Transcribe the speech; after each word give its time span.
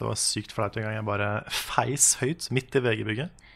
Det 0.00 0.08
var 0.08 0.16
sykt 0.16 0.54
flaut 0.56 0.76
en 0.80 0.86
gang 0.86 0.94
jeg 0.96 1.04
bare 1.04 1.30
feis 1.52 2.14
høyt 2.22 2.46
midt 2.56 2.76
i 2.78 2.80
VG-bygget. 2.80 3.46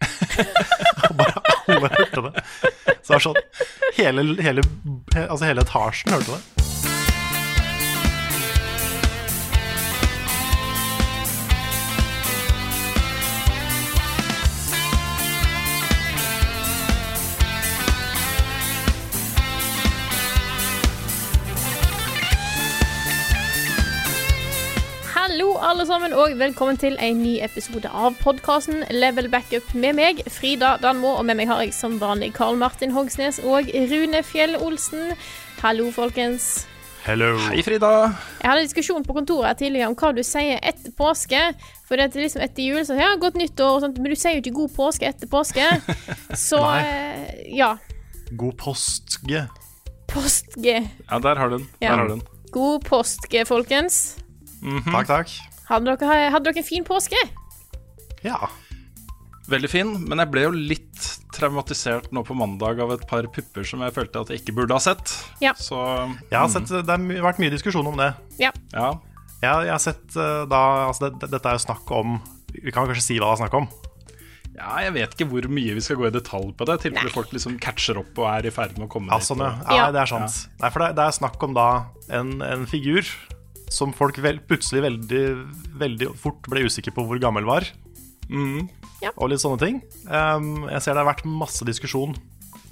Og 1.10 1.16
bare 1.18 1.42
alle 1.66 1.90
hørte 1.96 2.22
det. 2.28 2.44
Så 3.02 3.10
det 3.10 3.16
var 3.16 3.24
sånn 3.26 3.40
Hele, 3.98 4.22
hele, 4.40 4.62
altså 5.26 5.44
hele 5.48 5.64
etasjen 5.66 6.14
hørte 6.14 6.36
det. 6.38 6.59
Alle 25.60 25.84
sammen, 25.86 26.12
og 26.16 26.32
velkommen 26.40 26.78
til 26.80 26.96
en 27.02 27.18
ny 27.20 27.34
episode 27.44 27.88
av 27.92 28.14
podkasten 28.22 28.82
Level 28.94 29.28
Backup 29.32 29.66
med 29.76 29.96
meg, 29.98 30.22
Frida 30.32 30.76
Danmo. 30.80 31.16
Og 31.18 31.26
med 31.28 31.36
meg 31.40 31.50
har 31.50 31.60
jeg 31.64 31.74
som 31.76 31.98
vanlig 32.00 32.32
Karl 32.36 32.56
Martin 32.60 32.94
Hogsnes 32.94 33.40
og 33.44 33.68
Rune 33.90 34.22
Fjell 34.26 34.56
Olsen. 34.56 35.12
Hallo, 35.60 35.90
folkens. 35.92 36.64
Hello. 37.04 37.34
Hei, 37.48 37.60
Frida. 37.64 37.90
Jeg 38.40 38.48
hadde 38.48 38.62
en 38.62 38.70
diskusjon 38.70 39.04
på 39.04 39.16
kontoret 39.16 39.50
her 39.50 39.58
tidligere 39.60 39.90
om 39.90 39.98
hva 40.00 40.12
du 40.16 40.22
sier 40.26 40.60
etter 40.64 40.94
påske. 40.96 41.42
For 41.88 42.00
det 42.00 42.08
er 42.08 42.24
liksom 42.24 42.44
etter 42.46 42.64
jul, 42.70 42.80
så 42.86 42.96
ja, 42.96 43.10
godt 43.20 43.36
nyttår 43.40 43.76
og 43.76 43.84
sånt, 43.84 44.00
men 44.00 44.14
du 44.14 44.16
sier 44.20 44.38
jo 44.38 44.44
ikke 44.44 44.56
god 44.62 44.74
påske 44.78 45.08
etter 45.12 45.30
påske. 45.30 45.68
Så 46.48 46.60
Nei. 46.62 46.80
eh, 46.86 47.44
ja. 47.58 47.74
God 48.30 48.56
postge. 48.60 49.44
Postge. 50.10 50.80
Ja, 50.86 51.20
der 51.20 51.40
har 51.40 51.52
du 51.52 51.58
den. 51.58 51.68
Ja. 51.82 51.92
Der 51.92 51.96
har 51.98 52.08
du 52.08 52.16
den. 52.18 52.26
God 52.54 52.86
påske, 52.88 53.44
folkens. 53.48 54.02
Takk, 54.60 55.06
takk. 55.08 55.49
Hadde 55.70 55.94
dere, 56.00 56.30
hadde 56.34 56.50
dere 56.50 56.62
en 56.62 56.66
fin 56.66 56.84
påske? 56.86 57.18
Ja. 58.26 58.36
Veldig 59.50 59.70
fin, 59.70 59.92
men 60.06 60.20
jeg 60.22 60.30
ble 60.30 60.44
jo 60.48 60.50
litt 60.54 61.04
traumatisert 61.34 62.10
nå 62.14 62.22
på 62.26 62.34
mandag 62.38 62.80
av 62.82 62.92
et 62.94 63.04
par 63.10 63.26
pupper 63.32 63.66
som 63.66 63.82
jeg 63.86 63.94
følte 63.96 64.22
at 64.22 64.30
jeg 64.30 64.42
ikke 64.42 64.56
burde 64.60 64.76
ha 64.76 64.82
sett. 64.82 65.14
Ja. 65.42 65.54
Så 65.58 65.78
Jeg 66.30 66.36
har 66.38 66.50
sett, 66.52 66.70
det 66.70 66.90
har 66.90 67.24
vært 67.24 67.40
mye 67.42 67.54
diskusjon 67.54 67.86
om 67.90 67.96
det. 67.98 68.10
Ja. 68.42 68.50
ja. 68.74 68.90
Jeg, 69.40 69.66
jeg 69.70 69.72
har 69.72 69.82
sett 69.82 70.18
eh, 70.20 70.42
da 70.50 70.60
altså 70.90 71.06
det, 71.06 71.14
det, 71.22 71.30
Dette 71.32 71.48
er 71.48 71.56
jo 71.56 71.62
snakk 71.62 71.90
om 71.96 72.18
Vi 72.52 72.74
kan 72.76 72.84
kanskje 72.90 73.06
si 73.06 73.14
hva 73.16 73.30
det 73.30 73.38
er 73.38 73.40
snakk 73.46 73.54
om. 73.56 73.68
ja, 74.58 74.74
jeg 74.84 74.92
vet 74.98 75.14
ikke 75.16 75.28
hvor 75.30 75.46
mye 75.48 75.76
vi 75.78 75.80
skal 75.86 75.96
gå 75.96 76.10
i 76.10 76.12
detalj 76.12 76.50
på 76.58 76.66
det, 76.68 76.74
i 76.76 76.82
tilfelle 76.84 77.12
folk 77.14 77.32
liksom 77.32 77.56
catcher 77.62 78.02
opp 78.02 78.18
og 78.20 78.26
er 78.28 78.50
i 78.50 78.52
ferd 78.52 78.74
med 78.76 78.90
å 78.90 78.92
komme 78.92 79.14
Ja, 79.14 79.22
sånn, 79.24 79.40
ja. 79.40 79.54
ja. 79.64 79.78
Ja. 79.78 79.86
Det 79.96 80.02
er 80.02 80.10
sant. 80.12 80.36
Nei, 80.60 80.70
for 80.74 80.84
det, 80.84 80.90
det 80.98 81.06
er 81.06 81.16
snakk 81.16 81.46
om 81.46 81.56
da 81.56 81.68
en, 82.12 82.34
en 82.44 82.66
figur 82.68 83.08
som 83.70 83.92
folk 83.94 84.18
vel, 84.22 84.40
plutselig 84.42 84.82
veldig, 84.84 85.22
veldig 85.80 86.10
fort 86.18 86.48
ble 86.50 86.66
usikre 86.66 86.94
på 86.94 87.04
hvor 87.06 87.20
gammel 87.22 87.46
var. 87.48 87.68
Mm. 88.30 88.66
Ja. 89.00 89.12
Og 89.16 89.30
litt 89.32 89.42
sånne 89.42 89.60
ting. 89.62 89.80
Um, 90.10 90.66
jeg 90.68 90.82
ser 90.84 90.94
det 90.94 91.02
har 91.04 91.08
vært 91.08 91.24
masse 91.28 91.66
diskusjon 91.66 92.12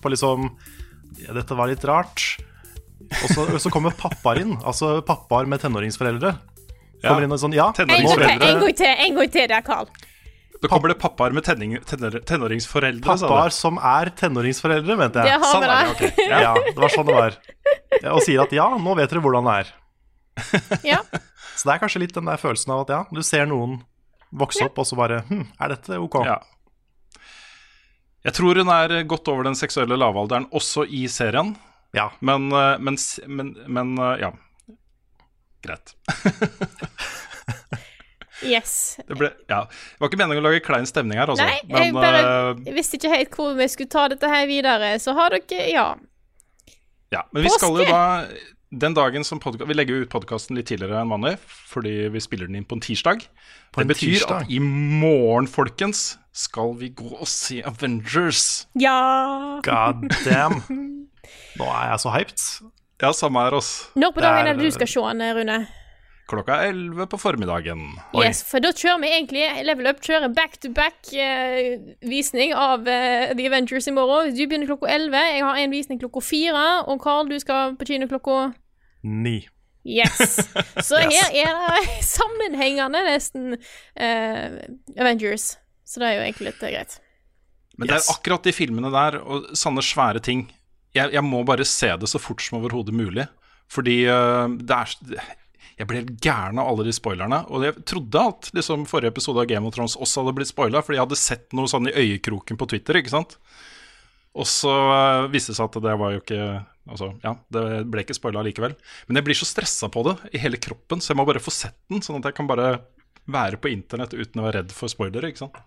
på 0.02 0.12
liksom 0.12 0.50
ja, 1.22 1.32
Dette 1.34 1.56
var 1.58 1.70
litt 1.70 1.84
rart. 1.88 2.26
Og 3.08 3.30
så, 3.32 3.46
så 3.62 3.72
kommer 3.72 3.94
pappaer 3.96 4.42
inn. 4.42 4.58
Altså 4.60 4.98
pappaer 5.06 5.48
med 5.48 5.62
tenåringsforeldre. 5.62 6.34
Kommer 7.04 7.24
inn 7.24 7.32
og 7.34 7.40
sånn 7.40 7.54
Ja, 7.56 7.70
Tenåringsforeldre. 7.74 8.52
en 8.52 8.60
gang 8.60 8.76
til, 8.76 8.92
en 9.06 9.18
gang 9.18 9.32
til 9.34 9.48
der, 9.50 9.64
Carl. 9.66 9.88
Da 10.58 10.66
kommer 10.66 10.90
det 10.90 10.98
pappaer 10.98 11.34
med 11.34 11.44
tenning, 11.46 11.76
tenner, 11.86 12.16
tenåringsforeldre, 12.26 13.06
pappaer 13.06 13.54
som 13.54 13.76
er 13.78 14.10
tenåringsforeldre, 14.18 14.96
mente 14.98 15.22
jeg. 15.22 15.30
Det 15.30 15.36
har 15.44 15.52
Sånn 15.54 15.62
vi 15.62 15.68
er 15.68 15.74
da. 15.74 15.92
Okay. 15.92 16.24
Ja. 16.26 16.40
Ja, 16.48 16.54
det 16.66 16.82
var 16.82 16.94
sånn 16.94 17.06
det 17.06 17.14
var. 17.14 17.36
Og 18.16 18.24
sier 18.26 18.42
at 18.42 18.54
ja, 18.56 18.66
nå 18.74 18.96
vet 18.98 19.12
dere 19.14 19.22
hvordan 19.22 19.46
det 19.46 19.54
er. 19.62 19.70
Ja. 20.86 21.00
Så 21.58 21.66
det 21.68 21.74
er 21.74 21.80
kanskje 21.82 22.02
litt 22.04 22.14
den 22.14 22.28
der 22.30 22.38
følelsen 22.38 22.70
av 22.74 22.84
at 22.84 22.92
ja, 22.94 23.00
du 23.10 23.22
ser 23.26 23.48
noen 23.50 23.80
vokse 24.30 24.62
opp, 24.68 24.76
og 24.78 24.86
så 24.86 24.94
bare 24.98 25.22
hm, 25.26 25.46
er 25.58 25.72
dette 25.72 25.96
ok? 25.98 26.18
Ja. 26.28 26.36
Jeg 28.28 28.34
tror 28.36 28.60
hun 28.60 28.70
er 28.70 28.94
godt 29.08 29.30
over 29.32 29.46
den 29.48 29.56
seksuelle 29.58 29.96
lavalderen 29.98 30.46
også 30.54 30.84
i 30.86 31.06
serien, 31.10 31.54
Ja. 31.96 32.10
men, 32.20 32.50
eh, 32.52 32.76
men, 32.78 32.98
men, 33.26 33.54
men 33.66 33.94
eh, 33.98 34.26
ja. 34.26 34.32
Greit. 35.64 35.96
Yes. 38.42 39.00
Det, 39.08 39.16
ble, 39.18 39.32
ja. 39.50 39.64
det 39.66 39.98
var 39.98 40.10
ikke 40.12 40.18
meningen 40.20 40.44
å 40.44 40.46
lage 40.46 40.60
klein 40.62 40.86
stemning 40.86 41.18
her, 41.18 41.30
altså. 41.32 41.42
Nei, 41.42 41.58
jeg 41.88 41.94
bare 41.96 42.20
eh, 42.52 42.60
visste 42.76 42.94
ikke 43.00 43.10
helt 43.10 43.34
hvor 43.34 43.56
vi 43.58 43.66
skulle 43.72 43.90
ta 43.90 44.04
dette 44.12 44.30
her 44.30 44.46
videre, 44.46 44.92
så 45.02 45.14
har 45.18 45.34
dere 45.34 45.64
Ja. 45.72 45.88
ja. 47.14 47.24
Men 47.34 47.48
vi 47.48 47.50
skal 47.50 47.74
jo 47.74 47.82
Påske! 47.82 47.90
da 47.90 48.54
den 48.70 48.94
dagen 48.94 49.24
som 49.24 49.40
podca- 49.40 49.66
Vi 49.66 49.74
legger 49.74 49.96
jo 49.96 50.02
ut 50.04 50.10
podkasten 50.12 50.56
litt 50.56 50.66
tidligere 50.68 51.00
enn 51.00 51.08
vanlig, 51.12 51.38
fordi 51.70 52.08
vi 52.12 52.20
spiller 52.20 52.46
den 52.46 52.56
inn 52.60 52.64
på 52.68 52.76
en 52.76 52.80
tirsdag. 52.84 53.24
På 53.72 53.80
en 53.80 53.88
det 53.88 53.96
betyr 53.96 54.14
tirsdag? 54.18 54.42
at 54.42 54.50
i 54.50 54.58
morgen, 54.60 55.46
folkens, 55.48 56.18
skal 56.32 56.74
vi 56.78 56.90
gå 56.90 57.08
og 57.18 57.26
se 57.28 57.62
Avengers. 57.62 58.66
Ja 58.78 59.60
God 59.64 60.08
damn. 60.24 60.60
Nå 61.58 61.64
er 61.64 61.90
jeg 61.92 62.00
så 62.04 62.12
hyped. 62.14 62.44
Ja, 63.02 63.12
samme 63.12 63.40
her, 63.44 63.54
oss. 63.54 63.90
Når 63.94 64.10
på 64.14 64.20
dagen 64.24 64.46
er 64.46 64.56
det 64.58 64.64
du 64.64 64.70
skal 64.74 64.88
se 64.90 65.00
den, 65.00 65.22
Rune? 65.36 65.58
Klokka 66.28 66.58
er 66.60 66.74
11 66.74 67.06
på 67.08 67.18
formiddagen. 67.22 67.84
Yes, 68.20 68.42
for 68.44 68.60
da 68.60 68.74
kjører 68.76 69.00
vi 69.00 69.12
egentlig 69.14 69.44
Level 69.64 69.88
Up 69.88 70.02
kjører 70.04 70.28
back 70.36 70.58
to 70.60 70.68
back 70.76 71.08
eh, 71.16 71.78
visning 72.04 72.52
av 72.52 72.84
eh, 72.84 73.32
The 73.32 73.46
Avengers 73.48 73.88
i 73.88 73.94
morgen. 73.96 74.34
Du 74.36 74.42
begynner 74.42 74.68
klokka 74.68 74.90
11, 74.92 75.16
jeg 75.32 75.46
har 75.46 75.60
en 75.62 75.72
visning 75.72 76.00
klokka 76.02 76.22
4, 76.28 76.66
og 76.92 77.00
Carl, 77.00 77.30
du 77.32 77.38
skal 77.40 77.78
på 77.80 77.88
kino 77.88 78.10
klokka 78.10 78.50
Ni. 79.08 79.40
Yes. 79.88 80.36
Så 80.88 81.00
her 81.00 81.32
er 81.32 81.56
det 81.64 81.96
sammenhengende 82.04 83.00
nesten 83.08 83.56
eh, 83.96 84.60
Avengers. 84.98 85.54
Så 85.88 86.02
det 86.02 86.10
er 86.10 86.18
jo 86.18 86.26
egentlig 86.26 86.50
litt 86.50 86.64
eh, 86.66 86.74
greit. 86.76 87.00
Men 87.78 87.88
det 87.88 88.00
er 88.02 88.12
akkurat 88.12 88.44
de 88.44 88.52
filmene 88.52 88.92
der 88.92 89.20
og 89.22 89.48
sånne 89.56 89.84
svære 89.86 90.20
ting. 90.20 90.48
Jeg, 90.92 91.14
jeg 91.14 91.24
må 91.24 91.40
bare 91.46 91.64
se 91.68 91.88
det 91.96 92.10
så 92.10 92.20
fort 92.20 92.42
som 92.44 92.58
overhodet 92.60 92.92
mulig. 92.92 93.24
Fordi 93.72 94.00
uh, 94.08 94.48
det 94.48 94.74
er 94.74 95.36
Jeg 95.78 95.86
ble 95.86 96.00
helt 96.00 96.16
gæren 96.24 96.58
av 96.58 96.70
alle 96.72 96.88
de 96.88 96.94
spoilerne. 96.94 97.44
Og 97.54 97.66
jeg 97.66 97.84
trodde 97.86 98.22
at 98.32 98.50
liksom, 98.56 98.86
forrige 98.90 99.14
episode 99.14 99.44
av 99.44 99.50
Game 99.50 99.68
of 99.68 99.76
Thrones 99.76 99.94
også 99.98 100.24
hadde 100.24 100.34
blitt 100.38 100.50
spoila, 100.50 100.82
fordi 100.82 100.98
jeg 100.98 101.06
hadde 101.06 101.20
sett 101.20 101.54
noe 101.56 101.70
sånn 101.70 101.90
i 101.90 101.94
øyekroken 101.94 102.58
på 102.58 102.68
Twitter, 102.72 102.98
ikke 102.98 103.14
sant. 103.14 103.36
Og 104.38 104.46
så 104.46 104.72
uh, 104.72 105.28
viste 105.32 105.54
det 105.54 105.58
seg 105.58 105.70
at 105.70 105.80
det 105.86 105.94
var 106.00 106.12
jo 106.14 106.24
ikke 106.24 106.42
Altså, 106.88 107.10
ja, 107.20 107.34
det 107.52 107.62
ble 107.92 108.00
ikke 108.00 108.14
spoila 108.16 108.40
likevel. 108.46 108.72
Men 109.04 109.18
jeg 109.18 109.26
blir 109.26 109.36
så 109.36 109.44
stressa 109.44 109.90
på 109.92 110.00
det 110.06 110.14
i 110.32 110.40
hele 110.40 110.56
kroppen, 110.56 111.02
så 111.04 111.10
jeg 111.12 111.18
må 111.20 111.26
bare 111.28 111.42
få 111.44 111.52
sett 111.52 111.76
den, 111.92 112.00
sånn 112.00 112.22
at 112.22 112.30
jeg 112.30 112.36
kan 112.38 112.48
bare 112.48 112.78
være 113.28 113.58
på 113.60 113.68
internett 113.68 114.14
uten 114.16 114.40
å 114.40 114.46
være 114.46 114.62
redd 114.62 114.72
for 114.72 114.88
spoilere, 114.88 115.28
ikke 115.28 115.42
sant. 115.42 115.58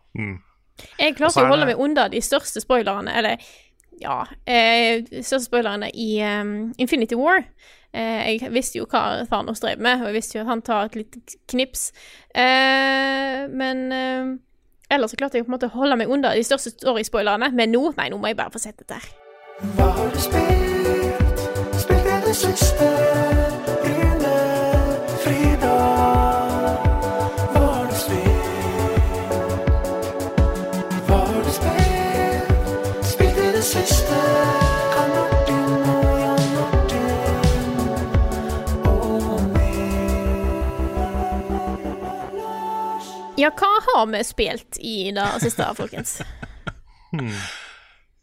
Jeg 0.98 1.14
Og 1.14 1.20
klarte 1.20 1.44
å 1.44 1.52
holde 1.52 1.68
meg 1.70 1.84
unna 1.84 2.08
de 2.10 2.24
største 2.26 2.64
spoilerne, 2.64 3.14
eller 3.22 3.44
ja 4.02 4.24
eh, 4.50 5.04
største 5.20 5.46
spoilerne 5.46 5.92
i 5.94 6.16
um, 6.26 6.72
Infinity 6.82 7.18
War. 7.20 7.44
Eh, 7.94 8.38
jeg 8.38 8.54
visste 8.54 8.80
jo 8.80 8.88
hva 8.88 9.26
Thanos 9.28 9.60
drev 9.64 9.82
med, 9.84 10.00
og 10.00 10.12
jeg 10.12 10.20
visste 10.20 10.38
jo 10.38 10.46
at 10.46 10.52
han 10.52 10.64
tar 10.64 10.88
et 10.88 10.96
lite 11.02 11.40
knips. 11.52 11.90
Eh, 12.36 13.48
men 13.52 13.84
eh, 13.92 14.32
ellers 14.92 15.12
så 15.12 15.20
klarte 15.20 15.40
jeg 15.40 15.48
på 15.48 15.52
en 15.52 15.58
måte 15.58 15.72
å 15.72 15.76
holde 15.76 16.00
meg 16.00 16.12
unna 16.12 16.34
de 16.36 16.46
største 16.48 16.74
story-spoilerne. 16.78 17.52
Men 17.58 17.76
nå 17.76 17.92
nei, 17.98 18.10
nå 18.14 18.22
må 18.22 18.32
jeg 18.32 18.40
bare 18.40 18.54
få 18.56 18.64
sett 18.64 18.80
dette 18.80 19.02
her. 19.02 19.12
Hva 19.76 19.92
har 20.00 20.10
du 20.16 20.20
spilt? 20.24 21.48
Spilt 21.84 22.12
det 22.28 22.36
siste? 22.46 23.41
Har 43.96 44.06
vi 44.12 44.24
spilt 44.28 44.78
i 44.82 45.12
det 45.16 45.28
siste, 45.44 45.68
folkens? 45.78 46.22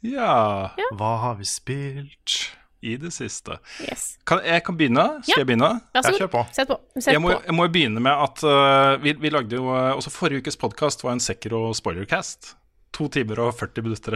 Ja. 0.00 0.70
Hva 0.96 1.12
har 1.24 1.34
vi 1.40 1.44
spilt? 1.48 2.54
i 2.80 2.92
det 2.96 3.10
siste. 3.10 3.56
Yes. 3.82 4.02
Kan, 4.22 4.38
jeg 4.46 4.62
kan 4.62 4.76
begynne. 4.78 5.02
Skal 5.26 5.32
Ja. 5.32 5.38
jeg 5.40 5.46
begynne? 5.48 5.68
Vær 5.90 6.02
så 6.04 6.12
Ja, 6.12 6.12
god. 6.12 6.18
kjør 6.20 6.28
på. 6.30 6.42
Sett 6.54 6.68
på. 6.68 6.76
Sett 7.00 7.12
Jeg 7.12 7.20
må, 7.20 7.32
på. 7.34 7.42
jeg 7.48 7.54
må 7.58 7.64
begynne 7.74 8.00
med 8.00 8.12
at 8.12 8.42
uh, 8.46 9.02
vi, 9.02 9.12
vi 9.18 9.30
lagde 9.34 9.56
jo 9.56 9.64
øh, 9.74 9.96
Også 9.98 10.10
forrige 10.14 10.38
ukes 10.44 10.56
podkast 10.56 11.02
var 11.02 11.10
en 11.16 11.18
Sekiro 11.20 11.72
spoilercast. 11.74 12.52
To 12.94 13.08
timer 13.08 13.40
og 13.40 13.54
40 13.58 13.82
minutter. 13.82 14.14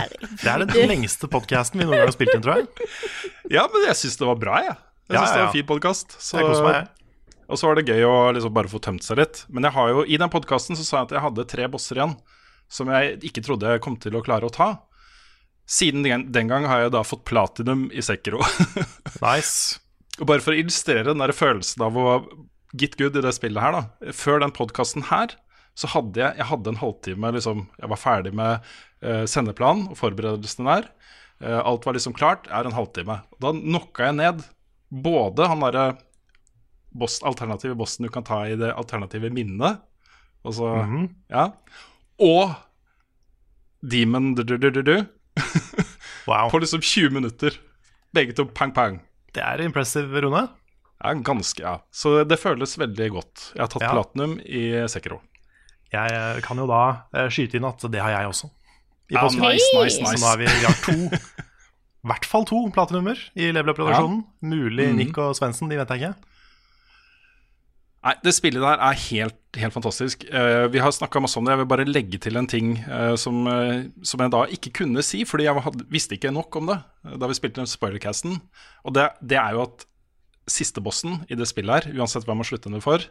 Det 0.42 0.44
er 0.44 0.58
den 0.60 0.88
lengste 0.92 1.24
podkasten 1.26 1.80
vi 1.80 1.86
noen 1.88 1.96
gang 2.02 2.10
har 2.10 2.12
spilt 2.12 2.34
inn, 2.36 2.42
tror 2.44 2.60
jeg. 2.60 2.68
ja, 3.50 3.64
men 3.72 3.88
jeg 3.88 3.96
syns 3.96 4.16
det 4.20 4.28
var 4.28 4.36
bra, 4.44 4.60
jeg. 4.60 4.76
Jeg 5.08 5.16
Ja, 5.16 5.24
synes 5.24 5.30
ja, 5.30 5.32
det 5.32 5.40
var 5.40 5.48
en 5.48 5.56
fin 5.56 5.66
podkast. 5.72 6.18
Jeg 6.36 6.44
koser 6.50 6.62
meg, 6.68 6.74
jeg. 6.74 6.86
Og 7.52 7.60
så 7.60 7.68
var 7.68 7.76
det 7.76 7.90
gøy 7.92 8.06
å 8.08 8.30
liksom 8.32 8.54
bare 8.56 8.70
få 8.72 8.80
tømt 8.80 9.04
seg 9.04 9.20
litt. 9.20 9.42
Men 9.52 9.68
jeg 9.68 9.76
har 9.76 9.90
jo, 9.92 10.06
i 10.08 10.18
den 10.20 10.32
podkasten 10.32 10.78
så 10.78 10.86
sa 10.86 10.96
jeg 10.98 11.10
at 11.10 11.18
jeg 11.18 11.24
hadde 11.26 11.50
tre 11.50 11.68
bosser 11.72 12.00
igjen 12.00 12.16
som 12.72 12.88
jeg 12.88 13.18
ikke 13.28 13.42
trodde 13.44 13.68
jeg 13.68 13.82
kom 13.84 13.98
til 14.00 14.16
å 14.16 14.22
klare 14.24 14.48
å 14.48 14.52
ta. 14.52 14.70
Siden 15.68 16.06
den, 16.06 16.26
den 16.32 16.48
gang 16.48 16.64
har 16.68 16.86
jeg 16.86 16.94
da 16.94 17.02
fått 17.04 17.26
platinum 17.28 17.90
i 17.92 18.04
Sekiro. 18.04 18.40
Nice. 19.22 19.78
Og 20.20 20.26
bare 20.28 20.42
for 20.44 20.52
å 20.52 20.58
illustrere 20.58 21.06
den 21.06 21.20
der 21.22 21.32
følelsen 21.36 21.84
av 21.84 21.96
å 21.96 22.06
get 22.76 22.96
good 22.98 23.16
i 23.16 23.22
det 23.24 23.34
spillet 23.36 23.62
her, 23.62 23.76
da. 23.76 24.12
Før 24.16 24.40
den 24.42 24.54
podkasten 24.56 25.06
her, 25.12 25.36
så 25.78 25.88
hadde 25.92 26.20
jeg, 26.20 26.36
jeg 26.40 26.48
hadde 26.50 26.72
en 26.72 26.80
halvtime 26.82 27.30
liksom, 27.32 27.62
Jeg 27.80 27.88
var 27.88 28.00
ferdig 28.00 28.32
med 28.36 28.66
uh, 29.04 29.24
sendeplanen 29.30 29.86
og 29.92 29.98
forberedelsene 30.00 30.68
der. 30.68 30.88
Uh, 31.40 31.60
alt 31.60 31.86
var 31.86 31.96
liksom 31.96 32.16
klart. 32.16 32.48
Er 32.52 32.68
en 32.68 32.76
halvtime. 32.76 33.20
Da 33.40 33.54
knocka 33.56 34.10
jeg 34.10 34.18
ned 34.18 34.42
både 34.92 35.48
han 35.48 35.64
derre 35.64 35.86
boss, 36.94 37.20
alternative 37.22 37.74
bossen 37.78 38.04
du 38.06 38.10
kan 38.12 38.24
ta 38.24 38.42
i 38.46 38.56
det 38.56 38.72
alternative 38.76 39.30
minnet, 39.32 39.80
Og 40.44 40.54
så 40.54 40.68
ja, 41.30 41.48
og 42.18 42.54
Demon 43.82 44.34
du-du-du-du 44.34 45.04
Wow. 46.26 46.50
på 46.52 46.58
liksom 46.62 46.80
20 46.80 47.10
minutter. 47.10 47.56
Begge 48.14 48.32
to 48.36 48.44
pang-pang. 48.46 49.00
Det 49.34 49.42
er 49.42 49.62
impressive, 49.64 50.20
Rune. 50.22 50.44
Ja, 51.02 51.12
ganske, 51.18 51.62
ja. 51.64 51.72
Så 51.90 52.22
det 52.28 52.38
føles 52.38 52.76
veldig 52.78 53.08
godt. 53.10 53.48
Jeg 53.56 53.62
har 53.64 53.70
tatt 53.72 53.82
Ja. 53.82 53.90
platinum 53.96 54.36
i 54.46 54.86
Sekiro. 54.92 55.18
Jeg 55.92 56.12
eh, 56.14 56.38
kan 56.46 56.56
jo 56.62 56.66
da 56.70 56.82
eh, 57.12 57.26
skyte 57.32 57.58
inn 57.58 57.66
at 57.66 57.82
det 57.90 58.00
har 58.00 58.10
jeg 58.14 58.28
også. 58.30 58.50
I 59.10 59.16
Ja, 59.16 59.24
påsken. 59.26 59.42
nice, 59.42 59.66
nice, 59.74 59.98
Så 59.98 60.20
nå 60.20 60.28
har 60.28 60.36
er 60.36 60.38
vi, 60.38 60.46
vi 60.46 60.66
har 60.68 60.78
to, 60.86 61.16
i 62.04 62.06
hvert 62.12 62.24
fall 62.30 62.44
to 62.46 62.60
platinummer 62.72 63.18
i 63.34 63.50
Level 63.50 63.74
Up-produksjonen. 63.74 64.22
Mulig 64.46 64.88
Mhm. 64.92 64.96
Nick 65.02 65.18
og 65.18 65.34
Svendsen, 65.34 65.68
de 65.68 65.76
vet 65.80 65.88
jeg 65.90 66.00
ikke. 66.04 66.14
Nei, 68.02 68.16
det 68.24 68.32
spillet 68.34 68.64
der 68.64 68.80
er 68.82 68.98
helt, 68.98 69.36
helt 69.54 69.74
fantastisk. 69.76 70.24
Uh, 70.26 70.66
vi 70.72 70.80
har 70.82 70.90
snakka 70.94 71.20
masse 71.22 71.38
om 71.38 71.46
det. 71.46 71.54
Jeg 71.54 71.60
vil 71.60 71.70
bare 71.70 71.86
legge 71.86 72.18
til 72.22 72.38
en 72.38 72.48
ting 72.50 72.74
uh, 72.88 73.14
som, 73.20 73.44
uh, 73.46 73.84
som 74.02 74.24
jeg 74.24 74.32
da 74.34 74.42
ikke 74.56 74.72
kunne 74.80 75.04
si, 75.06 75.22
fordi 75.28 75.46
jeg 75.46 75.62
hadde, 75.68 75.86
visste 75.92 76.18
ikke 76.18 76.34
nok 76.34 76.58
om 76.58 76.72
det 76.72 76.80
da 77.20 77.30
vi 77.30 77.38
spilte 77.38 77.62
den 77.62 77.70
spoilercasten. 77.70 78.40
Og 78.82 78.96
det, 78.98 79.06
det 79.22 79.38
er 79.38 79.54
jo 79.54 79.62
at 79.68 79.86
siste 80.50 80.82
bossen 80.82 81.20
i 81.30 81.38
det 81.38 81.46
spillet 81.46 81.86
her, 81.86 82.00
uansett 82.02 82.26
hvem 82.26 82.42
man 82.42 82.48
slutter 82.48 82.74
den 82.74 82.82
for, 82.82 83.06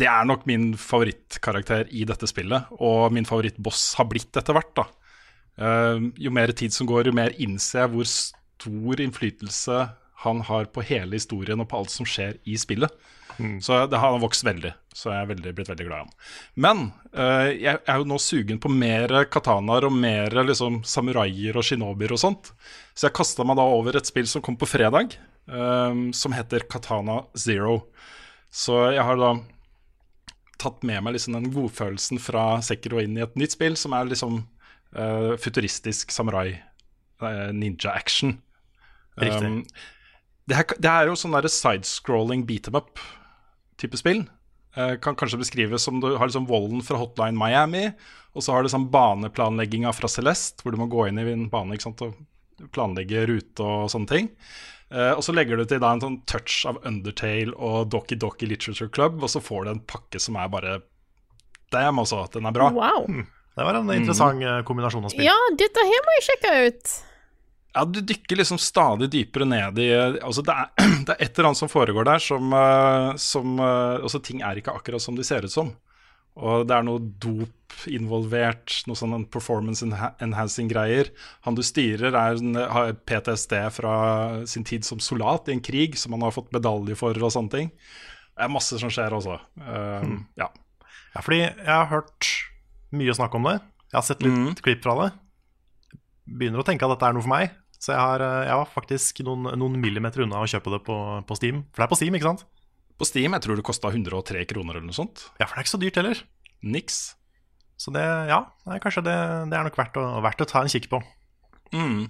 det 0.00 0.08
er 0.08 0.24
nok 0.24 0.46
min 0.48 0.70
favorittkarakter 0.80 1.90
i 1.92 2.06
dette 2.08 2.24
spillet, 2.30 2.70
og 2.80 3.12
min 3.12 3.28
favorittboss 3.28 3.90
har 3.98 4.08
blitt 4.08 4.32
etter 4.40 4.56
hvert. 4.56 4.72
da. 4.78 4.86
Jo 6.16 6.32
mer 6.32 6.54
tid 6.56 6.72
som 6.72 6.88
går, 6.88 7.10
jo 7.10 7.12
mer 7.12 7.36
innser 7.36 7.82
jeg 7.82 7.92
hvor 7.92 8.08
stor 8.08 9.02
innflytelse 9.04 9.82
han 10.22 10.42
har 10.48 10.70
på 10.70 10.84
hele 10.86 11.18
historien 11.18 11.62
og 11.62 11.68
på 11.70 11.82
alt 11.82 11.92
som 11.94 12.08
skjer 12.08 12.38
i 12.48 12.58
spillet. 12.60 12.92
Så 13.60 13.86
det 13.86 13.96
har 13.96 14.18
vokst 14.20 14.44
veldig. 14.44 14.72
Så 14.94 15.10
jeg 15.10 15.22
er 15.22 15.28
veldig, 15.30 15.52
blitt 15.56 15.70
veldig 15.70 15.86
glad 15.86 15.96
i 15.96 16.02
ham. 16.04 16.10
Men 16.54 16.82
uh, 17.16 17.48
jeg 17.48 17.80
er 17.80 18.00
jo 18.00 18.08
nå 18.08 18.18
sugen 18.20 18.60
på 18.62 18.70
mer 18.72 19.14
katanaer 19.32 19.86
og 19.88 19.94
mer 19.96 20.36
liksom, 20.44 20.82
samuraier 20.86 21.56
og 21.56 21.66
shinobier 21.66 22.12
og 22.14 22.20
sånt. 22.20 22.52
Så 22.94 23.08
jeg 23.08 23.16
kasta 23.16 23.46
meg 23.48 23.58
da 23.58 23.66
over 23.66 23.98
et 23.98 24.08
spill 24.08 24.28
som 24.28 24.44
kom 24.44 24.58
på 24.60 24.68
fredag, 24.68 25.16
um, 25.48 26.10
som 26.16 26.36
heter 26.36 26.66
Katana 26.70 27.22
Zero. 27.38 27.86
Så 28.52 28.78
jeg 28.92 29.04
har 29.08 29.20
da 29.20 29.34
tatt 30.62 30.84
med 30.86 31.02
meg 31.02 31.16
liksom 31.16 31.38
den 31.38 31.50
godfølelsen 31.54 32.20
fra 32.22 32.60
Sekiro 32.62 33.00
inn 33.02 33.16
i 33.16 33.24
et 33.24 33.38
nytt 33.40 33.56
spill, 33.56 33.78
som 33.80 33.96
er 33.96 34.12
liksom 34.12 34.42
uh, 34.98 35.32
futuristisk 35.40 36.12
samurai 36.14 36.52
eh, 36.52 37.48
ninja 37.56 37.96
action. 37.96 38.36
Riktig. 39.16 39.48
Um, 39.48 39.64
det, 40.48 40.58
her, 40.58 40.78
det 40.78 40.90
er 40.90 41.10
jo 41.10 41.18
sånn 41.18 41.36
sidescrolling 41.46 42.46
beat 42.48 42.70
em 42.70 42.78
up-type 42.80 44.00
spill. 44.00 44.24
Uh, 44.72 44.96
kan 45.04 45.16
kanskje 45.18 45.40
beskrives 45.42 45.84
som 45.84 46.00
du 46.00 46.14
har 46.16 46.28
liksom 46.28 46.48
volden 46.48 46.80
fra 46.84 46.98
Hotline 47.00 47.36
Miami, 47.38 47.90
og 48.32 48.44
så 48.44 48.54
har 48.54 48.64
du 48.64 48.72
sånn 48.72 48.88
baneplanlegginga 48.92 49.92
fra 49.92 50.08
Celeste, 50.08 50.64
hvor 50.64 50.72
du 50.72 50.80
må 50.80 50.88
gå 50.92 51.10
inn 51.10 51.20
i 51.20 51.26
en 51.34 51.50
bane 51.52 51.76
ikke 51.76 51.90
sant, 51.90 52.04
og 52.06 52.70
planlegge 52.72 53.26
rute 53.28 53.66
og 53.66 53.90
sånne 53.92 54.08
ting. 54.08 54.30
Uh, 54.92 55.12
og 55.16 55.22
så 55.24 55.34
legger 55.36 55.60
du 55.60 55.66
til 55.68 55.80
da 55.82 55.92
en 55.94 56.02
sånn 56.04 56.18
touch 56.28 56.62
av 56.68 56.80
Undertale 56.88 57.54
og 57.56 57.92
Doki 57.92 58.18
Doki 58.20 58.48
Literature 58.48 58.92
Club, 58.92 59.20
og 59.22 59.30
så 59.32 59.40
får 59.44 59.66
du 59.66 59.74
en 59.74 59.86
pakke 59.88 60.20
som 60.20 60.40
er 60.40 60.50
bare 60.52 60.80
Damn, 61.72 62.02
altså. 62.02 62.26
Den 62.34 62.44
er 62.44 62.52
bra. 62.52 62.66
Wow. 62.68 63.06
Det 63.56 63.64
var 63.64 63.78
en 63.78 63.88
interessant 63.94 64.36
mm. 64.40 64.64
kombinasjon 64.68 65.06
av 65.08 65.12
spill. 65.14 65.24
Ja, 65.24 65.36
dette 65.56 65.84
her 65.88 66.04
må 66.04 66.16
jeg 66.18 66.24
sjekke 66.26 66.50
ut. 66.66 66.92
Ja, 67.72 67.84
du 67.88 68.02
dykker 68.04 68.36
liksom 68.36 68.58
stadig 68.60 69.08
dypere 69.14 69.46
ned 69.48 69.78
i 69.80 69.88
Altså, 69.96 70.44
det 70.44 70.52
er, 70.52 70.68
det 71.06 71.14
er 71.14 71.24
et 71.24 71.38
eller 71.38 71.52
annet 71.52 71.62
som 71.62 71.72
foregår 71.72 72.08
der 72.08 72.20
som, 72.20 72.52
eh, 72.52 73.08
som 73.20 73.56
eh, 73.56 74.02
Altså, 74.02 74.20
ting 74.20 74.44
er 74.44 74.60
ikke 74.60 74.74
akkurat 74.76 75.02
som 75.04 75.16
de 75.16 75.24
ser 75.26 75.46
ut 75.46 75.54
som. 75.54 75.72
Og 76.40 76.64
det 76.64 76.72
er 76.76 76.84
noe 76.86 77.00
dop 77.20 77.74
involvert, 77.92 78.78
noe 78.88 78.96
sånn 78.96 79.26
performance 79.32 79.84
enhancing-greier. 79.84 81.10
Han 81.44 81.56
du 81.58 81.60
styrer, 81.64 82.16
er, 82.16 82.40
har 82.72 82.94
PTSD 83.08 83.52
fra 83.76 83.96
sin 84.48 84.64
tid 84.64 84.86
som 84.88 85.00
soldat 85.02 85.50
i 85.50 85.56
en 85.56 85.64
krig, 85.64 85.98
som 86.00 86.16
han 86.16 86.24
har 86.24 86.32
fått 86.32 86.52
medalje 86.56 86.96
for 86.96 87.16
og 87.20 87.34
sånne 87.34 87.52
ting. 87.52 87.72
Det 88.32 88.46
er 88.46 88.52
masse 88.52 88.80
som 88.80 88.92
skjer 88.92 89.16
også. 89.18 89.36
Eh, 89.60 90.12
Ja. 90.40 90.48
Ja, 91.12 91.20
fordi 91.20 91.42
jeg 91.42 91.68
har 91.68 91.90
hørt 91.90 92.28
mye 92.96 93.12
snakk 93.12 93.34
om 93.36 93.44
det. 93.44 93.58
Jeg 93.90 93.98
har 93.98 94.06
sett 94.06 94.22
litt 94.24 94.32
mm. 94.32 94.54
klipp 94.64 94.80
fra 94.84 94.94
det. 95.02 95.10
Begynner 96.24 96.62
å 96.62 96.64
tenke 96.64 96.88
at 96.88 96.94
dette 96.94 97.10
er 97.10 97.16
noe 97.16 97.24
for 97.24 97.32
meg. 97.34 97.52
Så 97.82 97.90
jeg, 97.90 97.98
har, 97.98 98.22
eh, 98.22 98.44
jeg 98.46 98.58
var 98.60 98.68
faktisk 98.70 99.22
noen, 99.26 99.48
noen 99.58 99.78
millimeter 99.82 100.22
unna 100.22 100.44
å 100.44 100.50
kjøpe 100.50 100.70
det 100.76 100.82
på, 100.86 100.96
på 101.26 101.38
Steam. 101.38 101.64
For 101.72 101.82
det 101.82 101.88
er 101.88 101.92
på 101.92 101.98
Steam, 101.98 102.18
ikke 102.18 102.28
sant? 102.28 102.44
På 103.00 103.08
Steam 103.08 103.34
jeg 103.34 103.42
tror 103.42 103.58
det 103.58 103.66
kosta 103.66 103.90
103 103.90 104.44
kroner 104.52 104.78
eller 104.78 104.86
noe 104.86 104.94
sånt. 104.94 105.24
Ja, 105.40 105.48
for 105.48 105.56
det 105.56 105.62
er 105.62 105.66
ikke 105.66 105.74
så 105.74 105.82
dyrt 105.82 105.98
heller. 105.98 106.22
Niks. 106.62 107.00
Så 107.82 107.90
det, 107.90 108.04
ja, 108.30 108.38
nei, 108.70 108.78
kanskje 108.84 109.02
det, 109.08 109.16
det 109.50 109.58
er 109.58 109.66
nok 109.66 109.78
verdt 109.80 109.98
å, 109.98 110.04
verdt 110.22 110.44
å 110.44 110.48
ta 110.52 110.62
en 110.62 110.70
kikk 110.70 110.86
på. 110.92 111.02
Mm. 111.74 112.04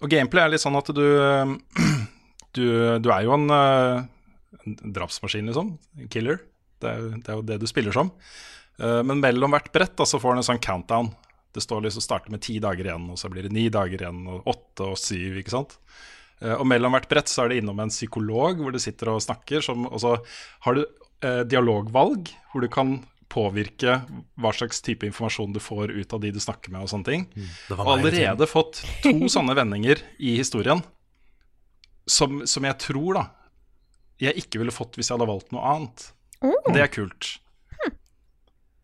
Og 0.00 0.12
gameplay 0.12 0.46
er 0.46 0.54
litt 0.54 0.64
sånn 0.64 0.78
at 0.78 0.88
du 0.96 1.04
Du, 2.56 2.64
du 3.04 3.10
er 3.12 3.26
jo 3.26 3.34
en, 3.34 3.50
eh, 3.52 3.98
en 4.64 4.76
drapsmaskin, 4.96 5.44
liksom. 5.50 5.74
En 6.00 6.08
killer. 6.08 6.38
Det 6.80 6.88
er, 6.88 7.02
det 7.20 7.28
er 7.28 7.36
jo 7.36 7.44
det 7.44 7.58
du 7.60 7.66
spiller 7.68 7.92
som. 7.92 8.08
Eh, 8.80 9.02
Men 9.04 9.20
mellom 9.20 9.52
hvert 9.52 9.68
brett 9.74 9.92
da, 9.98 10.06
så 10.08 10.16
får 10.22 10.38
du 10.38 10.40
en 10.40 10.46
sånn 10.46 10.62
countdown. 10.64 11.10
Det 11.56 11.64
står 11.64 11.86
liksom 11.88 12.04
starter 12.04 12.34
med 12.34 12.42
ti 12.44 12.58
dager 12.62 12.84
igjen, 12.90 13.08
og 13.12 13.18
så 13.20 13.30
blir 13.32 13.46
det 13.48 13.54
ni 13.56 13.66
dager 13.72 14.04
igjen, 14.04 14.22
og 14.28 14.46
åtte 14.52 14.90
og 14.92 15.00
syv. 15.00 15.40
ikke 15.40 15.54
sant? 15.56 15.78
Eh, 16.44 16.52
Og 16.54 16.66
mellom 16.68 16.92
hvert 16.92 17.08
brett 17.08 17.32
så 17.32 17.44
er 17.46 17.52
det 17.54 17.62
innom 17.62 17.80
en 17.80 17.92
psykolog 17.92 18.60
hvor 18.60 18.72
du 18.76 18.78
sitter 18.82 19.14
og 19.14 19.22
snakker. 19.24 19.64
Som, 19.64 19.86
og 19.88 20.00
så 20.04 20.16
har 20.68 20.76
du 20.76 20.84
eh, 21.24 21.42
dialogvalg, 21.48 22.28
hvor 22.52 22.64
du 22.64 22.68
kan 22.72 22.98
påvirke 23.32 23.98
hva 24.40 24.52
slags 24.54 24.78
type 24.86 25.04
informasjon 25.08 25.52
du 25.52 25.58
får 25.60 25.90
ut 25.96 26.12
av 26.14 26.20
de 26.22 26.30
du 26.32 26.38
snakker 26.40 26.70
med. 26.72 26.84
Og 26.86 26.92
sånne 26.92 27.08
ting. 27.08 27.24
Det 27.34 27.74
var 27.76 27.82
Og 27.88 27.98
hele 28.04 28.12
allerede 28.12 28.46
fått 28.48 28.84
to 29.02 29.16
sånne 29.34 29.56
vendinger 29.58 30.00
i 30.22 30.36
historien 30.38 30.84
som, 32.06 32.44
som 32.46 32.64
jeg 32.68 32.78
tror 32.84 33.16
da 33.18 33.24
jeg 34.22 34.38
ikke 34.44 34.60
ville 34.62 34.72
fått 34.72 34.94
hvis 34.96 35.10
jeg 35.10 35.16
hadde 35.18 35.28
valgt 35.28 35.50
noe 35.52 35.64
annet. 35.74 36.06
Og 36.46 36.70
Det 36.72 36.84
er 36.84 36.92
kult. 36.94 37.32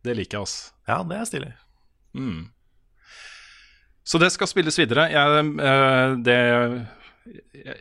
Det 0.03 0.17
liker 0.19 0.41
jeg, 0.41 0.43
altså. 0.43 0.73
Ja, 0.91 0.99
det 1.07 1.17
er 1.21 1.29
stilig. 1.31 1.53
Mm. 2.19 2.41
Så 4.05 4.19
det 4.19 4.33
skal 4.35 4.49
spilles 4.51 4.79
videre. 4.79 5.09
Jeg, 5.13 5.47
eh, 5.63 6.17
det 6.27 6.39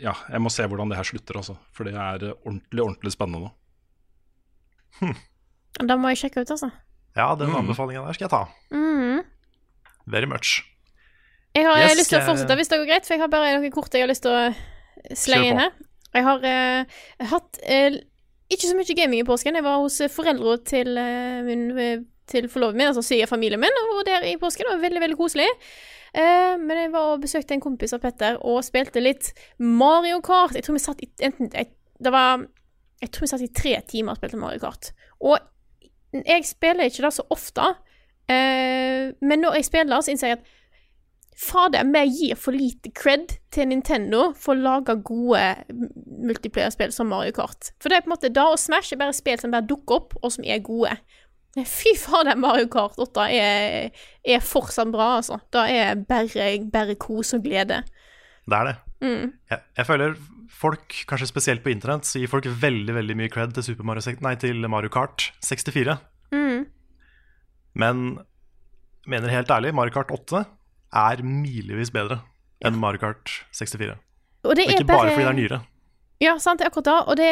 Ja, 0.04 0.14
jeg 0.30 0.42
må 0.44 0.52
se 0.54 0.68
hvordan 0.70 0.92
det 0.92 0.98
her 1.00 1.08
slutter, 1.08 1.40
altså. 1.40 1.56
For 1.74 1.84
det 1.88 1.96
er 1.98 2.28
ordentlig, 2.46 2.82
ordentlig 2.84 3.12
spennende 3.16 3.50
Hm. 5.00 5.16
Da 5.88 5.96
må 5.98 6.12
jeg 6.12 6.20
sjekke 6.26 6.44
ut, 6.44 6.52
altså. 6.52 6.70
Ja, 7.16 7.34
den 7.36 7.50
Mm. 7.50 7.56
anbefalinga 7.64 8.06
der 8.06 8.14
skal 8.14 8.28
jeg 8.28 8.32
ta. 8.32 8.44
Mm. 8.72 9.24
Very 10.08 10.26
much. 10.30 10.62
Jeg 11.56 11.66
har 11.66 11.76
eh, 11.80 11.88
Yes, 11.90 11.98
lyst 11.98 12.10
til 12.14 12.20
å 12.20 12.28
fortsette, 12.28 12.56
hvis 12.60 12.70
det 12.70 12.78
går 12.80 12.88
greit, 12.92 13.06
for 13.08 13.16
jeg 13.16 13.22
har 13.24 13.32
bare 13.32 13.56
noen 13.58 13.72
kort 13.74 13.92
jeg 13.94 14.04
har 14.06 14.12
lyst 14.12 14.24
til 14.24 14.32
å 14.32 14.54
slenge 15.18 15.50
inn 15.50 15.60
her. 15.60 15.72
Jeg 16.14 16.24
har 16.28 16.44
uh, 16.44 17.02
hatt 17.32 17.60
uh, 17.64 17.98
ikke 18.52 18.68
så 18.68 18.76
mye 18.76 18.96
gaming 18.96 19.22
i 19.24 19.28
påsken. 19.28 19.56
Jeg 19.56 19.64
var 19.64 19.80
hos 19.80 19.98
eh, 20.04 20.12
foreldra 20.12 20.58
til, 20.68 20.92
uh, 21.00 21.40
min, 21.48 21.66
eh, 21.80 22.04
til 22.28 22.48
forloveden 22.52 22.78
min, 22.84 22.92
altså 22.92 23.04
svigerfamilien 23.04 23.60
min, 23.60 23.78
og 23.82 23.94
var 24.02 24.08
der 24.10 24.28
i 24.28 24.36
påsken. 24.40 24.68
Det 24.68 24.76
var 24.76 24.84
veldig, 24.86 25.02
veldig 25.06 25.18
koselig. 25.20 25.48
Eh, 26.12 26.58
men 26.60 26.76
jeg 26.76 26.92
var 26.92 27.14
og 27.14 27.22
besøkte 27.24 27.56
en 27.56 27.64
kompis 27.64 27.94
av 27.96 28.02
Petter 28.04 28.40
og 28.44 28.64
spilte 28.68 29.04
litt 29.04 29.32
Mario 29.64 30.20
Kart. 30.26 30.58
Jeg 30.58 30.66
tror 30.68 30.76
vi 30.76 30.84
satt 30.84 31.04
i 31.06 31.08
enten 31.24 31.52
jeg, 31.54 31.72
Det 32.02 32.12
var 32.12 32.48
Jeg 33.02 33.12
tror 33.12 33.24
vi 33.26 33.32
satt 33.32 33.42
i 33.46 33.54
tre 33.54 33.78
timer 33.88 34.14
og 34.14 34.20
spilte 34.20 34.38
Mario 34.38 34.60
Kart. 34.60 34.92
Og 35.22 35.38
jeg 36.14 36.46
spiller 36.46 36.90
ikke 36.90 37.06
det 37.06 37.14
så 37.16 37.24
ofte, 37.32 37.64
eh, 38.28 39.14
men 39.22 39.40
når 39.42 39.56
jeg 39.56 39.66
spiller, 39.66 40.02
så 40.02 40.12
innser 40.12 40.28
jeg 40.28 40.38
at 40.38 40.50
Fader, 41.42 41.88
vi 41.90 42.04
gir 42.06 42.36
for 42.38 42.54
lite 42.54 42.92
cred 42.94 43.32
til 43.56 43.72
Nintendo 43.72 44.28
for 44.38 44.54
å 44.54 44.62
lage 44.62 44.98
gode 45.08 45.40
multiplayerspill 46.28 46.92
som 46.94 47.10
Mario 47.10 47.34
Kart. 47.34 47.72
For 47.82 47.90
det 47.90 47.98
er 47.98 48.04
på 48.06 48.12
en 48.12 48.14
måte 48.14 48.30
da, 48.30 48.44
og 48.52 48.60
Smash 48.62 48.94
er 48.94 49.00
bare 49.02 49.16
spill 49.16 49.40
som 49.42 49.54
bare 49.56 49.66
dukker 49.66 49.98
opp, 49.98 50.14
og 50.22 50.36
som 50.36 50.46
er 50.46 50.62
gode. 50.62 50.94
Fy 51.56 51.96
fader, 52.00 52.38
Mario 52.40 52.70
Kart 52.72 53.00
8 53.02 53.26
er, 53.36 53.90
er 54.24 54.44
fortsatt 54.46 54.92
bra, 54.94 55.18
altså. 55.20 55.42
Da 55.52 55.66
er 55.68 56.00
bare, 56.08 56.54
bare 56.72 56.96
kos 56.96 57.34
og 57.36 57.44
glede. 57.44 57.82
Det 58.48 58.58
er 58.58 58.70
det. 58.70 58.76
Mm. 59.02 59.34
Jeg, 59.52 59.60
jeg 59.78 59.88
føler 59.90 60.16
folk, 60.62 60.96
kanskje 61.10 61.28
spesielt 61.28 61.64
på 61.66 61.74
internett, 61.74 62.08
så 62.08 62.22
gir 62.22 62.32
folk 62.32 62.48
veldig 62.62 62.96
veldig 62.96 63.18
mye 63.20 63.32
cred 63.34 63.56
til, 63.56 63.66
Super 63.68 63.88
Mario, 63.88 64.16
nei, 64.24 64.36
til 64.40 64.64
Mario 64.72 64.92
Kart 64.94 65.32
64. 65.44 65.98
Mm. 66.32 66.66
Men 67.82 68.06
mener 69.10 69.34
helt 69.34 69.52
ærlig, 69.52 69.74
Mario 69.76 69.96
Kart 69.96 70.12
8 70.14 70.46
er 71.02 71.24
milevis 71.26 71.92
bedre 71.92 72.22
enn 72.64 72.80
Mario 72.80 73.02
Kart 73.02 73.36
64. 73.58 73.98
Og 74.46 74.56
det 74.56 74.66
Og 74.66 74.72
er 74.72 74.80
ikke 74.80 74.90
bare 74.90 75.12
fordi 75.12 75.26
det 75.26 75.32
er 75.32 75.40
nyere. 75.40 75.62
Ja, 76.22 76.36
sant, 76.38 76.62
akkurat 76.62 76.86
da. 76.86 76.98
Og 77.10 77.18
det 77.18 77.30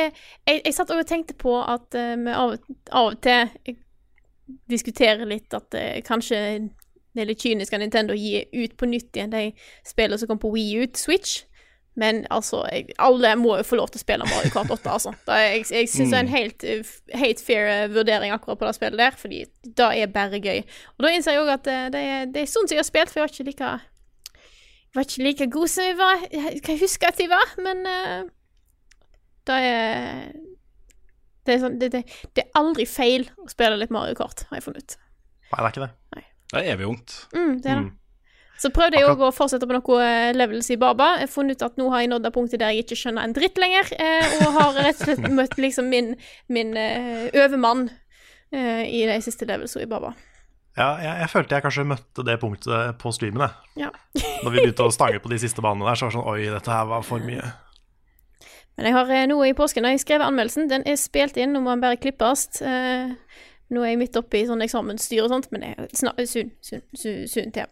Jeg, 0.48 0.62
jeg 0.66 0.74
satt 0.74 0.90
og 0.90 1.06
tenkte 1.06 1.36
på 1.38 1.54
at 1.62 1.94
eh, 1.98 2.16
vi 2.18 2.34
av, 2.34 2.56
av 2.90 3.12
og 3.12 3.20
til 3.22 3.76
diskuterer 4.70 5.26
litt 5.30 5.54
at 5.54 5.74
eh, 5.78 6.00
kanskje 6.06 6.40
det 7.16 7.24
er 7.24 7.30
litt 7.32 7.42
kynisk 7.42 7.74
av 7.74 7.82
Nintendo 7.82 8.14
å 8.14 8.20
gi 8.20 8.44
ut 8.54 8.76
på 8.78 8.86
nytt 8.88 9.16
igjen 9.18 9.32
de 9.34 9.48
spillene 9.88 10.20
som 10.22 10.30
kom 10.30 10.40
på 10.42 10.52
Wii 10.54 10.84
ut 10.86 10.98
Switch. 11.00 11.40
Men 12.00 12.22
altså, 12.32 12.62
jeg, 12.72 12.94
alle 13.02 13.32
må 13.36 13.58
jo 13.60 13.64
få 13.68 13.76
lov 13.80 13.90
til 13.92 14.00
å 14.00 14.04
spille 14.06 14.28
Mario 14.30 14.52
Kart 14.54 14.70
8, 14.72 14.92
altså. 14.94 15.12
Da 15.28 15.40
jeg 15.42 15.66
jeg 15.74 15.90
syns 15.92 16.14
det 16.14 16.20
er 16.20 16.22
en 16.24 16.32
helt, 16.32 16.64
eh, 16.64 16.92
helt 17.20 17.42
fair 17.44 17.68
eh, 17.68 17.88
vurdering 17.92 18.32
akkurat 18.32 18.60
på 18.62 18.70
det 18.70 18.76
spillet 18.78 19.02
der, 19.02 19.18
fordi 19.20 19.42
det 19.66 19.88
er 19.98 20.14
bare 20.14 20.40
gøy. 20.40 20.62
Og 20.96 21.04
da 21.04 21.12
innser 21.12 21.36
jeg 21.36 21.42
òg 21.44 21.52
at 21.58 21.68
eh, 21.68 21.88
det, 21.92 22.04
er- 22.14 22.30
det 22.32 22.44
er 22.46 22.52
sånn 22.54 22.70
som 22.70 22.78
jeg 22.78 22.84
har 22.86 22.88
spilt, 22.88 23.12
for 23.12 23.20
jeg 23.20 23.26
var 23.26 23.34
ikke 23.34 23.50
like 23.50 23.72
jeg 24.90 24.98
var 24.98 25.06
ikke 25.10 25.26
like 25.28 25.50
god 25.58 25.68
som 25.74 25.84
jeg 25.90 25.98
var. 26.00 26.24
Jeg 26.32 26.62
kan 26.66 26.80
huske 26.86 27.10
at 27.12 27.20
jeg 27.22 27.30
var, 27.30 27.52
men 27.62 27.84
uh, 27.86 28.24
det 29.50 29.58
er 29.66 30.32
det 31.50 31.58
er, 31.58 31.62
sånn, 31.66 31.78
det, 31.82 31.92
det, 31.96 32.04
det 32.38 32.46
er 32.46 32.60
aldri 32.60 32.86
feil 32.90 33.26
å 33.42 33.50
spille 33.52 33.80
litt 33.82 33.94
Mario 33.94 34.18
Kart, 34.20 34.46
har 34.50 34.60
jeg 34.60 34.68
funnet 34.68 34.86
ut. 34.86 35.00
Nei, 35.50 35.58
det 35.58 35.64
er 35.66 35.72
ikke 35.74 35.88
det. 35.88 35.94
Det 36.50 36.62
er 36.62 36.74
evig 36.74 36.90
ungt. 36.90 37.16
Mm, 37.34 37.56
det 37.62 37.72
er 37.72 37.80
det. 37.80 37.88
Mm. 37.88 37.96
Så 38.60 38.72
prøvde 38.76 39.00
jeg 39.00 39.08
òg 39.08 39.22
å 39.24 39.32
fortsette 39.32 39.68
på 39.70 39.76
noen 39.76 40.02
eh, 40.04 40.34
levels 40.36 40.68
i 40.74 40.76
Baba. 40.80 41.14
Jeg 41.22 41.30
har 41.30 41.32
funnet 41.32 41.60
ut 41.60 41.68
at 41.70 41.78
nå 41.80 41.86
har 41.94 42.04
jeg 42.04 42.10
nådd 42.12 42.26
det 42.28 42.32
punktet 42.36 42.60
der 42.60 42.74
jeg 42.76 42.84
ikke 42.84 42.98
skjønner 43.00 43.28
en 43.28 43.36
dritt 43.36 43.60
lenger, 43.62 43.92
eh, 43.96 44.34
og 44.44 44.58
har 44.58 44.80
rett 44.82 45.00
og 45.00 45.06
slett 45.08 45.30
møtt 45.40 45.56
liksom 45.62 45.88
min, 45.92 46.12
min 46.52 46.74
eh, 46.78 47.30
overmann 47.40 47.88
eh, 48.52 48.84
i 48.84 49.06
de 49.08 49.16
siste 49.24 49.48
levelsene 49.48 49.88
i 49.88 49.92
Baba. 49.92 50.12
Ja, 50.76 50.92
jeg, 51.00 51.14
jeg 51.24 51.32
følte 51.32 51.56
jeg 51.56 51.66
kanskje 51.66 51.88
møtte 51.88 52.26
det 52.28 52.36
punktet 52.42 53.00
på 53.00 53.14
streamen, 53.16 53.48
jeg. 53.48 53.86
Ja. 53.86 54.26
Når 54.44 54.52
vi 54.52 54.60
begynte 54.60 54.86
å 54.88 54.94
stange 54.96 55.24
på 55.24 55.32
de 55.32 55.40
siste 55.42 55.64
banene 55.64 55.88
der, 55.88 56.00
så 56.00 56.08
var 56.08 56.12
det 56.12 56.20
sånn 56.20 56.30
Oi, 56.34 56.52
dette 56.52 56.76
her 56.76 56.92
var 56.92 57.08
for 57.08 57.24
mye. 57.24 57.48
Men 58.80 58.88
jeg 58.88 58.96
har 58.96 59.10
nå 59.12 59.34
noe 59.34 59.48
i 59.50 59.56
påsken. 59.58 59.84
Da 59.84 59.90
jeg 59.92 60.00
skrevet 60.06 60.24
anmeldelsen, 60.30 60.70
den 60.72 60.86
er 60.88 60.96
spilt 60.96 61.36
inn, 61.36 61.52
nå 61.52 61.60
må 61.60 61.74
den 61.74 61.82
bare 61.84 62.00
klippes. 62.00 62.46
Eh, 62.64 63.12
nå 63.76 63.82
er 63.84 63.92
jeg 63.92 64.00
midt 64.00 64.16
oppe 64.16 64.40
i 64.40 64.46
sånn 64.48 64.64
eksamensstyr 64.64 65.26
og 65.26 65.34
sånt, 65.34 65.50
men 65.52 65.66
det 65.66 65.72
er 65.76 65.90
snart 66.00 66.22
soon, 66.32 66.54
soon, 66.64 66.86
soon, 66.96 67.26
soon 67.28 67.52
til. 67.58 67.68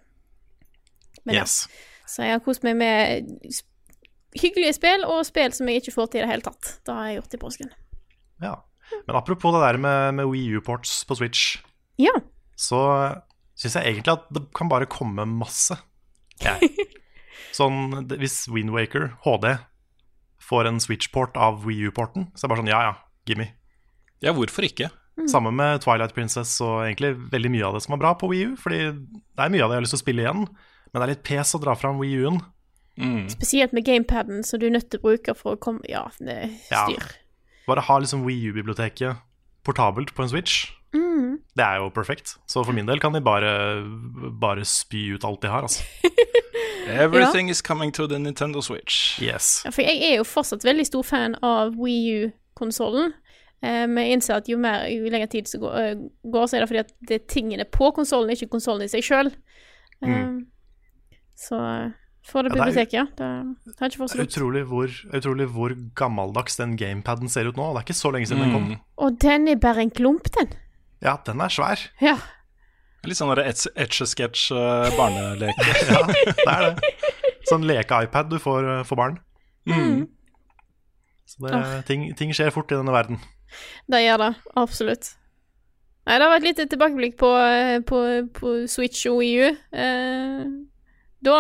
Men 1.24 1.40
ja. 1.40 1.46
Yes. 1.46 1.62
Så 2.12 2.26
jeg 2.28 2.36
har 2.36 2.44
kost 2.44 2.66
meg 2.68 2.76
med 2.80 3.32
hyggelige 4.38 4.76
spill 4.76 5.06
og 5.08 5.24
spill 5.28 5.56
som 5.56 5.72
jeg 5.72 5.82
ikke 5.82 5.96
får 5.96 6.12
til 6.12 6.22
i 6.22 6.26
det 6.26 6.32
hele 6.34 6.46
tatt. 6.46 6.74
Det 6.84 6.94
har 6.94 7.08
jeg 7.08 7.22
gjort 7.22 7.38
i 7.38 7.42
påsken. 7.46 7.72
Ja. 8.44 8.54
Men 9.08 9.18
apropos 9.20 9.56
det 9.56 9.64
der 9.64 9.80
med, 9.84 10.20
med 10.20 10.30
Wii 10.32 10.60
U-ports 10.60 11.00
på 11.08 11.18
Switch, 11.20 11.58
Ja. 12.04 12.14
så 12.56 12.82
syns 13.58 13.80
jeg 13.80 13.96
egentlig 13.96 14.14
at 14.14 14.28
det 14.36 14.44
kan 14.56 14.70
bare 14.70 14.86
komme 14.92 15.26
masse. 15.28 15.80
Jeg. 16.44 16.70
Sånn, 17.58 18.04
hvis 18.20 18.44
Windwaker 18.52 19.16
HD 19.24 19.56
får 20.48 20.70
en 20.70 20.80
Switch-port 20.84 21.36
av 21.38 21.62
Wii 21.68 21.90
U-porten, 21.90 22.30
så 22.34 22.44
det 22.44 22.48
er 22.48 22.54
bare 22.54 22.62
sånn 22.64 22.72
ja 22.72 22.82
ja, 22.88 22.94
gimme. 23.28 23.50
Ja, 24.24 24.32
hvorfor 24.34 24.66
ikke? 24.68 24.90
Samme 25.28 25.50
med 25.52 25.82
Twilight 25.82 26.14
Princess 26.14 26.52
og 26.62 26.84
egentlig 26.86 27.16
veldig 27.34 27.50
mye 27.56 27.66
av 27.66 27.74
det 27.78 27.82
som 27.84 27.96
er 27.96 28.02
bra 28.04 28.12
på 28.18 28.28
Wii 28.30 28.52
U. 28.52 28.56
Fordi 28.62 28.78
det 28.94 29.42
er 29.42 29.50
mye 29.54 29.64
av 29.66 29.72
det 29.72 29.76
jeg 29.76 29.80
har 29.82 29.86
lyst 29.88 29.96
til 29.96 30.00
å 30.00 30.04
spille 30.06 30.24
igjen, 30.24 30.44
men 30.46 30.98
det 31.02 31.06
er 31.08 31.12
litt 31.16 31.24
pes 31.26 31.56
å 31.58 31.62
dra 31.64 31.74
fram 31.78 31.98
Wii 32.02 32.20
U-en. 32.22 32.38
Mm. 33.02 33.24
Spesielt 33.34 33.74
med 33.78 33.86
gamepaden, 33.86 34.44
som 34.46 34.62
du 34.62 34.68
er 34.70 34.76
nødt 34.78 34.90
til 34.94 35.02
å 35.02 35.06
bruke 35.10 35.34
for 35.38 35.54
å 35.58 35.62
komme 35.62 35.82
Ja, 35.90 36.06
det 36.22 36.34
er 36.38 36.50
Ja. 36.72 36.86
styr. 36.86 37.04
Bare 37.68 37.82
ha 37.86 37.98
liksom 38.00 38.24
Wii 38.26 38.52
U-biblioteket 38.54 39.18
portabelt 39.66 40.14
på 40.16 40.24
en 40.24 40.30
Switch. 40.30 40.72
Mm. 40.96 41.40
Det 41.58 41.66
er 41.66 41.82
jo 41.82 41.90
perfekt. 41.94 42.38
Så 42.48 42.64
for 42.66 42.74
min 42.74 42.86
del 42.88 43.00
kan 43.04 43.12
de 43.14 43.20
bare, 43.22 43.84
bare 44.40 44.64
spy 44.66 45.14
ut 45.18 45.26
alt 45.28 45.42
de 45.42 45.50
har, 45.52 45.62
altså. 45.68 45.84
Everything 46.90 47.50
is 47.50 47.62
coming 47.62 47.92
to 47.94 48.08
the 48.08 48.20
Nintendo 48.22 48.64
Switch. 48.64 49.22
Yes. 49.22 49.62
Ja, 49.66 49.72
for 49.76 49.86
jeg 49.86 50.02
er 50.12 50.18
jo 50.20 50.28
fortsatt 50.28 50.66
veldig 50.66 50.86
stor 50.88 51.06
fan 51.08 51.38
av 51.46 51.76
Wii 51.78 52.26
U-konsollen. 52.26 53.14
Eh, 53.66 53.86
men 53.90 54.04
jeg 54.04 54.18
innser 54.18 54.38
at 54.38 54.50
jo, 54.50 54.58
mer, 54.62 54.86
jo 54.92 55.10
lenger 55.10 55.32
tid 55.34 55.50
som 55.50 55.64
går, 55.64 55.78
eh, 55.82 56.44
så 56.46 56.58
er 56.58 56.64
det 56.64 56.70
fordi 56.70 56.84
at 56.84 56.94
det 57.10 57.22
er 57.22 57.30
tingene 57.32 57.66
på 57.66 57.90
konsollen, 57.96 58.34
ikke 58.34 58.52
konsollen 58.54 58.86
i 58.86 58.92
seg 58.92 59.06
sjøl. 59.06 59.32
Så 61.38 61.58
får 61.58 61.94
for 62.28 62.44
det 62.44 62.52
biblioteket, 62.52 62.94
Ja, 62.98 63.06
det 63.18 63.26
er. 63.26 63.44
Det 63.66 63.82
er, 63.82 63.92
ikke 63.94 64.08
er 64.20 64.26
utrolig 64.26 64.64
hvor, 64.68 64.94
utrolig 65.16 65.46
hvor 65.54 65.74
gammeldags 65.96 66.58
den 66.60 66.76
gamepaden 66.78 67.30
ser 67.32 67.48
ut 67.48 67.58
nå. 67.58 67.70
Det 67.72 67.82
er 67.82 67.88
ikke 67.88 67.98
så 67.98 68.12
lenge 68.12 68.30
siden 68.30 68.44
den 68.44 68.56
kom. 68.56 68.66
Mm. 68.74 68.82
Og 69.06 69.22
den 69.22 69.48
er 69.48 69.62
bare 69.62 69.86
en 69.86 69.94
klump, 69.94 70.28
den. 70.36 70.50
Ja, 71.02 71.16
den 71.26 71.42
er 71.42 71.54
svær. 71.54 71.86
Ja. 72.02 72.18
Litt 73.06 73.20
sånn 73.20 73.30
der 73.36 73.44
etch- 73.46 73.70
etch-a-sketch 73.78 74.50
uh, 74.58 74.88
barneleke. 74.98 75.68
Ja, 75.92 76.02
det 76.10 76.48
er 76.50 76.66
det. 76.72 76.94
Sånn 77.48 77.68
leke-iPad 77.68 78.32
du 78.34 78.40
får 78.44 78.66
eh, 78.68 78.84
for 78.88 79.00
barn. 79.00 79.20
Mm. 79.70 80.08
Så 81.28 81.44
det, 81.46 81.62
ting, 81.88 82.10
ting 82.20 82.34
skjer 82.36 82.52
fort 82.56 82.72
i 82.72 82.80
denne 82.80 82.92
verden. 82.96 83.22
Det 83.88 84.02
gjør 84.04 84.20
det, 84.26 84.30
absolutt. 84.60 85.14
Nei, 86.08 86.18
det 86.18 86.24
har 86.24 86.34
vært 86.34 86.48
litt 86.48 86.60
tilbakeblikk 86.72 87.16
på, 87.20 87.30
eh, 87.40 87.78
på, 87.88 88.02
på 88.36 88.54
Switch 88.72 89.06
og 89.12 89.22
Wii 89.22 89.34
U. 89.44 89.48
Eh, 89.76 90.44
da 91.28 91.38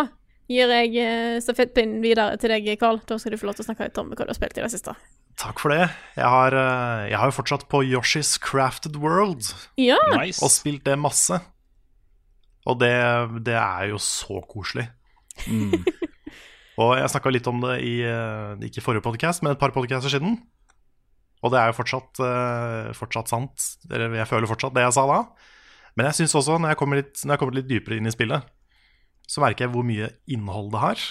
gir 0.52 0.72
jeg 0.76 0.96
eh, 1.04 1.38
stafettpinnen 1.44 2.04
videre 2.04 2.36
til 2.40 2.52
deg, 2.52 2.68
Carl. 2.80 3.00
Da 3.08 3.20
skal 3.20 3.36
du 3.36 3.40
få 3.40 3.48
lov 3.50 3.56
til 3.60 3.64
å 3.66 3.70
snakke 3.70 3.88
litt 3.88 4.00
om 4.02 4.12
hva 4.12 4.28
du 4.28 4.32
har 4.32 4.40
spilt 4.40 4.60
i 4.60 4.64
det 4.64 4.72
siste. 4.76 4.96
Takk 5.38 5.60
for 5.62 5.70
det. 5.70 5.86
Jeg 6.18 6.26
har, 6.26 6.56
eh, 6.58 7.10
jeg 7.12 7.20
har 7.22 7.30
jo 7.30 7.36
fortsatt 7.38 7.68
på 7.70 7.84
Yoshi's 7.86 8.40
Crafted 8.42 8.98
World 8.98 9.46
Ja, 9.78 10.00
Nice. 10.18 10.42
og 10.42 10.50
spilt 10.50 10.84
det 10.88 10.98
masse. 10.98 11.38
Og 12.68 12.80
det, 12.82 12.92
det 13.46 13.56
er 13.56 13.92
jo 13.94 14.00
så 14.02 14.42
koselig. 14.50 14.90
Mm. 15.48 15.78
Og 16.82 16.92
jeg 16.94 17.10
snakka 17.10 17.32
litt 17.34 17.48
om 17.50 17.62
det 17.64 17.80
i 17.86 17.94
eh, 18.06 18.66
ikke 18.68 18.84
forrige 18.86 19.06
podcast, 19.06 19.42
men 19.42 19.56
et 19.56 19.62
par 19.62 19.74
podcaster 19.74 20.12
siden. 20.14 20.36
Og 21.42 21.54
det 21.54 21.58
er 21.62 21.72
jo 21.72 21.78
fortsatt, 21.78 22.20
eh, 22.22 22.90
fortsatt 22.98 23.32
sant. 23.32 23.70
Eller 23.90 24.14
jeg 24.20 24.30
føler 24.30 24.50
fortsatt 24.50 24.76
det 24.76 24.84
jeg 24.86 24.94
sa 24.98 25.06
da. 25.10 25.22
Men 25.98 26.10
jeg 26.10 26.20
syns 26.20 26.36
også, 26.38 26.60
når 26.62 26.76
jeg 26.76 26.90
litt, 27.00 27.24
når 27.26 27.34
jeg 27.34 27.42
kommer 27.42 27.58
litt 27.58 27.70
dypere 27.70 27.98
inn 27.98 28.10
i 28.10 28.14
spillet, 28.14 28.46
så 29.28 29.42
merker 29.42 29.66
jeg 29.66 29.74
hvor 29.74 29.86
mye 29.86 30.12
innhold 30.30 30.70
det 30.76 30.84
har. 30.84 31.08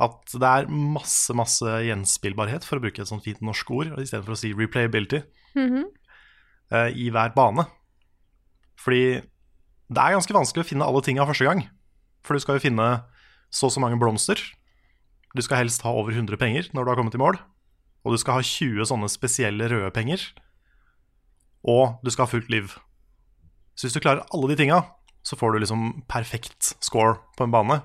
At 0.00 0.32
det 0.32 0.48
er 0.48 0.70
masse, 0.70 1.34
masse 1.36 1.80
gjenspillbarhet, 1.84 2.64
for 2.64 2.78
å 2.78 2.84
bruke 2.84 3.02
et 3.02 3.10
sånt 3.10 3.26
fint 3.26 3.42
norsk 3.44 3.70
ord, 3.76 3.92
istedenfor 4.00 4.32
å 4.32 4.38
si 4.40 4.54
replayability, 4.56 5.20
mm 5.54 5.68
-hmm. 5.68 5.84
uh, 6.72 6.90
i 6.96 7.10
hver 7.10 7.34
bane. 7.36 7.66
Fordi 8.80 9.20
det 9.90 10.00
er 10.00 10.14
ganske 10.14 10.34
vanskelig 10.34 10.64
å 10.64 10.68
finne 10.68 10.86
alle 10.86 11.02
tinga 11.02 11.26
første 11.26 11.44
gang. 11.44 11.68
For 12.24 12.34
du 12.34 12.40
skal 12.40 12.56
jo 12.56 12.64
finne 12.64 13.04
så 13.50 13.66
og 13.66 13.72
så 13.72 13.80
mange 13.82 13.98
blomster. 13.98 14.38
Du 15.36 15.42
skal 15.42 15.64
helst 15.64 15.82
ha 15.82 15.90
over 15.90 16.12
100 16.12 16.38
penger 16.38 16.70
når 16.72 16.84
du 16.84 16.90
har 16.90 16.96
kommet 16.96 17.14
i 17.14 17.22
mål. 17.22 17.38
Og 18.04 18.14
du 18.14 18.18
skal 18.18 18.38
ha 18.38 18.42
20 18.42 18.86
sånne 18.88 19.08
spesielle 19.08 19.68
røde 19.68 19.90
penger. 19.90 20.22
Og 21.66 21.98
du 22.04 22.10
skal 22.10 22.24
ha 22.24 22.30
fullt 22.30 22.50
liv. 22.50 22.72
Så 23.74 23.86
hvis 23.86 23.96
du 23.96 24.00
klarer 24.00 24.24
alle 24.32 24.48
de 24.48 24.56
tinga, 24.56 24.82
så 25.22 25.36
får 25.36 25.52
du 25.52 25.58
liksom 25.58 26.02
perfekt 26.08 26.74
score 26.80 27.18
på 27.36 27.44
en 27.44 27.52
bane. 27.52 27.80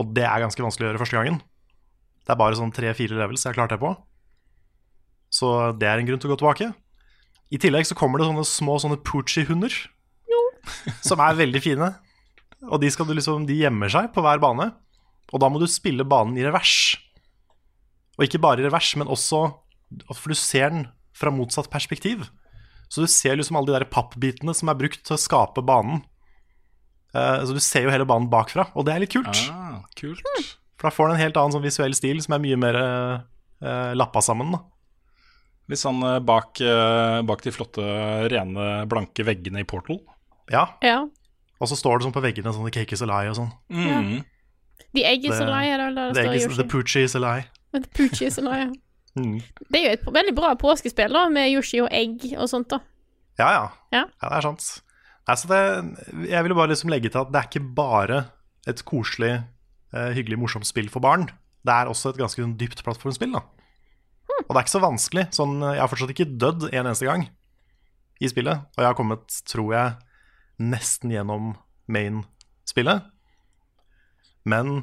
Og 0.00 0.12
det 0.16 0.24
er 0.24 0.44
ganske 0.44 0.64
vanskelig 0.64 0.86
å 0.86 0.90
gjøre 0.90 1.02
første 1.02 1.18
gangen. 1.18 1.40
Det 2.22 2.32
er 2.32 2.40
bare 2.40 2.56
sånn 2.58 2.72
tre-fire 2.74 3.18
levels 3.18 3.42
jeg 3.44 3.52
har 3.52 3.58
klart 3.58 3.74
det 3.74 3.80
på. 3.82 3.92
Så 5.32 5.48
det 5.80 5.88
er 5.88 6.00
en 6.00 6.08
grunn 6.08 6.20
til 6.22 6.30
å 6.30 6.34
gå 6.34 6.42
tilbake. 6.42 6.70
I 7.52 7.60
tillegg 7.60 7.88
så 7.88 7.96
kommer 7.98 8.20
det 8.20 8.28
sånne 8.28 8.46
små 8.48 8.78
sånne 8.80 9.00
Poochie-hunder. 9.04 9.74
som 11.08 11.22
er 11.22 11.38
veldig 11.38 11.62
fine. 11.62 11.90
Og 12.70 12.80
de, 12.82 12.90
skal 12.94 13.08
du 13.08 13.14
liksom, 13.16 13.46
de 13.48 13.58
gjemmer 13.64 13.90
seg 13.92 14.10
på 14.14 14.22
hver 14.24 14.42
bane. 14.42 14.70
Og 15.32 15.42
da 15.42 15.48
må 15.50 15.60
du 15.60 15.68
spille 15.70 16.06
banen 16.08 16.38
i 16.38 16.44
revers. 16.46 16.94
Og 18.18 18.26
ikke 18.26 18.42
bare 18.42 18.62
i 18.62 18.66
revers, 18.66 18.92
men 19.00 19.10
også 19.10 19.46
For 20.12 20.32
du 20.32 20.38
ser 20.38 20.70
den 20.72 20.86
fra 21.16 21.32
motsatt 21.34 21.68
perspektiv. 21.72 22.24
Så 22.88 23.04
du 23.04 23.10
ser 23.10 23.36
liksom 23.36 23.58
alle 23.58 23.68
de 23.68 23.76
der 23.76 23.90
pappbitene 23.92 24.54
som 24.56 24.70
er 24.70 24.78
brukt 24.78 25.02
til 25.04 25.16
å 25.16 25.20
skape 25.20 25.64
banen. 25.64 26.00
Eh, 27.14 27.44
så 27.44 27.52
du 27.52 27.60
ser 27.60 27.86
jo 27.86 27.92
hele 27.92 28.06
banen 28.08 28.30
bakfra, 28.32 28.66
og 28.74 28.86
det 28.86 28.94
er 28.94 29.04
litt 29.04 29.12
kult. 29.12 29.42
Ah, 29.52 29.80
kult. 29.98 30.22
For 30.80 30.88
da 30.88 30.94
får 30.94 31.10
den 31.10 31.16
en 31.18 31.22
helt 31.26 31.36
annen 31.36 31.54
sånn 31.56 31.64
visuell 31.66 31.94
stil 31.94 32.22
som 32.24 32.34
er 32.36 32.42
mye 32.42 32.58
mer 32.58 32.78
eh, 32.82 33.92
lappa 33.98 34.22
sammen. 34.24 34.54
da 34.56 34.62
Litt 35.70 35.78
sånn 35.82 36.00
eh, 36.02 36.18
bak, 36.24 36.60
eh, 36.60 37.20
bak 37.28 37.44
de 37.44 37.52
flotte, 37.54 37.84
rene, 38.32 38.70
blanke 38.90 39.24
veggene 39.24 39.62
i 39.62 39.68
Portal. 39.68 40.00
Ja, 40.50 40.68
Ja. 40.82 41.02
Og 41.62 41.68
så 41.70 41.76
står 41.78 42.00
det 42.00 42.08
sånn 42.08 42.14
på 42.16 42.22
veggene 42.24 42.50
sånn 42.50 42.64
'The 42.66 42.74
cake 42.74 42.92
is 42.96 43.02
a 43.02 43.06
lie' 43.06 43.30
og 43.30 43.36
sånn. 43.38 43.52
Mm. 43.70 44.24
The 44.96 45.04
egg 45.06 45.24
is 45.24 45.38
a 45.38 45.46
lie, 45.46 45.70
eller 45.70 45.92
hva 45.94 46.12
det 46.12 46.40
står 46.42 46.56
the 46.56 46.64
poochie 46.66 47.04
is 47.06 47.14
a 47.14 47.20
lie. 47.22 47.44
The 47.72 47.80
Poochie 47.94 48.26
is 48.26 48.38
a 48.38 48.42
lie, 48.42 48.64
ja. 48.66 48.72
Mm. 49.14 49.42
Det 49.68 49.76
er 49.76 49.82
jo 49.84 49.92
et 49.92 50.04
veldig 50.14 50.32
bra 50.34 50.54
påskespill, 50.56 51.12
da, 51.12 51.26
med 51.28 51.50
Yoshi 51.52 51.82
og 51.84 51.90
egg 51.92 52.22
og 52.32 52.48
sånt, 52.48 52.70
da. 52.72 52.78
Ja, 53.38 53.50
ja. 53.52 53.66
Ja. 53.92 54.04
det 54.22 54.30
er 54.38 54.40
sant. 54.46 54.68
Nei, 55.28 55.36
så 55.38 55.48
det, 55.50 55.60
jeg 56.26 56.44
ville 56.44 56.56
bare 56.58 56.72
liksom 56.72 56.90
legge 56.90 57.10
til 57.12 57.22
at 57.22 57.30
det 57.30 57.40
er 57.40 57.48
ikke 57.50 57.74
bare 57.76 58.22
et 58.68 58.82
koselig, 58.86 59.34
eh, 59.94 60.10
hyggelig, 60.16 60.40
morsomt 60.42 60.66
spill 60.66 60.90
for 60.90 61.04
barn. 61.04 61.28
Det 61.62 61.74
er 61.74 61.90
også 61.90 62.10
et 62.10 62.18
ganske 62.18 62.42
sånn 62.42 62.56
dypt 62.58 62.82
plattformspill. 62.82 63.36
da. 63.36 63.44
Og 64.42 64.50
det 64.50 64.56
er 64.56 64.64
ikke 64.64 64.74
så 64.74 64.82
vanskelig. 64.82 65.26
Sånn, 65.36 65.60
jeg 65.62 65.80
har 65.82 65.90
fortsatt 65.90 66.14
ikke 66.14 66.30
dødd 66.40 66.68
en 66.70 66.82
eneste 66.82 67.06
gang 67.06 67.28
i 68.22 68.30
spillet. 68.30 68.66
Og 68.74 68.82
jeg 68.82 68.88
har 68.90 68.98
kommet, 68.98 69.38
tror 69.50 69.70
jeg, 69.74 69.94
nesten 70.62 71.14
gjennom 71.14 71.54
main-spillet. 71.90 73.06
Men 74.48 74.82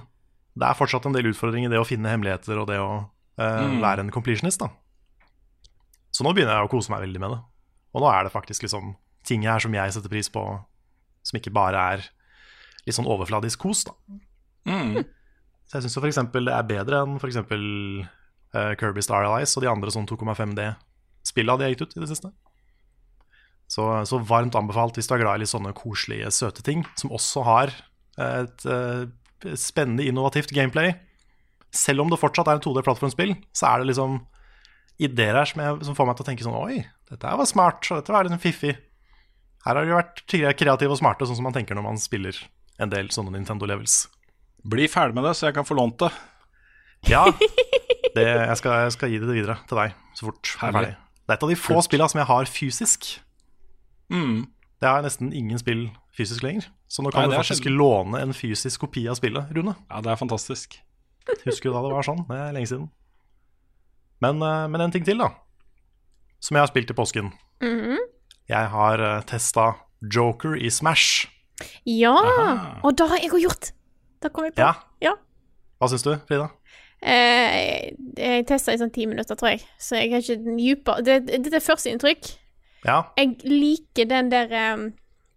det 0.59 0.67
er 0.67 0.79
fortsatt 0.79 1.07
en 1.07 1.15
del 1.15 1.31
utfordringer 1.31 1.71
i 1.71 1.73
det 1.73 1.81
å 1.81 1.87
finne 1.87 2.11
hemmeligheter 2.11 2.59
og 2.61 2.69
det 2.71 2.79
å 2.79 2.91
eh, 3.39 3.75
være 3.83 4.05
en 4.05 4.13
completionist. 4.13 4.63
da. 4.63 4.71
Så 6.15 6.25
nå 6.25 6.33
begynner 6.35 6.57
jeg 6.57 6.69
å 6.69 6.71
kose 6.71 6.91
meg 6.91 7.03
veldig 7.05 7.21
med 7.23 7.35
det. 7.35 7.39
Og 7.95 8.03
nå 8.03 8.09
er 8.11 8.27
det 8.27 8.33
faktisk 8.33 8.65
liksom 8.65 8.93
ting 9.29 9.45
her 9.47 9.61
som 9.63 9.75
jeg 9.75 9.95
setter 9.95 10.11
pris 10.11 10.31
på, 10.33 10.43
som 11.25 11.39
ikke 11.39 11.53
bare 11.55 11.85
er 11.93 12.05
litt 12.85 12.97
sånn 12.97 13.09
overfladisk 13.09 13.61
kos, 13.61 13.85
da. 13.87 13.95
Mm. 14.69 15.01
Så 15.69 15.77
jeg 15.77 15.85
syns 15.85 15.97
jo 15.97 16.03
f.eks. 16.03 16.21
det 16.33 16.53
er 16.53 16.69
bedre 16.69 17.03
enn 17.05 17.19
f.eks. 17.19 17.41
Uh, 18.49 18.71
Kirby 18.81 19.03
Star 19.05 19.27
Allies 19.27 19.53
og 19.53 19.61
de 19.61 19.69
andre 19.69 19.91
sånn 19.93 20.07
2,5D-spilla 20.09 21.57
de 21.59 21.67
har 21.67 21.75
gitt 21.75 21.83
ut 21.85 21.93
i 21.93 22.01
det 22.01 22.09
siste. 22.09 22.31
Så, 23.69 23.85
så 24.09 24.17
varmt 24.25 24.57
anbefalt 24.57 24.97
hvis 24.97 25.05
du 25.05 25.13
er 25.13 25.21
glad 25.21 25.37
i 25.37 25.43
litt 25.43 25.51
sånne 25.51 25.75
koselige, 25.77 26.31
søte 26.33 26.65
ting, 26.65 26.81
som 26.97 27.13
også 27.13 27.45
har 27.45 27.73
et 28.19 28.65
uh, 28.65 29.05
spennende, 29.53 30.07
innovativt 30.09 30.55
gameplay. 30.55 30.95
Selv 31.69 32.01
om 32.01 32.09
det 32.09 32.17
fortsatt 32.17 32.49
er 32.49 32.57
en 32.57 32.65
2D-plattformspill, 32.65 33.35
så 33.53 33.69
er 33.69 33.83
det 33.83 33.91
liksom 33.91 34.17
ideer 34.99 35.37
her 35.37 35.47
som, 35.47 35.61
jeg, 35.63 35.77
som 35.85 35.95
får 35.95 36.09
meg 36.09 36.17
til 36.17 36.25
å 36.25 36.29
tenke 36.31 36.45
sånn 36.47 36.57
Oi, 36.59 36.81
dette 37.11 37.37
var 37.39 37.47
smart, 37.47 37.85
og 37.87 38.01
dette 38.01 38.15
var 38.15 38.27
sånn 38.27 38.41
fiffig. 38.41 38.73
Her 39.65 39.75
har 39.75 39.85
de 39.85 39.91
vært 39.97 40.23
kreative 40.57 40.93
og 40.95 40.99
smarte, 41.01 41.27
sånn 41.27 41.35
som 41.39 41.45
man 41.49 41.55
tenker 41.55 41.75
når 41.75 41.83
man 41.85 41.99
spiller 41.99 42.37
en 42.79 42.91
del 42.91 43.09
sånne 43.11 43.33
Nintendo-levels. 43.35 44.05
Bli 44.69 44.87
ferdig 44.91 45.15
med 45.17 45.25
det, 45.27 45.33
så 45.39 45.49
jeg 45.49 45.55
kan 45.57 45.67
få 45.67 45.75
lånt 45.75 45.99
det. 45.99 46.09
Ja, 47.11 47.25
det, 48.15 48.23
jeg, 48.25 48.55
skal, 48.59 48.85
jeg 48.85 48.91
skal 48.95 49.11
gi 49.13 49.19
det 49.21 49.29
videre 49.31 49.55
til 49.69 49.77
deg 49.79 49.93
så 50.17 50.27
fort 50.27 50.49
er 50.57 50.63
Herlig. 50.65 50.93
Det 51.23 51.31
er 51.31 51.37
et 51.37 51.43
av 51.45 51.51
de 51.51 51.55
få 51.59 51.75
Kult. 51.77 51.85
spillene 51.87 52.11
som 52.11 52.19
jeg 52.19 52.27
har 52.31 52.49
fysisk. 52.49 53.07
Mm. 54.11 54.37
Det 54.81 54.87
har 54.89 54.97
jeg 54.99 55.05
nesten 55.07 55.31
ingen 55.37 55.59
spill 55.61 55.83
fysisk 56.17 56.43
lenger. 56.43 56.67
Så 56.89 57.03
nå 57.05 57.11
kan 57.13 57.23
Nei, 57.27 57.29
du 57.31 57.35
er 57.37 57.43
faktisk 57.43 57.67
sjelden. 57.67 57.77
låne 57.79 58.21
en 58.25 58.33
fysisk 58.35 58.81
kopi 58.83 59.03
av 59.11 59.19
spillet, 59.19 59.51
Rune. 59.55 59.75
Ja, 59.91 60.01
det 60.03 60.11
er 60.11 60.19
fantastisk. 60.19 60.79
Husker 61.45 61.69
du 61.69 61.75
da 61.77 61.83
det 61.85 61.93
var 61.93 62.07
sånn? 62.07 62.23
Det 62.27 62.39
er 62.41 62.55
lenge 62.55 62.71
siden. 62.71 62.87
Men, 64.23 64.41
eh, 64.43 64.65
men 64.73 64.81
en 64.87 64.91
ting 64.95 65.05
til, 65.07 65.21
da. 65.21 65.29
Som 66.43 66.57
jeg 66.57 66.65
har 66.65 66.71
spilt 66.71 66.89
i 66.91 66.97
påsken. 66.97 67.29
Mhm. 67.63 67.99
Jeg 68.49 68.69
har 68.73 69.01
uh, 69.03 69.19
testa 69.29 69.71
Joker 70.01 70.55
i 70.57 70.69
Smash. 70.73 71.27
Ja! 71.85 72.15
Aha. 72.15 72.79
Og 72.87 72.95
det 72.97 73.09
har 73.11 73.21
jeg 73.21 73.33
òg 73.35 73.43
gjort. 73.43 73.71
Da 74.23 74.31
kom 74.33 74.47
jeg 74.47 74.55
på. 74.55 74.63
Ja. 74.63 74.73
Ja. 75.03 75.13
Hva 75.79 75.89
syns 75.91 76.03
du, 76.03 76.13
Frida? 76.27 76.49
Eh, 76.99 77.93
jeg 78.19 78.47
testa 78.49 78.73
i 78.75 78.79
sånn 78.81 78.91
ti 78.91 79.05
minutter, 79.07 79.37
tror 79.39 79.53
jeg, 79.53 79.61
så 79.79 79.95
jeg 79.95 80.09
har 80.11 80.23
ikke 80.23 80.35
den 80.43 80.57
dypere 80.59 81.03
det, 81.07 81.13
Dette 81.29 81.55
er 81.55 81.63
førsteinntrykk. 81.63 82.27
Ja, 82.83 82.97
Jeg 83.19 83.37
liker 83.43 84.07
den 84.07 84.29
der 84.31 84.51
um, 84.73 84.85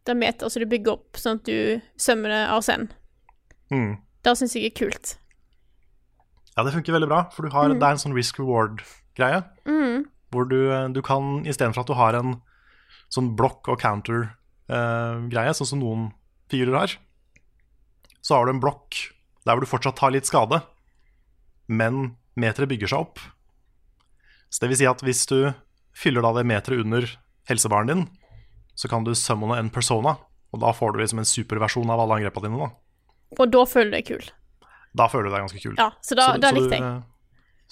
Det 0.06 0.14
meter 0.14 0.50
som 0.50 0.62
du 0.62 0.66
bygger 0.70 0.92
opp, 0.96 1.18
sånn 1.18 1.40
at 1.40 1.46
du 1.46 1.80
sømmer 1.98 2.34
arsen. 2.54 2.88
mm. 3.70 3.96
Det 4.22 4.34
syns 4.38 4.54
jeg 4.54 4.68
er 4.70 4.74
kult. 4.78 5.16
ja 6.56 6.62
det 6.62 6.72
funker 6.74 6.94
veldig 6.94 7.08
bra. 7.10 7.20
For 7.34 7.42
du 7.46 7.50
har, 7.54 7.72
det 7.74 7.82
er 7.82 7.96
en 7.96 8.02
sånn 8.02 8.14
risk 8.14 8.38
reward-greie. 8.38 9.40
Mm. 9.66 10.04
Hvor 10.30 10.46
du, 10.50 10.58
eh, 10.70 10.88
du 10.94 11.00
kan, 11.02 11.40
istedenfor 11.46 11.82
at 11.82 11.90
du 11.90 11.94
har 11.98 12.18
en 12.18 12.36
sånn 13.12 13.34
blokk 13.36 13.68
og 13.68 13.80
counter-greie, 13.82 15.54
sånn 15.56 15.68
som 15.74 15.82
noen 15.82 16.06
figurer 16.52 16.78
har, 16.78 16.94
så 18.22 18.38
har 18.38 18.46
du 18.48 18.54
en 18.54 18.62
blokk 18.62 18.96
der 19.44 19.56
hvor 19.56 19.64
du 19.64 19.70
fortsatt 19.70 19.96
tar 19.98 20.12
litt 20.14 20.28
skade, 20.28 20.60
men 21.68 22.14
meteret 22.38 22.70
bygger 22.70 22.92
seg 22.92 23.04
opp. 23.04 23.22
Så 24.52 24.62
det 24.62 24.70
vil 24.72 24.80
si 24.82 24.88
at 24.88 25.02
hvis 25.04 25.24
du 25.30 25.38
fyller 25.96 26.24
da 26.24 26.32
det 26.38 26.46
meteret 26.48 26.84
under 26.84 27.06
helsebaren 27.50 27.90
din, 27.90 28.04
så 28.78 28.88
kan 28.88 29.04
du 29.04 29.12
summone 29.18 29.58
en 29.60 29.70
persona, 29.72 30.16
og 30.52 30.60
da 30.62 30.72
får 30.76 30.94
du 30.94 31.02
liksom 31.02 31.20
en 31.20 31.28
superversjon 31.28 31.90
av 31.92 32.00
alle 32.04 32.20
angrepene 32.20 32.48
dine. 32.48 32.68
Da, 32.68 33.42
Og 33.42 33.50
da 33.52 33.64
føler 33.68 33.90
du 33.90 33.96
deg 33.96 34.06
kul. 34.08 34.24
da 34.94 35.06
føler 35.08 35.24
du 35.28 35.34
deg 35.34 35.42
ganske 35.46 35.62
kul. 35.62 35.74
Ja, 35.80 35.90
så 36.04 36.14
da, 36.16 36.26
Så- 36.34 36.40
da 36.40 36.50
så 36.52 36.54
likte 36.60 36.76
jeg. 36.78 36.82
eh, 36.82 37.02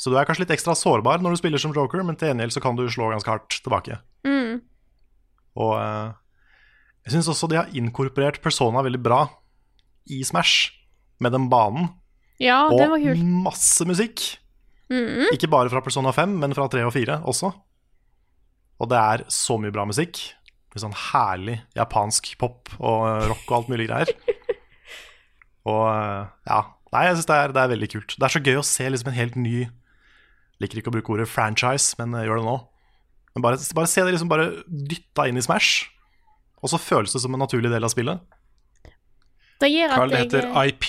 Så 0.00 0.10
du 0.10 0.16
er 0.16 0.24
kanskje 0.24 0.40
litt 0.48 0.56
ekstra 0.56 0.72
sårbar 0.74 1.20
når 1.20 1.30
du 1.32 1.36
spiller 1.36 1.58
som 1.60 1.72
joker, 1.74 2.02
men 2.02 2.16
til 2.16 2.28
gjengjeld 2.32 2.52
så 2.56 2.62
kan 2.62 2.74
du 2.74 2.86
slå 2.88 3.10
ganske 3.12 3.28
hardt 3.28 3.50
tilbake. 3.62 4.00
Mm. 4.24 4.62
Og 5.60 5.76
eh, 5.76 6.10
jeg 7.06 7.16
syns 7.16 7.30
også 7.32 7.48
de 7.50 7.58
har 7.60 7.72
inkorporert 7.76 8.40
Persona 8.44 8.82
veldig 8.86 9.00
bra 9.02 9.24
i 10.10 10.22
Smash, 10.26 10.72
med 11.20 11.34
den 11.36 11.48
banen. 11.52 11.90
Ja, 12.40 12.64
og 12.70 12.78
det 12.80 12.88
var 12.88 13.02
kult. 13.02 13.24
masse 13.44 13.84
musikk. 13.84 14.22
Mm. 14.90 15.28
Ikke 15.34 15.50
bare 15.52 15.70
fra 15.70 15.82
Persona 15.84 16.12
5, 16.16 16.38
men 16.40 16.56
fra 16.56 16.66
3 16.72 16.86
og 16.88 16.94
4 16.96 17.20
også. 17.28 17.52
Og 18.80 18.88
det 18.90 18.98
er 18.98 19.24
så 19.30 19.58
mye 19.60 19.74
bra 19.74 19.84
musikk. 19.88 20.22
Litt 20.70 20.82
sånn 20.82 20.96
herlig 20.96 21.58
japansk 21.76 22.32
pop 22.40 22.70
og 22.78 23.04
eh, 23.10 23.26
rock 23.28 23.44
og 23.48 23.56
alt 23.58 23.72
mulig 23.72 23.90
greier. 23.90 24.12
Og 25.68 25.82
eh, 25.92 26.22
ja. 26.48 26.60
Nei, 26.90 27.02
jeg 27.04 27.18
syns 27.18 27.28
det, 27.28 27.34
det 27.54 27.60
er 27.62 27.70
veldig 27.74 27.88
kult. 27.92 28.14
Det 28.16 28.24
er 28.26 28.32
så 28.32 28.40
gøy 28.42 28.56
å 28.58 28.66
se 28.66 28.86
liksom 28.88 29.10
en 29.12 29.18
helt 29.18 29.36
ny 29.38 29.58
Liker 30.60 30.80
ikke 30.80 30.90
å 30.90 30.92
bruke 30.92 31.12
ordet 31.14 31.28
franchise, 31.30 31.94
men 31.96 32.12
gjør 32.20 32.40
det 32.40 32.44
nå. 32.44 32.54
Men 33.36 33.42
bare, 33.44 33.58
bare 33.76 33.86
se 33.90 34.02
det 34.02 34.12
liksom 34.16 34.28
bare 34.30 34.48
dytta 34.66 35.28
inn 35.30 35.38
i 35.38 35.42
Smash, 35.44 35.84
og 36.60 36.68
så 36.72 36.80
føles 36.82 37.12
det 37.14 37.20
som 37.22 37.34
en 37.36 37.40
naturlig 37.44 37.70
del 37.70 37.84
av 37.86 37.92
spillet. 37.92 38.20
Det 39.60 39.68
gir 39.70 39.90
at 39.92 39.98
Carl 40.00 40.10
jeg 40.14 40.26
heter 40.26 40.48
IP. 40.66 40.88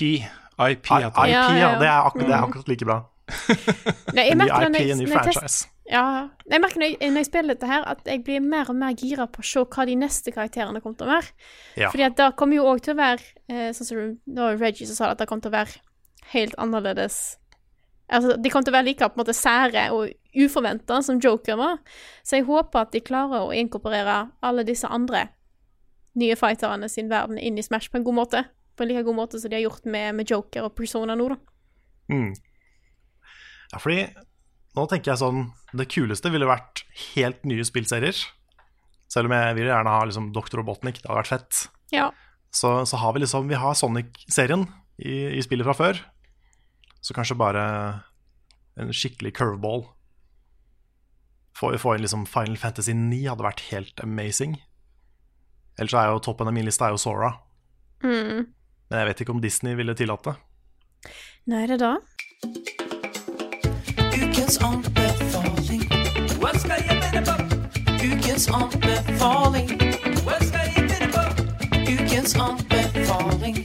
IP 0.62 0.90
I- 0.92 1.02
heter 1.04 1.12
IP. 1.12 1.32
Ja, 1.34 1.44
ja, 1.58 1.70
det 1.80 1.88
er 1.88 2.00
akkurat, 2.08 2.28
det 2.28 2.36
er 2.38 2.46
akkurat 2.48 2.68
like 2.72 2.88
bra. 2.88 3.00
Nei, 4.16 4.26
jeg 4.30 4.38
merker 4.40 4.66
IP, 4.68 4.74
når 4.74 5.06
når 5.08 5.14
jeg 5.16 5.36
test-. 5.36 5.68
Ja, 5.92 6.04
jeg 6.50 6.62
merker 6.64 6.80
når 6.80 6.88
jeg, 6.94 7.12
når 7.12 7.20
jeg 7.20 7.28
spiller 7.28 7.54
dette 7.56 7.68
her, 7.68 7.84
at 7.92 8.06
jeg 8.08 8.24
blir 8.24 8.40
mer 8.44 8.70
og 8.72 8.78
mer 8.80 8.94
gira 8.96 9.26
på 9.28 9.44
å 9.44 9.48
se 9.48 9.64
hva 9.76 9.86
de 9.90 9.96
neste 10.00 10.32
karakterene 10.32 10.80
kommer 10.84 10.98
til 11.00 11.08
å 11.10 11.12
være. 11.12 11.32
Ja. 11.82 11.90
Fordi 11.92 12.06
at 12.08 12.16
det 12.20 12.30
kommer 12.40 12.56
jo 12.56 12.68
òg 12.72 12.82
til 12.86 12.96
å 12.96 13.00
være 13.02 13.26
eh, 13.52 13.72
Sånn 13.76 13.90
som 13.90 13.98
det 14.24 14.40
var 14.46 14.60
Reggie 14.62 14.88
som 14.88 14.96
sa 14.96 15.10
at 15.12 15.20
det 15.20 15.28
kommer 15.28 15.44
til 15.44 15.52
å 15.52 15.58
være 15.58 15.82
helt 16.32 16.56
annerledes 16.64 17.18
Altså, 18.12 18.36
De 18.38 18.52
kom 18.52 18.64
til 18.66 18.74
å 18.74 18.78
være 18.78 18.90
like 18.90 19.08
på 19.08 19.18
en 19.18 19.24
måte 19.24 19.36
sære 19.36 19.86
og 19.96 20.12
uforventa 20.36 21.02
som 21.06 21.20
Joker 21.22 21.60
var. 21.60 21.78
Så 22.24 22.40
jeg 22.40 22.48
håper 22.50 22.84
at 22.84 22.96
de 22.96 23.04
klarer 23.04 23.46
å 23.46 23.54
inkorporere 23.56 24.26
alle 24.44 24.66
disse 24.68 24.88
andre 24.88 25.30
nye 26.20 26.36
fighterne 26.36 26.90
sin 26.92 27.12
verden 27.12 27.40
inn 27.40 27.60
i 27.60 27.64
Smash 27.64 27.92
på 27.92 28.00
en 28.00 28.08
god 28.08 28.18
måte. 28.18 28.44
På 28.76 28.84
en 28.84 28.92
like 28.92 29.06
god 29.08 29.18
måte 29.18 29.40
som 29.40 29.52
de 29.52 29.60
har 29.60 29.66
gjort 29.66 29.88
med, 29.88 30.16
med 30.18 30.28
Joker 30.32 30.68
og 30.68 30.76
Persona 30.76 31.16
nå, 31.16 31.30
da. 31.32 31.40
Mm. 32.12 32.34
Ja, 33.72 33.80
fordi 33.80 34.04
nå 34.76 34.84
tenker 34.92 35.14
jeg 35.14 35.22
sånn 35.22 35.46
Det 35.78 35.86
kuleste 35.88 36.28
ville 36.34 36.48
vært 36.50 36.84
helt 37.14 37.46
nye 37.48 37.64
spillserier. 37.68 38.18
Selv 39.12 39.30
om 39.30 39.36
jeg 39.36 39.56
vil 39.60 39.70
gjerne 39.70 39.94
ha 39.94 40.04
liksom 40.08 40.32
Dr. 40.36 40.60
Robotnik, 40.60 41.00
det 41.00 41.08
hadde 41.08 41.22
vært 41.22 41.32
fett. 41.32 41.62
Ja. 41.96 42.10
Så, 42.52 42.82
så 42.88 43.00
har 43.00 43.16
vi 43.16 43.24
liksom 43.24 43.48
Vi 43.52 43.60
har 43.60 43.76
Sonic-serien 43.80 44.68
i, 45.00 45.38
i 45.38 45.44
spillet 45.44 45.68
fra 45.68 45.76
før. 45.78 46.02
Så 47.02 47.16
kanskje 47.18 47.38
bare 47.38 47.64
en 48.80 48.94
skikkelig 48.94 49.34
curveball. 49.38 49.88
Få, 51.58 51.78
få 51.78 51.96
inn 51.96 52.06
liksom 52.06 52.26
Final 52.30 52.58
Fantasy 52.58 52.94
9 52.96 53.26
hadde 53.30 53.46
vært 53.46 53.66
helt 53.72 54.04
amazing. 54.04 54.60
Ellers 55.80 55.96
er 55.98 56.12
jo 56.12 56.22
toppen 56.24 56.50
av 56.50 56.56
min 56.56 56.68
liste 56.68 56.86
er 56.86 56.94
jo 56.94 57.02
Sora. 57.02 57.34
Mm. 58.04 58.48
Men 58.90 59.00
jeg 59.00 59.08
vet 59.10 59.22
ikke 59.24 59.36
om 59.36 59.42
Disney 59.44 59.76
ville 59.80 59.96
tillatt 59.98 60.30
det. 60.30 60.36
Nei, 61.50 61.64
er 61.64 61.74
det 61.74 61.80
da? 61.82 61.96
Ukens 64.14 64.60
anbefaling. 64.62 65.86
Hva 66.42 66.54
skal 66.60 66.84
jeg 66.86 67.02
finne 67.08 67.24
på? 67.26 67.36
Ukens 68.12 68.48
anbefaling. 68.58 69.74
Hva 70.22 70.38
skal 70.44 70.68
jeg 70.68 70.90
finne 70.92 71.10
på? 71.16 71.26
Ukens 71.96 72.38
anbefaling. 72.38 73.64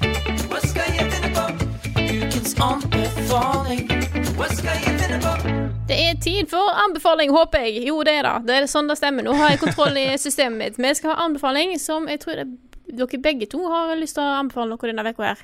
Det 5.86 5.96
er 6.00 6.16
tid 6.24 6.48
for 6.48 6.72
anbefaling, 6.86 7.30
håper 7.34 7.66
jeg. 7.66 7.82
Jo, 7.90 7.98
det 8.06 8.14
er 8.16 8.24
det. 8.26 8.34
Det 8.48 8.54
er 8.56 8.68
sånn 8.70 8.88
det 8.88 8.96
stemmer. 8.96 9.26
Nå 9.26 9.34
har 9.36 9.52
jeg 9.52 9.60
kontroll 9.60 9.98
i 10.00 10.06
systemet 10.24 10.58
mitt. 10.58 10.78
Vi 10.80 10.92
skal 10.96 11.12
ha 11.12 11.26
anbefaling 11.26 11.74
som 11.82 12.08
jeg 12.08 12.22
tror 12.22 12.40
det, 12.40 12.46
dere 12.96 13.20
begge 13.22 13.48
to 13.52 13.60
har 13.68 13.92
lyst 14.00 14.16
til 14.16 14.24
å 14.24 14.38
anbefale 14.40 14.72
noe 14.72 14.88
denne 14.88 15.04
uka 15.12 15.26
her. 15.34 15.42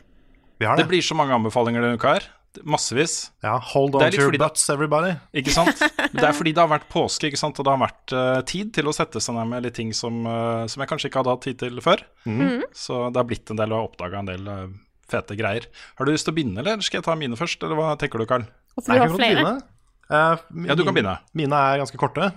Vi 0.62 0.68
har 0.68 0.79
Det 0.81 0.87
det. 0.87 0.92
blir 0.94 1.05
så 1.05 1.16
mange 1.18 1.37
anbefalinger 1.37 1.85
denne 1.85 1.98
uka 2.01 2.14
her. 2.16 2.29
massevis. 2.68 3.31
Ja, 3.42 3.59
hold 3.72 3.94
on 3.96 4.11
to 4.12 4.20
your 4.20 4.37
butts, 4.37 4.68
everybody. 4.70 5.14
Ikke 5.33 5.53
sant? 5.53 5.79
Det 6.12 6.25
er 6.25 6.33
fordi 6.37 6.53
det 6.53 6.61
har 6.61 6.68
vært 6.68 6.88
påske, 6.92 7.29
ikke 7.31 7.40
sant? 7.40 7.57
og 7.59 7.64
det 7.64 7.72
har 7.72 7.81
vært 7.81 8.12
uh, 8.12 8.40
tid 8.44 8.72
til 8.77 8.88
å 8.88 8.92
sette 8.92 9.20
seg 9.25 9.37
ned 9.38 9.48
med 9.48 9.64
litt 9.64 9.75
ting 9.79 9.92
som, 9.96 10.18
uh, 10.29 10.64
som 10.68 10.81
jeg 10.85 10.88
kanskje 10.90 11.09
ikke 11.09 11.22
hadde 11.22 11.33
hatt 11.33 11.44
tid 11.46 11.61
til 11.62 11.81
før. 11.81 12.03
Så 12.77 12.98
det 13.12 13.20
har 13.20 13.29
blitt 13.29 13.48
en 13.53 13.61
del, 13.61 13.72
og 13.72 13.92
oppdaga 13.92 14.20
en 14.20 14.29
del 14.29 14.48
eh, 14.53 14.66
fete 15.12 15.37
greier. 15.38 15.68
Har 15.98 16.09
du 16.09 16.12
lyst 16.14 16.27
til 16.29 16.33
å 16.35 16.37
begynne, 16.38 16.59
eller 16.64 16.81
skal 16.85 17.01
jeg 17.01 17.07
ta 17.07 17.14
mine 17.20 17.37
først? 17.38 17.62
Eller 17.66 17.79
hva 17.79 17.92
tenker 18.01 18.18
du, 18.22 18.27
Karl? 18.31 18.48
Hvorfor 18.75 18.96
du 18.96 19.03
har 19.05 19.12
flere. 19.14 19.42
begynne. 19.44 19.68
Eh, 20.12 20.42
Ja, 20.68 20.75
du 20.77 20.83
kan 20.85 20.96
begynne. 20.96 21.18
Mine 21.38 21.61
er 21.70 21.79
ganske 21.85 22.01
korte. 22.01 22.33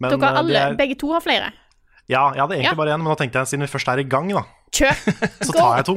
Men, 0.00 0.14
Dere 0.18 0.30
eh, 0.32 0.38
alle, 0.42 0.62
er, 0.70 0.76
begge 0.78 0.96
to 1.00 1.10
har 1.14 1.20
flere. 1.24 1.50
ja, 2.10 2.22
jeg 2.34 2.40
hadde 2.42 2.56
egentlig 2.58 2.70
Ja. 2.72 2.74
bare 2.78 2.92
én, 2.94 3.00
men 3.02 3.10
da 3.12 3.16
tenkte 3.20 3.38
jeg 3.42 3.46
siden 3.52 3.64
vi 3.66 3.72
først 3.72 3.88
er 3.92 4.00
i 4.02 4.08
gang, 4.08 4.28
da, 4.32 4.44
Kjør. 4.72 4.96
så 5.46 5.52
tar 5.52 5.76
jeg 5.80 5.84
to. 5.90 5.94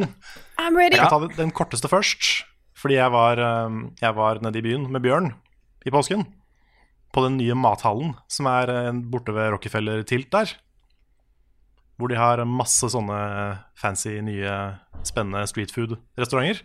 I'm 0.59 0.75
ready. 0.77 0.97
Jeg 0.97 1.07
kan 1.09 1.13
ta 1.29 1.35
den 1.37 1.51
korteste 1.55 1.87
først, 1.91 2.43
fordi 2.75 2.95
jeg 2.99 3.11
var, 3.11 3.39
eh, 3.39 3.77
jeg 4.01 4.15
var 4.15 4.41
nede 4.43 4.59
i 4.59 4.65
byen 4.65 4.89
med 4.91 5.01
Bjørn 5.05 5.31
i 5.85 5.91
påsken. 5.95 6.25
På 7.15 7.23
den 7.23 7.37
nye 7.39 7.55
mathallen 7.55 8.13
som 8.27 8.47
er 8.51 8.91
borte 9.07 9.31
ved 9.31 9.53
Rockefeller 9.55 10.03
Tilt 10.03 10.27
der. 10.35 10.51
Hvor 11.95 12.09
de 12.11 12.17
har 12.19 12.41
masse 12.43 12.89
sånne 12.91 13.19
fancy, 13.79 14.17
nye, 14.19 14.51
spennende 15.07 15.45
street 15.49 15.71
food-restauranter. 15.75 16.63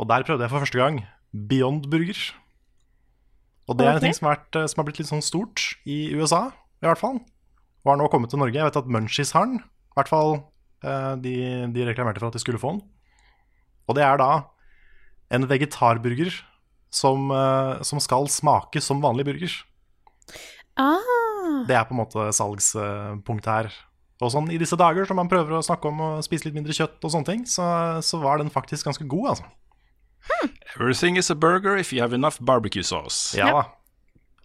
Og 0.00 0.08
der 0.10 0.26
prøvde 0.26 0.44
jeg 0.44 0.52
for 0.52 0.64
første 0.64 0.80
gang 0.80 1.00
Beyond 1.32 1.88
Burger. 1.90 2.18
Og 3.66 3.78
det 3.78 3.86
er 3.86 3.96
en 3.96 4.04
ting 4.04 4.14
som 4.14 4.28
har, 4.28 4.36
vært, 4.38 4.56
eh, 4.60 4.66
som 4.70 4.80
har 4.80 4.86
blitt 4.88 5.00
litt 5.00 5.10
sånn 5.10 5.24
stort 5.24 5.62
i 5.88 6.12
USA, 6.14 6.50
i 6.82 6.86
hvert 6.86 7.00
fall. 7.00 7.18
Og 7.82 7.92
har 7.92 7.98
nå 7.98 8.08
kommet 8.12 8.30
til 8.30 8.38
Norge. 8.42 8.54
Jeg 8.54 8.68
vet 8.68 8.78
at 8.78 8.90
Munchies 8.90 9.32
har 9.34 9.48
den. 9.48 9.58
I 9.62 9.96
hvert 9.98 10.10
fall 10.12 10.36
eh, 10.84 11.14
de, 11.22 11.36
de 11.74 11.86
reklamerte 11.88 12.22
for 12.22 12.30
at 12.30 12.36
de 12.36 12.42
skulle 12.42 12.60
få 12.62 12.76
den. 12.76 12.84
Og 13.86 13.98
det 13.98 14.04
er 14.06 14.20
da 14.20 14.30
en 15.34 15.48
vegetarburger 15.50 16.34
som, 16.94 17.30
eh, 17.34 17.82
som 17.86 18.02
skal 18.02 18.28
smake 18.30 18.82
som 18.82 19.02
vanlig 19.02 19.26
burger. 19.26 19.56
Ah, 20.76 21.64
Det 21.66 21.74
er 21.74 21.86
på 21.88 21.94
en 21.94 22.02
måte 22.02 22.28
salgspunktet 22.36 23.50
her. 23.50 23.70
Og 24.24 24.32
sånn 24.32 24.48
i 24.52 24.58
disse 24.60 24.78
dager, 24.80 25.04
som 25.08 25.18
man 25.20 25.28
prøver 25.28 25.58
å 25.58 25.64
snakke 25.64 25.90
om 25.90 26.00
å 26.00 26.10
spise 26.24 26.48
litt 26.48 26.56
mindre 26.56 26.74
kjøtt 26.76 27.02
og 27.04 27.12
sånne 27.12 27.28
ting, 27.28 27.42
så, 27.50 27.66
så 28.04 28.20
var 28.22 28.40
den 28.40 28.52
faktisk 28.52 28.88
ganske 28.88 29.04
god, 29.08 29.34
altså. 29.34 29.50
Everything 30.74 31.18
is 31.20 31.30
a 31.30 31.36
burger 31.38 31.76
if 31.78 31.92
you 31.92 32.00
have 32.02 32.16
enough 32.16 32.40
barbecue 32.40 32.82
sauce. 32.82 33.36
Ja 33.36 33.52
da. 33.52 33.66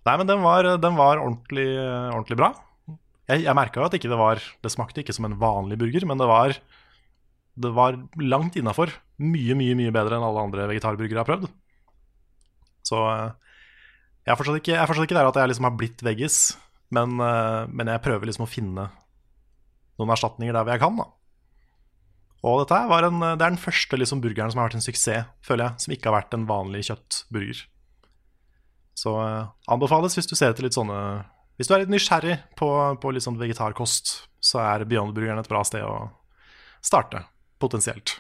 Nei, 0.06 0.18
men 0.18 0.30
den 0.30 0.42
var, 0.42 0.68
den 0.82 0.98
var 0.98 1.22
ordentlig, 1.22 1.70
ordentlig 2.12 2.38
bra. 2.40 2.52
Jeg, 3.30 3.46
jeg 3.46 3.58
merka 3.58 3.80
jo 3.80 3.88
at 3.88 3.96
ikke 3.96 4.10
det 4.10 4.18
var 4.20 4.42
Det 4.64 4.72
smakte 4.74 5.04
ikke 5.04 5.14
som 5.16 5.28
en 5.28 5.38
vanlig 5.40 5.78
burger, 5.80 6.06
men 6.10 6.20
det 6.20 6.28
var, 6.30 6.56
det 7.62 7.74
var 7.78 8.00
langt 8.20 8.58
innafor. 8.60 8.94
Mye, 9.22 9.56
mye 9.58 9.78
mye 9.78 9.94
bedre 9.94 10.18
enn 10.18 10.26
alle 10.26 10.46
andre 10.48 10.66
vegetarburgere 10.72 11.20
jeg 11.20 11.22
har 11.22 11.30
prøvd. 11.30 11.52
Så 12.88 13.04
eh, 13.12 13.54
jeg 14.26 14.34
er 14.34 14.40
fortsatt 14.40 14.62
ikke, 14.62 14.74
jeg 14.74 14.82
er 14.82 14.90
fortsatt 14.90 15.08
ikke 15.08 15.20
der 15.20 15.30
at 15.30 15.38
jeg 15.40 15.52
liksom 15.54 15.70
har 15.70 15.78
blitt 15.78 16.02
veggis, 16.06 16.40
men, 16.98 17.16
eh, 17.22 17.70
men 17.70 17.94
jeg 17.94 18.04
prøver 18.06 18.30
liksom 18.30 18.48
å 18.48 18.52
finne 18.52 18.90
noen 20.00 20.14
erstatninger 20.14 20.56
der 20.56 20.64
hvor 20.64 20.76
jeg 20.76 20.84
kan. 20.84 21.02
da. 21.02 21.10
Og 22.42 22.64
dette 22.64 22.80
var 22.90 23.06
en, 23.06 23.20
det 23.22 23.44
er 23.44 23.52
den 23.54 23.62
første 23.62 23.98
liksom 24.00 24.22
burgeren 24.24 24.50
som 24.50 24.62
har 24.62 24.70
vært 24.70 24.80
en 24.80 24.86
suksess, 24.86 25.28
føler 25.46 25.68
jeg, 25.68 25.84
som 25.84 25.94
ikke 25.94 26.10
har 26.10 26.18
vært 26.18 26.34
en 26.38 26.48
vanlig 26.50 26.88
kjøttburger. 26.90 27.62
Så 28.98 29.14
eh, 29.22 29.52
anbefales 29.72 30.18
hvis 30.18 30.30
du 30.30 30.36
ser 30.36 30.52
etter 30.52 30.66
litt 30.66 30.76
sånne 30.76 30.98
Hvis 31.58 31.70
du 31.70 31.74
er 31.74 31.84
litt 31.84 31.94
nysgjerrig 31.94 32.36
på, 32.60 32.68
på 33.02 33.12
litt 33.14 33.24
sånn 33.24 33.40
vegetarkost, 33.40 34.12
så 34.42 34.62
er 34.64 34.86
Beyond 34.90 35.14
Burgeren 35.16 35.40
et 35.40 35.50
bra 35.50 35.62
sted 35.68 35.86
å 35.86 36.10
starte, 36.82 37.22
potensielt. 37.62 38.16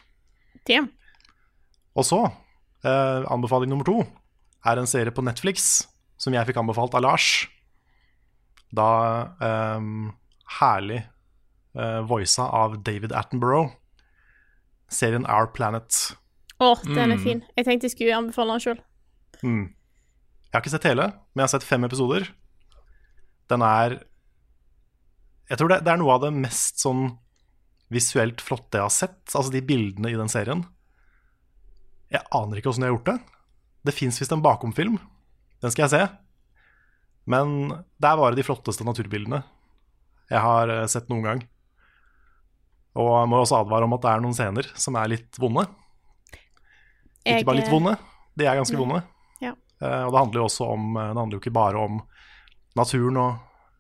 damn. 0.70 0.92
Og 1.98 2.06
så, 2.06 2.20
eh, 2.86 3.26
anbefaling 3.34 3.72
nummer 3.72 3.88
to 3.88 4.04
er 4.64 4.78
en 4.78 4.88
serie 4.88 5.12
på 5.12 5.26
Netflix 5.26 5.88
som 6.22 6.34
jeg 6.36 6.46
fikk 6.46 6.62
anbefalt 6.62 6.94
av 6.94 7.02
Lars. 7.02 7.48
Da 8.70 8.92
eh, 9.42 9.90
herlig 10.62 11.02
eh, 11.78 12.02
voisa 12.08 12.48
av 12.50 12.80
David 12.84 13.14
Attenborough. 13.14 13.72
Serien 14.92 15.26
Our 15.26 15.48
Planet. 15.56 16.18
Å, 16.62 16.76
den 16.84 17.16
er 17.16 17.22
fin. 17.22 17.42
Jeg 17.56 17.66
tenkte 17.66 17.88
jeg 17.88 17.96
skulle 17.96 18.18
anbefale 18.18 18.58
den 18.58 18.64
sjøl. 18.64 18.82
Mm. 19.42 19.64
Jeg 20.52 20.54
har 20.54 20.62
ikke 20.62 20.74
sett 20.74 20.90
hele, 20.90 21.08
men 21.32 21.42
jeg 21.42 21.48
har 21.48 21.54
sett 21.56 21.68
fem 21.68 21.88
episoder. 21.88 22.28
Den 23.52 23.64
er 23.66 24.02
Jeg 25.52 25.60
tror 25.60 25.72
det, 25.72 25.82
det 25.84 25.92
er 25.92 26.00
noe 26.00 26.14
av 26.16 26.22
det 26.24 26.30
mest 26.32 26.80
sånn 26.80 27.10
visuelt 27.92 28.40
flotte 28.44 28.80
jeg 28.80 28.88
har 28.88 28.94
sett. 28.96 29.20
Altså 29.36 29.52
de 29.52 29.64
bildene 29.66 30.12
i 30.12 30.20
den 30.20 30.32
serien. 30.32 30.64
Jeg 32.12 32.24
aner 32.36 32.60
ikke 32.60 32.72
åssen 32.72 32.86
de 32.86 32.88
har 32.88 32.96
gjort 32.96 33.10
det. 33.10 33.18
Det 33.88 33.96
fins 33.96 34.20
visst 34.22 34.32
en 34.32 34.44
bakomfilm. 34.44 35.00
Den 35.64 35.74
skal 35.74 35.88
jeg 35.88 35.94
se. 35.96 36.04
Men 37.32 37.58
det 37.72 38.08
er 38.08 38.20
bare 38.20 38.38
de 38.38 38.46
flotteste 38.46 38.86
naturbildene 38.88 39.42
jeg 40.32 40.40
har 40.40 40.72
eh, 40.72 40.88
sett 40.88 41.10
noen 41.12 41.26
gang. 41.28 41.42
Og 43.00 43.08
jeg 43.08 43.30
må 43.32 43.40
også 43.40 43.62
advare 43.62 43.88
om 43.88 43.96
at 43.96 44.04
det 44.04 44.12
er 44.12 44.24
noen 44.24 44.36
scener 44.36 44.68
som 44.80 44.98
er 45.00 45.14
litt 45.14 45.40
vonde. 45.40 45.64
Ikke 47.22 47.48
bare 47.48 47.62
litt 47.62 47.72
vonde, 47.72 47.96
de 48.40 48.48
er 48.48 48.58
ganske 48.60 48.78
vonde. 48.78 49.00
Ja. 49.44 49.54
Uh, 49.82 50.04
og 50.08 50.12
det 50.12 50.20
handler 50.20 50.42
jo 50.42 50.48
også 50.48 50.68
om 50.76 50.84
eh, 50.94 51.08
Det 51.10 51.18
handler 51.18 51.34
jo 51.34 51.42
ikke 51.42 51.54
bare 51.56 51.80
om 51.82 51.96
naturen 52.78 53.16
og 53.18 53.32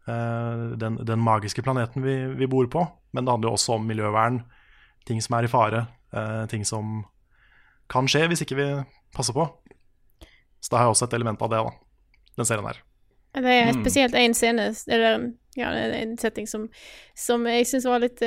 uh, 0.09 0.63
den, 0.81 0.97
den 1.05 1.21
magiske 1.21 1.61
planeten 1.61 2.05
vi, 2.05 2.15
vi 2.39 2.49
bor 2.49 2.69
på, 2.71 2.85
men 3.13 3.25
det 3.25 3.35
handler 3.35 3.51
jo 3.51 3.57
også 3.59 3.75
om 3.77 3.85
miljøvern, 3.89 4.39
ting 5.05 5.21
som 5.21 5.37
er 5.37 5.47
i 5.47 5.51
fare, 5.51 5.83
uh, 6.15 6.45
ting 6.49 6.65
som 6.67 7.03
kan 7.91 8.09
skje 8.09 8.25
hvis 8.31 8.45
ikke 8.45 8.57
vi 8.59 8.69
passer 9.15 9.35
på. 9.35 9.45
Så 10.61 10.71
det 10.71 10.79
har 10.79 10.89
jo 10.89 10.95
også 10.95 11.09
et 11.09 11.17
element 11.19 11.41
av 11.41 11.51
det, 11.51 11.61
da, 11.67 12.25
den 12.39 12.49
serien 12.49 12.69
her. 12.69 12.81
Det 13.31 13.53
er 13.61 13.71
spesielt 13.77 14.17
én 14.19 14.33
scene, 14.35 14.69
eller 14.91 15.29
ja, 15.55 15.71
en 15.71 16.17
setting 16.19 16.47
som, 16.47 16.67
som 17.17 17.45
jeg 17.47 17.67
syns 17.69 17.87
var 17.87 18.03
litt 18.03 18.19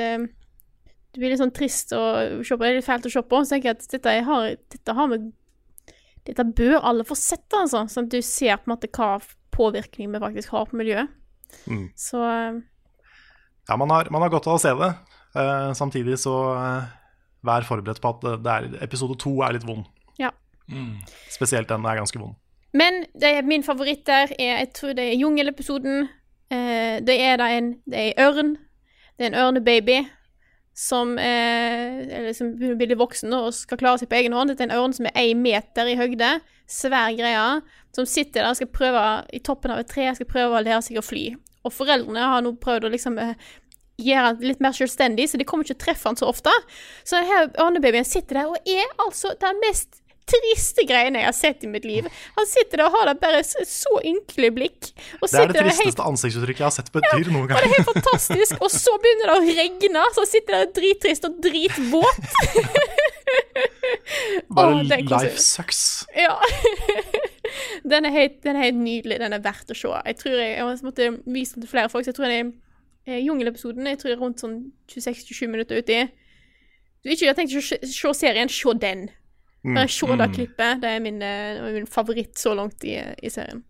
Det 1.15 1.21
blir 1.23 1.31
litt 1.31 1.39
sånn 1.39 1.53
trist 1.55 1.93
å 1.95 2.01
se 2.43 2.57
på, 2.57 2.59
det 2.65 2.73
er 2.73 2.77
litt 2.81 2.87
fælt 2.89 3.05
å 3.07 3.11
se 3.13 3.21
på. 3.23 3.39
Så 3.45 3.53
tenker 3.55 3.69
jeg 3.71 3.77
at 3.79 3.85
dette 3.93 4.13
jeg 4.17 4.25
har, 4.27 4.47
dette 4.75 4.95
har 4.97 5.07
vi 5.13 5.19
Dette 6.25 6.43
bør 6.57 6.79
alle 6.89 7.03
få 7.05 7.13
sett, 7.15 7.45
altså. 7.53 7.83
Sånn 7.87 8.07
at 8.07 8.15
du 8.15 8.21
ser 8.25 8.57
på 8.57 8.65
en 8.65 8.71
måte 8.73 8.89
hva 8.89 9.11
påvirkning 9.53 10.09
vi 10.11 10.19
faktisk 10.23 10.49
har 10.55 10.65
på 10.65 10.79
miljøet. 10.79 11.11
Mm. 11.69 11.83
Så 11.95 12.17
eh, 12.25 12.57
Ja, 13.69 13.77
man 13.77 13.93
har, 13.93 14.09
man 14.11 14.25
har 14.25 14.33
godt 14.33 14.47
av 14.49 14.57
å 14.57 14.61
se 14.63 14.71
det. 14.75 14.89
Uh, 15.37 15.69
samtidig 15.77 16.17
så 16.19 16.33
uh, 16.57 16.87
vær 17.45 17.63
forberedt 17.67 18.01
på 18.01 18.09
at 18.15 18.25
det- 18.25 18.39
det 18.43 18.51
er, 18.55 18.67
episode 18.87 19.19
to 19.21 19.35
er 19.45 19.53
litt 19.53 19.63
vond. 19.69 19.85
ja. 20.17 20.31
Spesielt 21.29 21.69
den 21.69 21.85
er 21.85 21.99
ganske 22.01 22.17
vond. 22.19 22.33
Men 22.73 23.03
det 23.13 23.35
er 23.37 23.45
min 23.45 23.63
favoritt 23.63 24.03
der 24.09 24.33
er 24.39 24.57
Jeg 24.65 24.73
tror 24.73 24.93
det 24.97 25.05
er 25.13 25.19
jungelepisoden. 25.21 26.09
Eh, 26.49 26.99
det 27.05 27.19
er 27.21 27.37
da 27.37 27.47
en 27.53 27.75
Det 27.85 28.01
er 28.17 28.25
ørn. 28.25 28.55
Det 29.17 29.27
er 29.27 29.29
en 29.29 29.39
ørnebaby 29.45 30.07
som, 30.75 31.15
er 31.17 32.27
liksom 32.27 32.51
litt 32.59 32.97
voksen 32.99 33.31
og 33.33 33.53
skal 33.55 33.79
klare 33.79 34.01
seg 34.01 34.11
på 34.11 34.17
egen 34.19 34.35
hånd. 34.35 34.51
Dette 34.51 34.65
er 34.65 34.73
en 34.73 34.77
ørn 34.81 34.95
som 34.95 35.07
er 35.07 35.15
én 35.21 35.39
meter 35.39 35.87
i 35.87 35.95
høgde. 35.95 36.33
Svær 36.67 37.15
greie. 37.15 37.45
Som 37.95 38.07
sitter 38.09 38.43
der 38.43 38.51
og 38.51 38.59
skal 38.59 38.71
prøve 38.75 39.03
i 39.31 39.39
toppen 39.39 39.71
av 39.71 39.79
et 39.79 39.91
tre 39.91 40.09
skal 40.17 40.27
prøve 40.27 40.57
å 40.57 40.63
lære 40.65 40.81
seg 40.83 40.99
å 40.99 41.05
fly. 41.05 41.29
Og 41.65 41.73
foreldrene 41.73 42.27
har 42.33 42.43
nå 42.43 42.57
prøvd 42.61 42.89
å 42.89 42.91
liksom 42.91 43.15
eh, 43.23 43.37
gjøre 44.03 44.27
han 44.27 44.43
litt 44.43 44.63
mer 44.63 44.75
selvstendig, 44.75 45.29
så 45.31 45.39
de 45.39 45.47
kommer 45.47 45.63
ikke 45.63 45.73
til 45.73 45.79
å 45.79 45.85
treffe 45.85 46.11
han 46.11 46.19
så 46.19 46.27
ofte. 46.29 46.51
Så 47.07 47.21
denne 47.21 47.47
ørnebabyen 47.63 48.07
sitter 48.07 48.41
der 48.41 48.51
og 48.51 48.67
er 48.67 48.91
altså 49.05 49.31
den 49.41 49.63
mest 49.63 50.01
triste 50.29 50.85
greiene 50.89 51.21
jeg 51.21 51.29
har 51.29 51.35
sett 51.37 51.63
i 51.65 51.69
mitt 51.69 51.85
liv. 51.85 52.07
Han 52.37 52.47
sitter 52.49 52.81
der 52.81 52.89
og 52.89 52.97
har 52.97 53.11
det 53.11 53.15
bare 53.21 53.41
så, 53.45 53.93
ynkelig 54.01 54.51
blikk. 54.55 54.89
Det 55.21 55.41
er 55.41 55.51
det 55.51 55.59
tristeste 55.59 55.89
helt 55.89 56.03
ansiktsuttrykket 56.05 56.63
jeg 56.63 56.67
har 56.67 56.75
sett 56.75 56.91
på 56.93 57.01
et 57.01 57.09
dyr 57.13 57.31
noen 57.31 57.45
og 57.45 57.53
det 57.53 57.61
er 57.61 57.75
helt 57.75 57.91
fantastisk. 57.91 58.57
Og 58.59 58.69
så 58.73 58.93
begynner 59.03 59.31
det 59.31 59.35
å 59.35 59.55
regne, 59.61 60.01
så 60.15 60.23
han 60.23 60.31
sitter 60.31 60.57
der 60.57 60.73
drittrist 60.79 61.23
og 61.29 61.33
dritvåt. 61.45 62.21
Bare 64.55 64.75
oh, 64.75 64.83
life 64.83 65.41
sucks. 65.41 66.05
Ja. 66.15 66.35
den, 67.91 68.05
er 68.05 68.13
helt, 68.13 68.37
den 68.43 68.55
er 68.55 68.67
helt 68.67 68.79
nydelig. 68.79 69.19
Den 69.21 69.35
er 69.35 69.43
verdt 69.43 69.71
å 69.71 69.77
se. 69.77 69.91
Jeg 70.09 70.19
tror 70.21 70.37
jeg, 70.39 70.53
jeg 70.57 70.85
måtte 70.85 71.09
vise 71.25 71.57
den 71.57 71.65
til 71.65 71.71
flere 71.71 71.91
folk, 71.91 72.05
så 72.05 72.13
jeg 72.13 72.19
tror 72.19 72.29
den 72.29 72.37
er 72.37 72.51
eh, 73.09 73.21
Jungelepisoden 73.25 73.89
jeg 73.89 73.99
tror 74.01 74.11
jeg 74.11 74.17
er 74.17 74.23
rundt 74.23 74.43
sånn 74.43 74.57
26-27 74.91 75.51
minutter 75.51 75.81
uti. 75.81 75.99
Du 77.05 77.11
ikke 77.13 77.29
har 77.29 77.37
tenkt 77.37 77.53
å 77.53 77.61
se 77.61 78.13
serien, 78.17 78.49
se 78.49 78.77
den. 78.81 79.07
Mm. 79.65 79.73
Bare 79.79 79.89
se 79.89 80.17
det 80.19 80.27
klippet. 80.35 80.81
Det 80.83 80.89
er 80.91 80.99
min, 81.01 81.21
eh, 81.25 81.61
min 81.73 81.87
favoritt 81.89 82.37
så 82.37 82.53
langt 82.53 82.83
i, 82.85 82.99
i 83.01 83.31
serien. 83.33 83.63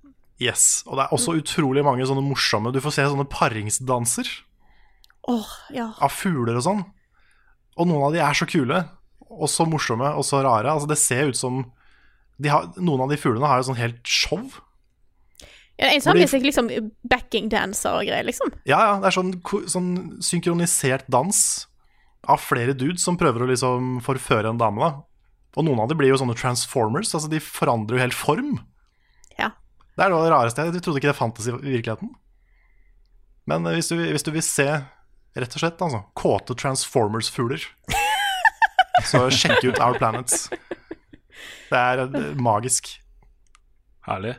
Yes. 0.43 0.83
Og 0.85 0.97
det 0.97 1.05
er 1.05 1.13
også 1.15 1.37
utrolig 1.39 1.83
mange 1.85 2.03
sånne 2.03 2.19
morsomme 2.25 2.73
Du 2.75 2.81
får 2.83 2.91
se 2.97 3.05
sånne 3.07 3.23
paringsdanser 3.31 4.27
Åh, 5.31 5.53
ja. 5.71 5.85
av 6.03 6.11
fugler 6.11 6.59
og 6.59 6.65
sånn. 6.65 6.81
Og 7.79 7.87
noen 7.87 8.03
av 8.09 8.13
de 8.13 8.19
er 8.19 8.35
så 8.35 8.45
kule, 8.49 8.81
og 9.25 9.47
så 9.49 9.65
morsomme 9.67 10.11
og 10.13 10.25
så 10.27 10.43
rare. 10.43 10.69
Altså, 10.73 10.89
det 10.91 10.99
ser 10.99 11.31
ut 11.31 11.39
som 11.39 11.63
de 12.37 12.51
har, 12.51 12.67
Noen 12.75 13.05
av 13.05 13.09
de 13.13 13.17
fuglene 13.17 13.47
har 13.47 13.61
jo 13.61 13.69
sånn 13.71 13.79
helt 13.79 14.03
show. 14.03 14.43
Ja, 15.79 15.87
en 15.89 16.01
Hvor 16.03 16.13
de- 16.15 16.43
liksom 16.43 16.69
backing 17.07 17.49
dancer 17.49 17.95
og 17.95 18.05
greier, 18.05 18.23
liksom. 18.27 18.51
Ja, 18.65 18.79
ja, 18.79 18.99
det 18.99 19.07
er 19.07 19.15
sånn, 19.15 19.33
sånn 19.71 20.21
synkronisert 20.23 21.07
dans 21.09 21.67
av 22.27 22.39
flere 22.39 22.73
dudes 22.75 23.03
som 23.03 23.17
prøver 23.17 23.43
å 23.43 23.49
liksom 23.49 24.01
forføre 24.03 24.49
en 24.49 24.57
dame, 24.57 24.79
da. 24.79 25.01
Og 25.55 25.63
noen 25.63 25.79
av 25.79 25.89
dem 25.91 25.99
blir 25.99 26.11
jo 26.11 26.19
sånne 26.19 26.35
transformers, 26.37 27.13
altså 27.15 27.29
de 27.31 27.39
forandrer 27.43 27.97
jo 27.97 28.03
helt 28.03 28.17
form. 28.17 28.57
Ja. 29.39 29.53
Det 29.95 30.03
er 30.05 30.11
noe 30.11 30.23
av 30.23 30.27
det 30.27 30.33
rareste. 30.33 30.67
Jeg 30.67 30.83
trodde 30.83 30.99
ikke 30.99 31.13
det 31.13 31.19
fantes 31.19 31.47
i 31.47 31.55
virkeligheten. 31.55 32.11
Men 33.49 33.67
eh, 33.69 33.77
hvis 33.77 33.91
du, 33.91 33.97
hvis 34.01 34.25
du 34.25 34.33
vil 34.35 34.43
se, 34.45 34.67
rett 35.35 35.55
og 35.55 35.63
slett, 35.63 35.81
altså, 35.85 36.03
kåte 36.17 36.57
transformers-fugler, 36.59 37.63
så 39.11 39.27
sjekk 39.31 39.69
ut 39.69 39.79
Our 39.79 39.99
Planets. 40.01 40.49
Det 41.69 41.79
er 41.79 42.03
eh, 42.05 42.35
magisk. 42.35 42.91
Herlig. 44.05 44.35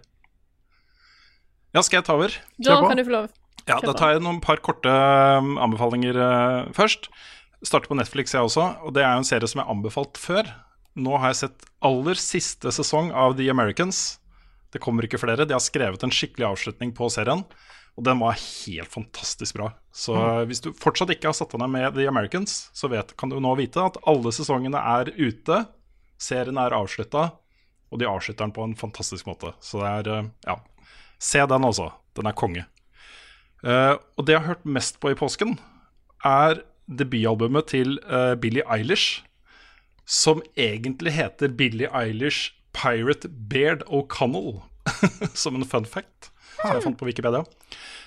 Ja, 1.75 1.83
skal 1.83 2.01
jeg 2.01 2.07
ta 2.09 2.15
over? 2.17 2.37
Da 2.63 2.79
kan 2.85 3.01
du 3.01 3.05
få 3.05 3.15
lov. 3.17 3.33
Ja, 3.67 3.81
Da 3.83 3.97
tar 3.99 4.15
jeg 4.15 4.23
noen 4.23 4.39
par 4.45 4.61
korte 4.63 4.91
um, 4.91 5.57
anbefalinger 5.59 6.17
uh, 6.17 6.69
først. 6.77 7.09
Starter 7.67 7.91
på 7.91 7.97
Netflix, 7.99 8.35
jeg 8.37 8.47
også. 8.47 8.69
Og 8.87 8.95
det 8.95 9.03
er 9.03 9.17
jo 9.17 9.25
en 9.25 9.27
serie 9.27 9.49
som 9.51 9.59
jeg 9.59 9.67
har 9.67 9.75
anbefalt 9.75 10.21
før. 10.23 10.53
Nå 10.97 11.17
har 11.21 11.33
jeg 11.33 11.43
sett 11.45 11.67
aller 11.85 12.19
siste 12.21 12.73
sesong 12.73 13.11
av 13.13 13.37
The 13.37 13.51
Americans. 13.53 14.19
Det 14.73 14.81
kommer 14.83 15.05
ikke 15.07 15.21
flere. 15.21 15.45
De 15.45 15.55
har 15.57 15.63
skrevet 15.65 16.03
en 16.03 16.13
skikkelig 16.13 16.49
avslutning 16.49 16.95
på 16.97 17.09
serien. 17.13 17.45
Og 17.97 18.05
den 18.05 18.21
var 18.21 18.37
helt 18.37 18.93
fantastisk 18.93 19.57
bra. 19.57 19.71
Så 19.93 20.17
hvis 20.49 20.61
du 20.65 20.71
fortsatt 20.77 21.15
ikke 21.15 21.31
har 21.31 21.37
satt 21.37 21.55
deg 21.55 21.63
ned 21.63 21.73
med 21.73 21.97
The 21.97 22.09
Americans, 22.11 22.67
så 22.77 22.91
vet, 22.93 23.15
kan 23.17 23.33
du 23.33 23.39
nå 23.41 23.55
vite 23.57 23.81
at 23.81 23.97
alle 24.09 24.33
sesongene 24.37 24.81
er 24.81 25.13
ute. 25.17 25.63
Serien 26.21 26.61
er 26.61 26.77
avslutta, 26.77 27.31
og 27.93 28.01
de 28.01 28.09
avslutter 28.09 28.45
den 28.45 28.57
på 28.57 28.65
en 28.67 28.77
fantastisk 28.77 29.29
måte. 29.29 29.53
Så 29.65 29.81
det 29.81 29.93
er 29.93 30.25
uh, 30.25 30.33
Ja. 30.49 30.61
Se 31.17 31.41
den 31.49 31.65
også. 31.65 31.89
Den 32.17 32.29
er 32.29 32.37
konge. 32.37 32.67
Uh, 33.65 33.97
og 34.17 34.27
det 34.27 34.37
jeg 34.37 34.43
har 34.45 34.53
hørt 34.53 34.69
mest 34.69 35.01
på 35.01 35.13
i 35.13 35.17
påsken, 35.17 35.57
er 36.25 36.61
debutalbumet 36.87 37.73
til 37.73 37.97
uh, 38.05 38.35
Billie 38.37 38.65
Eilish, 38.69 39.25
som 40.07 40.43
egentlig 40.55 41.17
heter 41.17 41.51
Billie 41.59 41.91
Eilish 41.91 42.55
Pirate 42.77 43.29
Baird 43.29 43.83
O'Connell, 43.91 44.63
som 45.35 45.59
en 45.59 45.67
fun 45.67 45.87
fact. 45.89 46.31
Som 46.61 46.77
jeg 46.77 46.85
fant 46.87 46.99
på 47.01 47.09
Wikipedia. 47.09 47.43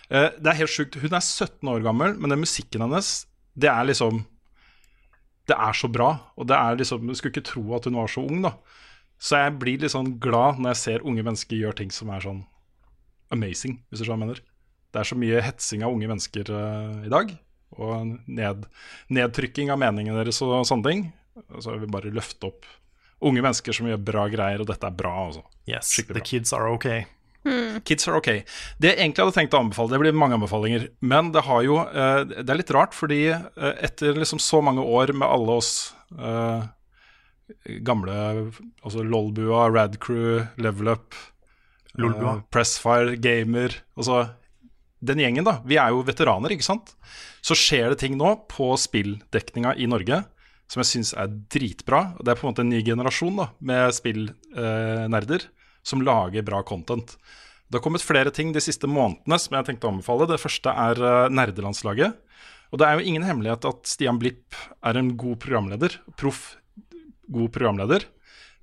Eh, 0.09 0.31
det 0.39 0.51
er 0.51 0.59
helt 0.61 0.73
sjukt. 0.73 0.97
Hun 1.01 1.13
er 1.13 1.21
17 1.21 1.69
år 1.69 1.83
gammel, 1.85 2.15
men 2.17 2.33
den 2.33 2.41
musikken 2.41 2.85
hennes, 2.85 3.27
det 3.59 3.69
er 3.71 3.89
liksom 3.89 4.23
Det 5.49 5.57
er 5.57 5.73
så 5.73 5.87
bra. 5.89 6.31
Og 6.37 6.47
det 6.47 6.55
er 6.55 6.77
liksom 6.77 7.07
Du 7.07 7.15
skulle 7.15 7.33
ikke 7.33 7.49
tro 7.49 7.75
at 7.75 7.85
hun 7.85 7.97
var 7.97 8.07
så 8.07 8.21
ung, 8.21 8.41
da. 8.45 8.53
Så 9.19 9.35
jeg 9.41 9.57
blir 9.59 9.81
litt 9.81 9.91
sånn 9.91 10.15
glad 10.21 10.59
når 10.61 10.71
jeg 10.71 10.81
ser 10.83 11.05
unge 11.05 11.25
mennesker 11.25 11.57
gjøre 11.57 11.81
ting 11.81 11.91
som 11.91 12.11
er 12.13 12.23
sånn 12.23 12.43
amazing, 13.33 13.81
hvis 13.89 13.99
du 13.99 14.05
skjønner 14.05 14.29
hva 14.29 14.35
jeg 14.35 14.39
mener. 14.39 14.43
Det 14.89 15.01
er 15.01 15.09
så 15.09 15.17
mye 15.19 15.41
hetsing 15.43 15.83
av 15.83 15.93
unge 15.93 16.07
mennesker 16.09 16.49
uh, 16.49 17.01
i 17.05 17.11
dag, 17.11 17.33
og 17.77 18.13
ned, 18.31 18.63
nedtrykking 19.13 19.73
av 19.73 19.81
meningene 19.81 20.17
deres 20.21 20.39
og 20.45 20.63
sånne 20.65 20.87
ting. 20.87 21.03
Så 21.59 21.73
jeg 21.75 21.83
vil 21.85 21.91
bare 21.93 22.11
løfte 22.15 22.49
opp 22.51 22.65
unge 23.21 23.41
mennesker 23.43 23.75
som 23.75 23.87
gjør 23.89 23.99
bra 24.07 24.27
greier, 24.31 24.61
og 24.63 24.67
dette 24.69 24.87
er 24.87 24.95
bra. 24.95 25.13
Altså. 25.27 25.41
Yes, 25.67 25.89
Skikkelig 25.95 26.15
the 26.15 26.21
bra. 26.21 26.29
kids 26.31 26.53
are 26.55 26.69
okay. 26.71 27.05
Kids 27.87 28.07
are 28.07 28.17
okay. 28.19 28.41
Det 28.79 28.91
jeg 28.93 28.99
egentlig 28.99 29.23
hadde 29.25 29.35
tenkt 29.37 29.53
å 29.55 29.61
anbefale, 29.63 29.91
det 29.93 29.99
blir 30.01 30.15
mange 30.15 30.35
anbefalinger, 30.35 30.89
men 31.01 31.31
det 31.35 31.45
har 31.47 31.61
jo 31.63 31.77
eh, 31.87 32.23
Det 32.27 32.49
er 32.51 32.59
litt 32.59 32.73
rart, 32.75 32.93
fordi 32.93 33.21
eh, 33.31 33.75
etter 33.87 34.17
liksom 34.19 34.41
så 34.43 34.59
mange 34.63 34.83
år 34.83 35.13
med 35.15 35.27
alle 35.27 35.55
oss 35.61 35.69
eh, 36.19 36.67
gamle 37.87 38.17
Altså 38.83 39.03
Lolbua, 39.07 39.69
Radcrew, 39.71 40.43
Level 40.61 40.91
Up, 40.93 41.15
Lolbua. 41.97 42.35
eh, 42.37 42.43
Pressfire, 42.53 43.15
Gamer 43.23 43.79
Altså 43.97 44.27
den 44.99 45.21
gjengen, 45.23 45.45
da. 45.47 45.61
Vi 45.63 45.77
er 45.79 45.93
jo 45.95 46.01
veteraner, 46.03 46.51
ikke 46.51 46.65
sant? 46.67 46.89
Så 47.39 47.55
skjer 47.55 47.93
det 47.93 48.01
ting 48.01 48.17
nå 48.19 48.33
på 48.51 48.73
spilldekninga 48.75 49.77
i 49.79 49.85
Norge 49.87 50.25
som 50.69 50.83
jeg 50.83 50.89
syns 50.91 51.13
er 51.17 51.31
dritbra. 51.51 52.03
Det 52.21 52.31
er 52.31 52.39
på 52.39 52.45
en 52.45 52.53
måte 52.53 52.65
en 52.65 52.71
ny 52.71 52.83
generasjon 52.85 53.39
da, 53.41 53.49
med 53.59 53.95
spillnerder 53.97 55.47
som 55.85 56.03
lager 56.05 56.45
bra 56.45 56.61
content. 56.67 57.15
Det 57.69 57.77
har 57.77 57.85
kommet 57.85 58.05
flere 58.05 58.33
ting 58.33 58.53
de 58.53 58.61
siste 58.63 58.89
månedene 58.89 59.37
som 59.41 59.55
jeg 59.57 59.67
tenkte 59.67 59.89
å 59.89 59.93
anbefale. 59.93 60.27
Det 60.29 60.41
første 60.41 60.73
er 60.73 61.01
eh, 61.05 61.33
nerdelandslaget. 61.33 62.17
Og 62.69 62.81
det 62.81 62.85
er 62.85 62.97
jo 62.97 63.11
ingen 63.11 63.25
hemmelighet 63.25 63.65
at 63.69 63.89
Stian 63.89 64.17
Blipp 64.21 64.57
er 64.85 64.97
en 64.97 65.11
god 65.17 65.37
programleder. 65.41 65.99
Proff, 66.17 66.55
god 67.29 67.51
programleder. 67.53 68.05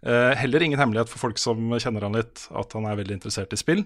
Eh, 0.05 0.35
heller 0.39 0.63
ingen 0.63 0.79
hemmelighet 0.79 1.09
for 1.11 1.19
folk 1.19 1.39
som 1.41 1.71
kjenner 1.81 2.05
han 2.05 2.13
litt, 2.15 2.45
at 2.55 2.75
han 2.77 2.85
er 2.87 2.99
veldig 3.01 3.17
interessert 3.17 3.55
i 3.57 3.59
spill. 3.59 3.81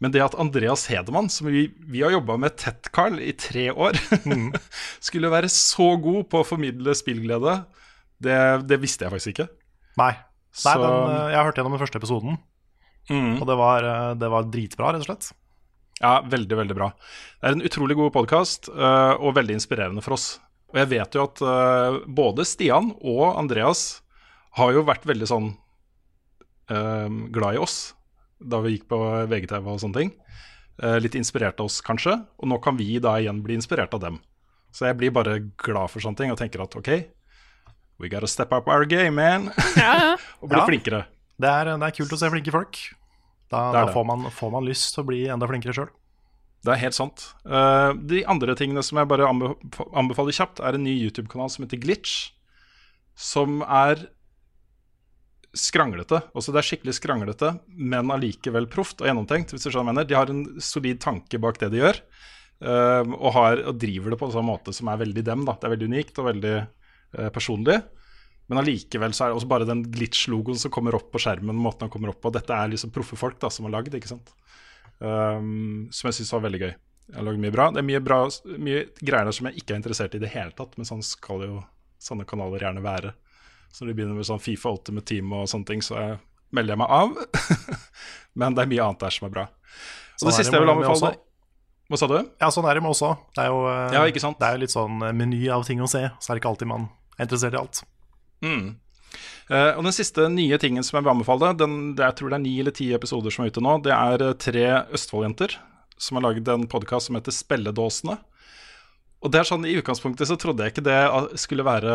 Men 0.00 0.12
det 0.14 0.22
at 0.24 0.36
Andreas 0.38 0.86
Hedemann, 0.88 1.28
som 1.28 1.48
vi, 1.50 1.66
vi 1.90 2.00
har 2.04 2.14
jobba 2.14 2.36
med 2.40 2.54
tett, 2.56 2.88
Carl, 2.94 3.18
i 3.20 3.32
tre 3.36 3.66
år, 3.74 3.98
skulle 5.06 5.32
være 5.32 5.50
så 5.52 5.90
god 6.00 6.28
på 6.30 6.40
å 6.40 6.46
formidle 6.46 6.94
spillglede, 6.96 7.58
det, 8.22 8.38
det 8.70 8.78
visste 8.82 9.04
jeg 9.06 9.12
faktisk 9.14 9.34
ikke. 9.34 9.48
Nei. 10.00 10.12
Nei 10.14 10.62
Så- 10.62 10.78
den, 10.80 11.10
eh, 11.16 11.28
jeg 11.34 11.36
har 11.40 11.44
hørt 11.50 11.58
gjennom 11.60 11.74
den 11.76 11.82
første 11.84 12.00
episoden, 12.00 12.38
Mm. 13.08 13.40
og 13.40 13.46
det 13.48 13.54
var, 13.56 13.84
eh, 13.84 14.14
det 14.20 14.28
var 14.28 14.42
dritbra, 14.44 14.92
rett 14.92 15.00
og 15.00 15.06
slett. 15.08 15.30
Ja, 16.00 16.20
veldig, 16.22 16.56
veldig 16.56 16.74
bra. 16.76 16.90
Det 17.40 17.48
er 17.48 17.52
en 17.56 17.62
utrolig 17.66 17.96
god 17.96 18.12
podkast, 18.12 18.68
og 18.70 19.34
veldig 19.34 19.56
inspirerende 19.56 20.02
for 20.04 20.12
oss. 20.14 20.38
Og 20.70 20.76
jeg 20.78 20.88
vet 20.92 21.16
jo 21.16 21.24
at 21.24 21.40
både 22.06 22.44
Stian 22.46 22.92
og 23.02 23.34
Andreas 23.40 24.00
har 24.56 24.72
jo 24.72 24.82
vært 24.86 25.04
veldig 25.08 25.28
sånn 25.28 25.48
eh, 26.70 27.08
glad 27.34 27.54
i 27.58 27.62
oss 27.62 27.78
da 28.38 28.60
vi 28.62 28.76
gikk 28.76 28.86
på 28.90 28.98
VGTV 29.26 29.66
og 29.66 29.80
sånne 29.82 29.98
ting. 29.98 30.10
Eh, 30.82 30.98
litt 31.02 31.16
inspirert 31.18 31.58
av 31.58 31.66
oss, 31.66 31.80
kanskje. 31.82 32.14
Og 32.38 32.46
nå 32.50 32.60
kan 32.62 32.76
vi 32.78 33.00
da 33.02 33.16
igjen 33.18 33.40
bli 33.42 33.56
inspirert 33.58 33.94
av 33.96 34.02
dem. 34.04 34.20
Så 34.70 34.86
jeg 34.86 34.98
blir 35.00 35.10
bare 35.14 35.40
glad 35.58 35.90
for 35.90 36.04
sånne 36.04 36.20
ting 36.20 36.30
og 36.30 36.38
tenker 36.38 36.62
at 36.62 36.76
OK, 36.78 36.90
we 37.98 38.10
gotta 38.12 38.28
step 38.30 38.52
up 38.54 38.68
our 38.70 38.84
game, 38.86 39.16
man. 39.18 39.50
Ja, 39.76 40.14
og 40.40 40.52
bli 40.52 40.60
Ja. 40.60 40.66
flinkere. 40.68 41.00
Det 41.38 41.50
er, 41.50 41.72
det 41.78 41.86
er 41.88 41.96
kult 41.96 42.14
å 42.14 42.18
se 42.20 42.30
flinke 42.30 42.54
folk. 42.54 42.78
Da, 43.50 43.64
da 43.74 43.86
får, 43.90 44.04
man, 44.06 44.26
får 44.34 44.50
man 44.52 44.66
lyst 44.68 44.92
til 44.94 45.02
å 45.02 45.08
bli 45.08 45.24
enda 45.32 45.48
flinkere 45.48 45.74
sjøl. 45.74 45.90
Det 46.66 46.72
er 46.74 46.80
helt 46.82 46.96
sant. 46.96 47.24
Uh, 47.46 47.94
de 48.10 48.24
andre 48.28 48.54
tingene 48.58 48.82
som 48.84 48.98
jeg 48.98 49.08
bare 49.08 49.26
anbefaler 49.30 50.34
kjapt, 50.34 50.58
er 50.62 50.74
en 50.78 50.82
ny 50.84 50.94
YouTube-kanal 50.98 51.50
som 51.54 51.64
heter 51.64 51.78
Glitch. 51.80 52.16
Som 53.18 53.62
er 53.66 54.04
skranglete. 55.58 56.20
Også 56.38 56.54
det 56.54 56.62
er 56.62 56.68
skikkelig 56.70 56.94
skranglete, 56.96 57.52
men 57.74 58.12
allikevel 58.14 58.68
proft 58.70 59.02
og 59.02 59.10
gjennomtenkt. 59.10 59.52
hvis 59.52 59.66
du 59.66 59.70
skjønner 59.70 59.92
mener. 59.92 60.08
De 60.08 60.16
har 60.16 60.30
en 60.32 60.44
solid 60.62 61.00
tanke 61.02 61.40
bak 61.42 61.60
det 61.60 61.72
de 61.74 61.82
gjør, 61.82 62.00
uh, 62.64 63.04
og, 63.04 63.30
har, 63.36 63.62
og 63.68 63.78
driver 63.80 64.14
det 64.14 64.20
på 64.20 64.28
en 64.28 64.34
sånn 64.38 64.48
måte 64.48 64.74
som 64.76 64.90
er 64.92 65.02
veldig 65.04 65.24
dem. 65.26 65.46
da. 65.48 65.56
Det 65.58 65.68
er 65.68 65.74
veldig 65.76 65.92
unikt 65.92 66.20
og 66.22 66.28
veldig 66.30 66.56
uh, 66.62 67.30
personlig. 67.34 67.80
Men 68.48 68.62
allikevel 68.62 69.12
så 69.12 69.26
er 69.26 69.32
det 69.32 69.40
også 69.42 69.50
bare 69.50 69.68
den 69.68 69.84
glitch-logoen 69.92 70.58
som 70.60 70.72
kommer 70.72 70.96
opp 70.96 71.10
på 71.12 71.20
skjermen. 71.20 71.56
måten 71.56 71.84
den 71.84 71.92
kommer 71.92 72.14
opp 72.14 72.22
på. 72.24 72.32
Dette 72.32 72.54
er 72.56 72.70
liksom 72.72 72.94
proffe 72.94 73.18
folk 73.20 73.40
da, 73.42 73.50
som 73.52 73.68
har 73.68 73.76
lagd, 73.76 73.94
ikke 73.94 74.08
sant. 74.14 74.32
Um, 74.98 75.88
som 75.94 76.08
jeg 76.08 76.20
syns 76.20 76.32
var 76.32 76.46
veldig 76.46 76.62
gøy. 76.62 76.72
Jeg 77.08 77.16
har 77.16 77.24
lagd 77.28 77.40
mye 77.40 77.52
bra. 77.52 77.68
Det 77.72 77.82
er 77.82 77.88
mye, 77.88 78.00
bra, 78.04 78.22
mye 78.60 78.86
greier 79.00 79.28
der 79.28 79.36
som 79.36 79.48
jeg 79.48 79.60
ikke 79.60 79.74
er 79.74 79.82
interessert 79.82 80.16
i 80.16 80.20
i 80.20 80.24
det 80.24 80.32
hele 80.32 80.56
tatt, 80.56 80.74
men 80.76 80.88
sånn 80.88 81.04
skal 81.04 81.44
jo 81.44 81.60
sånne 82.02 82.26
kanaler 82.28 82.64
gjerne 82.64 82.84
være. 82.84 83.12
Så 83.72 83.84
når 83.84 83.92
de 83.92 83.96
begynner 83.98 84.18
med 84.18 84.28
sånn 84.28 84.42
Fifa 84.42 84.72
Ultimate 84.72 85.06
Team 85.08 85.32
og 85.36 85.46
sånne 85.50 85.68
ting, 85.68 85.84
så 85.84 85.96
jeg, 86.00 86.18
melder 86.56 86.74
jeg 86.74 86.82
meg 86.82 86.92
av. 86.98 87.14
men 88.40 88.56
det 88.56 88.64
er 88.64 88.72
mye 88.72 88.84
annet 88.88 89.06
der 89.06 89.14
som 89.14 89.28
er 89.28 89.34
bra. 89.34 89.46
Og 89.48 90.22
Sånn 90.22 90.30
det 90.30 90.36
siste 90.40 90.56
jeg 90.56 90.64
vil 90.64 90.74
anbefale. 90.74 91.14
Hva 91.88 91.96
sa 91.96 92.08
du? 92.10 92.18
Ja, 92.36 92.50
sånn 92.52 92.66
er 92.68 92.76
det 92.76 92.84
med 92.84 92.92
også. 92.92 93.14
Det 93.36 93.44
er 93.46 93.48
jo, 93.48 93.62
eh, 93.70 93.94
Ja? 93.94 94.02
Det 94.04 94.48
er 94.48 94.58
jo 94.58 94.62
litt 94.64 94.74
sånn 94.74 95.00
eh, 95.06 95.14
meny 95.16 95.40
av 95.54 95.64
ting 95.64 95.80
å 95.80 95.88
se, 95.88 96.02
så 96.20 96.30
er 96.30 96.36
det 96.36 96.42
ikke 96.42 96.50
alltid 96.52 96.68
man 96.68 96.90
er 97.16 97.24
interessert 97.24 97.56
i 97.56 97.60
alt. 97.62 97.80
Mm. 98.44 98.66
Uh, 99.48 99.72
og 99.78 99.86
den 99.86 99.94
siste 99.96 100.26
nye 100.28 100.58
tingen 100.60 100.84
som 100.84 100.98
jeg 100.98 101.06
vil 101.06 101.14
anbefale, 101.14 101.54
den, 101.56 101.78
det, 101.96 102.04
jeg 102.04 102.18
tror 102.18 102.34
det 102.34 102.36
er 102.36 102.44
ni 102.44 102.52
eller 102.60 102.74
ti 102.76 102.90
episoder 102.92 103.32
som 103.32 103.46
er 103.46 103.54
ute 103.54 103.62
nå, 103.64 103.78
det 103.86 103.94
er 103.94 104.24
tre 104.36 104.66
Østfold-jenter 104.92 105.56
som 105.98 106.18
har 106.18 106.26
laget 106.28 106.48
en 106.52 106.66
podkast 106.70 107.08
som 107.08 107.16
heter 107.18 107.34
Spelledåsene. 107.34 108.18
Og 109.18 109.32
det 109.34 109.40
er 109.40 109.46
sånn, 109.48 109.64
I 109.66 109.74
utgangspunktet 109.80 110.28
så 110.30 110.36
trodde 110.38 110.62
jeg 110.62 110.70
ikke 110.76 110.84
det 110.86 110.98
skulle 111.42 111.64
være 111.66 111.94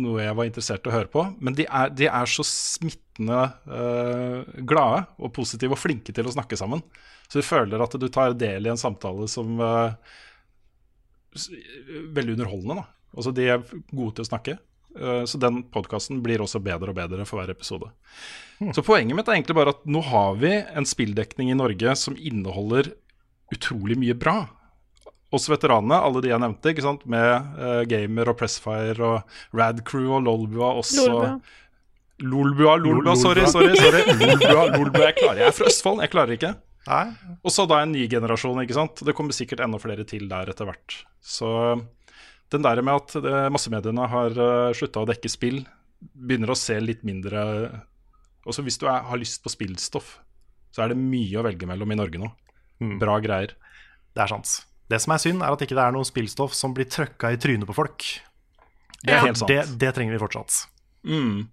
noe 0.00 0.22
jeg 0.24 0.36
var 0.38 0.46
interessert 0.48 0.86
i 0.86 0.88
å 0.88 0.94
høre 0.94 1.10
på, 1.12 1.24
men 1.44 1.52
de 1.58 1.66
er, 1.68 1.90
de 1.92 2.06
er 2.08 2.30
så 2.32 2.44
smittende 2.48 3.42
eh, 3.68 4.62
glade 4.64 5.02
og 5.20 5.34
positive 5.36 5.76
og 5.76 5.82
flinke 5.82 6.14
til 6.16 6.24
å 6.24 6.32
snakke 6.32 6.56
sammen. 6.56 6.80
Så 7.28 7.42
du 7.42 7.44
føler 7.44 7.84
at 7.84 7.96
du 8.00 8.06
tar 8.08 8.32
del 8.40 8.64
i 8.64 8.72
en 8.72 8.80
samtale 8.80 9.28
som 9.28 9.60
eh, 9.60 10.14
Veldig 12.14 12.36
underholdende. 12.36 12.74
da. 12.78 12.84
Altså 13.16 13.32
De 13.34 13.46
er 13.50 13.62
gode 13.90 14.14
til 14.16 14.24
å 14.24 14.28
snakke. 14.28 14.52
Eh, 14.94 15.24
Så 15.26 15.40
den 15.42 15.64
podkasten 15.74 16.20
blir 16.22 16.40
også 16.44 16.60
bedre 16.62 16.92
og 16.94 16.98
bedre 16.98 17.26
for 17.26 17.40
hver 17.42 17.50
episode. 17.50 17.90
Så 18.72 18.84
poenget 18.86 19.16
mitt 19.18 19.28
er 19.28 19.34
egentlig 19.40 19.56
bare 19.58 19.74
at 19.74 19.82
nå 19.90 20.00
har 20.06 20.36
vi 20.38 20.52
en 20.62 20.86
spilldekning 20.86 21.50
i 21.50 21.58
Norge 21.58 21.96
som 21.98 22.14
inneholder 22.16 22.92
utrolig 23.52 23.98
mye 23.98 24.14
bra. 24.14 24.36
Oss 25.34 25.48
veteranene, 25.50 25.98
alle 26.06 26.22
de 26.22 26.30
jeg 26.30 26.42
nevnte, 26.42 26.72
ikke 26.72 26.84
sant? 26.84 27.04
med 27.10 27.56
uh, 27.58 27.82
Gamer 27.90 28.30
og 28.30 28.38
Pressfire 28.38 28.94
og 29.02 29.56
Radcrew 29.56 30.12
og 30.18 30.24
Lolbua 30.26 30.74
også. 30.80 31.08
Lolbua. 31.08 31.34
Lolbua, 32.22 32.76
Lolbua, 32.78 33.16
sorry, 33.18 33.46
sorry. 33.50 33.74
sorry. 33.74 34.04
Lolbua, 34.20 34.68
Lolbua, 34.76 35.08
jeg 35.08 35.18
klarer 35.18 35.42
Jeg 35.42 35.50
er 35.50 35.56
fra 35.56 35.66
Østfold, 35.70 36.02
jeg 36.04 36.12
klarer 36.12 36.36
ikke. 36.36 36.52
Nei, 36.84 37.04
Og 37.40 37.52
så 37.52 37.64
da 37.66 37.80
en 37.80 37.94
ny 37.94 38.04
generasjon, 38.12 38.60
ikke 38.62 38.76
sant. 38.76 39.02
Det 39.06 39.14
kommer 39.16 39.34
sikkert 39.36 39.64
enda 39.64 39.80
flere 39.82 40.04
til 40.08 40.28
der 40.30 40.52
etter 40.52 40.68
hvert. 40.68 40.98
Så 41.24 41.48
den 42.52 42.66
der 42.66 42.82
med 42.84 43.00
at 43.00 43.16
det, 43.24 43.34
massemediene 43.54 44.06
har 44.12 44.36
uh, 44.36 44.74
slutta 44.76 45.02
å 45.02 45.08
dekke 45.08 45.32
spill, 45.32 45.62
begynner 46.14 46.52
å 46.52 46.58
se 46.58 46.76
litt 46.82 47.00
mindre 47.06 47.40
Også 48.44 48.60
hvis 48.60 48.76
du 48.76 48.84
er, 48.90 49.00
har 49.08 49.16
lyst 49.16 49.40
på 49.40 49.48
spillstoff, 49.48 50.18
så 50.74 50.84
er 50.84 50.92
det 50.92 51.00
mye 51.00 51.40
å 51.40 51.44
velge 51.46 51.66
mellom 51.66 51.94
i 51.94 51.96
Norge 51.96 52.20
nå. 52.20 52.28
Bra 53.00 53.16
greier. 53.24 53.54
Det 54.14 54.22
er 54.22 54.30
sant. 54.30 54.58
Det 54.90 55.00
som 55.00 55.14
er 55.14 55.22
synd, 55.22 55.42
er 55.42 55.54
at 55.54 55.64
ikke 55.64 55.76
det 55.78 55.84
er 55.86 55.94
noe 55.96 56.06
spillstoff 56.06 56.54
som 56.56 56.74
blir 56.76 56.88
trøkka 56.90 57.32
i 57.32 57.40
trynet 57.40 57.68
på 57.68 57.76
folk. 57.76 58.04
Det 59.04 59.12
er 59.12 59.26
helt 59.26 59.40
sant. 59.40 59.52
Det, 59.52 59.64
det 59.80 59.92
trenger 59.96 60.16
vi 60.16 60.20
fortsatt. 60.20 60.64
Mm. 61.08 61.46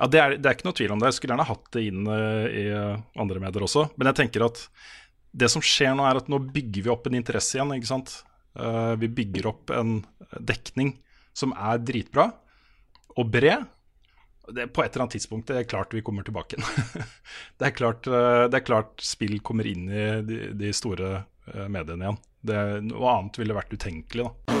Ja, 0.00 0.08
det 0.08 0.20
er, 0.20 0.34
det 0.38 0.48
er 0.48 0.56
ikke 0.56 0.68
noe 0.70 0.78
tvil 0.78 0.94
om 0.94 1.00
det. 1.02 1.10
Jeg 1.10 1.18
skulle 1.18 1.34
gjerne 1.34 1.50
hatt 1.50 1.66
det 1.76 1.84
inn 1.90 2.06
uh, 2.08 2.46
i 2.48 2.64
eh, 2.72 3.02
andre 3.20 3.42
medier 3.42 3.66
også. 3.66 3.84
Men 4.00 4.08
jeg 4.10 4.20
tenker 4.22 4.46
at 4.46 4.62
det 5.30 5.50
som 5.52 5.62
skjer 5.62 5.92
nå, 5.94 6.06
er 6.08 6.22
at 6.22 6.30
nå 6.32 6.40
bygger 6.50 6.86
vi 6.86 6.92
opp 6.92 7.10
en 7.10 7.18
interesse 7.18 7.58
igjen. 7.58 7.74
ikke 7.76 7.90
sant? 7.90 8.14
Uh, 8.56 8.96
vi 8.98 9.10
bygger 9.20 9.50
opp 9.50 9.74
en 9.76 10.00
dekning 10.38 10.94
som 11.36 11.52
er 11.52 11.82
dritbra 11.84 12.30
og 13.20 13.28
bred. 13.30 13.68
Det, 14.50 14.64
på 14.72 14.82
et 14.82 14.88
eller 14.88 15.04
annet 15.04 15.14
tidspunkt 15.14 15.52
det 15.52 15.60
er 15.60 15.68
klart 15.68 15.92
vi 15.94 16.02
kommer 16.02 16.24
tilbake 16.26 16.56
igjen. 16.56 17.04
det, 17.60 17.68
er 17.68 17.76
klart, 17.76 18.08
uh, 18.08 18.48
det 18.48 18.62
er 18.62 18.66
klart 18.66 19.04
spill 19.04 19.36
kommer 19.44 19.68
inn 19.68 19.84
i 19.92 20.08
de, 20.24 20.42
de 20.56 20.72
store 20.74 21.26
mediene 21.68 22.06
igjen. 22.06 22.20
Det, 22.40 22.56
noe 22.86 23.10
annet 23.12 23.36
ville 23.40 23.56
vært 23.56 23.74
utenkelig, 23.76 24.30
da. 24.30 24.60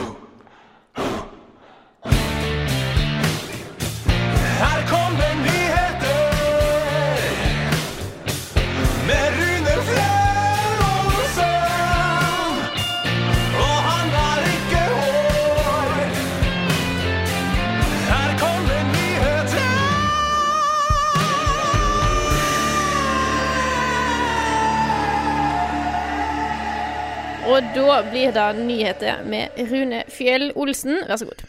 Da 27.74 28.02
blir 28.10 28.32
det 28.34 28.46
nyheter 28.58 29.24
med 29.28 29.58
Rune 29.70 30.04
Fjell 30.10 30.50
Olsen. 30.58 31.02
Vær 31.08 31.20
så 31.20 31.28
god. 31.28 31.42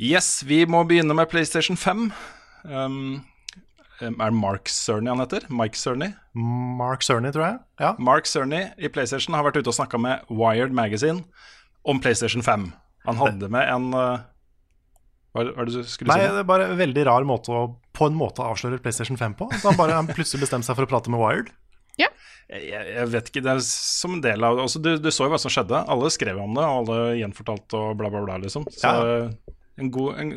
Yes, 0.00 0.40
vi 0.48 0.62
må 0.64 0.82
begynne 0.88 1.14
med 1.16 1.28
PlayStation 1.30 1.76
5. 1.76 2.06
Um, 2.64 3.20
er 4.00 4.14
det 4.16 4.32
Mark 4.32 4.70
Cerny 4.72 5.10
han 5.12 5.20
heter? 5.20 5.44
Mike 5.52 5.76
Cerny? 5.76 6.12
Mark 6.34 7.04
Cerny, 7.04 7.32
tror 7.34 7.44
jeg. 7.44 7.58
Ja. 7.82 7.92
Mark 8.00 8.28
Cerny 8.28 8.62
i 8.80 8.88
PlayStation 8.88 9.36
har 9.36 9.44
vært 9.44 9.60
ute 9.60 9.68
og 9.68 9.76
snakka 9.76 10.00
med 10.00 10.24
Wired 10.32 10.72
Magazine 10.72 11.22
om 11.84 12.00
PlayStation 12.00 12.42
5. 12.42 12.70
Han 13.06 13.20
hadde 13.20 13.48
med 13.52 13.68
en 13.68 13.92
uh, 13.96 14.24
Hva 15.32 15.44
hva 15.46 15.62
er 15.62 15.68
det 15.68 15.76
du 15.76 15.86
skulle 15.88 16.10
Nei, 16.10 16.18
si? 16.20 16.26
Nei, 16.26 16.34
det 16.34 16.42
er 16.42 16.48
bare 16.48 16.70
en 16.72 16.80
veldig 16.80 17.04
rar 17.08 17.28
måte 17.28 17.52
å 17.54 17.62
på 17.96 18.08
en 18.08 18.16
måte 18.16 18.44
avsløre 18.44 18.80
PlayStation 18.82 19.20
5 19.20 19.36
på. 19.38 19.50
Så 19.60 19.70
han 19.70 19.78
bare 19.78 19.96
han 19.96 20.08
plutselig 20.08 20.46
bestemte 20.46 20.68
seg 20.68 20.78
for 20.78 20.88
å 20.88 20.90
prate 20.90 21.12
med 21.12 21.20
Wired. 21.20 21.52
Ja. 22.00 22.08
Jeg, 22.50 22.64
jeg 22.96 23.06
vet 23.12 23.28
ikke, 23.30 23.42
det 23.46 23.52
er 23.52 23.60
som 23.62 24.16
en 24.16 24.22
del 24.24 24.42
av 24.46 24.58
altså, 24.58 24.80
du, 24.82 24.88
du 24.98 25.10
så 25.14 25.28
jo 25.28 25.30
hva 25.34 25.38
som 25.38 25.52
skjedde. 25.54 25.84
Alle 25.92 26.10
skrev 26.10 26.40
om 26.42 26.56
det, 26.58 26.64
og 26.66 26.80
alle 26.80 26.98
gjenfortalte 27.20 27.78
og 27.78 27.92
bla, 28.00 28.10
bla, 28.10 28.24
bla, 28.26 28.40
liksom. 28.42 28.66
Så 28.74 28.90
Ja. 28.90 29.28
en, 29.78 29.90
god, 29.94 30.18
en 30.18 30.32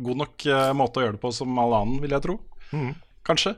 god 0.00 0.22
nok 0.24 0.46
eh, 0.48 0.70
måte 0.78 1.02
å 1.02 1.04
gjøre 1.06 1.18
det 1.18 1.22
på 1.26 1.32
som 1.36 1.58
all 1.60 1.74
annen, 1.82 2.00
vil 2.02 2.14
jeg 2.16 2.24
tro. 2.24 2.38
Kanskje. 3.28 3.52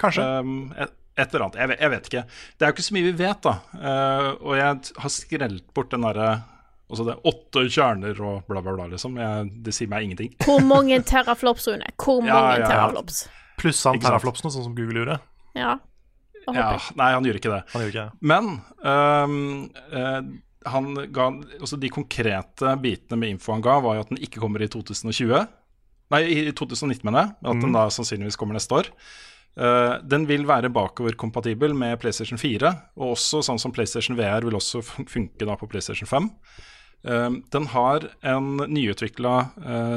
Kanskje. 0.00 0.24
Um, 0.40 0.72
et, 0.80 0.94
et 1.20 1.28
eller 1.34 1.44
annet. 1.46 1.60
Jeg 1.60 1.70
vet, 1.74 1.80
jeg 1.84 1.92
vet 1.92 2.08
ikke. 2.10 2.24
Det 2.58 2.64
er 2.64 2.70
jo 2.72 2.74
ikke 2.78 2.86
så 2.88 2.94
mye 2.96 3.06
vi 3.10 3.14
vet, 3.20 3.44
da. 3.44 3.54
Uh, 3.76 4.28
og 4.40 4.56
jeg 4.58 4.96
har 5.04 5.12
skrelt 5.18 5.68
bort 5.76 5.92
den 5.94 6.06
derre 6.08 6.32
Altså 6.84 7.04
det 7.06 7.14
er 7.14 7.22
åtte 7.30 7.62
kjerner 7.72 8.18
og 8.20 8.42
bla, 8.46 8.60
bla, 8.62 8.74
bla, 8.76 8.84
liksom. 8.92 9.14
Jeg, 9.18 9.46
det 9.64 9.72
sier 9.74 9.88
meg 9.90 10.04
ingenting. 10.04 10.34
Hvor 10.44 10.60
mange 10.62 10.98
teraflops, 11.08 11.64
Rune? 11.70 11.88
Hvor 11.96 12.20
mange 12.20 12.28
Ja, 12.28 12.42
ja, 12.52 12.58
ja. 12.60 12.68
teraflops? 12.68 13.22
Pluss 13.58 13.80
han 13.88 13.96
teraflopsene, 14.02 14.52
sånn 14.52 14.66
som 14.68 14.74
Google 14.76 15.00
gjorde. 15.00 15.16
Ja. 15.56 15.78
Og 16.48 16.56
Ja, 16.56 16.70
jeg. 16.74 16.96
nei, 17.00 17.10
han 17.14 17.26
gjorde 17.28 17.40
ikke 17.40 17.52
det. 17.54 17.62
Han 17.72 17.84
gjorde 17.84 17.94
ikke 17.94 18.06
det. 18.06 18.30
Men 18.32 18.50
um, 18.84 20.40
han 20.64 20.88
ga, 21.12 21.28
altså 21.60 21.76
de 21.80 21.90
konkrete 21.92 22.72
bitene 22.80 23.20
med 23.20 23.34
info 23.36 23.52
han 23.52 23.64
ga, 23.64 23.78
var 23.84 23.98
jo 23.98 24.04
at 24.06 24.12
den 24.12 24.22
ikke 24.24 24.42
kommer 24.42 24.64
i 24.64 24.68
2020. 24.72 25.46
Nei, 26.14 26.20
i 26.28 26.52
2019, 26.52 27.04
mener 27.04 27.24
jeg. 27.24 27.32
men 27.40 27.50
At 27.52 27.64
den 27.64 27.76
da 27.76 27.86
sannsynligvis 27.92 28.38
kommer 28.40 28.56
neste 28.58 28.76
år. 28.76 28.90
Uh, 29.54 30.00
den 30.02 30.26
vil 30.26 30.46
være 30.48 30.72
bakoverkompatibel 30.74 31.74
med 31.78 32.00
PlayStation 32.02 32.40
4, 32.40 32.70
og 32.98 33.14
også 33.14 33.42
sånn 33.46 33.60
som 33.62 33.74
PlayStation 33.74 34.18
VR 34.18 34.46
vil 34.46 34.56
også 34.58 34.82
funke 34.84 35.46
da 35.46 35.56
på 35.60 35.68
PlayStation 35.70 36.10
5. 36.10 36.30
Uh, 37.04 37.36
den 37.54 37.68
har 37.74 38.08
en 38.26 38.56
nyutvikla 38.64 39.34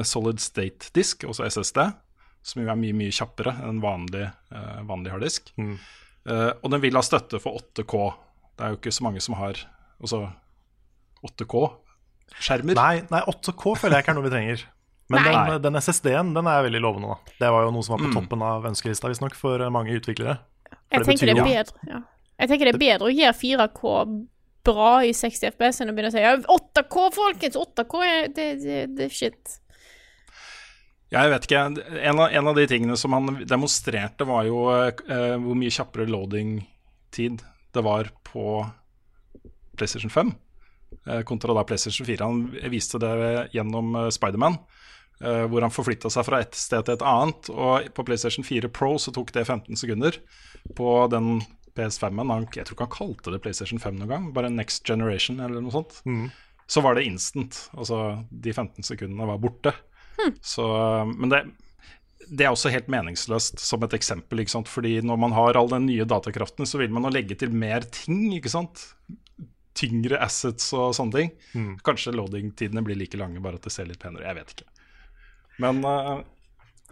solid 0.07 0.43
state 0.43 0.91
disk, 0.95 1.25
også 1.27 1.47
SSD, 1.47 1.87
som 2.47 2.61
jo 2.63 2.69
er 2.71 2.79
mye 2.79 2.95
mye 2.95 3.15
kjappere 3.15 3.55
enn 3.67 3.81
vanlig, 3.83 4.27
uh, 4.53 4.83
vanlig 4.87 5.15
harddisk. 5.15 5.51
Eh, 6.27 6.51
og 6.61 6.71
den 6.73 6.81
vil 6.83 6.97
ha 6.99 7.03
støtte 7.05 7.39
for 7.39 7.57
8K. 7.61 8.01
Det 8.57 8.65
er 8.65 8.73
jo 8.73 8.79
ikke 8.81 8.91
så 8.95 9.05
mange 9.05 9.21
som 9.23 9.37
har 9.39 9.59
altså 10.01 10.25
8K-skjermer. 11.27 12.75
Nei, 12.77 12.95
nei, 13.11 13.21
8K 13.31 13.75
føler 13.79 13.97
jeg 13.97 14.05
ikke 14.05 14.13
er 14.13 14.17
noe 14.19 14.27
vi 14.27 14.33
trenger. 14.33 14.63
Men 15.07 15.23
Nei. 15.23 15.33
den, 15.53 15.61
den 15.63 15.79
SSD-en 15.79 16.33
den 16.35 16.47
er 16.51 16.65
veldig 16.65 16.81
lovende. 16.83 17.13
da 17.15 17.35
Det 17.39 17.51
var 17.55 17.63
jo 17.63 17.71
noe 17.71 17.85
som 17.85 17.95
var 17.95 18.01
på 18.03 18.09
Mm. 18.11 18.15
toppen 18.17 18.41
av 18.43 18.65
ønskelista 18.67 19.07
visstnok 19.07 19.35
for 19.39 19.61
mange 19.71 19.95
utviklere. 19.95 20.39
Jeg 20.91 20.99
det 20.99 21.05
tenker 21.07 21.29
det 21.29 21.35
betyr 21.37 21.45
er 21.45 21.63
bedre 21.63 21.93
ja. 21.93 22.01
Jeg 22.37 22.49
tenker 22.49 22.65
det 22.67 22.73
er 22.75 22.81
bedre 22.81 23.07
å 23.07 23.13
gjøre 23.15 23.37
4K 23.39 23.93
bra 24.67 24.89
i 25.07 25.13
60 25.15 25.47
FPS 25.55 25.79
enn 25.81 25.89
å 25.89 25.95
begynne 25.95 26.11
å 26.11 26.15
si 26.17 26.19
ja, 26.25 26.33
8K, 26.35 27.05
folkens! 27.15 27.55
8K 27.55 28.01
er 28.03 28.27
det, 28.35 28.47
det, 28.65 28.81
det 28.97 29.07
shit. 29.15 29.55
Jeg 31.13 31.31
vet 31.31 31.45
ikke. 31.47 31.61
En 32.03 32.19
av, 32.19 32.25
en 32.35 32.49
av 32.51 32.57
de 32.57 32.65
tingene 32.67 32.97
som 32.99 33.13
han 33.15 33.43
demonstrerte, 33.47 34.27
var 34.27 34.47
jo 34.47 34.65
eh, 34.73 35.37
hvor 35.39 35.55
mye 35.55 35.71
kjappere 35.71 36.09
loading-tid 36.11 37.43
det 37.75 37.83
var 37.85 38.09
på 38.27 38.65
PlayStation 39.77 40.11
5 40.11 40.33
eh, 41.07 41.21
kontra 41.21 41.55
da 41.55 41.63
PlayStation 41.63 42.07
4. 42.07 42.25
Han 42.25 42.71
viste 42.73 42.99
det 42.99 43.13
gjennom 43.55 43.95
eh, 43.95 44.09
Spiderman, 44.11 44.57
eh, 45.21 45.45
hvor 45.47 45.63
han 45.63 45.73
forflytta 45.73 46.11
seg 46.11 46.27
fra 46.27 46.41
et 46.43 46.57
sted 46.57 46.87
til 46.87 46.97
et 46.97 47.05
annet. 47.07 47.51
Og 47.53 47.87
på 47.95 48.07
PlayStation 48.07 48.43
4 48.47 48.71
Pro 48.73 48.97
så 48.99 49.13
tok 49.15 49.31
det 49.37 49.45
15 49.47 49.79
sekunder. 49.79 50.19
På 50.75 51.05
den 51.11 51.37
PS5-en, 51.77 52.35
jeg 52.51 52.65
tror 52.65 52.75
ikke 52.75 52.89
han 52.89 52.95
kalte 52.97 53.31
det 53.31 53.43
PlayStation 53.45 53.79
5 53.79 53.99
noen 53.99 54.11
gang, 54.11 54.29
bare 54.33 54.49
Next 54.49 54.83
Generation 54.87 55.37
eller 55.45 55.61
noe 55.61 55.75
sånt, 55.75 55.99
så 56.67 56.81
var 56.81 56.97
det 56.97 57.05
instant. 57.05 57.59
Altså 57.77 58.25
de 58.33 58.49
15 58.49 58.81
sekundene 58.87 59.27
var 59.29 59.37
borte. 59.39 59.75
Så, 60.41 60.65
men 61.13 61.29
det, 61.29 61.41
det 62.29 62.45
er 62.47 62.51
også 62.51 62.71
helt 62.73 62.87
meningsløst 62.91 63.59
som 63.63 63.83
et 63.85 63.93
eksempel. 63.97 64.39
Ikke 64.43 64.55
sant? 64.55 64.67
Fordi 64.71 64.95
når 65.05 65.19
man 65.21 65.35
har 65.37 65.55
all 65.59 65.69
den 65.71 65.85
nye 65.87 66.05
datakraften, 66.09 66.65
så 66.67 66.79
vil 66.81 66.91
man 66.95 67.03
jo 67.07 67.13
legge 67.15 67.37
til 67.39 67.53
mer 67.53 67.85
ting. 67.93 68.31
ikke 68.37 68.49
sant? 68.51 68.87
Tyngre 69.77 70.17
assets 70.25 70.71
og 70.73 70.95
sånne 70.97 71.13
ting. 71.19 71.77
Kanskje 71.85 72.15
loading-tidene 72.17 72.81
blir 72.83 72.97
like 72.97 73.17
lange, 73.19 73.39
bare 73.43 73.59
at 73.59 73.67
det 73.67 73.71
ser 73.75 73.85
litt 73.85 73.99
penere 74.01 74.25
Jeg 74.25 74.39
vet 74.39 74.55
ikke. 74.55 74.65
Men 75.61 75.83
uh, 75.85 76.23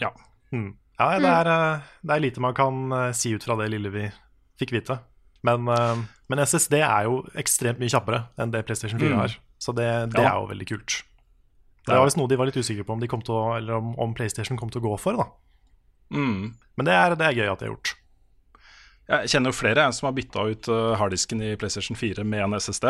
ja. 0.01 0.11
Ja, 0.53 1.07
det 1.19 1.27
er, 1.27 1.47
eh, 1.51 1.87
det 2.07 2.13
er 2.15 2.21
lite 2.23 2.39
man 2.39 2.53
kan 2.55 2.85
eh, 2.95 3.09
si 3.17 3.33
ut 3.35 3.43
fra 3.43 3.57
det 3.59 3.65
lille 3.73 3.89
vi 3.91 4.05
fikk 4.61 4.71
vite. 4.71 4.95
Men, 5.43 5.67
eh, 5.67 5.97
men 6.31 6.39
SSD 6.45 6.77
er 6.79 7.09
jo 7.09 7.17
ekstremt 7.35 7.81
mye 7.81 7.91
kjappere 7.91 8.21
enn 8.39 8.53
det 8.53 8.61
PlayStation 8.69 9.01
4 9.01 9.09
Mm. 9.11 9.17
har. 9.19 9.35
Så 9.59 9.73
det, 9.75 9.89
det 10.13 10.21
Ja. 10.23 10.29
er 10.31 10.39
jo 10.39 10.47
veldig 10.53 10.67
kult. 10.69 10.95
Det 11.85 11.93
Det 11.93 11.97
var 11.99 12.07
visst 12.07 12.17
noe 12.17 12.27
de 12.31 12.37
var 12.39 12.45
litt 12.49 12.57
usikre 12.57 12.83
på 12.83 12.93
om, 12.95 12.99
de 12.99 13.07
kom 13.07 13.21
til 13.21 13.35
å, 13.37 13.57
eller 13.59 13.77
om, 13.77 13.91
om 14.01 14.13
PlayStation 14.17 14.57
kom 14.57 14.69
til 14.73 14.81
å 14.81 14.87
gå 14.89 14.95
for. 14.99 15.17
da 15.21 15.27
Mm. 16.13 16.53
Men 16.77 16.85
det 16.85 16.93
er, 16.93 17.15
det 17.17 17.25
er 17.25 17.33
gøy 17.33 17.47
at 17.51 17.59
de 17.59 17.65
har 17.65 17.71
gjort. 17.73 17.95
Jeg 19.09 19.29
kjenner 19.31 19.49
jo 19.49 19.55
flere 19.57 19.81
jeg, 19.87 19.93
som 19.97 20.05
har 20.07 20.13
bytta 20.17 20.43
ut 20.51 20.67
eh, 20.69 20.91
harddisken 20.99 21.41
i 21.41 21.55
PlayStation 21.57 21.97
4 21.97 22.23
med 22.25 22.43
en 22.45 22.53
SSD. 22.59 22.85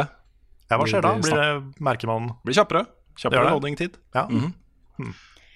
Ja, 0.69 0.77
Hva 0.79 0.88
skjer 0.88 1.01
da? 1.03 1.13
Blir 1.23 1.36
det, 1.39 1.79
merker 1.84 2.08
man 2.12 2.34
Blir 2.43 2.55
kjappere. 2.60 2.86
Kjappere 3.15 3.45
det. 3.47 3.53
loading-tid. 3.55 3.95
Ja. 4.15 4.25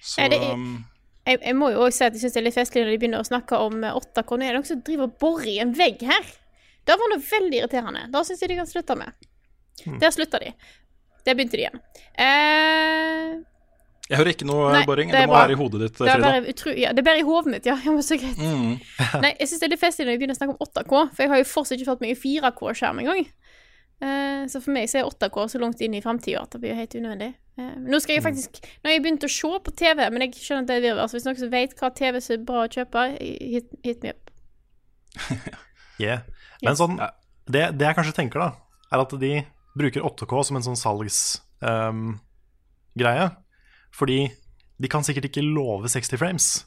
Så 0.00 0.20
Ja, 0.22 0.28
det 0.32 0.40
er- 0.40 0.52
um, 0.54 0.84
Jeg, 1.26 1.38
jeg 1.44 1.54
må 1.56 1.68
jo 1.72 1.80
også 1.84 1.98
si 1.98 2.04
at 2.04 2.12
jeg 2.16 2.22
syns 2.22 2.32
det 2.32 2.40
er 2.40 2.44
litt 2.48 2.54
festlig 2.56 2.82
når 2.84 2.90
de 2.94 2.98
begynner 2.98 3.20
å 3.20 3.28
snakke 3.28 3.58
om 3.60 3.84
eh, 3.84 3.92
8K. 3.92 4.36
Nå 4.40 4.44
er 4.44 4.52
det 4.54 4.56
noen 4.60 4.66
som 4.70 4.80
driver 4.86 5.04
og 5.04 5.18
borer 5.20 5.50
i 5.52 5.58
en 5.60 5.74
vegg 5.76 6.00
her. 6.08 6.24
Det 6.88 6.96
var 6.96 7.12
noe 7.12 7.20
veldig 7.20 7.58
irriterende. 7.60 8.06
Da 8.10 8.22
syns 8.24 8.40
jeg 8.40 8.48
de 8.54 8.56
kan 8.56 8.66
slutte 8.70 8.96
med. 8.96 9.12
Der 10.00 10.10
slutta 10.16 10.40
de. 10.40 10.54
Der 11.30 11.38
begynte 11.38 11.54
de 11.54 11.62
igjen. 11.62 11.80
Eh, 12.18 13.38
jeg 14.10 14.18
hører 14.18 14.32
ikke 14.32 14.46
noe 14.48 14.70
Nei, 14.74 14.82
boring. 14.88 15.10
det 15.12 15.20
Det 15.20 15.26
må 15.30 15.36
bra. 15.36 15.44
være 15.44 15.54
i 15.54 15.58
hodet 15.60 15.80
ditt, 15.84 15.92
det, 15.94 16.06
er 16.08 16.16
Frida. 16.18 16.30
bare 16.30 16.50
utro, 16.50 16.72
ja, 16.74 16.90
det 16.90 16.98
er 16.98 17.06
bare 17.06 17.20
i 17.20 17.26
hodet 17.26 17.52
mitt, 17.52 17.66
ja. 17.66 17.76
ja 17.84 17.92
men 17.94 18.02
så 18.02 18.18
greit. 18.18 18.40
Mm. 18.42 18.72
Nei, 19.24 19.30
jeg 19.38 19.50
syns 19.50 19.60
det 19.62 19.68
er 19.68 19.72
litt 19.76 19.82
festlig 19.84 20.06
når 20.08 20.16
vi 20.16 20.22
begynner 20.22 20.34
å 20.34 20.40
snakke 20.40 20.56
om 20.56 20.64
8K, 20.66 20.94
for 21.14 21.22
jeg 21.22 21.30
har 21.30 21.40
jo 21.40 21.46
fortsatt 21.46 21.76
ikke 21.78 21.90
fått 21.92 22.02
meg 22.02 22.16
en 22.16 22.18
4K-skjerm 22.24 23.02
engang. 23.04 23.28
Uh, 24.00 24.48
så 24.48 24.62
for 24.64 24.72
meg 24.74 24.88
så 24.90 24.98
er 24.98 25.12
8K 25.12 25.46
så 25.52 25.60
langt 25.62 25.84
inn 25.84 25.94
i 25.94 26.02
framtida 26.02 26.42
at 26.42 26.56
det 26.56 26.62
blir 26.64 26.74
helt 26.74 26.96
unødvendig. 26.96 27.30
Uh, 27.60 27.76
nå 27.84 28.00
skal 28.00 28.16
jeg 28.16 28.24
faktisk 28.24 28.62
Nå 28.64 28.88
har 28.88 28.94
jeg 28.96 29.04
begynt 29.04 29.26
å 29.28 29.30
se 29.30 29.50
på 29.68 29.74
TV, 29.76 30.02
men 30.10 30.24
jeg 30.24 30.34
skjønner 30.40 30.64
at 30.64 30.72
det 30.72 30.78
er 30.80 30.84
virvar. 30.88 31.10
Så 31.12 31.18
hvis 31.18 31.28
noen 31.28 31.38
som 31.38 31.54
vet 31.54 31.76
hva 31.78 31.92
TV 31.94 32.18
som 32.24 32.34
er 32.34 32.44
bra 32.50 32.64
å 32.64 32.72
kjøpe, 32.72 33.06
hit, 33.20 33.70
hit 33.86 34.02
me 34.02 34.16
up. 34.16 34.34
Yeah. 36.00 36.22
Men 36.64 36.78
sånn, 36.78 36.94
det, 37.44 37.74
det 37.76 37.84
jeg 37.84 37.96
kanskje 37.98 38.14
tenker, 38.16 38.40
da, 38.40 38.86
er 38.88 39.02
at 39.02 39.10
de 39.20 39.34
bruker 39.78 40.02
8K 40.02 40.42
som 40.46 40.56
en 40.56 40.62
sånn 40.66 40.76
salgsgreie. 40.80 43.28
fordi 43.92 44.30
De 44.80 44.88
kan 44.88 45.02
sikkert 45.04 45.24
ikke 45.28 45.42
love 45.44 45.88
60 45.88 46.16
frames, 46.18 46.66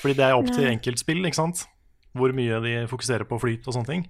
fordi 0.00 0.14
det 0.14 0.24
er 0.24 0.34
opp 0.38 0.46
til 0.46 0.64
Nei. 0.64 0.72
enkeltspill, 0.76 1.24
ikke 1.26 1.34
sant? 1.40 1.66
Hvor 2.14 2.30
mye 2.32 2.60
de 2.62 2.86
fokuserer 2.86 3.24
på 3.26 3.40
flyt 3.42 3.66
og 3.66 3.74
sånne 3.74 3.90
ting. 3.90 4.06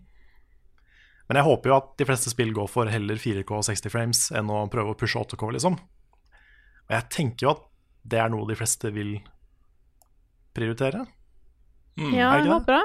Men 1.27 1.37
jeg 1.41 1.45
håper 1.47 1.69
jo 1.71 1.77
at 1.79 1.89
de 1.97 2.05
fleste 2.05 2.29
spill 2.29 2.53
går 2.53 2.69
for 2.69 2.85
heller 2.93 3.17
4K 3.17 3.51
og 3.57 3.65
60 3.65 3.91
frames 3.91 4.31
enn 4.37 4.51
å 4.53 4.69
prøve 4.69 4.93
å 4.93 4.99
pushe 4.99 5.17
8K, 5.17 5.41
liksom. 5.57 5.73
Og 6.85 6.91
jeg 6.93 7.09
tenker 7.09 7.47
jo 7.47 7.51
at 7.55 7.63
det 8.05 8.21
er 8.21 8.29
noe 8.29 8.45
de 8.45 8.53
fleste 8.61 8.93
vil 8.93 9.25
prioritere. 10.53 11.07
Ja, 11.97 12.29
er 12.35 12.45
jeg 12.45 12.53
håper 12.53 12.77
det. 12.77 12.85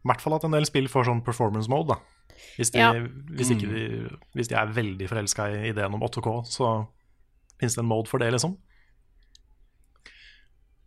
I 0.00 0.08
hvert 0.08 0.24
fall 0.24 0.38
at 0.38 0.44
en 0.48 0.56
del 0.56 0.64
spill 0.64 0.88
får 0.88 1.04
sånn 1.10 1.20
performance 1.26 1.68
mode, 1.68 1.92
da. 1.92 2.00
Hvis 2.56 2.70
de, 2.74 2.78
Ja. 2.82 2.92
hvis 3.36 3.50
ikke 3.54 3.68
de, 3.70 3.84
hvis 4.36 4.48
de 4.48 4.54
er 4.58 4.72
veldig 4.76 5.08
forelska 5.08 5.46
i 5.54 5.68
ideen 5.70 5.94
om 5.96 6.02
8K, 6.02 6.32
så 6.50 6.72
fins 7.60 7.74
det 7.76 7.82
en 7.84 7.88
mode 7.88 8.08
for 8.10 8.18
det, 8.18 8.32
liksom. 8.34 8.56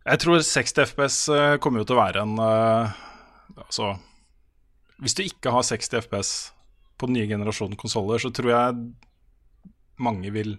Jeg 0.04 0.20
tror 0.20 0.42
60 0.44 0.82
FPS 0.92 1.16
eh, 1.32 1.56
kommer 1.64 1.80
jo 1.80 1.86
til 1.88 1.96
å 1.96 2.02
være 2.02 2.24
en 2.26 2.34
eh, 2.44 2.90
Altså 3.56 3.94
Hvis 5.00 5.14
du 5.16 5.22
ikke 5.24 5.52
har 5.54 5.64
60 5.64 6.02
FPS 6.04 6.32
på 7.00 7.08
den 7.08 7.16
nye 7.16 7.26
generasjonen 7.30 7.78
konsoller, 7.80 8.20
så 8.22 8.30
tror 8.30 8.50
jeg 8.52 8.76
mange 9.98 10.30
vil 10.34 10.52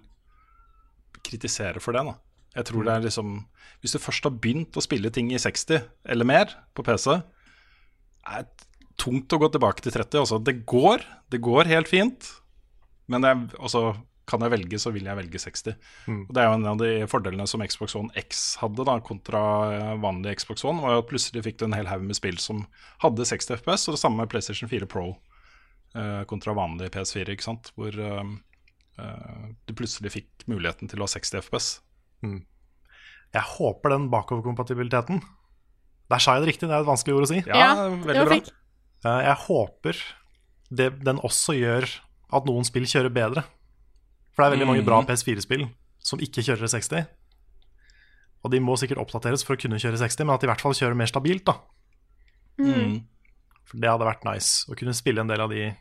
kritisere 1.25 1.79
for 1.83 1.95
det. 1.95 2.03
da 2.09 2.15
Jeg 2.57 2.65
tror 2.71 2.83
det 2.87 2.93
er 2.95 3.05
liksom 3.05 3.35
Hvis 3.83 3.93
du 3.95 3.99
først 4.01 4.25
har 4.27 4.33
begynt 4.33 4.75
å 4.75 4.83
spille 4.83 5.11
ting 5.13 5.29
i 5.31 5.37
60 5.41 5.85
eller 6.09 6.25
mer 6.25 6.55
på 6.75 6.83
PC, 6.83 7.19
jeg 8.25 8.45
tungt 9.05 9.31
å 9.37 9.39
gå 9.45 9.51
tilbake 9.53 9.85
til 9.85 9.93
30. 9.93 10.19
Også, 10.25 10.41
det 10.43 10.57
går, 10.67 11.05
det 11.33 11.39
går 11.45 11.69
helt 11.69 11.89
fint, 11.91 12.27
men 13.11 13.21
det 13.21 13.31
er, 13.31 13.43
også, 13.61 13.83
kan 14.25 14.41
jeg 14.41 14.49
velge, 14.55 14.77
så 14.81 14.89
vil 14.89 15.05
jeg 15.05 15.17
velge 15.19 15.37
60. 15.37 15.75
Og 16.25 16.31
Det 16.33 16.41
er 16.41 16.47
jo 16.49 16.53
en 16.57 16.63
av 16.71 16.79
de 16.81 16.87
fordelene 17.11 17.45
som 17.47 17.61
Xbox 17.61 17.93
One 17.99 18.09
X 18.17 18.39
hadde 18.57 18.85
da, 18.87 18.95
kontra 19.05 19.41
eh, 19.75 19.91
vanlig 20.01 20.39
Xbox 20.39 20.65
One. 20.65 20.81
var 20.81 20.97
at 20.97 21.09
Plutselig 21.11 21.43
fikk 21.45 21.59
du 21.61 21.67
en 21.67 21.75
hel 21.77 21.85
haug 21.91 22.01
med 22.07 22.17
spill 22.17 22.39
som 22.41 22.63
hadde 23.03 23.27
60 23.29 23.59
FPS, 23.61 23.85
og 23.85 23.93
det 23.97 24.01
samme 24.01 24.23
med 24.23 24.31
PlayStation 24.33 24.71
4 24.71 24.89
Pro 24.89 25.11
eh, 25.93 26.23
kontra 26.25 26.57
vanlig 26.57 26.89
PS4, 26.95 27.35
ikke 27.37 27.45
sant? 27.45 27.69
hvor 27.77 27.93
eh, 27.93 28.33
eh, 28.97 29.45
du 29.69 29.75
plutselig 29.77 30.15
fikk 30.17 30.47
muligheten 30.49 30.89
til 30.89 31.03
å 31.03 31.05
ha 31.05 31.13
60 31.13 31.45
FPS. 31.45 31.69
Jeg 33.35 33.43
håper 33.59 33.91
den 33.93 34.09
bakoverkompatibiliteten 34.09 35.19
Der 36.09 36.21
sa 36.23 36.33
jeg 36.37 36.45
det 36.45 36.53
riktig, 36.55 36.69
det 36.69 36.73
er 36.79 36.81
et 36.85 36.89
vanskelig 36.89 37.15
ord 37.19 37.25
å 37.27 37.29
si. 37.29 37.43
Ja, 37.45 37.59
Ja, 37.61 37.89
veldig 37.93 38.25
bra. 38.25 38.37
fint. 38.39 38.49
Eh, 39.05 39.21
Jeg 39.27 39.37
håper 39.45 39.99
det, 40.75 40.89
den 41.05 41.19
også 41.21 41.53
gjør 41.57 41.85
at 42.35 42.47
noen 42.49 42.65
spill 42.67 42.87
kjører 42.89 43.13
bedre. 43.13 43.43
For 44.33 44.43
det 44.43 44.47
er 44.49 44.55
veldig 44.57 44.67
mange 44.67 44.85
bra 44.87 44.97
PS4-spill 45.07 45.67
som 46.05 46.19
ikke 46.21 46.43
kjører 46.43 46.67
60. 46.67 47.05
Og 48.45 48.51
de 48.53 48.59
må 48.61 48.75
sikkert 48.77 48.99
oppdateres 49.01 49.45
for 49.45 49.55
å 49.55 49.61
kunne 49.61 49.79
kjøre 49.81 49.97
60, 50.01 50.25
men 50.27 50.35
at 50.35 50.41
de 50.43 50.49
i 50.49 50.51
hvert 50.51 50.61
fall 50.61 50.75
kjører 50.77 50.97
mer 50.99 51.09
stabilt. 51.11 51.45
da 51.45 51.59
Mm. 52.57 53.01
For 53.67 53.81
det 53.81 53.89
hadde 53.89 54.05
vært 54.07 54.23
nice 54.23 54.63
å 54.71 54.75
kunne 54.79 54.93
spille 54.95 55.19
en 55.19 55.27
del 55.27 55.41
av 55.43 55.49
de 55.51 55.73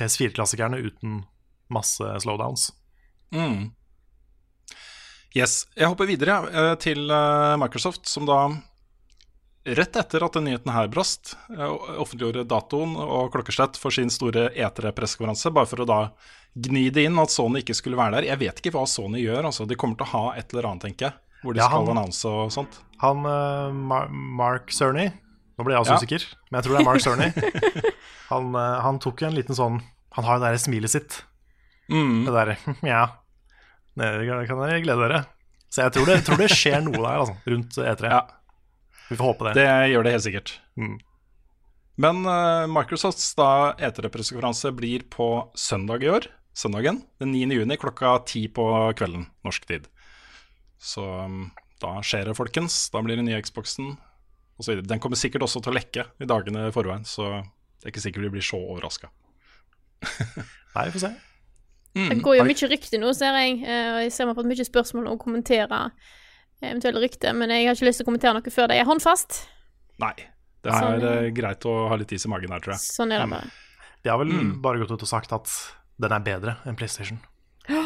PS4-klassikerne 0.00 0.80
uten 0.82 1.20
masse 1.70 2.02
slowdowns. 2.24 2.72
Mm. 3.30 3.68
Yes. 5.36 5.66
Jeg 5.76 5.86
hopper 5.88 6.08
videre 6.10 6.40
eh, 6.50 6.74
til 6.82 7.06
eh, 7.10 7.54
Microsoft, 7.60 8.08
som 8.10 8.26
da 8.26 8.40
rett 9.64 9.96
etter 9.96 10.24
at 10.26 10.32
den 10.36 10.44
nyheten 10.48 10.72
her 10.74 10.88
brast, 10.92 11.34
eh, 11.52 11.74
offentliggjorde 12.02 12.44
datoen 12.50 12.96
og 12.98 13.30
klokkeslett 13.34 13.76
for 13.78 13.94
sin 13.94 14.10
store 14.10 14.48
E3-pressekonferanse, 14.58 15.52
bare 15.54 15.66
for 15.70 15.84
å 15.84 15.86
da 15.86 16.00
gni 16.58 16.88
det 16.92 17.04
inn 17.08 17.18
at 17.22 17.30
Sony 17.32 17.62
ikke 17.62 17.74
skulle 17.78 17.96
være 17.96 18.18
der. 18.20 18.26
Jeg 18.32 18.38
vet 18.42 18.60
ikke 18.60 18.72
hva 18.74 18.86
Sony 18.90 19.22
gjør, 19.22 19.46
altså. 19.48 19.66
De 19.68 19.76
kommer 19.78 19.96
til 19.96 20.06
å 20.08 20.12
ha 20.12 20.24
et 20.36 20.52
eller 20.52 20.68
annet, 20.72 20.82
tenker 20.88 21.08
jeg. 21.10 21.14
Hvor 21.42 21.54
de 21.54 21.58
Ja, 21.62 21.66
skal 21.70 21.86
han- 21.86 21.96
annonse 21.96 22.24
og 22.28 22.50
sånt. 22.54 22.78
Han 23.02 23.24
uh, 23.26 23.72
Mar 23.74 24.08
Mark 24.12 24.70
Cerny 24.70 25.08
Nå 25.58 25.64
ble 25.66 25.74
jeg 25.74 25.82
også 25.82 25.90
Ja. 25.90 25.98
usikker, 25.98 26.22
men 26.50 26.58
jeg 26.58 26.64
tror 26.64 26.72
det 26.76 26.80
er 26.80 26.86
Mark 26.86 27.00
Cerny. 27.02 27.26
han, 28.32 28.54
uh, 28.54 28.80
han 28.80 28.98
tok 29.02 29.22
en 29.26 29.34
liten 29.34 29.54
sånn 29.58 29.80
Han 30.14 30.24
har 30.24 30.38
jo 30.38 30.42
det 30.44 30.52
der 30.54 30.62
smilet 30.62 30.90
sitt. 30.92 31.16
Mm. 31.90 32.24
Det 32.24 32.32
derre 32.32 32.56
Ja, 32.94 33.02
det 33.96 34.46
kan 34.48 34.62
dere 34.62 34.80
glede 34.84 35.08
dere. 35.08 35.24
Så 35.72 35.82
jeg 35.82 35.92
tror 35.96 36.06
det, 36.06 36.16
tror 36.24 36.36
det 36.40 36.48
skjer 36.52 36.80
noe 36.84 36.96
der, 37.00 37.18
altså, 37.24 37.36
rundt 37.48 37.76
E3. 37.80 38.10
Ja. 38.12 38.22
Vi 39.08 39.16
får 39.16 39.24
håpe 39.32 39.48
det. 39.48 39.54
Det 39.60 39.90
gjør 39.92 40.06
det 40.06 40.12
helt 40.16 40.26
sikkert. 40.26 40.52
Mm. 40.78 40.98
Men 42.02 42.22
uh, 42.24 42.68
Microsofts 42.72 43.32
da 43.38 43.48
E3-pressekonferanse 43.76 44.72
blir 44.76 45.04
på 45.12 45.28
søndag 45.58 46.04
i 46.06 46.12
år. 46.12 46.28
Søndagen 46.56 47.02
den 47.20 47.32
9. 47.32 47.46
juni 47.60 47.76
klokka 47.80 48.18
ti 48.28 48.46
på 48.52 48.64
kvelden 48.98 49.26
norsk 49.44 49.66
tid. 49.68 49.88
Så 50.82 51.04
um, 51.04 51.50
da 51.82 51.98
skjer 52.04 52.30
det, 52.30 52.36
folkens. 52.38 52.86
Da 52.92 53.02
blir 53.04 53.20
det 53.20 53.26
nye 53.26 53.40
Xboxen 53.44 53.96
osv. 54.60 54.80
Den 54.86 55.02
kommer 55.02 55.20
sikkert 55.20 55.44
også 55.46 55.62
til 55.62 55.72
å 55.72 55.76
lekke 55.78 56.06
i 56.22 56.28
dagene 56.28 56.68
i 56.68 56.74
forveien, 56.74 57.04
så 57.08 57.28
det 57.82 57.88
er 57.88 57.92
ikke 57.94 58.04
sikkert 58.04 58.26
vi 58.28 58.32
blir 58.36 58.46
så 58.46 58.60
overraska. 58.60 59.10
Nei, 60.74 60.88
vi 60.88 60.94
får 60.94 61.04
se. 61.06 61.12
Det 61.92 62.18
går 62.24 62.38
jo 62.38 62.44
mye 62.48 62.68
rykte 62.70 63.00
nå, 63.00 63.12
ser 63.16 63.36
jeg. 63.36 63.58
Eh, 63.66 63.88
Og 63.92 64.02
jeg 64.06 64.12
ser 64.14 64.28
meg 64.28 64.38
på 64.38 64.44
mye 64.48 64.64
spørsmål 64.64 65.10
å 65.12 65.18
kommentere 65.20 65.80
eventuelle 66.70 67.00
rykter, 67.02 67.32
men 67.34 67.50
jeg 67.50 67.66
har 67.68 67.74
ikke 67.76 67.88
lyst 67.88 67.98
til 68.02 68.06
å 68.06 68.10
kommentere 68.10 68.34
noe 68.38 68.54
før 68.54 68.68
det 68.72 68.78
er 68.80 68.88
håndfast. 68.88 69.42
Nei. 70.02 70.14
Det 70.62 70.70
Sånn, 70.70 70.94
er 70.94 71.02
ja. 71.02 71.12
eh, 71.26 71.30
greit 71.34 71.64
å 71.66 71.88
ha 71.90 71.96
litt 71.98 72.12
is 72.14 72.24
i 72.24 72.30
magen 72.30 72.52
her, 72.54 72.60
tror 72.62 72.76
jeg. 72.76 72.82
Sånn 72.86 73.10
er 73.12 73.24
det 73.24 73.30
bare. 73.32 73.50
De 74.02 74.10
har 74.10 74.18
vel 74.18 74.28
Mm. 74.32 74.60
bare 74.62 74.78
gått 74.78 74.92
ut 74.94 75.02
og 75.02 75.08
sagt 75.10 75.32
at 75.34 75.50
den 75.98 76.12
er 76.12 76.20
bedre 76.20 76.56
enn 76.66 76.76
PlayStation. 76.78 77.18
Ja, 77.68 77.82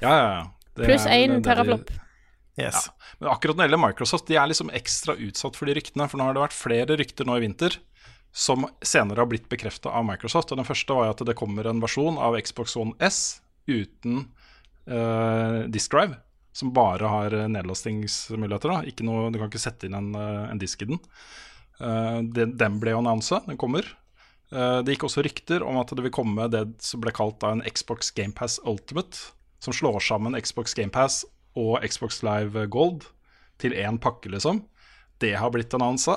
Ja, 0.00 0.10
ja, 0.12 0.32
ja. 0.32 0.42
Det 0.76 0.84
Pluss 0.88 1.06
én 1.06 1.40
er 1.40 1.78
Yes. 2.58 2.74
Ja. 2.88 2.92
Men 3.20 3.28
akkurat 3.32 3.56
når 3.56 3.66
det 3.66 3.68
gjelder 3.70 3.82
Microsoft, 3.88 4.26
de 4.28 4.36
er 4.36 4.46
liksom 4.48 4.70
ekstra 4.72 5.14
utsatt 5.16 5.56
for 5.56 5.66
de 5.68 5.74
ryktene. 5.76 6.08
For 6.08 6.16
nå 6.16 6.24
har 6.24 6.32
det 6.36 6.40
vært 6.40 6.56
flere 6.56 6.96
rykter 6.96 7.24
nå 7.28 7.36
i 7.36 7.40
vinter 7.44 7.76
som 8.32 8.66
senere 8.84 9.20
har 9.20 9.26
blitt 9.28 9.48
bekrefta 9.48 9.92
av 9.92 10.04
Microsoft. 10.08 10.52
Og 10.52 10.56
Den 10.60 10.64
første 10.68 10.96
var 10.96 11.10
at 11.12 11.18
det 11.24 11.36
kommer 11.36 11.66
en 11.68 11.80
versjon 11.80 12.16
av 12.20 12.36
Xbox 12.40 12.76
One 12.76 12.94
S 13.00 13.40
uten 13.68 14.28
uh, 14.88 15.64
Disc 15.68 15.90
drive. 15.92 16.16
Som 16.56 16.72
bare 16.76 17.10
har 17.12 17.34
eh, 17.36 17.48
nedlastingsmuligheter. 17.52 18.72
da 18.72 18.88
ikke 18.88 19.04
noe, 19.04 19.28
Du 19.30 19.38
kan 19.38 19.50
ikke 19.50 19.60
sette 19.60 19.88
inn 19.88 19.96
en, 19.98 20.14
eh, 20.16 20.50
en 20.50 20.62
disk 20.62 20.82
i 20.82 20.90
den. 20.92 21.02
Uh, 21.76 22.22
den, 22.32 22.54
den 22.56 22.78
ble 22.80 22.94
jo 22.94 23.02
annonsa, 23.02 23.42
den 23.44 23.58
kommer. 23.60 23.84
Uh, 24.48 24.80
det 24.80 24.94
gikk 24.94 25.10
også 25.10 25.20
rykter 25.26 25.60
om 25.66 25.76
at 25.76 25.90
det 25.92 26.06
vil 26.06 26.14
komme 26.14 26.46
det 26.48 26.62
som 26.80 27.02
ble 27.02 27.12
kalt 27.12 27.36
da 27.42 27.50
en 27.52 27.60
Xbox 27.68 28.08
GamePass 28.16 28.56
Ultimate. 28.64 29.34
Som 29.60 29.76
slår 29.76 30.00
sammen 30.00 30.38
Xbox 30.40 30.72
GamePass 30.78 31.26
og 31.56 31.84
Xbox 31.84 32.22
Live 32.24 32.64
Gold 32.72 33.04
til 33.60 33.76
én 33.76 34.00
pakke, 34.00 34.32
liksom. 34.32 34.62
Det 35.20 35.34
har 35.36 35.52
blitt 35.52 35.76
annonsa. 35.76 36.16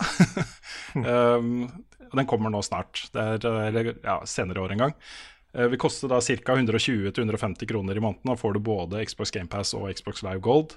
um, 0.95 1.67
den 2.15 2.27
kommer 2.27 2.49
nå 2.49 2.61
snart. 2.63 3.09
Det 3.13 3.19
er, 3.19 3.45
eller 3.67 3.91
ja, 4.03 4.19
senere 4.27 4.59
i 4.59 4.63
år 4.63 4.75
en 4.75 4.85
gang. 4.85 4.95
Uh, 5.55 5.65
vil 5.71 5.81
koste 5.81 6.09
da 6.11 6.19
ca. 6.21 6.55
120-150 6.55 7.69
kroner 7.69 7.97
i 7.97 8.03
måneden. 8.03 8.27
Da 8.29 8.37
får 8.37 8.55
du 8.55 8.61
både 8.63 9.03
Xbox 9.05 9.33
GamePass 9.35 9.73
og 9.77 9.89
Xbox 9.95 10.23
Live 10.25 10.43
Gold, 10.45 10.75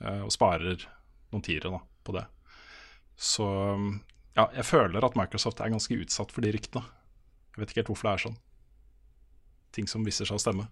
eh, 0.00 0.22
og 0.22 0.32
sparer 0.34 0.86
noen 1.32 1.42
tiere 1.44 1.80
på 2.04 2.14
det. 2.14 2.24
Så 3.16 3.46
ja, 4.34 4.48
jeg 4.56 4.66
føler 4.66 5.04
at 5.06 5.18
Microsoft 5.18 5.60
er 5.62 5.70
ganske 5.70 5.98
utsatt 5.98 6.32
for 6.34 6.44
de 6.44 6.52
ryktene. 6.54 6.82
Jeg 7.54 7.62
vet 7.62 7.70
ikke 7.70 7.82
helt 7.82 7.92
hvorfor 7.92 8.08
det 8.08 8.14
er 8.14 8.24
sånn. 8.24 8.40
Ting 9.74 9.90
som 9.90 10.06
viser 10.06 10.26
seg 10.26 10.38
å 10.38 10.42
stemme. 10.42 10.66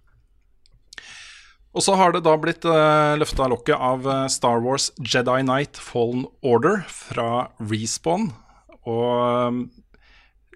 Og 1.72 1.84
så 1.86 1.94
har 1.96 2.12
det 2.12 2.24
da 2.26 2.34
blitt 2.36 2.66
uh, 2.68 3.14
løfta 3.16 3.46
lokket 3.48 3.78
av 3.80 4.04
eh, 4.04 4.26
Star 4.28 4.60
Wars 4.60 4.90
Jedi 5.00 5.38
Knight 5.40 5.78
Fallen 5.80 6.26
Order 6.44 6.82
fra 6.90 7.46
Respawn. 7.62 8.28
Og 8.82 9.62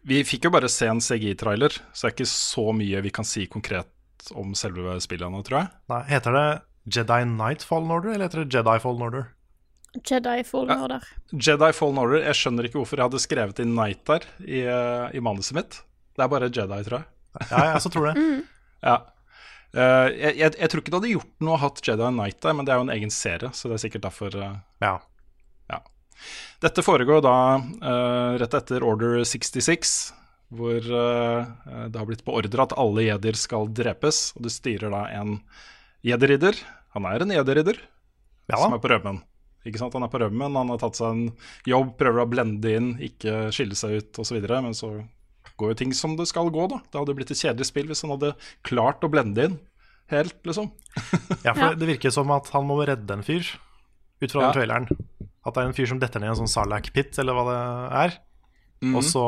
vi 0.06 0.22
fikk 0.26 0.46
jo 0.46 0.54
bare 0.54 0.70
se 0.70 0.88
en 0.90 1.02
CGI-trailer, 1.02 1.74
så 1.92 2.06
det 2.06 2.12
er 2.12 2.16
ikke 2.16 2.30
så 2.30 2.66
mye 2.76 3.02
vi 3.04 3.12
kan 3.14 3.26
si 3.26 3.46
konkret 3.50 3.90
om 4.38 4.54
selve 4.58 4.96
spillet 5.02 5.32
nå, 5.32 5.42
tror 5.46 5.60
jeg. 5.60 5.70
Nei, 5.92 6.02
heter 6.10 6.36
det 6.36 6.46
Jedi 6.96 7.22
Knight 7.26 7.66
Fallen 7.66 7.90
Order, 7.90 8.14
eller 8.14 8.28
heter 8.28 8.44
det 8.44 8.54
Jedi 8.54 8.76
Fallen 8.82 9.02
Order? 9.08 9.26
Jedi 9.96 10.44
Fallen 10.46 10.84
Order. 10.84 11.10
Jedi 11.32 11.72
Fallen 11.74 11.98
Order, 12.02 12.22
jeg 12.28 12.38
skjønner 12.38 12.68
ikke 12.68 12.80
hvorfor 12.80 13.00
jeg 13.00 13.08
hadde 13.08 13.22
skrevet 13.22 13.62
inn 13.64 13.74
Knight 13.74 14.04
der 14.08 14.28
i, 14.44 14.62
i 15.16 15.22
manuset 15.24 15.58
mitt. 15.58 15.80
Det 16.16 16.24
er 16.24 16.32
bare 16.32 16.50
Jedi, 16.50 16.80
tror 16.86 17.00
jeg. 17.00 17.10
Ja, 17.50 17.64
jeg 17.66 17.76
også 17.80 17.92
tror 17.92 18.10
det. 18.10 18.24
Ja. 18.86 18.96
Uh, 19.76 20.08
jeg, 20.14 20.36
jeg, 20.38 20.54
jeg 20.56 20.70
tror 20.72 20.80
ikke 20.80 20.92
det 20.92 20.98
hadde 21.00 21.12
gjort 21.16 21.44
noe 21.44 21.56
å 21.56 21.58
ha 21.58 21.66
hatt 21.66 21.82
Jedi 21.84 22.08
Knight 22.14 22.38
der, 22.44 22.54
men 22.56 22.68
det 22.68 22.72
er 22.72 22.78
jo 22.80 22.86
en 22.86 22.94
egen 22.94 23.12
serie, 23.12 23.50
så 23.52 23.68
det 23.68 23.76
er 23.76 23.82
sikkert 23.88 24.06
derfor 24.06 24.38
uh, 24.38 24.54
Ja. 24.84 24.94
Dette 26.64 26.84
foregår 26.84 27.22
da 27.24 27.34
uh, 27.60 28.36
rett 28.40 28.56
etter 28.58 28.84
Order 28.86 29.22
66, 29.28 29.94
hvor 30.56 30.78
uh, 30.80 31.46
det 31.90 31.98
har 32.00 32.08
blitt 32.08 32.24
beordra 32.26 32.66
at 32.66 32.76
alle 32.80 33.06
jedier 33.08 33.38
skal 33.38 33.68
drepes. 33.76 34.30
Og 34.36 34.46
du 34.46 34.50
styrer 34.52 34.92
da 34.94 35.04
en 35.18 35.40
jediridder. 36.06 36.58
Han 36.96 37.08
er 37.10 37.24
en 37.26 37.34
jediridder 37.34 37.80
Ja 38.48 38.60
som 38.62 38.76
er 38.76 38.80
på 38.82 38.88
rømmen. 38.92 39.20
Ikke 39.66 39.80
sant? 39.82 39.96
Han 39.98 40.06
er 40.06 40.10
på 40.12 40.20
rømmen, 40.22 40.54
han 40.54 40.70
har 40.70 40.78
tatt 40.78 40.98
seg 40.98 41.10
en 41.10 41.24
jobb, 41.66 41.96
prøver 41.98 42.22
å 42.22 42.30
blende 42.30 42.70
inn, 42.70 42.92
ikke 43.02 43.48
skille 43.54 43.74
seg 43.74 43.98
ut 43.98 44.20
osv. 44.22 44.38
Men 44.46 44.76
så 44.78 44.92
går 45.58 45.72
jo 45.72 45.78
ting 45.80 45.94
som 45.96 46.14
det 46.18 46.28
skal 46.30 46.52
gå, 46.54 46.68
da. 46.70 46.78
Det 46.86 47.00
hadde 47.00 47.16
blitt 47.18 47.32
et 47.34 47.40
kjedelig 47.40 47.66
spill 47.72 47.90
hvis 47.90 48.04
han 48.06 48.12
hadde 48.14 48.36
klart 48.66 49.02
å 49.02 49.10
blende 49.10 49.48
inn 49.48 49.56
helt, 50.12 50.36
liksom. 50.46 50.70
Ja, 51.42 51.50
for 51.50 51.74
det 51.74 51.88
virker 51.88 52.12
som 52.14 52.30
at 52.30 52.46
han 52.54 52.68
må 52.68 52.78
redde 52.86 53.10
en 53.16 53.24
fyr, 53.26 53.48
ut 54.22 54.30
fra 54.30 54.44
Ja. 54.44 54.46
den 54.46 54.54
traileren. 54.54 54.86
At 55.46 55.54
det 55.54 55.62
er 55.62 55.68
en 55.70 55.76
fyr 55.76 55.86
som 55.92 56.00
detter 56.02 56.18
ned 56.22 56.32
i 56.32 56.34
en 56.34 56.40
sånn 56.42 56.50
Sarlac-pit, 56.50 57.14
eller 57.22 57.36
hva 57.38 57.44
det 57.46 57.58
er. 58.02 58.16
Mm. 58.82 58.96
Og 58.98 59.04
så 59.06 59.22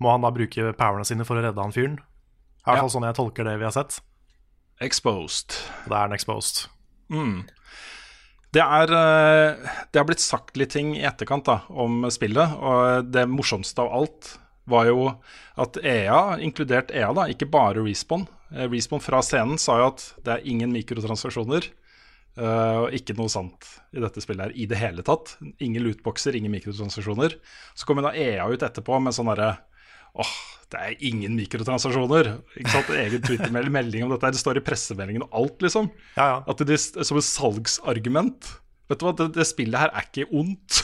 må 0.00 0.10
han 0.14 0.24
da 0.24 0.30
bruke 0.34 0.72
powerne 0.76 1.04
sine 1.08 1.24
for 1.28 1.36
å 1.38 1.44
redde 1.44 1.60
han 1.62 1.74
fyren. 1.74 1.98
I 2.00 2.64
hvert 2.66 2.80
Ja. 2.80 2.82
fall 2.86 2.94
sånn 2.96 3.06
jeg 3.06 3.14
tolker 3.18 3.44
det 3.44 3.58
vi 3.60 3.64
har 3.68 3.74
sett. 3.76 4.00
Exposed. 4.80 5.54
Det 5.86 5.92
er 5.96 6.04
en 6.08 6.16
exposed. 6.16 6.66
Det 8.56 8.62
er 8.64 8.92
eh, 8.96 9.68
Det 9.92 10.00
har 10.00 10.06
blitt 10.08 10.22
sagt 10.22 10.56
litt 10.56 10.72
ting 10.74 10.94
i 10.96 11.04
etterkant 11.06 11.44
da, 11.48 11.60
om 11.70 12.04
spillet, 12.10 12.56
og 12.56 13.10
det 13.12 13.26
morsomste 13.28 13.84
av 13.84 13.92
alt 13.92 14.32
var 14.66 14.88
jo 14.88 15.10
at 15.62 15.76
EA, 15.84 16.38
inkludert 16.42 16.90
EA, 16.90 17.12
da, 17.14 17.28
ikke 17.30 17.46
bare 17.50 17.84
Respond 17.86 18.26
Respawn 18.50 19.02
fra 19.02 19.20
scenen 19.22 19.58
sa 19.58 19.78
jo 19.80 19.86
at 19.92 20.02
det 20.24 20.32
er 20.36 20.46
ingen 20.46 20.72
mikrotransaksjoner. 20.74 21.66
Eh, 22.36 22.76
og 22.82 22.96
ikke 22.96 23.16
noe 23.18 23.32
sant 23.32 23.68
i 23.96 24.02
dette 24.02 24.22
spillet 24.24 24.48
her 24.48 24.56
i 24.56 24.66
det 24.70 24.80
hele 24.80 25.04
tatt. 25.06 25.36
Ingen 25.64 25.84
lootboxer, 25.86 26.36
ingen 26.38 26.54
mikrotransaksjoner. 26.54 27.38
Så 27.74 27.88
kommer 27.88 28.06
da 28.08 28.14
EA 28.16 28.46
ut 28.52 28.64
etterpå 28.66 29.00
med 29.02 29.16
sånn 29.16 29.32
derre 29.32 29.56
Åh, 30.16 30.36
det 30.72 30.78
er 30.80 31.02
ingen 31.04 31.34
mikrotransaksjoner. 31.36 32.30
Ikke 32.56 32.72
sant? 32.72 32.92
Egen 32.96 33.20
Twitter-melding 33.20 34.06
om 34.06 34.14
dette. 34.14 34.24
her, 34.24 34.32
Det 34.32 34.40
står 34.40 34.60
i 34.60 34.62
pressemeldingen 34.64 35.26
og 35.26 35.34
alt, 35.42 35.58
liksom. 35.66 35.90
Ja, 36.16 36.28
ja. 36.30 36.38
At 36.48 36.62
det 36.64 36.78
er 36.78 37.04
som 37.04 37.20
et 37.20 37.26
salgsargument. 37.26 38.48
Vet 38.88 39.02
du 39.02 39.04
hva, 39.04 39.12
det, 39.18 39.26
det 39.34 39.44
spillet 39.44 39.82
her 39.82 39.92
er 39.92 40.06
ikke 40.08 40.24
ondt. 40.32 40.80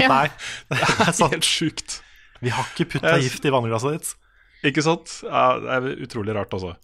Nei, 0.00 0.26
det 0.72 0.80
er 0.80 1.12
sant. 1.12 1.34
Helt 1.34 1.46
sjukt. 1.46 1.98
Vi 2.40 2.52
har 2.56 2.72
ikke 2.72 2.88
putta 2.96 3.18
gift 3.20 3.44
i 3.44 3.52
vannglasset 3.52 3.98
ditt. 3.98 4.12
Ikke 4.70 4.84
sant? 4.84 5.12
Ja, 5.26 5.44
det 5.60 5.76
er 5.76 6.04
utrolig 6.06 6.36
rart, 6.36 6.56
altså. 6.56 6.74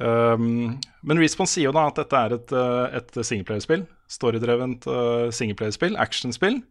Um, 0.00 0.78
men 1.04 1.20
Response 1.20 1.52
sier 1.52 1.68
jo 1.68 1.74
da 1.76 1.86
at 1.90 1.98
dette 2.00 2.20
er 2.20 2.36
et, 2.38 2.54
uh, 2.56 2.86
et 2.96 3.18
singelplayerspill. 3.18 3.84
Storydrevent 4.10 4.86
uh, 4.88 5.28
singelplayerspill, 5.34 5.98
actionspill. 6.00 6.62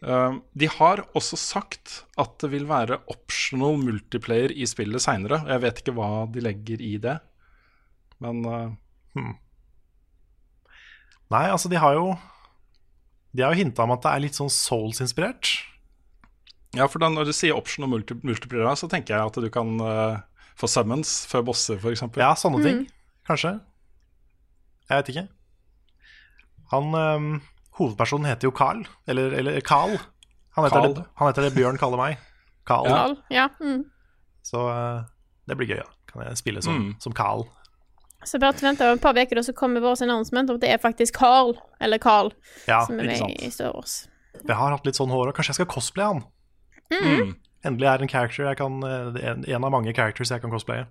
Um, 0.00 0.42
de 0.58 0.68
har 0.70 1.02
også 1.18 1.36
sagt 1.40 2.02
at 2.20 2.36
det 2.42 2.52
vil 2.52 2.68
være 2.68 3.00
optional 3.10 3.78
multiplayer 3.80 4.52
i 4.54 4.68
spillet 4.68 5.02
seinere. 5.02 5.40
Jeg 5.48 5.64
vet 5.64 5.82
ikke 5.82 5.96
hva 5.96 6.10
de 6.30 6.44
legger 6.44 6.82
i 6.84 6.94
det, 7.02 7.18
men 8.22 8.44
uh, 8.46 8.68
Nei, 11.28 11.44
altså, 11.50 11.68
de 11.68 11.76
har 11.80 11.96
jo 11.96 12.12
De 13.34 13.42
har 13.42 13.52
jo 13.52 13.60
hinta 13.60 13.84
om 13.84 13.92
at 13.92 14.04
det 14.04 14.12
er 14.12 14.22
litt 14.24 14.38
sånn 14.38 14.52
Souls-inspirert. 14.52 15.50
Ja, 16.76 16.86
for 16.88 17.02
da 17.02 17.10
når 17.12 17.28
du 17.28 17.34
sier 17.36 17.56
optional 17.56 17.90
multi 17.90 18.16
multiplayer, 18.22 18.70
så 18.76 18.88
tenker 18.88 19.16
jeg 19.16 19.30
at 19.30 19.40
du 19.40 19.48
kan 19.52 19.74
uh, 19.82 20.20
få 20.58 20.68
summons 20.70 21.10
før 21.30 21.44
bosser, 21.46 21.78
f.eks. 21.78 22.02
Ja, 22.18 22.32
sånne 22.38 22.62
ting. 22.64 22.80
Kanskje. 23.28 23.54
Jeg 24.88 25.02
vet 25.02 25.10
ikke. 25.12 25.26
Han 26.72 26.94
um, 26.94 27.28
Hovedpersonen 27.78 28.26
heter 28.28 28.48
jo 28.48 28.54
Carl. 28.56 28.82
Eller, 29.06 29.32
eller 29.38 29.60
Carl. 29.60 29.94
Han 30.56 30.64
heter, 30.66 30.80
Carl. 30.80 30.94
Det, 30.96 31.04
han 31.20 31.28
heter 31.30 31.46
det 31.46 31.52
Bjørn 31.54 31.78
kaller 31.80 32.00
meg. 32.00 32.18
Carl. 32.66 32.88
Ja. 32.90 32.96
Carl, 32.96 33.16
Ja. 33.30 33.46
Mm. 33.62 33.84
Så 34.48 34.64
uh, 34.66 35.04
det 35.48 35.56
blir 35.60 35.68
gøy, 35.70 35.80
da. 35.84 35.90
Kan 36.08 36.24
jeg 36.26 36.38
spille 36.40 36.62
som, 36.64 36.74
Mm. 36.78 36.92
som 37.04 37.12
Carl. 37.12 37.44
Så 38.26 38.40
bare 38.42 38.56
vent 38.60 38.80
et 38.82 39.00
par 39.00 39.14
uker, 39.14 39.42
så 39.46 39.52
kommer 39.54 39.80
vår 39.84 40.02
announcement 40.02 40.50
om 40.50 40.56
at 40.58 40.62
det 40.64 40.70
er 40.72 40.80
faktisk 40.82 41.14
Carl, 41.20 41.52
eller 41.80 41.98
Carl, 42.02 42.32
Ja, 42.66 42.80
som 42.86 42.98
er 42.98 43.04
med 43.06 43.18
sant. 43.20 43.36
i 43.44 43.50
Star 43.54 43.70
Wars. 43.76 44.08
Jeg 44.42 44.56
har 44.56 44.72
hatt 44.74 44.86
litt 44.88 44.96
sånn 44.98 45.12
hår, 45.12 45.28
og 45.30 45.36
kanskje 45.36 45.52
jeg 45.52 45.58
skal 45.60 45.68
cosplaye 45.70 46.08
han. 46.16 46.24
Mm. 46.90 47.36
Endelig 47.66 47.88
er 47.90 48.04
en 48.04 48.10
character 48.10 48.46
jeg 48.46 48.58
kan 48.60 48.78
øh, 48.86 49.18
en, 49.18 49.44
en 49.48 49.66
av 49.66 49.74
mange 49.74 49.94
characters 49.94 50.30
jeg 50.30 50.42
kan 50.44 50.54
cosplaye. 50.54 50.86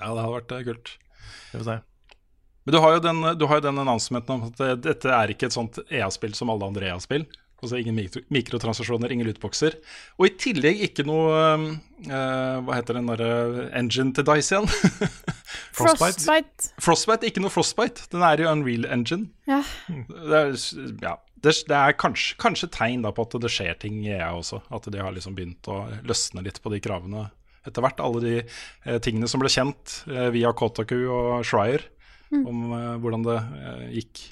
Ja, 0.00 0.10
det 0.10 0.22
hadde 0.24 0.34
vært 0.34 0.54
uh, 0.56 0.62
kult. 0.66 0.94
Det 1.52 1.60
får 1.60 1.68
se. 1.68 1.78
Men 2.62 2.74
du 2.74 2.78
har 2.82 2.96
jo 2.96 3.04
den, 3.04 3.22
du 3.38 3.46
har 3.50 3.58
jo 3.58 3.66
den 3.68 3.82
announcementen 3.82 4.34
om 4.34 4.50
at 4.50 4.82
dette 4.82 5.10
er 5.10 5.32
ikke 5.34 5.48
et 5.48 5.54
sånt 5.54 5.80
EA-spill 5.90 6.34
som 6.38 6.50
alle 6.52 6.68
andre 6.70 6.90
EA-spill. 6.90 7.26
Altså 7.62 7.78
ingen 7.78 7.94
mikro, 7.94 8.20
mikrotransaksjoner, 8.34 9.12
ingen 9.14 9.28
lootboxer. 9.28 9.76
Og 10.18 10.26
i 10.26 10.32
tillegg 10.34 10.80
ikke 10.88 11.04
noe 11.06 11.36
eh, 11.38 12.56
Hva 12.66 12.74
heter 12.74 12.98
den 12.98 13.06
derre 13.06 13.68
engine 13.78 14.10
til 14.16 14.26
Dice 14.26 14.56
igjen? 14.56 14.66
Frostbite. 15.78 16.24
Frostbite. 16.24 16.72
Frostbite, 16.82 17.30
ikke 17.30 17.44
noe 17.44 17.54
Frostbite. 17.54 18.08
Den 18.10 18.24
er 18.26 18.42
i 18.42 18.48
Unreal 18.50 18.88
Engine. 18.90 19.30
Ja. 19.46 19.60
Det 19.86 20.40
er, 20.40 20.58
ja, 21.04 21.14
det, 21.42 21.54
det 21.68 21.78
er 21.78 21.96
kanskje, 21.98 22.36
kanskje 22.40 22.70
tegn 22.72 23.06
på 23.06 23.26
at 23.26 23.38
det 23.42 23.50
skjer 23.52 23.78
ting 23.82 24.02
i 24.04 24.12
EA 24.14 24.32
også. 24.38 24.62
At 24.74 24.86
de 24.92 25.00
har 25.02 25.14
liksom 25.14 25.34
begynt 25.38 25.68
å 25.70 25.84
løsne 26.06 26.44
litt 26.46 26.60
på 26.62 26.72
de 26.72 26.80
kravene 26.82 27.28
etter 27.66 27.84
hvert. 27.84 28.02
Alle 28.02 28.22
de 28.22 28.36
eh, 28.42 29.00
tingene 29.02 29.30
som 29.30 29.42
ble 29.42 29.50
kjent 29.52 30.02
eh, 30.10 30.30
via 30.34 30.54
Kotaku 30.56 31.00
og 31.06 31.42
Shrier 31.46 31.88
om 32.32 32.72
eh, 32.72 32.94
hvordan 33.02 33.26
det 33.26 33.38
eh, 33.38 33.88
gikk 33.98 34.22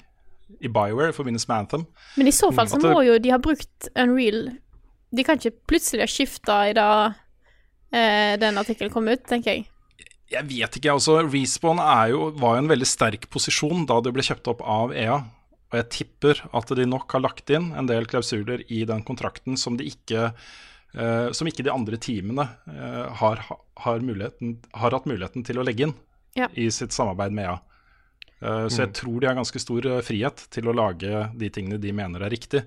i 0.61 0.71
Bioware 0.71 1.11
i 1.11 1.15
forbindelse 1.15 1.47
med 1.49 1.57
Anthem. 1.63 1.83
Men 2.19 2.29
i 2.29 2.35
så 2.35 2.51
fall 2.55 2.69
så 2.71 2.79
må 2.81 3.03
jo 3.07 3.17
de 3.21 3.31
ha 3.31 3.39
brukt 3.41 3.87
Unreal 3.95 4.49
De 5.15 5.23
kan 5.23 5.39
ikke 5.39 5.55
plutselig 5.71 6.03
ha 6.03 6.09
skifta 6.11 6.57
i 6.69 6.73
da 6.75 6.87
eh, 7.91 8.39
den 8.41 8.59
artikkelen 8.59 8.91
kom 8.93 9.07
ut, 9.11 9.23
tenker 9.27 9.55
jeg. 9.55 9.67
Jeg 10.31 10.47
vet 10.47 10.77
ikke, 10.79 10.93
altså 10.93 11.17
Respawn 11.25 11.81
er 11.83 12.13
jo, 12.13 12.29
var 12.39 12.55
jo 12.55 12.63
en 12.63 12.71
veldig 12.71 12.87
sterk 12.87 13.27
posisjon 13.31 13.83
da 13.87 13.99
det 14.03 14.13
ble 14.15 14.23
kjøpt 14.23 14.47
opp 14.53 14.63
av 14.63 14.93
EA. 14.95 15.17
Og 15.71 15.77
jeg 15.79 15.89
tipper 15.95 16.41
at 16.57 16.67
de 16.75 16.85
nok 16.85 17.11
har 17.15 17.23
lagt 17.23 17.49
inn 17.55 17.69
en 17.79 17.87
del 17.87 18.05
klausuler 18.11 18.63
i 18.67 18.83
den 18.85 19.03
kontrakten 19.07 19.55
som 19.57 19.77
de 19.79 19.85
ikke 19.87 20.31
eh, 20.93 21.29
som 21.31 21.47
ikke 21.47 21.63
de 21.63 21.71
andre 21.71 21.95
teamene 22.01 22.43
eh, 22.67 23.05
har, 23.21 23.39
har, 23.47 23.59
har 23.79 24.91
hatt 24.97 25.07
muligheten 25.07 25.45
til 25.47 25.59
å 25.61 25.63
legge 25.67 25.87
inn 25.89 25.95
Ja. 26.35 26.47
i 26.55 26.69
sitt 26.71 26.91
samarbeid 26.95 27.31
med 27.35 27.45
EA. 27.49 27.55
Eh, 28.41 28.67
Så 28.71 28.83
jeg 28.85 28.93
tror 28.99 29.19
de 29.21 29.27
har 29.27 29.35
ganske 29.39 29.59
stor 29.63 29.85
eh, 29.87 30.01
frihet 30.03 30.43
til 30.51 30.67
å 30.67 30.75
lage 30.75 31.25
de 31.39 31.49
tingene 31.49 31.79
de 31.79 31.91
mener 31.95 32.23
er 32.23 32.31
riktig. 32.31 32.65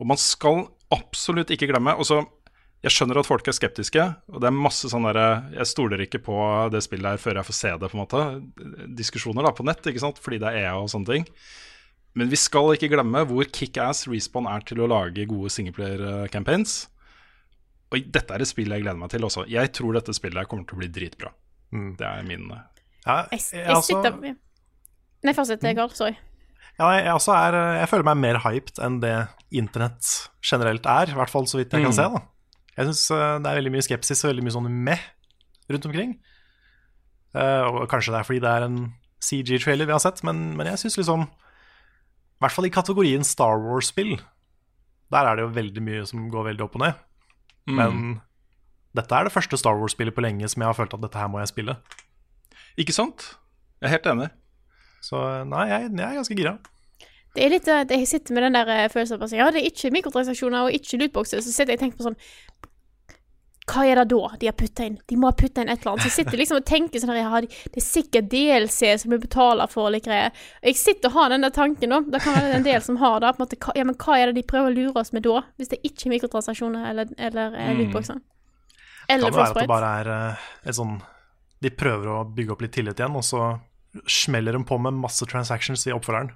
Og 0.00 0.06
man 0.12 0.16
skal 0.20 0.66
absolutt 0.92 1.50
ikke 1.54 1.68
glemme 1.72 1.96
også, 1.96 2.22
Jeg 2.82 2.90
skjønner 2.90 3.20
at 3.20 3.28
folk 3.28 3.46
er 3.46 3.54
skeptiske, 3.54 4.02
og 4.34 4.40
det 4.42 4.48
er 4.48 4.56
masse 4.58 4.88
sånn 4.90 5.04
derre 5.06 5.44
Jeg 5.54 5.68
stoler 5.70 6.00
ikke 6.02 6.18
på 6.18 6.34
det 6.74 6.80
spillet 6.82 7.12
her 7.14 7.20
før 7.22 7.38
jeg 7.38 7.46
får 7.46 7.54
se 7.54 7.70
det, 7.78 7.90
på 7.92 7.94
en 7.94 8.02
måte. 8.02 8.22
Diskusjoner 8.98 9.46
da 9.46 9.52
på 9.54 9.62
nett, 9.64 9.86
ikke 9.86 10.02
sant, 10.02 10.18
fordi 10.18 10.40
det 10.42 10.48
er 10.50 10.64
EA 10.64 10.72
og 10.80 10.88
sånne 10.90 11.06
ting. 11.14 11.26
Men 12.18 12.28
vi 12.28 12.36
skal 12.36 12.74
ikke 12.76 12.90
glemme 12.92 13.22
hvor 13.28 13.46
kickass 13.48 14.04
Respawn 14.10 14.46
er 14.52 14.64
til 14.68 14.82
å 14.84 14.88
lage 14.90 15.24
gode 15.30 15.48
singleplayer-campaigns. 15.54 16.74
Og 17.92 18.04
dette 18.12 18.34
er 18.36 18.44
et 18.44 18.48
spill 18.48 18.72
jeg 18.72 18.84
gleder 18.84 18.98
meg 19.00 19.10
til 19.12 19.24
også. 19.24 19.46
Jeg 19.52 19.72
tror 19.76 19.96
dette 19.96 20.12
spillet 20.16 20.48
kommer 20.48 20.64
til 20.68 20.76
å 20.76 20.80
bli 20.82 20.88
dritbra. 20.92 21.30
Mm. 21.72 21.94
Det 21.96 22.04
er 22.08 22.26
min 22.28 22.50
eh, 22.52 22.60
Ja, 23.06 23.16
Jeg, 23.32 23.40
jeg, 23.52 23.62
jeg 23.64 23.76
også, 23.76 23.88
sitter 23.94 24.36
Nei, 25.22 25.32
fortsett, 25.36 25.62
Karl. 25.78 25.92
Sorry. 25.96 26.16
ja, 26.80 26.88
jeg, 26.98 27.12
også 27.14 27.32
er, 27.36 27.56
øh, 27.56 27.74
jeg 27.80 27.88
føler 27.92 28.06
meg 28.10 28.20
mer 28.24 28.38
hyped 28.44 28.80
enn 28.82 28.96
det 29.04 29.12
internett 29.54 30.08
generelt 30.44 30.88
er. 30.90 31.12
I 31.12 31.16
hvert 31.16 31.30
fall 31.32 31.46
så 31.48 31.60
vidt 31.60 31.72
jeg 31.72 31.84
kan 31.86 31.92
Mm. 31.92 31.96
se. 31.96 32.08
da 32.12 32.22
Jeg 32.76 32.88
syns 32.88 33.04
det 33.44 33.48
er 33.52 33.58
veldig 33.60 33.72
mye 33.72 33.84
skepsis 33.86 34.24
og 34.24 34.32
veldig 34.32 34.44
mye 34.48 34.56
sånn 34.56 34.68
meh 34.88 35.02
rundt 35.70 35.86
omkring. 35.88 36.16
Uh, 37.36 37.64
og 37.80 37.88
kanskje 37.88 38.12
det 38.12 38.18
er 38.20 38.26
fordi 38.28 38.40
det 38.44 38.50
er 38.52 38.64
en 38.66 38.78
CG-trailer 39.24 39.86
vi 39.88 39.92
har 39.94 40.02
sett, 40.02 40.20
men, 40.26 40.50
men 40.58 40.66
jeg 40.68 40.80
syns 40.82 40.98
liksom 41.00 41.26
I 42.42 42.44
hvert 42.44 42.56
fall 42.56 42.66
i 42.66 42.74
kategorien 42.74 43.22
Star 43.22 43.60
Wars-spill, 43.62 44.16
der 45.14 45.28
er 45.28 45.38
det 45.38 45.44
jo 45.44 45.52
veldig 45.54 45.82
mye 45.86 46.06
som 46.10 46.24
går 46.32 46.48
veldig 46.48 46.64
opp 46.64 46.74
og 46.74 46.82
ned. 46.82 46.96
Mm. 47.70 47.76
Men 47.78 48.00
dette 48.98 49.14
er 49.14 49.28
det 49.28 49.32
første 49.34 49.60
Star 49.60 49.78
Wars-spillet 49.78 50.16
på 50.16 50.24
lenge 50.26 50.50
som 50.50 50.64
jeg 50.64 50.72
har 50.72 50.74
følt 50.74 50.96
at 50.96 51.04
dette 51.04 51.20
her 51.22 51.30
må 51.30 51.38
jeg 51.38 51.52
spille. 51.52 51.76
Ikke 52.82 52.96
sant? 52.96 53.28
Jeg 53.78 53.86
er 53.86 53.94
helt 53.94 54.08
enig. 54.10 54.26
Så 55.06 55.22
nei, 55.46 55.68
jeg, 55.70 55.92
jeg 55.94 56.02
er 56.08 56.18
ganske 56.18 56.38
gira. 56.40 56.56
Det 57.32 57.44
er 57.46 57.54
litt 57.54 57.70
at 57.70 57.94
jeg 57.94 58.10
sitter 58.10 58.34
med 58.34 58.48
den 58.48 58.58
der 58.58 58.72
eh, 58.74 58.88
følelsen 58.90 59.20
av 59.20 59.28
at 59.28 59.36
ja, 59.38 59.46
det 59.54 59.62
er 59.62 59.70
ikke 59.70 59.92
mikrotransaksjoner 59.94 60.66
og 60.66 60.74
ikke 60.80 60.98
lootboxer, 60.98 61.40
så 61.46 61.54
sitter 61.54 61.76
jeg 61.76 61.78
og 61.78 61.84
tenker 61.86 62.00
på 62.02 62.08
sånn 62.10 62.18
Hva 63.70 63.84
er 63.86 64.00
det 64.00 64.08
da 64.10 64.28
de 64.40 64.48
har 64.48 64.54
putta 64.58 64.84
inn? 64.88 64.96
De 65.06 65.16
må 65.16 65.28
ha 65.30 65.34
putta 65.38 65.62
inn 65.62 65.70
et 65.70 65.80
eller 65.84 65.92
annet. 65.92 66.02
Så 66.02 66.08
jeg 66.10 66.16
sitter 66.26 66.40
liksom 66.40 66.58
og 66.58 66.64
tenker 66.66 66.98
sånn 67.02 67.12
her, 67.14 67.44
det 67.46 67.78
er 67.78 67.84
sikkert 67.86 68.26
DLC 68.32 68.90
som 68.98 69.12
vi 69.14 69.18
betaler 69.22 69.70
for 69.70 69.86
og 69.86 70.02
greier. 70.02 70.34
Og 70.62 70.66
jeg 70.72 70.78
sitter 70.80 71.12
og 71.12 71.14
har 71.14 71.30
den 71.30 71.46
der 71.46 71.54
tanken, 71.54 71.94
da. 71.94 72.00
Det 72.02 72.20
kan 72.24 72.34
være 72.34 72.56
en 72.58 72.66
del 72.66 72.82
som 72.82 72.98
har 72.98 73.20
det. 73.22 73.30
På 73.36 73.42
en 73.42 73.44
måte, 73.46 73.58
hva, 73.62 73.74
ja, 73.78 73.84
men 73.86 73.98
hva 74.02 74.18
er 74.18 74.32
det 74.32 74.40
de 74.40 74.44
prøver 74.50 74.72
å 74.72 74.74
lure 74.74 75.04
oss 75.04 75.12
med 75.14 75.22
da? 75.28 75.44
Hvis 75.62 75.70
det 75.70 75.78
ikke 75.86 76.08
er 76.08 76.14
mikrotransaksjoner 76.16 76.88
eller, 76.90 77.14
eller 77.18 77.54
eh, 77.54 77.70
Mm. 77.72 77.78
lootboxer? 77.84 78.18
Kan 78.18 79.14
Eller 79.16 79.30
det 79.30 79.38
være 79.38 79.54
at 79.54 79.60
det 79.62 79.68
bare 79.70 79.92
er 80.00 80.10
eh, 80.16 80.44
et 80.70 80.76
sånn 80.78 81.00
De 81.62 81.70
prøver 81.70 82.06
å 82.10 82.18
bygge 82.34 82.52
opp 82.56 82.62
litt 82.66 82.72
tillit 82.74 82.98
igjen, 82.98 83.14
og 83.18 83.22
så 83.26 83.60
smeller 84.10 84.56
de 84.58 84.64
på 84.66 84.78
med 84.82 84.98
masse 84.98 85.22
transactions 85.30 85.86
i 85.86 85.92
oppfølgeren. 85.94 86.32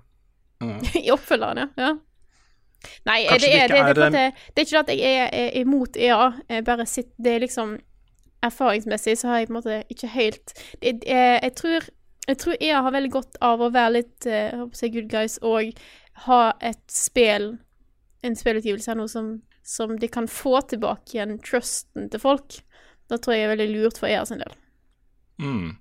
I 1.02 1.10
oppfølgeren, 1.10 1.64
ja. 1.64 1.68
ja. 1.88 1.94
Nei, 3.08 3.20
det, 3.30 3.40
det 3.42 3.52
er, 3.52 3.68
det 3.68 3.82
det, 3.96 4.08
det, 4.12 4.22
er, 4.22 4.46
det 4.54 4.62
er 4.62 4.68
ikke 4.68 4.82
at 4.84 4.94
jeg 4.94 5.18
er, 5.24 5.28
er 5.32 5.60
imot 5.60 5.96
EA, 5.96 6.30
jeg 6.48 6.64
bare 6.66 6.86
sitt, 6.90 7.12
det 7.16 7.36
er 7.36 7.46
liksom 7.46 7.76
Erfaringsmessig 8.44 9.16
så 9.18 9.30
har 9.30 9.40
jeg 9.40 9.48
på 9.48 9.54
en 9.54 9.58
måte 9.58 9.76
ikke 9.90 10.10
helt 10.12 10.52
jeg, 10.82 10.98
jeg, 11.06 11.38
jeg, 11.42 11.52
tror, 11.56 11.86
jeg 12.28 12.38
tror 12.42 12.58
EA 12.60 12.82
har 12.84 12.94
veldig 12.94 13.12
godt 13.14 13.38
av 13.44 13.64
å 13.64 13.70
være 13.74 13.94
litt 13.96 14.28
eh, 14.28 14.50
jeg 14.50 14.60
håper 14.60 14.80
si 14.80 14.90
good 14.94 15.08
guys 15.10 15.38
og 15.42 15.80
ha 16.26 16.42
et 16.64 16.84
spill, 16.92 17.56
en 18.24 18.36
spillutgivelse 18.38 18.92
av 18.92 19.00
noe 19.00 19.10
som, 19.12 19.32
som 19.66 19.96
de 20.00 20.08
kan 20.12 20.28
få 20.30 20.60
tilbake 20.70 21.16
igjen 21.16 21.36
trusten 21.44 22.08
til 22.12 22.22
folk. 22.22 22.60
Da 23.10 23.18
tror 23.20 23.36
jeg 23.36 23.44
er 23.44 23.52
veldig 23.52 23.66
lurt 23.74 24.00
for 24.00 24.08
EA 24.08 24.22
sin 24.28 24.40
del. 24.40 24.54
Mm. 25.42 25.74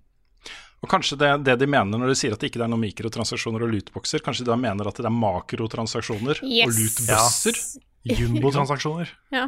Og 0.85 0.89
kanskje 0.91 1.17
det, 1.17 1.31
det 1.47 1.55
de 1.63 1.67
mener 1.71 1.97
når 1.97 2.11
de 2.13 2.17
sier 2.19 2.35
at 2.35 2.41
det 2.43 2.51
ikke 2.51 2.61
er 2.61 2.69
noen 2.69 2.83
mikrotransaksjoner 2.85 3.63
og 3.65 3.71
lootboxer, 3.73 4.21
kanskje 4.25 4.45
de 4.45 4.51
da 4.53 4.57
mener 4.61 4.85
at 4.91 4.99
det 5.01 5.07
er 5.09 5.15
makrotransaksjoner 5.17 6.43
Yes. 6.45 6.67
og 6.69 6.77
lootbusser? 6.77 7.61
Jumbo-transaksjoner. 8.19 9.09
Ja. 9.33 9.47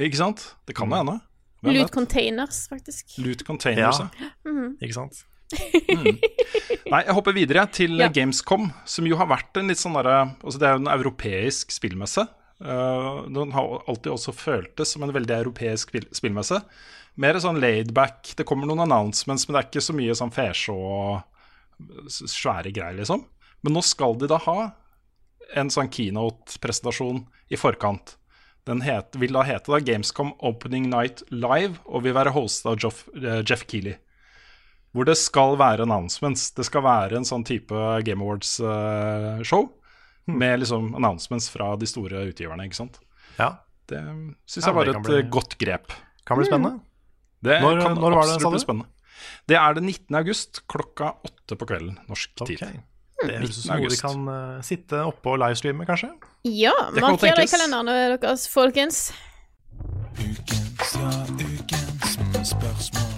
Ikke 0.00 0.16
sant? 0.20 0.46
Det 0.68 0.76
kan 0.78 0.88
jo 0.88 0.96
hende. 1.02 1.18
Loot 1.68 1.90
containers, 1.92 2.62
faktisk. 2.70 3.18
Loot 3.20 3.44
containers, 3.44 4.00
Ja. 4.00 4.30
ja. 4.46 4.70
Ikke 4.80 4.96
sant? 4.96 5.24
Nei, 6.88 7.02
jeg 7.06 7.14
hopper 7.16 7.32
videre 7.36 7.64
til 7.72 7.96
Ja. 8.00 8.08
Gamescom, 8.12 8.68
som 8.88 9.06
jo 9.08 9.16
har 9.20 9.28
vært 9.30 9.56
en 9.60 9.68
litt 9.72 9.80
sånn 9.80 9.96
derre 9.96 10.18
altså 10.42 10.58
Det 10.60 10.68
er 10.68 10.76
jo 10.76 10.82
en 10.84 10.92
europeisk 10.92 11.72
spillmesse. 11.72 12.24
Uh, 12.58 13.24
den 13.30 13.52
har 13.54 13.84
alltid 13.88 14.12
også 14.12 14.32
føltes 14.34 14.92
som 14.94 15.04
en 15.06 15.12
veldig 15.14 15.36
europeisk 15.44 15.92
spill 15.92 16.08
spillmesse. 16.16 16.58
Mer 17.18 17.38
sånn 17.42 17.58
laidback. 17.60 18.34
Det 18.38 18.46
kommer 18.46 18.68
noen 18.70 18.84
announcements, 18.86 19.48
men 19.48 19.56
det 19.56 19.60
er 19.64 19.68
ikke 19.72 19.82
så 19.88 19.94
mye 19.98 20.14
sånn 20.18 20.30
fesjå 20.34 20.76
og 20.78 21.22
svære 22.10 22.70
greier, 22.74 22.96
liksom. 22.98 23.24
Men 23.62 23.74
nå 23.74 23.82
skal 23.86 24.14
de 24.20 24.28
da 24.30 24.38
ha 24.44 24.58
en 25.58 25.70
sånn 25.72 25.90
keynote-presentasjon 25.90 27.24
i 27.50 27.58
forkant. 27.58 28.16
Den 28.68 28.82
het, 28.84 29.16
vil 29.16 29.32
da 29.32 29.42
hete 29.48 29.72
da 29.72 29.78
Gamescom 29.80 30.34
Opening 30.44 30.90
Night 30.92 31.22
Live 31.32 31.78
og 31.86 32.04
vil 32.04 32.14
være 32.14 32.34
hosta 32.36 32.74
av 32.74 32.82
Jeff, 32.82 33.06
eh, 33.16 33.40
Jeff 33.48 33.64
Keeley. 33.66 33.96
Hvor 34.94 35.04
det 35.08 35.16
skal 35.20 35.56
være 35.60 35.84
announcements. 35.86 36.50
Det 36.56 36.64
skal 36.68 36.82
være 36.84 37.16
en 37.16 37.24
sånn 37.28 37.44
type 37.48 37.74
Game 38.04 38.22
Awards-show. 38.24 39.68
Med 40.28 40.60
liksom 40.60 40.90
announcements 40.94 41.48
fra 41.48 41.74
de 41.80 41.86
store 41.88 42.26
utgiverne, 42.28 42.66
ikke 42.68 42.76
sant. 42.76 42.98
Ja. 43.38 43.54
Det 43.88 44.02
syns 44.46 44.66
Ja, 44.66 44.68
jeg 44.68 44.74
var 44.76 44.88
et 44.88 45.02
bli- 45.02 45.18
eh, 45.22 45.30
godt 45.30 45.56
grep. 45.58 45.92
Kan 46.26 46.36
bli 46.36 46.44
spennende. 46.44 46.80
Det 47.44 47.60
Når- 47.62 47.82
kan 47.82 47.94
når 47.94 48.16
var 48.16 48.26
det, 48.26 48.50
bli 48.50 48.60
spennende. 48.60 48.88
Det 49.48 49.56
er 49.56 49.74
den 49.74 49.86
19. 49.86 50.14
august 50.14 50.62
klokka 50.68 51.14
åtte 51.24 51.56
på 51.56 51.66
kvelden 51.66 51.98
norsk 52.08 52.42
okay. 52.42 52.56
tid. 52.56 52.80
Det 53.18 53.34
høres 53.34 53.56
ut 53.58 53.64
som 53.64 53.76
noe 53.76 53.90
vi 53.90 53.98
kan 53.98 54.28
uh, 54.28 54.62
sitte 54.62 55.00
oppe 55.02 55.32
og 55.32 55.40
livestreame, 55.42 55.86
kanskje. 55.88 56.12
Ja, 56.46 56.74
Det 56.94 57.02
marker 57.02 57.34
det 57.34 57.48
i 57.48 57.50
kalenderen 57.50 58.20
deres, 58.20 58.46
folkens. 58.48 59.12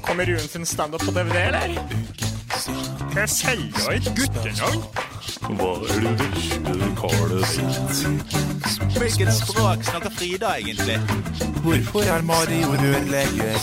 Kommer 0.07 0.27
Ruen 0.27 0.49
sin 0.49 0.65
standup 0.67 1.05
på 1.05 1.13
DVD, 1.13 1.37
eller? 1.51 1.75
Kan 1.77 2.40
jeg 2.69 3.29
selge 3.29 3.95
et 3.95 4.09
guttenavn? 4.19 4.83
Hva 5.57 5.71
er 5.87 6.03
det 6.05 6.13
vesle 6.21 6.89
karet 6.99 7.47
sitt? 7.49 8.03
Hvilket 8.99 9.33
språk 9.39 9.87
snakker 9.89 10.13
Frida 10.19 10.53
egentlig? 10.61 10.99
Hvorfor 11.65 12.05
er 12.05 12.27
Mario 12.27 12.75
rørlegger? 12.83 13.57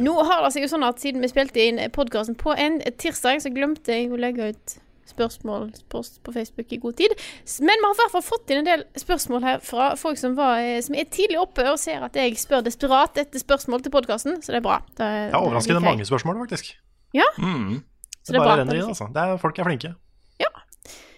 Nå 0.00 0.16
har 0.30 0.46
det 0.46 0.54
seg 0.54 0.64
jo 0.64 0.72
sånn 0.72 0.86
at 0.88 1.02
siden 1.02 1.24
vi 1.24 1.30
spilte 1.32 1.68
inn 1.68 1.82
podkasten 1.92 2.38
på 2.40 2.56
en 2.56 2.80
tirsdag, 2.96 3.42
så 3.44 3.52
glemte 3.52 3.92
jeg 3.92 4.08
å 4.12 4.20
legge 4.20 4.52
ut 4.54 4.78
spørsmålspost 5.06 6.22
på 6.24 6.32
Facebook 6.34 6.72
i 6.72 6.80
god 6.82 6.96
tid. 6.98 7.12
Men 7.60 7.76
vi 7.76 7.86
har 7.86 7.94
i 7.94 8.00
hvert 8.00 8.16
fall 8.16 8.26
fått 8.26 8.50
inn 8.50 8.62
en 8.62 8.68
del 8.68 8.84
spørsmål 8.98 9.44
her 9.44 9.62
fra 9.64 9.92
folk 10.00 10.18
som, 10.20 10.34
var, 10.38 10.58
eh, 10.64 10.80
som 10.84 10.96
er 10.98 11.08
tidlig 11.12 11.38
oppe 11.40 11.68
og 11.70 11.78
ser 11.80 12.04
at 12.08 12.16
jeg 12.18 12.36
spør 12.40 12.64
desperat 12.66 13.20
etter 13.22 13.42
spørsmål 13.42 13.84
til 13.84 13.94
podkasten, 13.94 14.42
så 14.42 14.52
det 14.52 14.62
er 14.62 14.66
bra. 14.66 14.80
Det, 14.96 15.06
er 15.06 15.38
overraskende 15.38 15.84
mange 15.84 16.08
spørsmål, 16.08 16.42
faktisk. 16.46 16.74
Ja, 17.16 17.26
Mm. 17.38 17.80
så 18.22 18.32
Det 18.32 18.34
det 18.34 18.36
er 18.36 18.40
bra. 18.40 18.46
bare 18.46 18.56
Det 18.56 18.62
renner 18.66 18.74
i, 18.74 18.80
liker 18.82 18.92
altså. 18.94 19.08
Det 19.14 19.22
er, 19.24 19.36
folk 19.42 19.58
er 19.58 19.70
flinke. 19.70 19.94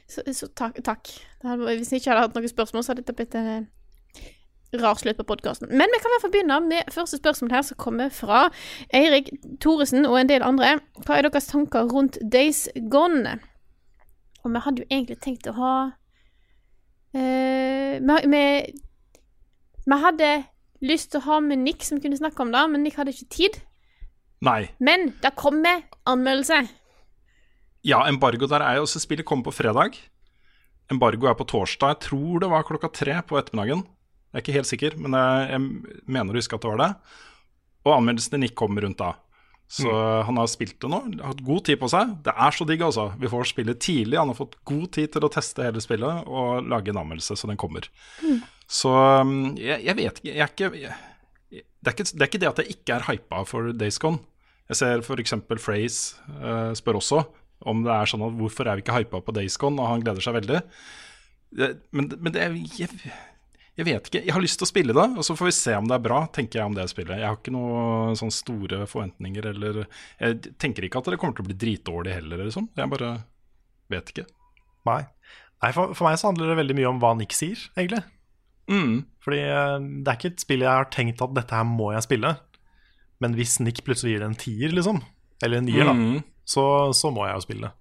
Så, 0.08 0.22
så 0.32 0.46
takk. 0.56 0.78
takk. 0.86 1.04
Det 1.42 1.44
hadde, 1.50 1.64
hvis 1.76 1.90
jeg 1.92 2.00
ikke 2.00 2.14
hadde 2.14 2.20
hatt 2.24 2.36
noen 2.38 2.48
spørsmål, 2.48 2.82
så 2.82 2.94
hadde 2.94 3.02
dette 3.04 3.12
blitt 3.18 3.34
en 3.36 3.48
eh, 3.52 4.78
rar 4.80 4.96
slutt 4.96 5.18
på 5.18 5.26
podkasten. 5.28 5.68
Men 5.68 5.92
vi 5.92 5.98
kan 6.00 6.08
i 6.08 6.14
hvert 6.14 6.22
fall 6.24 6.32
begynne 6.32 6.56
med 6.64 6.88
første 6.94 7.18
spørsmål 7.20 7.52
her, 7.52 7.62
som 7.68 7.76
kommer 7.76 8.08
fra 8.08 8.38
Eirik 8.96 9.28
Thoresen 9.60 10.06
og 10.08 10.16
en 10.22 10.30
del 10.30 10.40
andre. 10.46 10.78
Hva 11.04 11.18
er 11.18 11.28
deres 11.28 11.50
tanker 11.52 11.84
rundt 11.92 12.16
Days 12.32 12.70
Gone? 12.88 13.34
Og 14.44 14.54
vi 14.56 14.64
hadde 14.64 14.80
jo 14.80 14.88
egentlig 14.88 15.18
tenkt 15.20 15.50
å 15.52 15.52
ha 15.60 15.74
eh, 17.12 18.00
vi, 18.00 18.16
vi, 18.32 18.42
vi 19.92 19.98
hadde 20.06 20.30
lyst 20.88 21.12
til 21.12 21.20
å 21.20 21.26
ha 21.28 21.40
med 21.44 21.58
Nick 21.66 21.84
som 21.84 22.00
kunne 22.00 22.16
snakke 22.16 22.40
om 22.44 22.52
det, 22.54 22.64
men 22.72 22.84
Nick 22.86 22.96
hadde 22.96 23.12
ikke 23.12 23.28
tid. 23.34 23.60
Nei. 24.44 24.68
Men 24.78 25.12
det 25.22 25.34
kommer 25.38 25.82
anmeldelse. 26.08 26.62
Ja, 27.86 28.04
embargo 28.10 28.48
der 28.50 28.62
er 28.64 28.78
jo 28.78 28.86
også 28.86 29.02
Spillet 29.02 29.26
kommer 29.26 29.48
på 29.48 29.56
fredag. 29.58 29.98
Embargo 30.90 31.28
er 31.28 31.36
på 31.38 31.46
torsdag. 31.48 31.96
Jeg 31.96 32.08
tror 32.08 32.42
det 32.42 32.50
var 32.50 32.66
klokka 32.66 32.90
tre 32.94 33.18
på 33.26 33.38
ettermiddagen. 33.40 33.84
Jeg 34.28 34.36
er 34.36 34.44
ikke 34.44 34.58
helt 34.58 34.68
sikker, 34.68 34.98
men 35.00 35.16
jeg, 35.16 35.48
jeg 35.54 36.10
mener 36.10 36.34
å 36.34 36.40
huske 36.40 36.56
at 36.56 36.64
det 36.64 36.70
var 36.70 36.82
det. 36.82 36.92
Og 37.86 37.94
anmeldelsen 37.96 38.36
din 38.36 38.48
ikke 38.48 38.62
kommer 38.64 38.84
rundt 38.84 39.00
da. 39.00 39.14
Så 39.68 39.92
han 40.24 40.38
har 40.40 40.48
spilt 40.48 40.78
det 40.80 40.88
nå. 40.88 40.98
Har 41.20 41.34
hatt 41.34 41.44
god 41.44 41.66
tid 41.68 41.76
på 41.80 41.90
seg. 41.92 42.14
Det 42.24 42.32
er 42.32 42.56
så 42.56 42.64
digg, 42.68 42.82
altså. 42.86 43.10
Vi 43.20 43.28
får 43.28 43.50
spillet 43.50 43.80
tidlig. 43.84 44.16
Han 44.16 44.32
har 44.32 44.38
fått 44.38 44.56
god 44.68 44.86
tid 44.96 45.12
til 45.12 45.26
å 45.26 45.30
teste 45.32 45.66
hele 45.66 45.82
spillet 45.84 46.24
og 46.24 46.70
lage 46.72 46.92
en 46.92 47.00
anmeldelse, 47.02 47.36
så 47.36 47.50
den 47.50 47.60
kommer. 47.60 47.88
Så 48.68 48.92
um, 48.92 49.52
jeg, 49.60 49.80
jeg 49.84 49.96
vet 49.96 50.18
ikke 50.20 50.28
Jeg 50.28 50.44
er 50.44 50.50
ikke 50.52 50.70
jeg, 50.76 50.96
det, 51.50 51.64
er 51.86 51.94
ikke 51.94 52.08
det 52.08 52.22
er 52.22 52.30
ikke 52.30 52.42
det 52.42 52.50
at 52.50 52.62
jeg 52.62 52.76
ikke 52.76 52.98
er 52.98 53.06
hypa 53.08 53.42
for 53.48 53.72
Days 53.72 53.98
Gone. 54.02 54.20
Jeg 54.68 54.80
ser 54.80 55.04
f.eks. 55.04 55.34
Phrase 55.56 56.18
uh, 56.40 56.74
spør 56.76 57.00
også 57.00 57.22
om 57.66 57.82
det 57.82 57.90
er 57.90 58.06
sånn 58.06 58.22
at 58.22 58.36
hvorfor 58.38 58.68
er 58.68 58.78
vi 58.78 58.84
ikke 58.84 59.00
hypa 59.00 59.20
på 59.24 59.34
Days 59.34 59.56
Gone, 59.58 59.80
og 59.82 59.90
han 59.90 60.04
gleder 60.04 60.22
seg 60.22 60.36
veldig. 60.36 60.60
Det, 61.58 61.72
men 61.96 62.12
men 62.20 62.34
det, 62.34 62.44
jeg, 62.78 62.90
jeg 63.78 63.86
vet 63.86 64.08
ikke. 64.10 64.22
Jeg 64.26 64.34
har 64.34 64.42
lyst 64.42 64.60
til 64.60 64.66
å 64.66 64.70
spille 64.70 64.94
det, 64.94 65.06
og 65.18 65.26
så 65.26 65.36
får 65.38 65.48
vi 65.48 65.54
se 65.56 65.74
om 65.78 65.88
det 65.88 65.96
er 65.96 66.04
bra, 66.04 66.20
tenker 66.34 66.60
jeg 66.60 66.70
om 66.70 66.76
det 66.76 66.88
spillet. 66.90 67.20
Jeg 67.20 67.28
har 67.28 67.38
ikke 67.38 67.54
noen 67.54 68.18
sånn 68.18 68.34
store 68.34 68.84
forventninger, 68.90 69.50
eller 69.52 69.84
Jeg 70.18 70.54
tenker 70.58 70.86
ikke 70.86 71.02
at 71.02 71.10
det 71.12 71.20
kommer 71.22 71.38
til 71.38 71.46
å 71.46 71.50
bli 71.50 71.58
dritdårlig 71.62 72.16
heller, 72.20 72.42
liksom. 72.48 72.70
Jeg 72.78 72.92
bare 72.94 73.12
vet 73.94 74.10
ikke. 74.14 74.26
Nei. 74.88 75.02
Nei 75.62 75.70
for, 75.74 75.94
for 75.98 76.06
meg 76.06 76.18
så 76.20 76.30
handler 76.30 76.50
det 76.50 76.58
veldig 76.60 76.78
mye 76.78 76.90
om 76.90 76.98
hva 77.02 77.14
Nick 77.18 77.34
sier, 77.34 77.62
egentlig. 77.78 78.02
Mm. 78.68 78.98
Fordi 79.24 79.40
eh, 79.44 79.76
det 80.04 80.12
er 80.12 80.18
ikke 80.20 80.32
et 80.34 80.44
spill 80.44 80.64
jeg 80.64 80.70
har 80.72 80.88
tenkt 80.92 81.22
at 81.24 81.34
dette 81.36 81.56
her 81.56 81.64
må 81.68 81.90
jeg 81.94 82.04
spille. 82.06 82.34
Men 83.22 83.34
hvis 83.34 83.56
Nick 83.64 83.80
plutselig 83.86 84.14
gir 84.14 84.22
det 84.22 84.28
en 84.30 84.38
tier, 84.38 84.70
liksom, 84.76 85.00
eller 85.42 85.58
en 85.62 85.66
nier, 85.66 85.88
da, 85.88 85.94
Mm. 85.96 86.20
så, 86.46 86.64
så 86.94 87.10
må 87.14 87.24
jeg 87.26 87.34
jo 87.40 87.46
spille 87.48 87.68
det. 87.68 87.74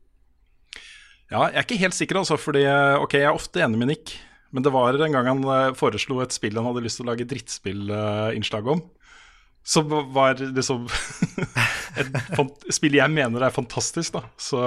Ja, 1.28 1.42
jeg 1.52 1.60
er 1.60 1.66
ikke 1.68 1.82
helt 1.82 1.94
sikker, 1.98 2.22
altså, 2.22 2.38
fordi 2.40 2.62
ok, 3.04 3.18
jeg 3.20 3.28
er 3.28 3.36
ofte 3.36 3.60
enig 3.66 3.78
med 3.82 3.90
Nick. 3.92 4.16
Men 4.56 4.64
det 4.64 4.72
var 4.72 4.96
en 4.96 5.12
gang 5.12 5.28
han 5.28 5.42
eh, 5.44 5.74
foreslo 5.76 6.22
et 6.24 6.32
spill 6.32 6.56
han 6.56 6.70
hadde 6.70 6.86
lyst 6.86 7.02
til 7.02 7.06
å 7.06 7.10
lage 7.12 7.28
drittspillinnslag 7.28 8.70
om. 8.72 8.82
Som 9.68 9.90
var 10.16 10.40
liksom 10.58 10.86
et 12.00 12.72
spill 12.74 12.96
jeg 12.96 13.12
mener 13.12 13.44
er 13.44 13.52
fantastisk, 13.54 14.16
da. 14.16 14.22
Så 14.40 14.62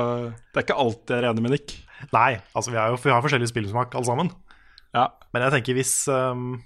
det 0.53 0.61
er 0.61 0.67
ikke 0.67 0.77
alltid 0.83 1.15
jeg 1.17 1.25
er 1.25 1.31
enig 1.33 1.45
med 1.47 1.55
Nick. 1.57 1.75
Nei, 2.13 2.35
altså 2.57 2.73
vi, 2.75 2.79
har 2.81 2.93
jo, 2.93 3.01
vi 3.01 3.13
har 3.13 3.25
forskjellig 3.25 3.49
spillsmak 3.51 3.97
alle 3.97 4.09
sammen. 4.09 4.31
Ja. 4.97 5.07
Men 5.33 5.43
jeg 5.47 5.53
tenker 5.55 5.77
hvis, 5.79 5.95
um, 6.09 6.63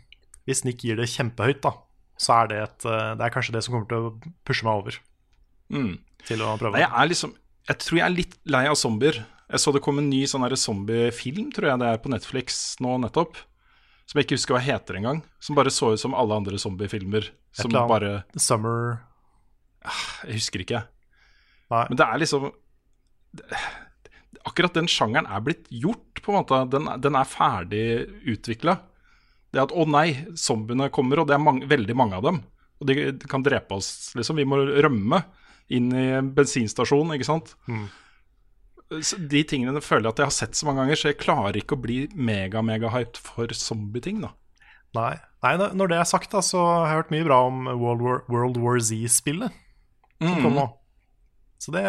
hvis 0.49 0.64
Nick 0.64 0.81
gir 0.85 0.97
det 0.97 1.09
kjempehøyt, 1.12 1.61
da, 1.64 1.75
så 2.20 2.39
er 2.43 2.49
det, 2.53 2.59
et, 2.68 2.87
uh, 2.89 3.12
det 3.18 3.27
er 3.27 3.35
kanskje 3.35 3.53
det 3.57 3.64
som 3.66 3.75
kommer 3.75 3.89
til 3.91 4.09
å 4.09 4.35
pushe 4.47 4.64
meg 4.64 4.81
over 4.81 5.01
Mm. 5.72 5.99
til 6.29 6.43
å 6.45 6.55
prøve. 6.61 6.72
Nei, 6.77 6.83
jeg 6.85 6.93
er 6.93 7.09
liksom 7.09 7.35
Jeg 7.66 7.79
tror 7.81 7.97
jeg 7.97 8.05
er 8.05 8.12
litt 8.12 8.35
lei 8.45 8.66
av 8.68 8.75
zombier. 8.77 9.25
Jeg 9.49 9.61
så 9.61 9.72
det 9.72 9.81
kom 9.83 9.99
en 9.99 10.11
ny 10.11 10.25
sånn 10.29 10.45
zombiefilm, 10.57 11.51
tror 11.53 11.70
jeg 11.70 11.79
det 11.81 11.87
er 11.89 11.97
på 12.05 12.11
Netflix 12.12 12.77
nå 12.81 12.99
nettopp. 13.01 13.37
Som 14.07 14.18
jeg 14.20 14.27
ikke 14.27 14.37
husker 14.37 14.55
hva 14.55 14.61
heter 14.61 14.99
engang. 14.99 15.22
Som 15.41 15.57
bare 15.57 15.72
så 15.72 15.95
ut 15.95 16.01
som 16.01 16.12
alle 16.14 16.37
andre 16.37 16.59
zombiefilmer. 16.61 17.31
Som 17.57 17.70
eller 17.70 17.81
annet. 17.81 17.89
bare 17.89 18.41
Summer 18.41 19.01
Jeg 20.27 20.35
husker 20.37 20.61
ikke. 20.61 20.83
Nei. 21.70 21.87
Men 21.89 21.97
det 21.97 22.05
er 22.07 22.18
liksom 22.20 22.53
Akkurat 24.47 24.74
den 24.76 24.86
sjangeren 24.90 25.26
er 25.26 25.40
blitt 25.40 25.68
gjort, 25.72 26.20
på 26.22 26.32
en 26.32 26.38
måte. 26.42 26.59
Den, 26.70 26.88
den 27.01 27.16
er 27.16 27.24
ferdig 27.24 27.84
utvikla. 28.34 28.78
Det 29.55 29.62
at 29.62 29.72
'å 29.72 29.86
nei, 29.88 30.26
zombiene 30.36 30.90
kommer', 30.90 31.20
og 31.22 31.28
det 31.28 31.34
er 31.36 31.42
mange, 31.45 31.66
veldig 31.70 31.95
mange 31.97 32.14
av 32.18 32.22
dem. 32.26 32.42
Og 32.80 32.86
de, 32.88 33.12
de 33.12 33.26
kan 33.30 33.42
drepe 33.42 33.72
oss, 33.76 34.12
liksom. 34.18 34.36
Vi 34.36 34.45
må 34.45 34.57
rømme 34.82 35.24
inn 35.70 35.92
i 35.95 36.20
bensinstasjonen, 36.20 37.14
ikke 37.16 37.24
sant. 37.28 37.55
Så 39.01 39.16
de 39.28 39.42
tingene 39.49 39.80
føler 39.80 40.05
jeg 40.11 40.12
at 40.12 40.18
jeg 40.20 40.26
har 40.28 40.34
sett 40.36 40.59
så 40.59 40.66
mange 40.68 40.82
ganger, 40.84 40.99
så 41.01 41.09
jeg 41.09 41.18
klarer 41.22 41.57
ikke 41.57 41.76
å 41.78 41.80
bli 41.80 41.99
mega-mega-hyped 42.14 43.16
for 43.16 43.47
zombie-ting, 43.57 44.20
da. 44.26 44.32
Nei. 44.95 45.14
Nei, 45.42 45.57
når- 45.57 45.88
det 45.88 45.99
er 45.99 46.05
sagt, 46.05 46.30
da, 46.30 46.38
så 46.40 46.59
har 46.61 46.86
jeg 46.86 46.97
hørt 46.99 47.11
mye 47.11 47.24
bra 47.24 47.38
om 47.47 47.64
World 47.80 48.03
War, 48.03 48.22
World 48.28 48.57
War 48.59 48.78
Z-spillet 48.78 49.51
som 50.20 50.34
kom 50.42 50.53
Mm. 50.53 50.59
nå. 50.61 50.66
Så 51.65 51.73
det, 51.73 51.85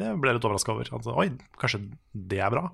det 0.00 0.12
ble 0.18 0.32
jeg 0.32 0.40
litt 0.40 0.46
overraska 0.48 0.74
over. 0.74 0.88
Altså, 0.98 1.14
oi, 1.14 1.28
kanskje 1.60 1.84
det 2.10 2.40
er 2.42 2.50
bra? 2.50 2.64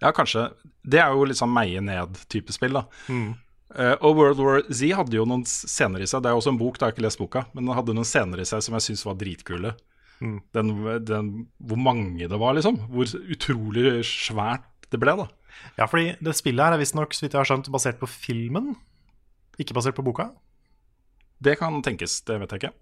Ja, 0.00 0.10
kanskje. 0.16 0.50
Det 0.84 1.00
er 1.00 1.12
jo 1.12 1.28
litt 1.28 1.40
sånn 1.40 1.52
meie 1.52 1.80
ned-type 1.84 2.52
spill, 2.52 2.76
da. 2.76 2.84
Mm. 3.08 3.30
Uh, 3.70 3.94
og 4.02 4.16
World 4.18 4.40
War 4.42 4.64
Z 4.66 4.96
hadde 4.98 5.14
jo 5.14 5.24
noen 5.28 5.44
scener 5.46 6.02
i 6.02 6.08
seg. 6.10 6.24
Det 6.24 6.30
er 6.30 6.34
jo 6.34 6.42
også 6.42 6.52
en 6.52 6.60
bok, 6.60 6.76
da 6.76 6.86
har 6.86 6.92
jeg 6.92 6.98
ikke 6.98 7.06
lest 7.06 7.20
boka, 7.20 7.44
men 7.54 7.68
den 7.68 7.76
hadde 7.78 7.94
noen 7.96 8.08
scener 8.08 8.42
i 8.42 8.48
seg 8.48 8.64
som 8.66 8.76
jeg 8.76 8.88
syns 8.88 9.06
var 9.06 9.18
dritkule. 9.20 9.74
Mm. 10.20 10.36
Den, 10.56 10.72
den, 11.08 11.30
hvor 11.70 11.80
mange 11.80 12.28
det 12.28 12.40
var, 12.40 12.56
liksom. 12.58 12.80
Hvor 12.92 13.14
utrolig 13.36 14.00
svært 14.08 14.66
det 14.90 15.00
ble, 15.00 15.14
da. 15.22 15.28
Ja, 15.78 15.86
fordi 15.86 16.14
det 16.20 16.36
spillet 16.36 16.66
her 16.66 16.76
er 16.76 16.82
visstnok, 16.82 17.14
så 17.14 17.24
vidt 17.24 17.36
jeg 17.36 17.40
har 17.40 17.48
skjønt, 17.48 17.70
basert 17.72 18.00
på 18.00 18.08
filmen. 18.10 18.74
Ikke 19.60 19.76
basert 19.76 19.96
på 19.96 20.04
boka. 20.04 20.30
Det 21.40 21.56
kan 21.60 21.78
tenkes, 21.84 22.20
det 22.28 22.40
vet 22.42 22.52
jeg 22.52 22.64
ikke. 22.64 22.74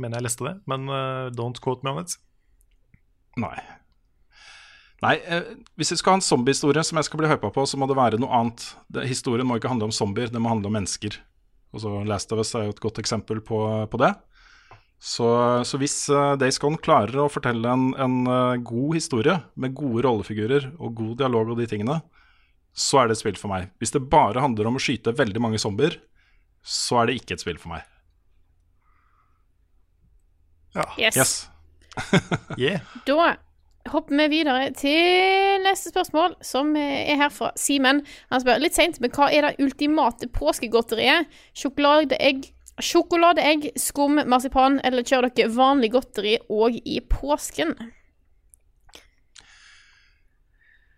Mener 0.00 0.18
jeg 0.18 0.26
leste 0.26 0.46
det, 0.46 0.54
men 0.70 0.88
uh, 0.90 1.30
don't 1.34 1.60
quote 1.62 1.86
me 1.86 1.92
on 1.92 2.02
it. 2.02 2.16
Nei. 3.40 3.56
Nei, 5.04 5.18
eh, 5.26 5.54
Hvis 5.78 5.92
vi 5.92 5.98
skal 6.00 6.14
ha 6.14 6.20
en 6.20 6.24
zombiehistorie 6.24 6.84
som 6.86 6.98
jeg 6.98 7.08
skal 7.08 7.20
bli 7.20 7.30
hypa 7.30 7.50
på, 7.52 7.64
så 7.68 7.78
må 7.78 7.88
det 7.90 7.98
være 7.98 8.20
noe 8.22 8.32
annet. 8.34 8.66
Det, 8.88 9.06
historien 9.10 9.46
må 9.46 9.58
ikke 9.58 9.70
handle 9.72 9.90
om 9.90 9.94
zombier, 9.94 10.30
det 10.32 10.42
må 10.42 10.52
handle 10.52 10.70
om 10.70 10.78
mennesker. 10.78 11.18
Og 11.74 11.82
så 11.82 11.92
Last 12.08 12.32
of 12.32 12.40
Us 12.42 12.54
er 12.54 12.68
jo 12.68 12.74
et 12.74 12.82
godt 12.82 13.00
eksempel 13.02 13.42
på, 13.44 13.58
på 13.90 14.00
det. 14.00 14.14
Så, 15.04 15.26
så 15.68 15.78
hvis 15.80 15.98
uh, 16.08 16.34
Days 16.40 16.56
Gone 16.62 16.80
klarer 16.80 17.18
å 17.20 17.28
fortelle 17.28 17.68
en, 17.68 17.90
en 18.00 18.20
uh, 18.30 18.56
god 18.56 18.96
historie 18.96 19.36
med 19.60 19.74
gode 19.76 20.06
rollefigurer 20.06 20.70
og 20.78 20.94
god 20.96 21.18
dialog 21.20 21.52
og 21.52 21.60
de 21.60 21.68
tingene, 21.68 21.98
så 22.74 23.02
er 23.02 23.10
det 23.10 23.18
et 23.18 23.22
spill 23.22 23.38
for 23.38 23.52
meg. 23.52 23.68
Hvis 23.82 23.92
det 23.94 24.06
bare 24.10 24.42
handler 24.42 24.70
om 24.70 24.78
å 24.78 24.82
skyte 24.82 25.14
veldig 25.14 25.42
mange 25.42 25.60
zombier, 25.62 25.98
så 26.64 27.02
er 27.02 27.10
det 27.10 27.18
ikke 27.20 27.36
et 27.36 27.44
spill 27.44 27.60
for 27.60 27.74
meg. 27.74 27.84
Yes. 30.98 31.16
Yes. 31.16 31.34
Yeah. 32.58 32.80
Da 33.06 33.36
hopper 33.92 34.16
vi 34.16 34.26
videre 34.32 34.70
til 34.74 35.62
neste 35.62 35.92
spørsmål, 35.92 36.34
som 36.42 36.72
er 36.80 37.18
her 37.20 37.30
fra 37.30 37.52
Simen. 37.60 38.00
Han 38.32 38.42
spør 38.42 38.62
litt 38.62 38.74
seint, 38.74 38.98
men 39.02 39.12
hva 39.14 39.28
er 39.30 39.46
det 39.46 39.62
ultimate 39.62 40.26
påskegodteriet? 40.34 41.28
Sjokoladeegg, 41.54 42.48
sjokoladeegg, 42.82 43.68
skum, 43.78 44.18
marsipan, 44.26 44.80
eller 44.82 45.06
kjører 45.06 45.34
dere 45.36 45.52
vanlig 45.54 45.92
godteri 45.94 46.38
òg 46.50 46.80
i 46.82 46.98
påsken? 47.12 47.76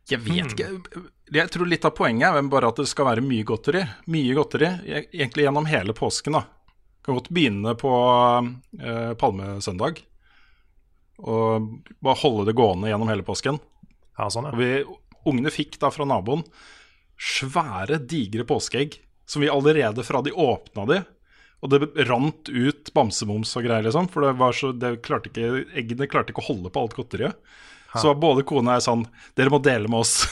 Jeg 0.07 0.23
vet 0.23 0.55
ikke. 0.55 1.05
Jeg 1.35 1.51
tror 1.51 1.67
litt 1.67 1.85
av 1.85 1.97
poenget 1.99 2.39
er 2.39 2.49
bare 2.51 2.69
at 2.71 2.79
det 2.79 2.87
skal 2.87 3.09
være 3.09 3.25
mye 3.27 3.45
godteri. 3.47 3.83
Mye 4.15 4.37
godteri, 4.39 4.69
e- 4.87 5.09
egentlig 5.11 5.49
gjennom 5.49 5.67
hele 5.67 5.97
påsken. 5.99 6.39
da. 6.39 6.45
Kan 7.07 7.17
godt 7.17 7.31
begynne 7.31 7.77
på 7.79 7.91
eh, 8.83 9.13
palmesøndag 9.21 10.03
og 11.17 11.69
bare 12.05 12.21
holde 12.21 12.45
det 12.51 12.57
gående 12.59 12.91
gjennom 12.91 13.09
hele 13.09 13.25
påsken. 13.25 13.61
Ja, 14.19 14.27
sånn, 14.33 14.51
Og 14.51 14.59
vi, 14.61 14.83
ungene 15.29 15.53
fikk 15.55 15.79
da 15.81 15.89
fra 15.95 16.05
naboen 16.09 16.43
svære, 17.17 18.03
digre 18.05 18.45
påskeegg 18.49 18.99
som 19.27 19.41
vi 19.41 19.49
allerede 19.49 20.05
fra 20.07 20.21
de 20.23 20.35
åpna 20.35 20.85
de 20.91 20.99
og 21.65 21.73
det 21.73 22.07
rant 22.07 22.51
ut 22.53 22.91
bamsemums 22.95 23.55
og 23.57 23.65
greier, 23.65 23.87
liksom. 23.87 24.11
For 24.13 24.27
det 24.27 24.35
var 24.39 24.55
så, 24.55 24.73
det 24.77 24.99
klarte 25.07 25.31
ikke, 25.33 25.65
eggene 25.79 26.09
klarte 26.11 26.35
ikke 26.35 26.45
å 26.45 26.51
holde 26.51 26.73
på 26.73 26.83
alt 26.83 26.97
godteriet. 26.99 27.39
Så 28.03 28.13
både 28.21 28.43
kone 28.47 28.71
og 28.71 28.77
jeg 28.79 28.85
sånn 28.87 29.03
Dere 29.39 29.53
må 29.53 29.59
dele 29.65 29.89
med 29.93 30.01
oss. 30.03 30.27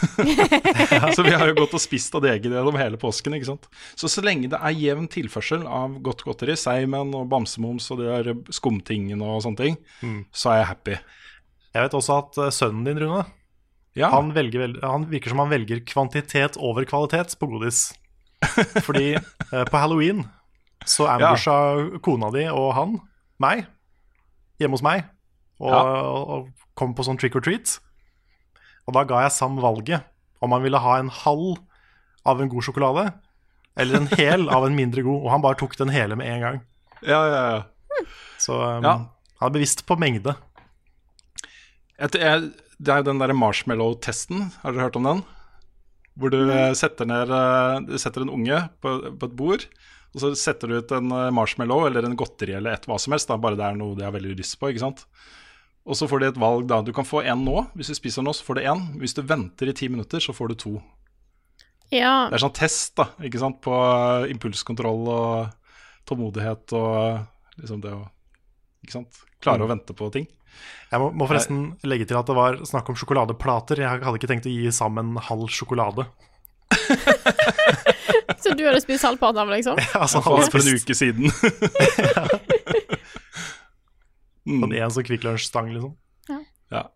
så 1.16 1.24
vi 1.26 1.32
har 1.34 1.48
jo 1.50 1.56
gått 1.58 1.74
og 1.76 1.82
spist 1.82 2.14
av 2.16 2.22
det 2.24 2.32
egget 2.34 2.52
gjennom 2.56 2.78
hele 2.80 2.98
påsken. 3.00 3.34
ikke 3.36 3.48
sant? 3.52 3.68
Så 3.98 4.08
så 4.12 4.24
lenge 4.24 4.50
det 4.52 4.58
er 4.60 4.76
jevn 4.78 5.06
tilførsel 5.12 5.64
av 5.66 5.98
godt 6.04 6.24
godteri, 6.26 6.56
Seimen 6.58 7.14
og 7.16 7.28
bamsemums 7.32 7.90
og 7.94 8.00
de 8.02 8.10
der 8.10 8.32
skumtingene 8.54 9.24
og 9.36 9.42
sånne 9.46 9.60
ting, 9.60 9.78
så 10.32 10.52
er 10.54 10.60
jeg 10.62 10.70
happy. 10.72 10.98
Jeg 11.74 11.86
vet 11.88 11.96
også 11.98 12.18
at 12.22 12.38
eh, 12.44 12.52
sønnen 12.54 12.84
din, 12.86 13.00
Rune, 13.02 13.24
Ja. 13.98 14.08
han, 14.10 14.32
velger, 14.34 14.72
han 14.82 15.04
virker 15.10 15.30
som 15.34 15.38
han 15.44 15.50
velger 15.52 15.80
kvantitet 15.86 16.56
over 16.58 16.84
kvalitet 16.86 17.36
på 17.38 17.46
godis. 17.50 17.92
Fordi 18.86 19.14
eh, 19.16 19.64
på 19.70 19.78
halloween 19.80 20.24
så 20.84 21.06
ambusha 21.08 21.54
kona 22.04 22.28
di 22.34 22.42
og 22.52 22.72
han 22.76 22.96
meg 23.40 23.62
hjemme 24.60 24.76
hos 24.76 24.82
meg 24.84 25.06
og, 25.62 25.70
Ja. 25.70 25.80
og 26.12 26.48
kom 26.78 26.94
på 26.96 27.04
sånn 27.06 27.18
trick 27.20 27.36
or 27.38 27.44
treat. 27.44 27.78
Og 28.88 28.96
da 28.96 29.04
ga 29.08 29.22
jeg 29.24 29.34
Sam 29.36 29.60
valget 29.62 30.04
om 30.44 30.52
han 30.52 30.64
ville 30.64 30.80
ha 30.82 30.98
en 31.00 31.12
halv 31.12 31.60
av 32.28 32.40
en 32.42 32.50
god 32.52 32.66
sjokolade 32.66 33.04
eller 33.80 33.98
en 33.98 34.10
hel 34.18 34.48
av 34.52 34.66
en 34.66 34.76
mindre 34.76 35.02
god, 35.02 35.24
og 35.24 35.30
han 35.32 35.42
bare 35.42 35.58
tok 35.58 35.74
den 35.80 35.90
hele 35.94 36.14
med 36.18 36.28
en 36.30 36.42
gang. 36.44 36.58
Ja, 37.02 37.20
ja, 37.26 37.40
ja. 37.56 38.04
Så 38.38 38.54
um, 38.60 38.84
Ja. 38.84 38.92
han 39.40 39.48
er 39.50 39.54
bevisst 39.56 39.82
på 39.88 39.96
mengde. 39.98 40.36
Et, 41.98 42.14
jeg, 42.18 42.50
det 42.78 42.92
er 42.92 43.00
jo 43.02 43.08
den 43.08 43.20
derre 43.22 43.36
marshmallow-testen. 43.38 44.48
Har 44.62 44.74
dere 44.74 44.88
hørt 44.88 44.98
om 45.00 45.08
den? 45.08 45.22
Hvor 46.18 46.30
du 46.30 46.38
eh, 46.46 46.70
setter 46.78 47.08
ned 47.10 47.30
eh, 47.34 47.80
Du 47.88 47.96
setter 47.98 48.22
en 48.22 48.30
unge 48.30 48.60
på, 48.82 48.92
på 49.18 49.26
et 49.30 49.34
bord, 49.38 49.64
og 50.14 50.22
så 50.22 50.30
setter 50.38 50.70
du 50.70 50.76
ut 50.78 50.92
en 50.94 51.10
eh, 51.10 51.30
marshmallow 51.34 51.88
eller 51.88 52.06
en 52.06 52.14
godteri 52.18 52.54
eller 52.54 52.76
et 52.76 52.86
hva 52.86 52.98
som 53.02 53.14
helst, 53.16 53.30
da, 53.30 53.38
bare 53.40 53.58
det 53.58 53.66
er 53.66 53.78
noe 53.80 53.96
de 53.98 54.06
har 54.06 54.14
veldig 54.14 54.36
lyst 54.38 54.58
på. 54.60 54.70
ikke 54.70 54.84
sant? 54.84 55.02
Og 55.85 55.99
så 55.99 56.09
får 56.09 56.22
de 56.22 56.28
et 56.32 56.41
valg 56.41 56.68
da. 56.70 56.80
Du 56.80 56.93
kan 56.97 57.07
få 57.07 57.20
en 57.28 57.45
nå. 57.45 57.66
Hvis 57.76 57.93
du 57.93 57.99
spiser 57.99 58.24
nå, 58.24 58.32
så 58.32 58.47
får 58.47 58.59
du 58.59 58.62
én. 58.64 58.87
Hvis 59.01 59.16
du 59.16 59.20
venter 59.26 59.68
i 59.68 59.76
ti 59.76 59.91
minutter, 59.93 60.22
så 60.22 60.32
får 60.37 60.53
du 60.53 60.57
to. 60.62 60.74
Ja. 61.93 62.30
Det 62.30 62.39
er 62.39 62.45
sånn 62.47 62.57
test 62.57 62.95
da, 62.99 63.11
ikke 63.22 63.41
sant, 63.43 63.61
på 63.62 63.74
eh, 63.74 64.30
impulskontroll 64.32 65.05
og 65.12 66.09
tålmodighet 66.09 66.72
og 66.76 67.61
liksom 67.61 67.85
det 67.85 67.93
å 67.95 68.01
ikke 68.85 68.97
sant? 68.97 69.20
klare 69.45 69.64
å 69.64 69.68
vente 69.68 69.93
på 69.97 70.09
ting. 70.12 70.24
Jeg 70.91 71.03
må, 71.03 71.11
må 71.12 71.26
forresten 71.28 71.74
legge 71.85 72.07
til 72.09 72.16
at 72.16 72.28
det 72.28 72.37
var 72.37 72.57
snakk 72.66 72.89
om 72.89 72.97
sjokoladeplater. 72.99 73.82
Jeg 73.85 74.05
hadde 74.05 74.20
ikke 74.20 74.30
tenkt 74.30 74.49
å 74.49 74.53
gi 74.53 74.72
sammen 74.72 75.16
halv 75.28 75.51
sjokolade. 75.53 76.07
Så 78.45 78.53
du 78.57 78.64
hadde 78.66 78.80
spist 78.82 79.05
halvparten 79.07 79.41
av, 79.43 79.53
liksom? 79.53 79.78
altså, 80.03 80.20
For, 80.24 80.61
en 80.61 80.76
uke 80.76 80.97
siden. 80.97 81.28
sånn 84.47 84.74
en 84.76 84.90
sånn 84.90 85.05
Kvikk 85.07 85.24
Lunsj-stang, 85.24 85.72
liksom. 85.74 85.97
Ja. 86.70 86.88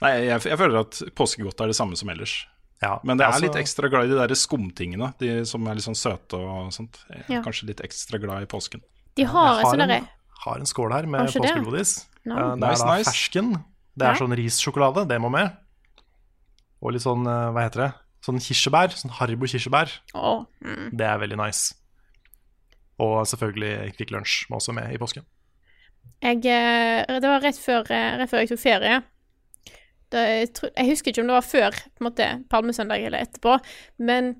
Nei, 0.00 0.12
jeg, 0.24 0.40
jeg 0.48 0.56
føler 0.58 0.80
at 0.80 1.00
påskegodt 1.18 1.60
er 1.60 1.70
det 1.70 1.76
samme 1.76 1.96
som 1.98 2.08
ellers. 2.08 2.46
Ja, 2.80 2.94
Men 3.04 3.18
det 3.18 3.26
er 3.26 3.32
altså- 3.34 3.42
litt 3.44 3.58
ekstra 3.60 3.90
glad 3.92 4.06
i 4.06 4.08
de 4.08 4.16
der 4.16 4.34
skumtingene, 4.34 5.12
de 5.20 5.44
som 5.44 5.66
er 5.68 5.74
litt 5.76 5.84
sånn 5.84 5.98
søte 5.98 6.38
og 6.40 6.70
sånt. 6.72 7.02
Ja. 7.28 7.42
kanskje 7.44 7.66
litt 7.68 7.80
ekstra 7.84 8.18
glad 8.18 8.42
i 8.42 8.46
påsken. 8.46 8.80
De 9.14 9.24
har 9.24 9.58
Jeg 9.60 9.66
sånn 9.66 9.90
en, 9.90 10.08
har 10.44 10.56
en 10.56 10.64
skål 10.64 10.92
her 10.92 11.06
med 11.06 11.20
Har 11.20 11.28
påskegodis. 11.28 12.06
No. 12.24 12.36
Eh, 12.38 12.56
Det 12.56 12.64
er 12.64 12.76
da 12.76 12.96
nice. 12.96 13.10
fersken. 13.10 13.64
Det 13.96 14.06
er 14.06 14.12
Ja. 14.14 14.18
sånn 14.18 14.36
rissjokolade, 14.36 15.06
det 15.08 15.20
må 15.20 15.30
med. 15.30 15.54
Og 16.82 16.92
litt 16.92 17.02
sånn, 17.02 17.26
eh, 17.26 17.52
hva 17.52 17.60
heter 17.68 17.88
det, 17.88 17.94
sånn 18.22 18.40
kirsebær. 18.40 18.88
Sånn 18.96 19.10
Haribo 19.10 19.44
kirsebær. 19.46 19.90
Oh. 20.14 20.46
mm. 20.64 20.96
Det 20.96 21.04
er 21.06 21.18
veldig 21.18 21.36
nice. 21.36 21.74
Og 22.98 23.26
selvfølgelig 23.26 23.94
Kvikk 23.98 24.10
Lunsj 24.12 24.48
må 24.48 24.56
også 24.56 24.72
med 24.72 24.94
i 24.94 24.96
påsken. 24.96 25.24
Jeg, 26.20 26.42
eh, 26.44 27.16
det 27.20 27.28
var 27.28 27.42
rett 27.44 27.58
før, 27.58 27.86
eh, 27.88 28.18
rett 28.20 28.30
før 28.30 28.44
jeg 28.44 28.52
tok 28.52 28.62
ferie. 28.62 29.00
Da, 30.10 30.24
jeg, 30.26 30.50
jeg 30.74 30.90
husker 30.90 31.12
ikke 31.12 31.22
om 31.22 31.30
det 31.30 31.38
var 31.38 31.46
før 31.46 31.76
på 31.76 32.02
en 32.02 32.08
måte, 32.08 32.28
palmesøndag 32.50 33.06
eller 33.06 33.24
etterpå, 33.24 33.56
men 34.02 34.34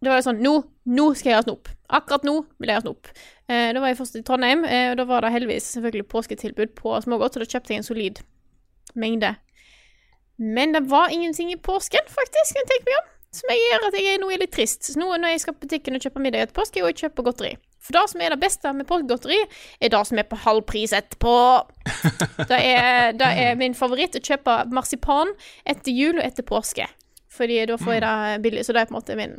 det 0.00 0.08
var 0.08 0.20
jo 0.20 0.26
sånn 0.30 0.40
Nå, 0.40 0.54
nå 0.88 1.06
skal 1.18 1.30
jeg 1.30 1.38
ha 1.38 1.44
snop. 1.44 1.68
Akkurat 1.92 2.24
nå 2.24 2.34
vil 2.56 2.72
jeg 2.72 2.80
ha 2.80 2.84
snop. 2.84 3.10
Eh, 3.50 3.68
da 3.74 3.82
var 3.82 3.92
jeg 3.92 3.98
først 4.00 4.16
i 4.16 4.24
Trondheim, 4.26 4.64
eh, 4.64 4.88
og 4.92 4.98
da 5.00 5.06
var 5.10 5.26
det 5.26 5.34
heldigvis 5.34 5.68
selvfølgelig 5.76 6.08
påsketilbud 6.12 6.74
på 6.78 6.96
smågodt, 7.04 7.36
så 7.36 7.42
da 7.42 7.48
kjøpte 7.52 7.74
jeg 7.74 7.82
en 7.82 7.88
solid 7.88 8.22
mengde. 8.98 9.34
Men 10.40 10.72
det 10.72 10.86
var 10.88 11.12
ingenting 11.12 11.52
i 11.52 11.60
påsken, 11.60 12.06
faktisk, 12.08 12.56
kan 12.56 12.64
jeg 12.64 12.70
tenke 12.72 12.88
meg 12.88 13.00
om. 13.02 13.10
Som 13.36 13.52
jeg 13.52 13.60
gjør 13.62 13.84
at 13.86 13.98
jeg 14.00 14.18
nå 14.18 14.30
er 14.32 14.40
litt 14.42 14.54
trist. 14.56 14.88
Så 14.88 14.98
nå 14.98 15.10
når 15.12 15.36
jeg 15.36 15.42
skal 15.44 15.54
på 15.54 15.66
butikken 15.66 15.98
og 15.98 16.06
kjøper 16.06 16.24
middag 16.24 16.46
etter 16.46 16.56
påske, 16.56 16.80
og 16.82 16.88
jeg 16.90 16.96
kjøper 16.96 17.20
kjøpe 17.20 17.26
godteri. 17.28 17.52
For 17.80 17.96
det 17.96 18.02
som 18.12 18.20
er 18.20 18.34
det 18.34 18.40
beste 18.42 18.72
med 18.76 18.86
påskegodteri, 18.88 19.38
er 19.80 19.92
det 19.92 20.00
som 20.06 20.18
er 20.20 20.28
på 20.28 20.38
halv 20.44 20.64
pris 20.68 20.92
etterpå. 20.92 21.36
Det 22.50 22.56
er, 22.56 23.12
det 23.12 23.26
er 23.26 23.56
min 23.60 23.74
favoritt 23.76 24.16
å 24.16 24.22
kjøpe 24.24 24.54
marsipan 24.72 25.28
etter 25.68 25.92
jul 25.92 26.18
og 26.18 26.24
etter 26.24 26.46
påske. 26.46 26.86
Fordi 27.30 27.58
da 27.68 27.76
får 27.78 27.92
jeg 27.92 28.02
det 28.02 28.42
billig. 28.42 28.64
Så 28.66 28.72
det 28.72 28.80
er 28.80 28.88
på 28.88 28.94
en 28.94 28.98
måte 28.98 29.16
min 29.18 29.34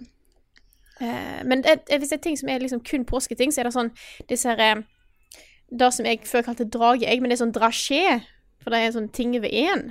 eh, 1.01 1.41
Men 1.45 1.63
det, 1.65 1.79
hvis 1.89 2.13
det 2.13 2.19
er 2.19 2.23
ting 2.23 2.37
som 2.39 2.49
er 2.49 2.61
liksom 2.61 2.83
kun 2.87 3.05
påsketing, 3.05 3.51
så 3.51 3.61
er 3.61 3.69
det 3.69 3.73
sånn 3.75 3.91
disse 4.29 4.49
her 4.49 4.61
eh, 4.65 4.83
Det 5.69 5.89
som 5.93 6.05
jeg 6.05 6.21
før 6.29 6.45
kalte 6.45 6.69
drageegg, 6.69 7.21
men 7.21 7.31
det 7.31 7.37
er 7.37 7.43
sånn 7.43 7.55
drasjé. 7.55 8.21
For 8.61 8.73
det 8.73 8.79
er 8.79 8.91
en 8.91 8.97
sånn 8.99 9.11
ting 9.15 9.35
ved 9.41 9.51
én 9.51 9.89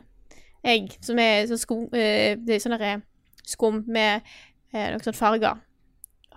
egg 0.67 0.93
som 1.01 1.19
er 1.21 1.47
sånn 1.49 1.61
skum 1.61 1.87
eh, 1.97 2.37
Det 2.39 2.57
er 2.57 2.63
sånn 2.65 3.05
skum 3.49 3.83
med 3.89 4.21
eh, 4.73 4.91
noen 4.91 5.03
sånne 5.03 5.19
farger. 5.19 5.61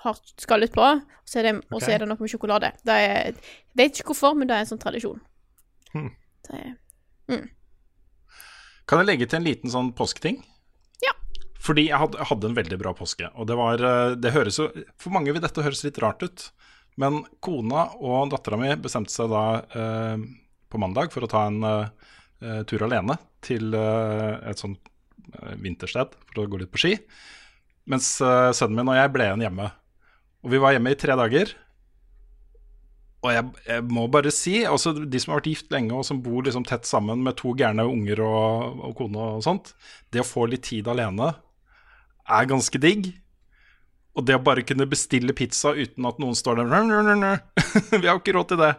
Har 0.04 0.20
skallet 0.42 0.74
på. 0.76 0.84
og 0.84 1.30
så 1.30 1.40
er 1.40 1.48
det, 1.48 1.54
okay. 1.72 1.94
er 1.96 2.04
det 2.04 2.08
noe 2.10 2.20
med 2.20 2.32
sjokolade. 2.32 2.74
Det 2.84 2.96
er, 3.00 3.12
jeg 3.32 3.36
vet 3.80 4.00
ikke 4.00 4.12
hvorfor, 4.12 4.36
men 4.36 4.50
det 4.50 4.58
er 4.58 4.66
en 4.66 4.72
sånn 4.74 4.82
tradisjon. 4.82 5.22
Hmm. 5.94 6.10
Det 6.44 6.60
er, 6.60 6.74
Kan 8.90 9.00
jeg 9.00 9.08
legge 9.08 9.30
til 9.30 9.40
en 9.40 9.48
liten 9.48 9.72
sånn 9.72 9.94
påsketing? 9.96 10.42
Ja. 11.06 11.14
Fordi 11.64 11.88
jeg 11.88 12.02
hadde, 12.02 12.20
jeg 12.20 12.30
hadde 12.34 12.50
en 12.50 12.58
veldig 12.58 12.80
bra 12.82 12.92
påske. 12.98 13.30
Og 13.40 13.48
det 13.48 13.56
var 13.56 13.80
eh, 13.80 14.16
Det 14.20 14.34
høres 14.36 14.60
jo 14.60 14.68
For 15.00 15.14
mange 15.16 15.32
vil 15.32 15.44
dette 15.44 15.64
høres 15.64 15.86
litt 15.86 16.02
rart 16.04 16.26
ut. 16.26 16.48
Men 17.00 17.24
kona 17.42 17.88
og 17.98 18.34
dattera 18.34 18.60
mi 18.60 18.74
bestemte 18.82 19.14
seg 19.14 19.32
da 19.32 19.46
eh, 19.64 20.26
på 20.70 20.82
mandag 20.82 21.14
for 21.14 21.26
å 21.26 21.30
ta 21.32 21.46
en 21.48 21.64
eh, 21.70 22.60
tur 22.70 22.84
alene 22.86 23.18
til 23.46 23.74
eh, 23.78 24.50
et 24.52 24.60
sånt 24.62 24.92
eh, 25.40 25.56
vintersted 25.62 26.14
for 26.28 26.44
å 26.44 26.50
gå 26.52 26.62
litt 26.62 26.74
på 26.74 26.84
ski. 26.84 26.94
Mens 27.90 28.16
eh, 28.22 28.52
sønnen 28.56 28.82
min 28.82 28.94
og 28.94 29.00
jeg 29.00 29.14
ble 29.16 29.30
igjen 29.30 29.48
hjemme. 29.48 29.72
Og 30.44 30.52
vi 30.52 30.60
var 30.62 30.76
hjemme 30.76 30.92
i 30.92 31.00
tre 31.00 31.16
dager. 31.18 31.54
Og 33.24 33.32
jeg, 33.32 33.48
jeg 33.70 33.84
må 33.88 34.04
bare 34.12 34.32
si, 34.36 34.58
også 34.68 34.92
de 35.00 35.20
som 35.22 35.32
har 35.32 35.40
vært 35.40 35.52
gift 35.54 35.70
lenge 35.72 35.96
og 35.96 36.04
som 36.04 36.20
bor 36.26 36.44
liksom 36.44 36.66
tett 36.68 36.88
sammen 36.88 37.24
med 37.24 37.38
to 37.40 37.54
gærne 37.56 37.86
unger 37.88 38.20
og, 38.26 38.82
og 38.84 38.96
kone 39.00 39.28
og 39.38 39.46
sånt, 39.46 39.72
det 40.12 40.24
å 40.24 40.28
få 40.28 40.50
litt 40.52 40.66
tid 40.68 40.90
alene 40.92 41.32
er 42.28 42.50
ganske 42.52 42.82
digg. 42.84 43.14
Og 44.14 44.28
det 44.28 44.36
å 44.38 44.44
bare 44.44 44.66
kunne 44.68 44.90
bestille 44.90 45.34
pizza 45.36 45.72
uten 45.74 46.06
at 46.06 46.20
noen 46.22 46.36
står 46.38 46.60
der. 46.60 47.40
Vi 48.02 48.06
har 48.06 48.20
ikke 48.20 48.36
råd 48.36 48.52
til 48.52 48.62
det. 48.62 48.74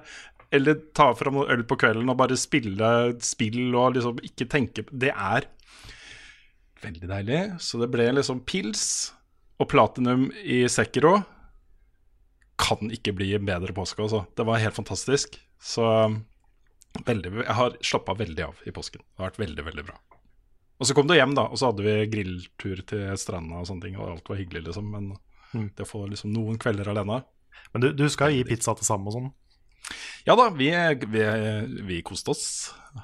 eller 0.54 0.78
ta 0.94 1.08
fram 1.18 1.40
noe 1.40 1.50
øl 1.50 1.64
på 1.66 1.80
kvelden 1.80 2.12
og 2.12 2.20
bare 2.20 2.36
spille 2.38 2.88
spill 3.24 3.74
og 3.74 3.96
liksom 3.96 4.20
ikke 4.22 4.46
tenke 4.46 4.84
Det 4.92 5.10
er 5.10 5.48
veldig 6.84 7.08
deilig. 7.08 7.42
Så 7.58 7.80
det 7.80 7.88
ble 7.90 8.12
liksom 8.12 8.44
pils 8.44 9.14
og 9.58 9.70
platinum 9.72 10.28
i 10.44 10.66
Sekiro. 10.68 11.22
Kan 12.60 12.90
ikke 12.94 13.14
bli 13.16 13.32
bedre 13.42 13.74
påske, 13.76 14.02
altså. 14.04 14.24
Det 14.36 14.46
var 14.46 14.62
helt 14.62 14.76
fantastisk. 14.76 15.38
Så 15.62 15.84
veldig, 17.06 17.32
jeg 17.42 17.58
har 17.58 17.78
slappa 17.82 18.14
veldig 18.18 18.44
av 18.46 18.60
i 18.66 18.74
påsken. 18.74 19.02
Det 19.02 19.22
har 19.22 19.32
vært 19.32 19.42
veldig, 19.42 19.64
veldig 19.70 19.86
bra. 19.88 19.96
Og 20.78 20.88
så 20.88 20.94
kom 20.96 21.06
du 21.06 21.14
hjem, 21.14 21.34
da, 21.38 21.46
og 21.48 21.58
så 21.58 21.70
hadde 21.70 21.84
vi 21.86 21.94
grilltur 22.10 22.82
til 22.86 23.06
stranda 23.20 23.60
og 23.62 23.68
sånne 23.68 23.86
ting, 23.86 23.96
og 23.98 24.16
alt 24.16 24.30
var 24.30 24.40
hyggelig, 24.40 24.66
liksom. 24.68 24.90
Men 24.90 25.70
det 25.76 25.86
å 25.86 25.88
få 25.88 26.04
liksom 26.10 26.32
noen 26.34 26.58
kvelder 26.58 26.88
alene 26.90 27.20
Men 27.70 27.84
du, 27.84 27.92
du 27.94 28.08
skal 28.10 28.32
gi 28.34 28.42
pizza 28.46 28.74
til 28.74 28.86
Sam 28.86 29.06
og 29.06 29.14
sånn? 29.14 29.28
Ja 30.26 30.34
da, 30.38 30.48
vi, 30.56 30.70
vi, 31.12 31.22
vi 31.84 32.00
koste 32.06 32.32
oss. 32.32 32.46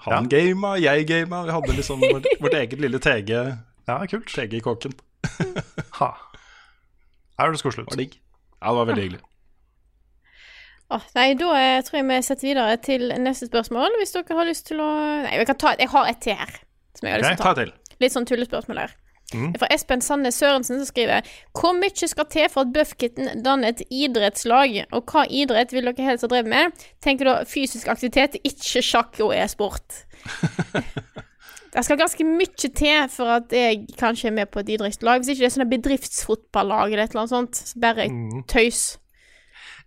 Han 0.07 0.28
gama, 0.32 0.74
jeg 0.80 1.07
gama. 1.09 1.42
Vi 1.46 1.55
hadde 1.55 1.76
liksom 1.76 2.01
vårt, 2.03 2.26
vårt 2.40 2.57
eget 2.57 2.80
lille 2.80 3.01
TG, 3.03 3.32
Ja, 3.90 3.98
kult. 4.11 4.30
TG 4.32 4.59
i 4.61 4.64
kåken. 4.64 4.96
Ha. 6.01 6.14
Her 7.36 7.51
høres 7.51 7.64
koselig 7.64 7.84
Det 7.90 8.07
ut. 8.07 8.14
Ja, 8.61 8.70
det 8.70 8.76
var 8.78 8.88
veldig 8.88 9.05
hyggelig. 9.05 9.20
Åh, 10.91 11.05
nei, 11.14 11.28
da 11.38 11.51
eh, 11.55 11.82
tror 11.86 12.01
jeg 12.01 12.07
vi 12.09 12.16
setter 12.26 12.49
videre 12.49 12.78
til 12.82 13.12
neste 13.22 13.47
spørsmål, 13.47 13.95
hvis 14.01 14.16
dere 14.16 14.38
har 14.41 14.49
lyst 14.49 14.66
til 14.66 14.80
å 14.82 14.88
Nei, 15.24 15.36
jeg, 15.38 15.47
kan 15.47 15.61
ta, 15.62 15.74
jeg 15.78 15.93
har 15.93 16.09
et 16.11 16.18
til 16.24 16.34
her. 16.41 16.57
Som 16.99 17.07
jeg 17.07 17.14
har 17.14 17.22
lyst 17.22 17.36
til 17.36 17.38
å 17.38 17.45
ta 17.45 17.53
ta. 17.55 17.62
til. 17.62 17.97
Litt 18.03 18.16
sånn 18.16 18.26
tullespørsmål 18.26 18.80
her. 18.82 18.97
Mm. 19.30 19.53
Fra 19.61 19.68
Espen 19.70 20.01
Sandnes 20.03 20.34
Sørensen 20.41 20.80
som 20.80 20.86
skriver 20.88 21.22
Hvor 21.55 21.76
mye 21.78 22.09
skal 22.11 22.26
til 22.32 22.49
for 22.51 22.66
at 22.66 22.72
Buffkitten 22.74 23.45
danner 23.45 23.70
et 23.70 23.84
idrettslag, 23.86 24.80
og 24.91 25.05
hva 25.12 25.22
idrett 25.30 25.70
vil 25.70 25.86
dere 25.86 26.09
helst 26.09 26.26
ha 26.26 26.30
drevet 26.32 26.51
med? 26.51 26.82
Tenker 27.05 27.28
da 27.30 27.36
fysisk 27.47 27.86
aktivitet, 27.93 28.41
ikke 28.43 28.82
sjakk 28.82 29.20
og 29.22 29.30
e-sport. 29.36 30.01
det 31.76 31.84
skal 31.86 32.01
ganske 32.01 32.26
mye 32.26 32.70
til 32.74 33.07
for 33.14 33.30
at 33.36 33.55
jeg 33.55 33.84
kanskje 34.01 34.32
er 34.32 34.36
med 34.41 34.51
på 34.51 34.64
et 34.64 34.74
idrettslag. 34.74 35.22
Hvis 35.22 35.36
ikke 35.36 35.45
det 35.45 35.51
er 35.53 35.55
sånne 35.55 35.70
bedriftsfotballag 35.76 36.91
eller 36.91 37.05
et 37.07 37.14
eller 37.14 37.22
annet 37.22 37.36
sånt. 37.36 37.62
Så 37.70 37.78
bare 37.86 38.09
Mm. 38.11 38.43
tøys. 38.51 38.99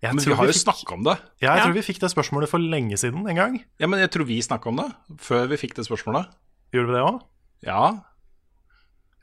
Jeg 0.03 0.13
Men 0.15 0.23
vi 0.25 0.33
har 0.35 0.45
jo 0.45 0.51
fikk- 0.51 0.63
snakka 0.65 0.93
om 0.97 1.03
det. 1.07 1.13
Ja, 1.39 1.53
jeg 1.55 1.57
Ja. 1.57 1.63
tror 1.65 1.73
vi 1.73 1.81
fikk 1.93 1.99
det 2.03 2.09
spørsmålet 2.11 2.49
for 2.51 2.59
lenge 2.59 2.97
siden 2.99 3.23
en 3.29 3.35
gang. 3.39 3.63
Ja, 3.79 3.87
men 3.87 3.99
jeg 4.01 4.11
tror 4.11 4.25
vi 4.27 4.41
snakka 4.41 4.67
om 4.67 4.75
det 4.81 4.89
før 5.17 5.47
vi 5.47 5.55
fikk 5.55 5.75
det 5.75 5.85
spørsmålet. 5.87 6.27
Gjorde 6.73 6.87
vi 6.87 6.93
det 6.97 7.03
òg? 7.07 7.21
Ja, 7.63 7.99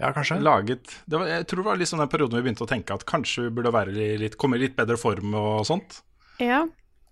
Ja, 0.00 0.12
kanskje. 0.12 0.40
laget 0.40 0.84
det 1.06 1.18
var, 1.18 1.26
Jeg 1.26 1.46
tror 1.46 1.56
det 1.56 1.64
var 1.66 1.76
liksom 1.76 1.98
den 1.98 2.08
perioden 2.08 2.42
vi 2.42 2.48
begynte 2.50 2.64
å 2.64 2.68
tenke 2.68 2.94
at 2.94 3.04
kanskje 3.04 3.42
vi 3.50 3.50
burde 3.60 3.70
være 3.72 3.92
litt, 4.18 4.38
komme 4.38 4.54
i 4.56 4.58
litt 4.60 4.74
bedre 4.76 4.96
form 4.96 5.34
og 5.34 5.66
sånt. 5.66 6.00
Ja. 6.40 6.64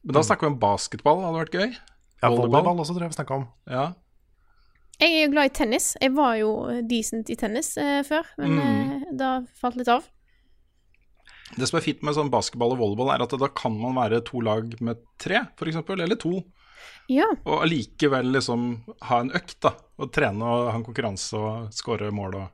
Men 0.02 0.14
da 0.14 0.20
snakker 0.20 0.48
vi 0.48 0.54
om 0.54 0.58
basketball, 0.58 1.20
hadde 1.20 1.44
vært 1.44 1.52
gøy. 1.52 1.76
Ja, 2.22 2.30
volleyball. 2.30 2.48
volleyball 2.64 2.78
også, 2.80 2.94
tror 2.96 3.00
jeg 3.04 3.10
vi 3.10 3.22
snakka 3.22 3.34
om. 3.36 3.48
Ja. 3.68 3.92
Jeg 4.98 5.10
er 5.12 5.26
jo 5.26 5.32
glad 5.32 5.44
i 5.44 5.54
tennis. 5.54 5.96
Jeg 6.00 6.14
var 6.14 6.34
jo 6.40 6.80
decent 6.88 7.28
i 7.30 7.36
tennis 7.36 7.76
eh, 7.76 8.02
før, 8.02 8.24
men 8.38 8.56
Mm. 8.58 9.02
eh, 9.02 9.16
da 9.16 9.40
falt 9.60 9.76
litt 9.76 9.88
av. 9.88 10.02
Det 11.56 11.66
som 11.68 11.78
er 11.78 11.82
fint 11.84 12.02
med 12.02 12.14
sånn 12.14 12.30
basketball 12.30 12.72
og 12.74 12.78
volleyball, 12.82 13.10
er 13.14 13.22
at 13.24 13.30
da 13.40 13.48
kan 13.48 13.72
man 13.80 13.94
være 13.96 14.20
to 14.24 14.40
lag 14.44 14.74
med 14.84 14.96
tre, 15.18 15.46
f.eks., 15.56 15.76
eller 15.88 16.16
to. 16.20 16.42
Ja. 17.08 17.24
Og 17.46 17.62
allikevel 17.64 18.28
liksom 18.34 18.84
ha 19.08 19.20
en 19.20 19.30
økt, 19.32 19.56
da. 19.64 19.72
Og 19.98 20.12
trene 20.12 20.44
og 20.44 20.68
ha 20.70 20.76
en 20.76 20.84
konkurranse 20.84 21.34
og 21.40 21.72
score 21.74 22.10
mål 22.12 22.34
og 22.42 22.48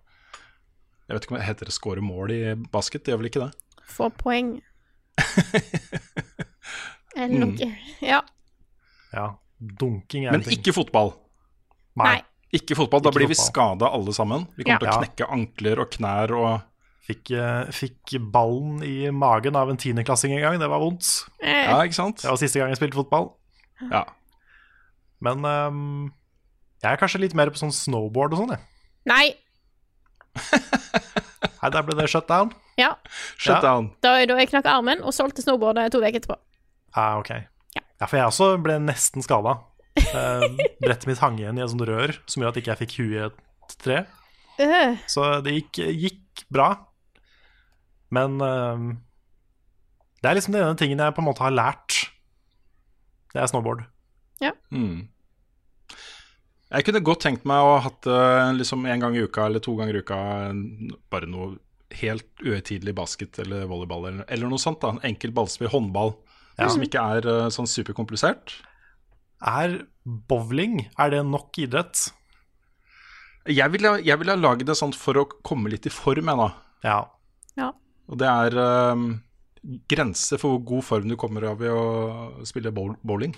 Jeg 1.08 1.16
vet 1.18 1.24
ikke 1.26 1.34
om 1.34 1.38
det 1.38 1.46
heter 1.48 1.66
skåre 1.68 2.00
score 2.00 2.00
mål 2.00 2.30
i 2.32 2.54
basket, 2.72 3.02
det 3.04 3.12
gjør 3.12 3.18
vel 3.20 3.26
ikke 3.28 3.42
det? 3.42 3.52
Få 3.92 4.06
poeng. 4.16 4.54
Eller 7.16 7.46
Mm. 7.46 7.74
Ja. 8.00 8.22
Ja. 9.12 9.38
Dunking 9.60 10.24
er 10.26 10.32
Men 10.32 10.40
en 10.40 10.44
ting. 10.48 10.58
ikke 10.58 10.72
fotball. 10.74 11.12
Nei. 11.96 12.22
Ikke 12.52 12.74
fotball, 12.76 13.00
Da 13.02 13.10
Ikke 13.10 13.18
blir 13.18 13.28
vi 13.28 13.34
fotball. 13.34 13.76
skada 13.78 13.86
alle 13.92 14.12
sammen. 14.12 14.46
Vi 14.56 14.64
kommer 14.64 14.80
Ja. 14.82 14.90
til 14.90 14.98
å 14.98 15.04
knekke 15.04 15.30
ankler 15.32 15.78
og 15.80 15.90
knær 15.90 16.30
og 16.32 16.62
Fikk, 17.04 17.30
eh, 17.36 17.70
fikk 17.76 18.14
ballen 18.32 18.78
i 18.86 19.10
magen 19.12 19.56
av 19.60 19.68
en 19.68 19.76
tiendeklassing 19.76 20.32
en 20.32 20.40
gang. 20.40 20.58
Det 20.62 20.68
var 20.72 20.80
vondt. 20.80 21.08
Eh, 21.42 21.66
Ja, 21.68 21.80
ikke 21.84 21.98
sant? 21.98 22.22
Det 22.22 22.30
var 22.30 22.38
siste 22.40 22.58
gang 22.62 22.70
jeg 22.72 22.78
spilte 22.80 22.96
fotball. 22.96 23.30
Ja. 23.90 24.04
Men 25.24 25.44
um, 25.44 26.12
jeg 26.82 26.92
er 26.94 27.00
kanskje 27.00 27.20
litt 27.20 27.34
mer 27.36 27.52
på 27.52 27.60
sånn 27.60 27.72
snowboard 27.74 28.32
og 28.36 28.40
sånn, 28.44 28.54
jeg. 28.56 28.64
Nei. 29.08 29.26
Nei, 31.60 31.70
der 31.72 31.84
ble 31.86 31.96
det 31.96 32.08
shut 32.12 32.26
down. 32.28 32.52
Ja. 32.80 32.94
Shut 33.36 33.56
Ja. 33.56 33.60
down. 33.64 33.90
Da, 34.04 34.16
da 34.28 34.36
jeg 34.40 34.50
knakk 34.50 34.66
armen 34.68 35.00
og 35.04 35.12
solgte 35.16 35.44
snowboardet 35.44 35.90
to 35.92 36.00
uker 36.02 36.18
etterpå. 36.20 36.36
Ja, 36.96 37.18
ok. 37.20 37.30
Ja, 37.74 38.06
for 38.08 38.16
jeg 38.18 38.26
også 38.26 38.48
ble 38.62 38.78
nesten 38.82 39.22
skada. 39.24 39.58
brettet 40.82 41.06
mitt 41.06 41.20
hang 41.22 41.36
igjen 41.38 41.58
i 41.60 41.62
et 41.62 41.70
sånt 41.70 41.84
rør 41.86 42.16
som 42.26 42.42
gjør 42.42 42.50
at 42.50 42.56
ikke 42.58 42.72
jeg 42.72 42.80
fikk 42.82 42.96
huet 42.98 43.14
i 43.14 43.22
et 43.28 43.76
tre. 43.84 44.00
Uh. 44.58 44.96
Så 45.10 45.28
det 45.46 45.54
gikk, 45.60 45.80
gikk 46.02 46.44
bra. 46.52 46.72
Men 48.14 48.36
ehm, 48.44 48.86
det 50.22 50.30
er 50.30 50.38
liksom 50.38 50.54
den 50.56 50.64
ene 50.68 50.78
tingen 50.80 51.02
jeg 51.02 51.14
på 51.16 51.22
en 51.24 51.28
måte 51.30 51.42
har 51.44 51.54
lært. 51.54 51.98
Det 53.34 53.42
er 53.42 53.50
snowboard. 53.50 53.84
Mm. 54.74 55.08
Jeg 56.74 56.84
kunne 56.88 57.02
godt 57.06 57.22
tenkt 57.22 57.44
meg 57.46 57.62
å 57.62 57.74
ha 57.76 57.82
hatt 57.86 58.00
det 58.06 58.58
liksom 58.58 58.84
en 58.90 59.02
gang 59.04 59.14
i 59.16 59.22
uka 59.28 59.44
eller 59.46 59.62
to 59.62 59.76
ganger 59.78 59.94
i 59.98 60.02
uka 60.02 60.16
bare 61.12 61.28
noe 61.30 61.52
helt 61.94 62.26
uhøytidelig 62.42 62.94
basket 62.98 63.38
eller 63.44 63.68
volleyball 63.70 64.08
eller, 64.10 64.24
eller 64.34 64.50
noe 64.50 64.58
sånt. 64.58 64.80
da 64.82 64.94
Enkelt 65.06 65.34
ballspill, 65.36 65.70
håndball, 65.70 66.16
Ja. 66.58 66.68
som 66.70 66.82
ikke 66.82 67.02
er 67.18 67.26
eh, 67.30 67.48
sånn 67.54 67.66
superkomplisert. 67.70 68.56
Er 69.44 69.80
bowling 70.04 70.88
er 70.98 71.10
det 71.14 71.22
nok 71.26 71.56
idrett? 71.62 72.08
Jeg 73.46 73.70
ville 73.74 73.88
ha- 73.94 74.00
jeg 74.02 74.18
ville 74.18 74.32
ha 74.34 74.40
laget 74.40 74.66
det 74.66 74.76
sånn 74.78 74.94
for 74.96 75.14
å 75.20 75.26
komme 75.44 75.70
litt 75.70 75.86
i 75.86 75.90
form, 75.94 76.26
jeg, 76.32 76.36
da. 76.42 76.50
Ja. 76.82 76.98
Ja. 77.60 77.72
Og 78.12 78.18
det 78.20 78.28
er 78.28 78.56
um, 78.92 79.04
grenser 79.88 80.40
for 80.40 80.54
hvor 80.56 80.64
god 80.74 80.84
form 80.84 81.08
du 81.08 81.16
kommer 81.20 81.46
av 81.52 81.62
i 81.64 81.70
å 81.72 81.84
spille 82.44 82.72
bowl- 82.74 82.98
bowling. 83.02 83.32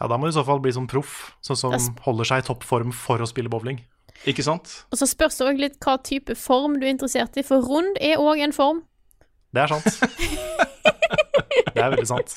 ja, 0.00 0.08
da 0.10 0.18
må 0.18 0.26
du 0.28 0.32
i 0.34 0.36
så 0.36 0.44
fall 0.44 0.60
bli 0.60 0.72
som 0.76 0.86
proff, 0.90 1.32
sånn 1.44 1.56
som 1.56 1.72
er 1.76 1.80
holder 2.04 2.28
seg 2.28 2.42
i 2.42 2.46
toppform 2.50 2.92
for 2.92 3.22
å 3.24 3.28
spille 3.30 3.48
bowling. 3.52 3.80
Ikke 4.28 4.44
sant? 4.46 4.70
Og 4.92 4.98
så 5.00 5.08
spørs 5.10 5.36
det 5.40 5.46
òg 5.48 5.58
litt 5.60 5.78
hva 5.84 5.96
type 6.04 6.36
form 6.38 6.78
du 6.80 6.86
er 6.86 6.92
interessert 6.94 7.36
i, 7.40 7.42
for 7.46 7.64
rund 7.64 7.96
er 8.00 8.20
òg 8.22 8.40
en 8.44 8.52
form. 8.56 8.82
Det 9.54 9.62
er 9.64 9.72
sant. 9.72 9.88
det 11.74 11.80
er 11.82 11.90
veldig 11.94 12.08
sant. 12.10 12.36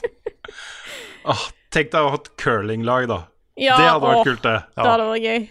Åh, 1.27 1.45
tenk 1.73 1.91
deg 1.93 2.01
å 2.07 2.11
ha 2.13 2.19
et 2.21 2.31
curlinglag, 2.39 3.07
da. 3.11 3.19
Ja, 3.57 3.75
det 3.79 3.87
hadde 3.89 4.09
vært 4.11 4.27
kult, 4.29 4.43
det. 4.45 4.57
Det 4.77 4.85
hadde 4.87 5.07
vært 5.11 5.23
gøy. 5.27 5.47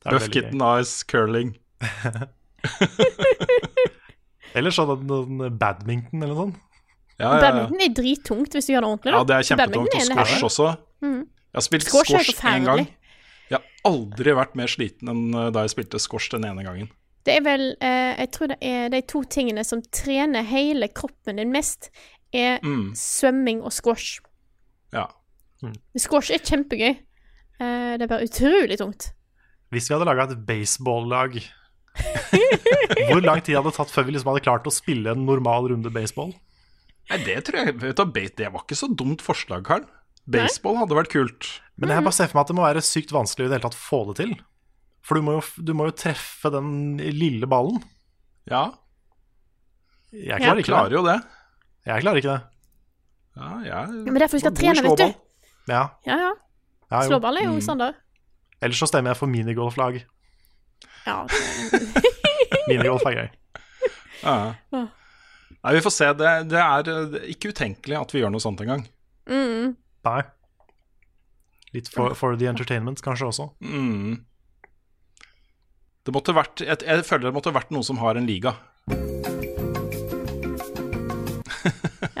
Det 0.00 0.06
er 0.08 0.14
Buff. 0.16 0.28
Kitten 0.32 0.62
Ice 0.80 1.04
curling. 1.10 1.50
Eller 4.54 4.70
sånn 4.74 4.90
en 4.96 5.58
badminton 5.58 6.22
eller 6.22 6.34
noe 6.34 6.44
sånt. 6.46 6.60
Ja, 7.20 7.26
ja, 7.28 7.34
ja. 7.34 7.40
Badminton 7.44 7.82
er 7.84 7.92
drittungt 7.94 8.54
hvis 8.56 8.66
du 8.66 8.72
gjør 8.72 8.86
det 8.86 8.90
ordentlig. 8.90 9.12
ja, 9.12 9.24
det 9.28 9.36
er 9.36 9.48
kjempetungt. 9.50 9.94
Og 9.94 10.06
squash 10.08 10.44
også. 10.48 10.68
Mm. 11.04 11.20
Jeg 11.50 11.58
har 11.58 11.66
spilt 11.66 11.84
Squash 11.88 12.10
squash 12.14 12.46
én 12.54 12.64
gang. 12.68 12.86
Jeg 13.50 13.58
har 13.58 13.66
aldri 13.90 14.32
vært 14.38 14.54
mer 14.56 14.70
sliten 14.70 15.10
enn 15.10 15.34
uh, 15.34 15.50
da 15.50 15.64
jeg 15.66 15.72
spilte 15.74 15.98
squash 16.00 16.30
den 16.32 16.44
ene 16.48 16.62
gangen. 16.64 16.88
Det 17.26 17.34
er 17.36 17.42
vel 17.44 17.64
eh, 17.84 18.14
Jeg 18.22 18.30
tror 18.32 18.48
det 18.48 18.56
er 18.64 18.88
de 18.94 19.00
to 19.04 19.20
tingene 19.28 19.64
som 19.66 19.82
trener 19.92 20.46
hele 20.48 20.88
kroppen 20.88 21.36
din 21.36 21.50
mest, 21.52 21.90
er 22.32 22.60
Mm. 22.64 22.92
svømming 22.96 23.60
og 23.66 23.72
squash. 23.74 24.20
Ja. 24.94 25.08
Squash 25.98 26.30
er 26.32 26.38
kjempegøy. 26.40 26.94
Eh, 27.60 27.92
det 27.98 28.06
er 28.06 28.08
bare 28.08 28.24
utrolig 28.24 28.78
tungt. 28.80 29.10
Hvis 29.70 29.90
vi 29.90 29.94
hadde 29.94 30.06
laga 30.08 30.24
et 30.30 30.46
baseball-lag 30.46 31.36
Hvor 33.10 33.22
lang 33.24 33.40
tid 33.44 33.56
hadde 33.58 33.70
det 33.70 33.76
tatt 33.76 33.90
før 33.92 34.06
vi 34.06 34.14
liksom 34.14 34.30
hadde 34.32 34.44
klart 34.44 34.68
å 34.68 34.72
spille 34.74 35.12
en 35.14 35.24
normal 35.26 35.68
runde 35.72 35.90
baseball? 35.92 36.32
Nei, 37.10 37.18
det 37.26 37.40
tror 37.48 37.58
jeg 37.64 37.74
vet 37.82 37.96
du, 37.98 38.04
Det 38.38 38.52
var 38.54 38.62
ikke 38.62 38.78
så 38.78 38.88
dumt 38.94 39.22
forslag, 39.24 39.64
Karl. 39.66 39.86
Baseball 40.30 40.76
hadde 40.78 40.94
vært 40.94 41.10
kult. 41.10 41.48
Men 41.80 41.90
jeg 41.90 42.04
bare 42.06 42.14
ser 42.14 42.28
for 42.30 42.38
meg 42.38 42.44
at 42.44 42.52
det 42.52 42.56
må 42.60 42.62
være 42.66 42.84
sykt 42.86 43.10
vanskelig 43.14 43.46
i 43.46 43.50
det 43.50 43.56
hele 43.58 43.66
tatt 43.66 43.78
å 43.78 43.82
få 43.82 44.00
det 44.10 44.16
til. 44.20 44.34
For 45.02 45.16
du 45.18 45.24
må 45.26 45.38
jo, 45.38 45.42
du 45.64 45.72
må 45.74 45.88
jo 45.88 45.96
treffe 45.96 46.52
den 46.54 46.98
lille 47.00 47.48
ballen. 47.50 47.80
Ja, 48.50 48.66
Jeg 50.12 50.38
klarer 50.42 50.58
jeg 50.60 50.64
ikke 50.64 50.72
klarer 50.72 50.90
det. 50.90 50.98
jo 50.98 51.02
det. 51.06 51.18
Jeg 51.86 52.02
klarer 52.04 52.20
ikke 52.20 52.34
det. 52.36 52.42
Ja, 53.40 53.50
jeg 53.64 53.70
Ja, 53.70 53.82
men 54.12 54.20
derfor 54.20 54.36
vi 54.38 54.42
skal 54.44 54.54
trene, 54.58 54.82
vet 54.84 54.98
du. 55.00 55.14
Ja, 55.70 55.82
Ja, 56.06 56.16
ja. 56.28 56.32
Slåball 57.06 57.38
er 57.38 57.44
jo 57.46 57.52
Mm. 57.56 57.60
standard. 57.62 57.94
Ellers 58.60 58.78
så 58.82 58.86
stemmer 58.90 59.10
jeg 59.14 59.16
for 59.16 59.26
minigolflag. 59.30 60.02
Ja. 61.06 61.26
Minigolf 62.68 63.06
er 63.08 63.16
gøy. 63.16 63.28
Ja. 64.22 64.34
Ja. 64.72 64.86
Nei, 65.60 65.74
vi 65.76 65.82
får 65.84 65.92
se. 65.92 66.08
Det, 66.16 66.32
det 66.52 66.60
er 66.60 66.88
uh, 66.88 67.16
ikke 67.32 67.52
utenkelig 67.52 67.98
at 67.98 68.14
vi 68.14 68.22
gjør 68.22 68.32
noe 68.32 68.42
sånt 68.42 68.62
engang. 68.64 68.86
Mm. 69.28 69.74
Nei. 70.08 70.20
Litt 71.76 71.90
for, 71.92 72.16
for 72.18 72.38
the 72.38 72.48
entertainment 72.50 73.02
kanskje 73.04 73.28
også. 73.28 73.48
Mm. 73.62 74.24
Det 76.06 76.14
måtte 76.16 76.34
vært 76.34 76.64
jeg, 76.64 76.80
jeg 76.82 77.04
føler 77.06 77.28
det 77.28 77.36
måtte 77.36 77.52
vært 77.54 77.70
noen 77.74 77.86
som 77.86 78.00
har 78.02 78.18
en 78.18 78.28
liga. 78.28 78.56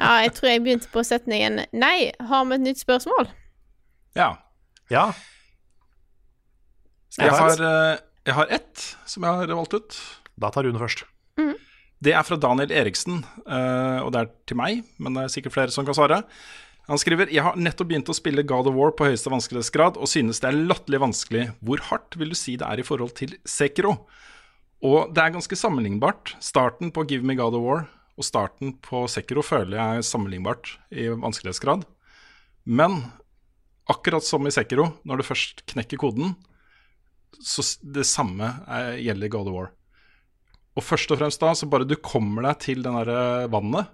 Ja, 0.00 0.22
jeg 0.24 0.32
tror 0.36 0.48
jeg 0.48 0.60
begynte 0.64 0.88
på 0.92 1.02
setningen 1.04 1.58
Nei, 1.76 1.96
har 2.28 2.46
vi 2.48 2.56
et 2.56 2.62
nytt 2.64 2.80
spørsmål? 2.80 3.28
Ja. 4.16 4.30
Ja. 4.92 5.10
Jeg 7.18 7.32
har, 7.36 7.62
eh, 7.68 8.00
jeg 8.30 8.38
har 8.38 8.52
ett 8.54 8.84
som 9.10 9.26
jeg 9.26 9.42
har 9.42 9.58
valgt 9.58 9.74
ut. 9.74 9.98
Da 10.40 10.52
tar 10.54 10.66
Rune 10.66 10.80
først. 10.80 11.04
Det 12.00 12.14
er 12.16 12.24
fra 12.24 12.38
Daniel 12.40 12.70
Eriksen, 12.72 13.20
eh, 13.44 13.98
og 14.00 14.14
det 14.14 14.22
er 14.22 14.28
til 14.48 14.56
meg, 14.56 14.84
men 14.96 15.16
det 15.16 15.26
er 15.26 15.32
sikkert 15.34 15.52
flere 15.52 15.74
som 15.74 15.84
kan 15.84 15.96
svare. 15.96 16.22
Han 16.88 16.98
skriver 16.98 17.28
Jeg 17.30 17.44
har 17.44 17.58
nettopp 17.60 17.90
begynt 17.90 18.08
å 18.08 18.16
spille 18.16 18.42
God 18.42 18.70
of 18.70 18.74
War 18.74 18.94
på 18.96 19.10
høyeste 19.10 19.30
vanskelighetsgrad 19.30 20.00
og 20.00 20.08
synes 20.08 20.40
det 20.40 20.48
er 20.48 20.64
latterlig 20.64 21.02
vanskelig. 21.04 21.44
Hvor 21.60 21.82
hardt 21.90 22.16
vil 22.18 22.32
du 22.32 22.38
si 22.38 22.56
det 22.56 22.66
er 22.66 22.80
i 22.80 22.86
forhold 22.86 23.12
til 23.20 23.36
Sekiro? 23.44 24.08
Og 24.80 25.12
det 25.12 25.22
er 25.22 25.36
ganske 25.36 25.58
sammenlignbart. 25.60 26.34
Starten 26.40 26.90
på 26.90 27.04
Give 27.06 27.26
Me 27.26 27.36
God 27.38 27.58
of 27.58 27.66
War 27.66 27.84
og 28.16 28.26
starten 28.26 28.74
på 28.82 29.04
Sekiro 29.12 29.44
føler 29.44 29.76
jeg 29.76 30.00
er 30.00 30.08
sammenlignbart 30.08 30.74
i 30.90 31.06
vanskelighetsgrad. 31.12 31.84
Men 32.64 33.02
akkurat 33.90 34.24
som 34.24 34.48
i 34.48 34.52
Sekiro, 34.54 34.90
når 35.04 35.20
du 35.20 35.28
først 35.30 35.62
knekker 35.70 36.00
koden, 36.00 36.34
så 37.38 37.62
det 37.82 38.06
samme 38.06 38.48
er, 38.68 38.96
gjelder 39.00 39.28
God 39.32 39.48
of 39.48 39.54
War. 39.54 39.70
Og 40.78 40.84
først 40.86 41.10
og 41.12 41.18
fremst 41.20 41.40
da, 41.42 41.52
så 41.54 41.66
bare 41.70 41.84
du 41.88 41.96
kommer 41.96 42.42
deg 42.46 42.58
til 42.62 42.82
den 42.82 42.94
derre 42.94 43.48
vannet 43.50 43.90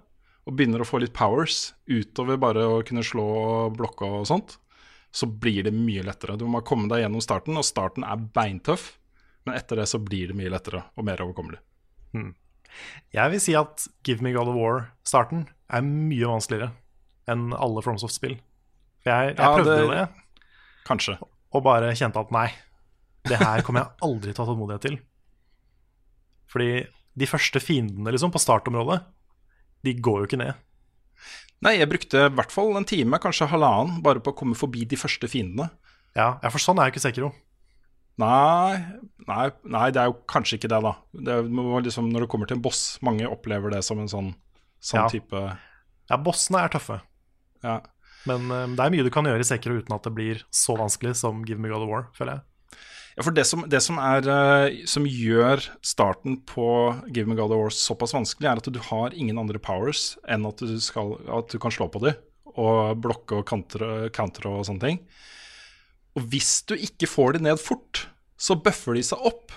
og 0.47 0.55
begynner 0.55 0.79
å 0.79 0.87
få 0.87 0.99
litt 1.03 1.13
powers 1.13 1.73
utover 1.89 2.37
bare 2.39 2.63
å 2.63 2.83
kunne 2.87 3.03
slå 3.03 3.25
blokka 3.75 4.05
og 4.21 4.27
sånt, 4.29 4.57
så 5.11 5.27
blir 5.27 5.63
det 5.67 5.73
mye 5.75 6.03
lettere. 6.07 6.37
Du 6.39 6.45
må 6.47 6.61
komme 6.63 6.87
deg 6.91 7.01
gjennom 7.03 7.21
starten, 7.23 7.57
og 7.59 7.65
starten 7.67 8.05
er 8.07 8.15
beintøff, 8.35 8.93
men 9.45 9.55
etter 9.57 9.75
det 9.81 9.87
så 9.91 9.99
blir 9.99 10.27
det 10.31 10.37
mye 10.39 10.51
lettere 10.53 10.85
og 10.95 11.03
mer 11.07 11.19
overkommelig. 11.23 11.59
Jeg 13.15 13.31
vil 13.33 13.41
si 13.41 13.55
at 13.57 13.87
Give 14.05 14.21
Me 14.23 14.31
God 14.35 14.51
of 14.51 14.55
War-starten 14.59 15.47
er 15.73 15.83
mye 15.87 16.29
vanskeligere 16.29 16.71
enn 17.27 17.49
alle 17.57 17.81
FromSoft-spill. 17.83 18.37
For 19.03 19.11
jeg, 19.11 19.33
jeg 19.35 19.39
Ja, 19.39 19.51
prøvde 19.55 19.75
det- 19.77 19.89
det, 19.97 20.07
Kanskje. 20.87 21.17
og 21.51 21.63
bare 21.63 21.91
kjente 21.95 22.19
at 22.23 22.31
nei, 22.31 22.47
det 23.29 23.39
her 23.41 23.63
kommer 23.65 23.83
jeg 23.83 24.07
aldri 24.07 24.33
til 24.33 24.41
å 24.41 24.45
ha 24.45 24.51
tålmodighet 24.51 24.85
til. 24.87 24.97
Fordi 26.51 26.69
de 27.17 27.27
første 27.29 27.61
fiendene 27.63 28.13
liksom, 28.13 28.31
på 28.33 28.41
startområdet, 28.41 29.01
de 29.85 29.93
går 30.03 30.21
jo 30.21 30.29
ikke 30.29 30.41
ned. 30.41 30.63
Nei, 31.65 31.79
jeg 31.79 31.89
brukte 31.89 32.27
i 32.27 32.33
hvert 32.37 32.53
fall 32.53 32.75
en 32.77 32.85
time, 32.87 33.17
kanskje 33.21 33.49
halvannen, 33.49 34.01
bare 34.05 34.21
på 34.21 34.33
å 34.33 34.37
komme 34.37 34.57
forbi 34.57 34.85
de 34.89 34.99
første 34.99 35.29
fiendene. 35.31 35.71
Ja, 36.17 36.35
for 36.49 36.61
sånn 36.61 36.79
er 36.81 36.89
jo 36.89 36.95
ikke 36.95 37.03
Sekiro. 37.03 37.31
Nei, 38.21 38.77
nei, 39.29 39.43
nei, 39.69 39.87
det 39.93 40.01
er 40.01 40.09
jo 40.09 40.17
kanskje 40.29 40.57
ikke 40.57 40.69
det, 40.71 40.79
da. 40.85 40.93
Det 41.13 41.35
liksom, 41.85 42.09
når 42.13 42.25
det 42.25 42.29
kommer 42.33 42.49
til 42.49 42.57
en 42.57 42.63
boss, 42.65 42.97
mange 43.05 43.29
opplever 43.29 43.73
det 43.73 43.83
som 43.85 43.99
en 44.01 44.09
sånn, 44.09 44.31
sånn 44.81 45.03
Ja. 45.03 45.09
type 45.13 45.43
Ja, 46.09 46.17
bossene 46.17 46.63
er 46.63 46.73
tøffe. 46.73 47.01
Ja. 47.65 47.81
Men 48.27 48.49
um, 48.51 48.75
det 48.77 48.83
er 48.83 48.93
mye 48.93 49.05
du 49.05 49.11
kan 49.13 49.27
gjøre 49.27 49.43
i 49.43 49.47
Sekiro 49.47 49.77
uten 49.77 49.93
at 49.95 50.05
det 50.07 50.13
blir 50.15 50.41
så 50.53 50.77
vanskelig 50.79 51.15
som 51.19 51.43
Give 51.45 51.61
Me 51.61 51.69
God 51.69 51.85
of 51.85 51.91
War, 51.91 52.07
føler 52.17 52.37
jeg. 52.37 52.45
Ja, 53.17 53.25
for 53.25 53.33
det 53.33 53.47
som, 53.49 53.63
det 53.65 53.79
som, 53.81 53.97
er, 53.97 54.27
eh, 54.29 54.83
som 54.85 55.07
gjør 55.09 55.63
starten 55.81 56.37
på 56.45 56.67
Give 57.09 57.25
Me 57.25 57.37
God 57.37 57.49
of 57.55 57.63
War 57.63 57.73
såpass 57.73 58.13
vanskelig, 58.13 58.45
er 58.45 58.61
at 58.61 58.69
du 58.69 58.77
har 58.91 59.15
ingen 59.17 59.39
andre 59.41 59.57
powers 59.57 60.11
enn 60.29 60.45
at 60.45 60.61
du, 60.61 60.75
skal, 60.83 61.15
at 61.25 61.49
du 61.49 61.57
kan 61.61 61.73
slå 61.73 61.89
på 61.89 62.03
dem 62.05 62.19
og 62.57 63.01
blokke 63.01 63.39
og 63.39 63.45
counter 63.49 64.49
og 64.49 64.63
sånne 64.65 64.83
ting. 64.83 65.01
Og 66.17 66.29
hvis 66.31 66.61
du 66.69 66.75
ikke 66.77 67.09
får 67.09 67.37
de 67.37 67.43
ned 67.45 67.61
fort, 67.61 68.05
så 68.37 68.57
bøffer 68.57 68.97
de 68.97 69.03
seg 69.05 69.25
opp. 69.29 69.53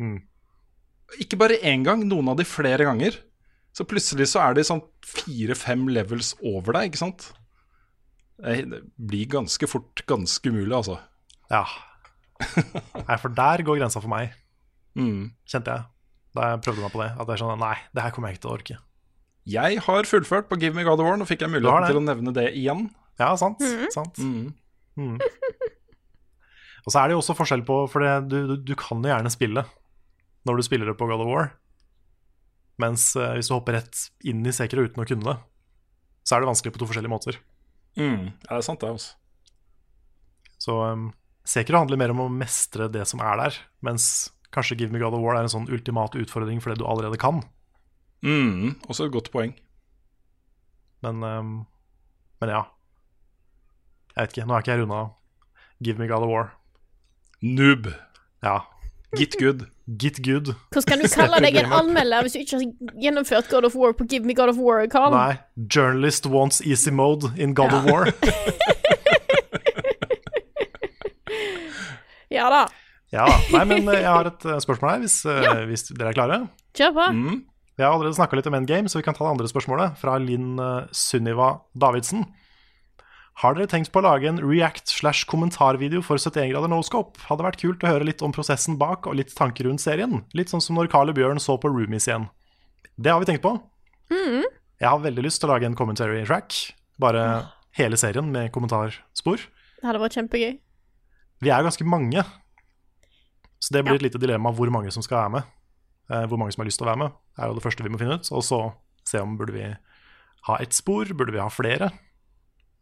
Mm. 0.00 0.20
Ikke 1.20 1.40
bare 1.40 1.60
én 1.64 1.84
gang, 1.84 2.04
noen 2.08 2.32
av 2.32 2.38
de 2.40 2.46
flere 2.48 2.84
ganger. 2.88 3.16
Så 3.76 3.84
plutselig 3.88 4.30
så 4.32 4.42
er 4.44 4.56
de 4.56 4.64
sånn 4.66 4.84
fire-fem 5.06 5.86
levels 5.92 6.34
over 6.40 6.76
deg, 6.76 6.90
ikke 6.90 7.02
sant? 7.04 7.30
Det 8.38 8.62
det 8.70 8.80
blir 8.96 9.28
ganske 9.32 9.68
fort 9.68 10.04
ganske 10.08 10.48
umulig, 10.48 10.74
altså. 10.76 10.98
Ja. 11.50 11.64
Nei, 12.38 13.16
for 13.18 13.32
der 13.34 13.62
går 13.66 13.80
grensa 13.80 14.00
for 14.02 14.10
meg, 14.12 14.34
Mm. 14.98 15.30
kjente 15.46 15.70
jeg. 15.74 15.84
Da 16.34 16.46
jeg 16.52 16.60
prøvde 16.64 16.82
meg 16.82 16.92
på 16.92 17.00
det. 17.02 17.10
At 17.18 17.26
det 17.28 17.34
er 17.36 17.40
sånn 17.42 17.58
Nei, 17.60 17.74
det 17.94 18.02
her 18.02 18.10
kommer 18.14 18.28
jeg 18.30 18.38
ikke 18.38 18.44
til 18.46 18.50
å 18.50 18.56
orke. 18.58 18.76
Jeg 19.48 19.78
har 19.86 20.08
fullført 20.10 20.48
på 20.50 20.58
Give 20.60 20.74
Me 20.76 20.82
God 20.84 21.00
of 21.00 21.06
War. 21.06 21.16
Nå 21.16 21.26
fikk 21.28 21.40
jeg 21.44 21.50
muligheten 21.52 21.86
til 21.88 22.00
å 22.00 22.04
nevne 22.04 22.32
det 22.36 22.48
igjen. 22.58 22.88
Ja, 23.18 23.30
sant. 23.40 23.62
Mhm. 23.62 23.86
sant. 23.94 24.18
Mm. 24.18 24.52
Mm. 24.98 25.16
Og 26.84 26.90
så 26.92 27.00
er 27.00 27.08
det 27.08 27.14
jo 27.16 27.20
også 27.22 27.36
forskjell 27.38 27.62
på 27.66 27.76
For 27.90 28.02
det, 28.02 28.12
du, 28.32 28.36
du, 28.50 28.56
du 28.70 28.74
kan 28.78 28.98
jo 29.04 29.10
gjerne 29.12 29.30
spille 29.32 29.62
når 30.48 30.56
du 30.58 30.64
spiller 30.66 30.88
det 30.90 30.96
på 30.98 31.06
God 31.10 31.20
of 31.24 31.28
War. 31.30 31.48
Mens 32.80 33.10
uh, 33.18 33.34
hvis 33.36 33.48
du 33.50 33.54
hopper 33.56 33.74
rett 33.78 34.04
inn 34.24 34.44
i 34.46 34.52
Sekiro 34.54 34.84
uten 34.86 35.02
å 35.02 35.06
kunne 35.08 35.26
det, 35.26 35.36
så 36.24 36.36
er 36.36 36.40
det 36.44 36.48
vanskelig 36.50 36.72
på 36.74 36.80
to 36.80 36.86
forskjellige 36.88 37.12
måter. 37.12 37.38
Mm. 37.98 38.30
Ja, 38.46 38.50
det 38.54 38.60
er 38.60 38.64
sant, 38.64 38.80
det. 38.80 38.88
altså 38.88 39.16
Så 40.62 40.76
um, 40.94 41.08
Sekiro 41.48 41.80
handler 41.80 41.96
mer 42.00 42.12
om 42.12 42.26
å 42.26 42.32
mestre 42.32 42.90
det 42.92 43.06
som 43.08 43.22
er 43.24 43.38
der, 43.40 43.54
mens 43.86 44.28
kanskje 44.52 44.76
Give 44.82 44.92
Me 44.92 45.00
God 45.00 45.16
of 45.16 45.22
War 45.24 45.38
er 45.38 45.46
en 45.46 45.52
sånn 45.52 45.68
ultimat 45.72 46.16
utfordring 46.18 46.60
for 46.60 46.72
det 46.72 46.82
du 46.82 46.86
allerede 46.88 47.20
kan. 47.20 47.40
mm. 48.24 48.82
Også 48.88 49.06
et 49.06 49.14
godt 49.14 49.30
poeng. 49.32 49.54
Men, 51.04 51.22
um, 51.22 51.52
men 52.42 52.52
ja. 52.52 52.64
Jeg 54.16 54.26
vet 54.26 54.34
ikke. 54.34 54.46
Nå 54.50 54.56
er 54.56 54.64
ikke 54.64 54.72
jeg 54.74 54.82
runda 54.82 55.02
Give 55.84 56.00
Me 56.02 56.08
God 56.10 56.26
of 56.26 56.32
War. 56.32 56.52
Noob. 57.40 57.86
Ja. 58.42 58.56
Get 59.16 59.38
good. 59.38 59.68
Get 59.86 60.18
good. 60.24 60.52
Hvordan 60.74 60.88
kan 60.90 61.00
du 61.00 61.08
kalle 61.08 61.40
deg 61.40 61.56
en 61.62 61.72
anmelder 61.80 62.26
hvis 62.26 62.34
du 62.34 62.42
ikke 62.42 62.58
har 62.58 62.98
gjennomført 63.06 63.48
God 63.48 63.68
of 63.70 63.78
War 63.78 63.94
på 63.96 64.04
Give 64.10 64.26
Me 64.26 64.34
God 64.36 64.52
of 64.52 64.58
War, 64.60 64.84
Carl? 64.90 65.14
Nei. 65.14 65.38
Journalist 65.56 66.26
wants 66.26 66.60
easy 66.60 66.90
mode 66.90 67.30
in 67.38 67.54
God 67.54 67.72
of 67.72 67.86
War. 67.88 68.10
Ja 72.34 72.48
da. 72.52 72.62
Ja. 73.14 73.26
Nei, 73.54 73.62
men 73.64 73.86
eh, 73.88 74.02
jeg 74.02 74.10
har 74.10 74.28
et 74.28 74.44
eh, 74.44 74.58
spørsmål 74.60 74.90
her, 74.90 75.04
hvis, 75.04 75.20
eh, 75.24 75.44
Ja. 75.46 75.54
hvis 75.68 75.86
dere 75.94 76.10
er 76.12 76.16
klare. 76.18 76.40
Kjør 76.76 76.92
på. 76.98 77.06
Mm. 77.16 77.38
Vi 77.78 77.84
har 77.86 77.94
allerede 77.94 78.18
snakka 78.18 78.36
litt 78.36 78.48
om 78.50 78.56
Endgame, 78.58 78.90
så 78.90 78.98
vi 78.98 79.06
kan 79.06 79.14
ta 79.16 79.24
det 79.24 79.30
andre 79.36 79.48
spørsmålet, 79.48 79.96
fra 80.00 80.16
Linn 80.18 80.58
Sunniva 80.90 81.60
Davidsen. 81.78 82.24
Har 83.38 83.54
dere 83.54 83.68
tenkt 83.70 83.92
på 83.94 84.00
å 84.00 84.02
lage 84.02 84.26
en 84.26 84.40
react 84.42 84.90
slash 84.90 85.22
kommentarvideo 85.30 86.02
for 86.02 86.18
71 86.18 86.50
grader 86.50 86.72
noscope? 86.72 87.20
Hadde 87.28 87.46
vært 87.46 87.60
kult 87.62 87.84
å 87.86 87.92
høre 87.92 88.08
litt 88.08 88.24
om 88.26 88.34
prosessen 88.34 88.74
bak 88.80 89.06
og 89.06 89.14
litt 89.14 89.30
tanker 89.38 89.68
rundt 89.68 89.78
serien. 89.84 90.24
Litt 90.34 90.50
sånn 90.50 90.60
som 90.64 90.74
når 90.74 90.90
Carl 90.90 91.12
og 91.12 91.14
Bjørn 91.20 91.38
så 91.38 91.54
på 91.62 91.70
Roomies 91.70 92.08
igjen. 92.10 92.26
Det 92.98 93.12
har 93.14 93.22
vi 93.22 93.30
tenkt 93.30 93.46
på. 93.46 93.54
Mm. 94.10 94.42
Jeg 94.82 94.88
har 94.90 94.98
veldig 95.06 95.22
lyst 95.22 95.38
til 95.38 95.46
å 95.48 95.54
lage 95.54 95.70
en 95.70 95.78
commentary 95.78 96.24
track. 96.26 96.74
Bare 96.98 97.22
hele 97.78 97.94
serien 98.00 98.26
med 98.34 98.50
kommentarspor. 98.50 99.46
Det 99.78 99.86
hadde 99.86 100.02
vært 100.02 100.18
kjempegøy. 100.18 100.58
Vi 101.42 101.52
er 101.54 101.62
ganske 101.62 101.86
mange, 101.86 102.24
så 103.62 103.74
det 103.74 103.84
blir 103.86 103.98
et 103.98 104.06
lite 104.08 104.20
dilemma 104.22 104.50
hvor 104.54 104.70
mange 104.74 104.90
som 104.94 105.04
skal 105.04 105.20
være 105.22 105.34
med. 105.36 105.54
Eh, 106.10 106.24
hvor 106.30 106.40
mange 106.40 106.54
som 106.54 106.62
har 106.62 106.70
lyst 106.70 106.80
til 106.80 106.86
å 106.86 106.90
være 106.90 107.02
med, 107.04 107.16
er 107.38 107.50
jo 107.50 107.58
det 107.58 107.64
første 107.64 107.84
vi 107.84 107.92
må 107.92 108.00
finne 108.00 108.18
ut. 108.18 108.30
Og 108.34 108.44
så 108.46 108.60
se 109.06 109.20
om 109.22 109.36
burde 109.38 109.54
vi 109.54 109.68
ha 110.48 110.58
ett 110.62 110.74
spor, 110.76 111.10
burde 111.14 111.34
vi 111.34 111.42
ha 111.42 111.48
flere? 111.52 111.92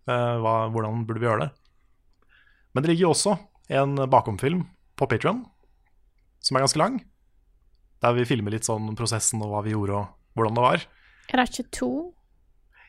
Eh, 0.06 0.34
hva, 0.42 0.56
hvordan 0.72 1.04
burde 1.08 1.22
vi 1.22 1.28
gjøre 1.28 1.46
det? 1.46 1.50
Men 2.72 2.84
det 2.84 2.92
ligger 2.92 3.08
jo 3.08 3.12
også 3.14 3.36
en 3.76 3.96
bakomfilm 4.12 4.66
på 4.96 5.08
Patreon 5.10 5.44
som 6.44 6.56
er 6.56 6.66
ganske 6.66 6.80
lang. 6.80 7.00
Der 8.04 8.14
vi 8.14 8.26
filmer 8.28 8.54
litt 8.54 8.68
sånn 8.68 8.92
prosessen 8.98 9.42
og 9.42 9.54
hva 9.54 9.64
vi 9.66 9.72
gjorde 9.72 10.02
og 10.02 10.36
hvordan 10.36 10.58
det 10.58 10.66
var. 10.66 10.84
Er 11.32 11.40
det 11.40 11.48
ikke 11.50 11.70
to? 11.74 11.90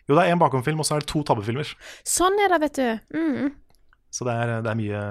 Jo, 0.07 0.15
det 0.15 0.24
er 0.24 0.36
én 0.36 0.39
bakomfilm, 0.39 0.80
og 0.80 0.88
så 0.88 0.95
er 0.95 1.03
det 1.03 1.09
to 1.11 1.24
tabbefilmer. 1.28 1.68
Sånn 2.07 2.38
er 2.43 2.53
det, 2.53 2.59
vet 2.63 2.78
du. 2.78 3.18
Mm. 3.18 3.55
Så 4.12 4.26
det 4.26 4.34
er, 4.34 4.62
det 4.66 4.72
er 4.72 4.80
mye, 4.80 5.01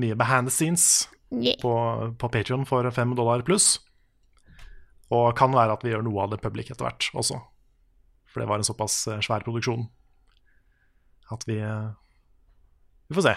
mye 0.00 0.16
behind 0.18 0.48
the 0.50 0.54
scenes 0.54 1.08
Yeah. 1.32 1.58
på, 1.58 1.70
på 2.18 2.28
Patreon 2.30 2.62
for 2.66 2.86
fem 2.94 3.10
dollar 3.18 3.42
pluss. 3.42 3.80
Og 5.10 5.34
kan 5.38 5.50
være 5.54 5.74
at 5.74 5.82
vi 5.84 5.90
gjør 5.90 6.04
noe 6.06 6.22
av 6.22 6.30
det 6.30 6.38
public 6.42 6.70
etter 6.70 6.86
hvert 6.86 7.08
også. 7.18 7.40
For 8.30 8.42
det 8.42 8.46
var 8.46 8.62
en 8.62 8.66
såpass 8.68 8.94
eh, 9.10 9.18
svær 9.24 9.42
produksjon 9.46 9.88
at 11.34 11.42
vi 11.48 11.58
eh, 11.58 11.88
Vi 13.08 13.14
får 13.18 13.26
se. 13.26 13.34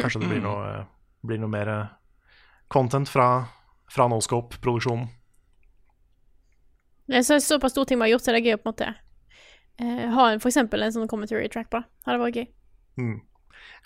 Kanskje 0.00 0.20
det 0.22 0.30
blir 0.30 0.42
noe, 0.44 0.64
eh, 0.78 0.88
blir 1.28 1.40
noe 1.42 1.52
mer 1.52 1.70
content 2.72 3.08
fra, 3.08 3.28
fra 3.92 4.08
Noscope-produksjonen. 4.08 5.06
Det 7.06 7.20
så, 7.24 7.36
såpass 7.40 7.76
stor 7.76 7.84
ting 7.84 8.00
vi 8.00 8.08
har 8.08 8.14
gjort, 8.16 8.24
så 8.24 8.32
det 8.32 8.40
er 8.40 8.48
gøy 8.48 8.56
å 8.56 8.62
på 8.64 8.72
en 8.72 8.74
måte 8.74 8.94
ha 10.16 10.24
en, 10.32 10.40
for 10.40 10.48
eksempel 10.48 10.82
en 10.82 10.94
sånn 10.94 11.08
commentary 11.08 11.48
track 11.52 11.68
på. 11.70 11.78
det. 11.84 12.00
Hadde 12.08 12.22
vært 12.24 12.38
gøy. 12.40 12.46
Mm. 12.96 13.16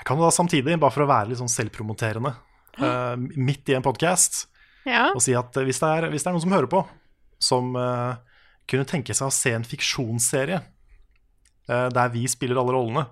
Jeg 0.00 0.06
kan 0.08 0.16
jo 0.16 0.24
da 0.24 0.32
samtidig, 0.32 0.78
bare 0.80 0.94
for 0.94 1.04
å 1.04 1.10
være 1.10 1.30
litt 1.30 1.40
sånn 1.40 1.52
selvpromoterende, 1.52 2.32
uh, 2.80 3.14
midt 3.36 3.68
i 3.68 3.76
en 3.76 3.84
podkast, 3.84 4.46
Ja. 4.88 5.10
og 5.12 5.20
si 5.20 5.34
at 5.36 5.56
eh, 5.60 5.66
hvis 5.68 5.80
det 5.82 5.88
er, 5.88 6.08
hvis 6.08 6.24
det 6.24 6.30
er 6.30 6.36
noen 6.36 6.44
som 6.46 6.54
hører 6.54 6.70
på, 6.72 6.80
som 7.40 7.74
uh, 7.76 8.16
kunne 8.70 8.88
tenke 8.88 9.12
seg 9.16 9.28
å 9.28 9.34
se 9.34 9.52
en 9.52 9.66
fiksjonsserie 9.66 10.60
uh, 11.68 11.88
der 11.92 12.12
vi 12.14 12.24
spiller 12.32 12.56
alle 12.60 12.72
rollene, 12.76 13.04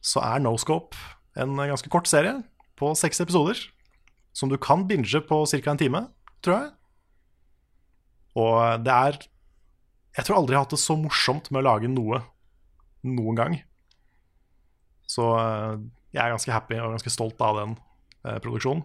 så 0.00 0.22
er 0.24 0.40
Noscope 0.40 0.96
en 1.36 1.56
ganske 1.58 1.90
kort 1.92 2.08
serie 2.08 2.38
på 2.78 2.92
seks 2.96 3.20
episoder, 3.20 3.58
som 4.36 4.48
du 4.48 4.56
kan 4.60 4.86
binge 4.88 5.20
på 5.28 5.42
ca. 5.48 5.70
en 5.72 5.80
time, 5.80 6.02
tror 6.44 6.56
jeg. 6.56 6.72
Og 8.36 8.84
det 8.84 8.92
er 8.92 9.16
Jeg 10.16 10.24
tror 10.24 10.38
aldri 10.38 10.54
jeg 10.54 10.60
har 10.60 10.64
hatt 10.64 10.72
det 10.72 10.80
så 10.80 10.96
morsomt 10.96 11.50
med 11.50 11.60
å 11.60 11.66
lage 11.66 11.88
noe 11.92 12.22
noen 13.04 13.36
gang. 13.36 13.56
Så 15.06 15.26
eh, 15.38 15.76
jeg 16.16 16.22
er 16.24 16.32
ganske 16.34 16.52
happy 16.54 16.78
og 16.82 16.94
ganske 16.96 17.12
stolt 17.14 17.40
av 17.44 17.58
den 17.60 17.74
eh, 18.26 18.38
produksjonen. 18.42 18.84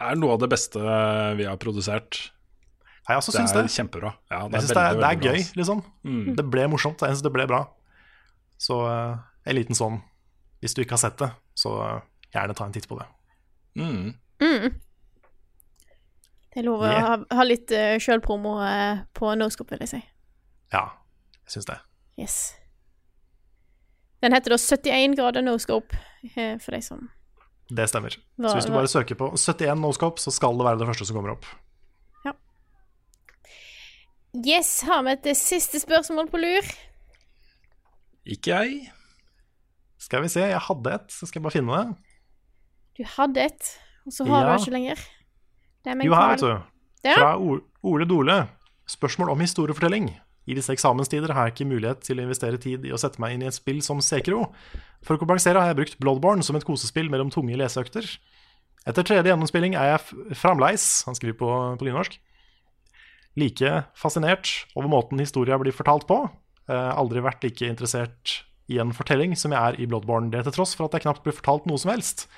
Det 0.00 0.06
er 0.12 0.16
noe 0.20 0.32
av 0.36 0.40
det 0.40 0.48
beste 0.52 0.80
vi 1.36 1.44
har 1.44 1.58
produsert. 1.60 2.30
Jeg 3.08 3.18
også 3.18 3.32
det 3.34 3.40
syns 3.42 3.52
er 3.56 3.64
det. 3.66 3.72
kjempebra. 3.74 4.12
Ja, 4.30 4.44
jeg 4.48 4.62
syns 4.62 4.70
det, 4.70 4.76
er- 4.78 4.94
det 5.00 5.08
er 5.08 5.16
bra, 5.18 5.32
gøy, 5.32 5.40
liksom. 5.58 5.80
Mm. 6.06 6.36
Det 6.38 6.44
ble 6.52 6.66
morsomt. 6.72 7.02
Jeg 7.02 7.16
syns 7.16 7.24
det 7.26 7.32
ble 7.34 7.46
bra. 7.50 7.64
Så 8.60 8.76
eh, 8.88 9.16
en 9.50 9.56
liten 9.56 9.74
sånn 9.76 9.98
Hvis 10.60 10.74
du 10.76 10.82
ikke 10.82 10.92
har 10.98 11.00
sett 11.02 11.16
det, 11.18 11.30
så 11.56 11.70
eh, 11.86 12.00
gjerne 12.34 12.54
ta 12.54 12.66
en 12.68 12.72
titt 12.76 12.86
på 12.88 12.98
det. 13.00 13.06
Mm. 13.80 14.14
Mm. 14.44 14.78
Det 16.50 16.60
er 16.60 16.66
lov 16.66 16.82
å 16.82 16.88
Yeah. 16.90 17.04
ha, 17.06 17.16
ha 17.38 17.44
litt 17.46 17.70
uh, 17.72 17.94
sjølpromo 18.02 18.56
uh, 18.60 19.02
på 19.14 19.30
Noscope, 19.38 19.70
vil 19.76 19.84
jeg 19.86 19.92
si. 19.92 20.00
Ja, 20.74 20.82
jeg 21.46 21.54
syns 21.56 21.68
det. 21.70 21.76
Yes. 22.20 22.38
Den 24.22 24.32
heter 24.36 24.50
da 24.52 24.58
71 24.60 25.16
grader 25.16 25.42
Noscope, 25.42 25.96
eh, 26.36 26.58
for 26.60 26.72
de 26.76 26.80
som 26.84 27.06
Det 27.70 27.86
stemmer. 27.88 28.10
Så 28.40 28.54
hvis 28.56 28.66
du 28.66 28.72
bare 28.74 28.88
søker 28.90 29.14
på 29.14 29.30
71 29.38 29.78
noscope, 29.80 30.20
så 30.20 30.32
skal 30.34 30.56
det 30.58 30.66
være 30.66 30.78
det 30.82 30.88
første 30.90 31.06
som 31.06 31.16
kommer 31.16 31.32
opp. 31.36 31.46
Ja. 32.26 32.32
Yes, 34.34 34.80
har 34.86 35.02
vi 35.06 35.12
et 35.16 35.26
eh, 35.32 35.38
siste 35.38 35.80
spørsmål 35.82 36.28
på 36.30 36.38
lur? 36.42 36.66
Ikke 38.30 38.52
jeg. 38.60 38.90
Skal 40.00 40.22
vi 40.24 40.28
se, 40.32 40.40
jeg 40.52 40.60
hadde 40.66 40.94
et, 40.94 41.10
så 41.12 41.26
skal 41.28 41.40
jeg 41.40 41.44
bare 41.46 41.56
finne 41.56 41.78
det. 41.78 41.96
Du 43.00 43.04
hadde 43.16 43.46
et, 43.48 43.70
og 44.06 44.12
så 44.12 44.26
har 44.28 44.44
Ja. 44.46 44.56
du 44.56 44.62
ikke 44.62 44.74
lenger. 44.76 44.98
Er 45.86 46.04
Jo, 46.04 46.14
her, 46.14 46.28
vet 46.34 46.40
du. 46.40 46.62
Ja. 47.04 47.14
Fra 47.16 47.30
Ole 47.82 48.04
Dole. 48.08 48.48
Spørsmål 48.86 49.30
om 49.30 49.40
historiefortelling. 49.40 50.10
I 50.48 50.56
disse 50.56 50.72
eksamenstider 50.72 51.34
har 51.36 51.48
jeg 51.48 51.54
ikke 51.54 51.68
mulighet 51.70 52.02
til 52.06 52.18
å 52.18 52.24
investere 52.24 52.60
tid 52.60 52.86
i 52.88 52.92
å 52.94 52.98
sette 53.00 53.20
meg 53.22 53.36
inn 53.36 53.44
i 53.44 53.48
et 53.50 53.56
spill 53.56 53.82
som 53.84 54.00
Sekro. 54.04 54.46
For 55.04 55.16
å 55.16 55.20
kompensere 55.20 55.60
har 55.60 55.72
jeg 55.72 55.80
brukt 55.82 55.98
Bloodborne 56.02 56.44
som 56.46 56.56
et 56.56 56.66
kosespill 56.66 57.10
mellom 57.12 57.30
tunge 57.32 57.58
leseøkter. 57.60 58.08
Etter 58.88 59.04
tredje 59.06 59.28
gjennomspilling 59.28 59.76
er 59.76 59.92
jeg 59.92 60.36
fremleis, 60.40 60.86
han 61.06 61.16
skriver 61.18 61.36
på, 61.42 61.50
på 61.78 61.86
nynorsk, 61.86 62.16
like 63.38 63.72
fascinert 63.98 64.50
over 64.74 64.88
måten 64.90 65.20
historia 65.20 65.58
blir 65.60 65.76
fortalt 65.76 66.08
på. 66.08 66.22
Eh, 66.70 66.92
aldri 66.96 67.22
vært 67.24 67.44
like 67.44 67.68
interessert 67.68 68.40
i 68.70 68.78
en 68.80 68.94
fortelling 68.94 69.34
som 69.38 69.52
jeg 69.54 69.60
er 69.60 69.80
i 69.82 69.88
Bloodborne, 69.90 70.30
det 70.32 70.44
til 70.46 70.56
tross 70.56 70.76
for 70.78 70.86
at 70.86 70.96
jeg 70.96 71.04
knapt 71.04 71.24
blir 71.26 71.36
fortalt 71.36 71.66
noe 71.68 71.80
som 71.80 71.92
helst. 71.92 72.28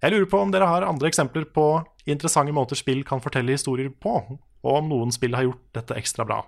Jeg 0.00 0.14
lurer 0.14 0.28
på 0.32 0.38
om 0.40 0.52
dere 0.54 0.68
har 0.70 0.86
andre 0.86 1.10
eksempler 1.10 1.44
på 1.52 1.66
interessante 2.08 2.54
måter 2.56 2.78
spill 2.78 3.02
kan 3.06 3.20
fortelle 3.20 3.52
historier 3.52 3.90
på, 3.92 4.14
og 4.40 4.70
om 4.78 4.88
noen 4.88 5.12
spill 5.12 5.36
har 5.36 5.44
gjort 5.48 5.66
dette 5.76 5.98
ekstra 5.98 6.24
bra. 6.28 6.40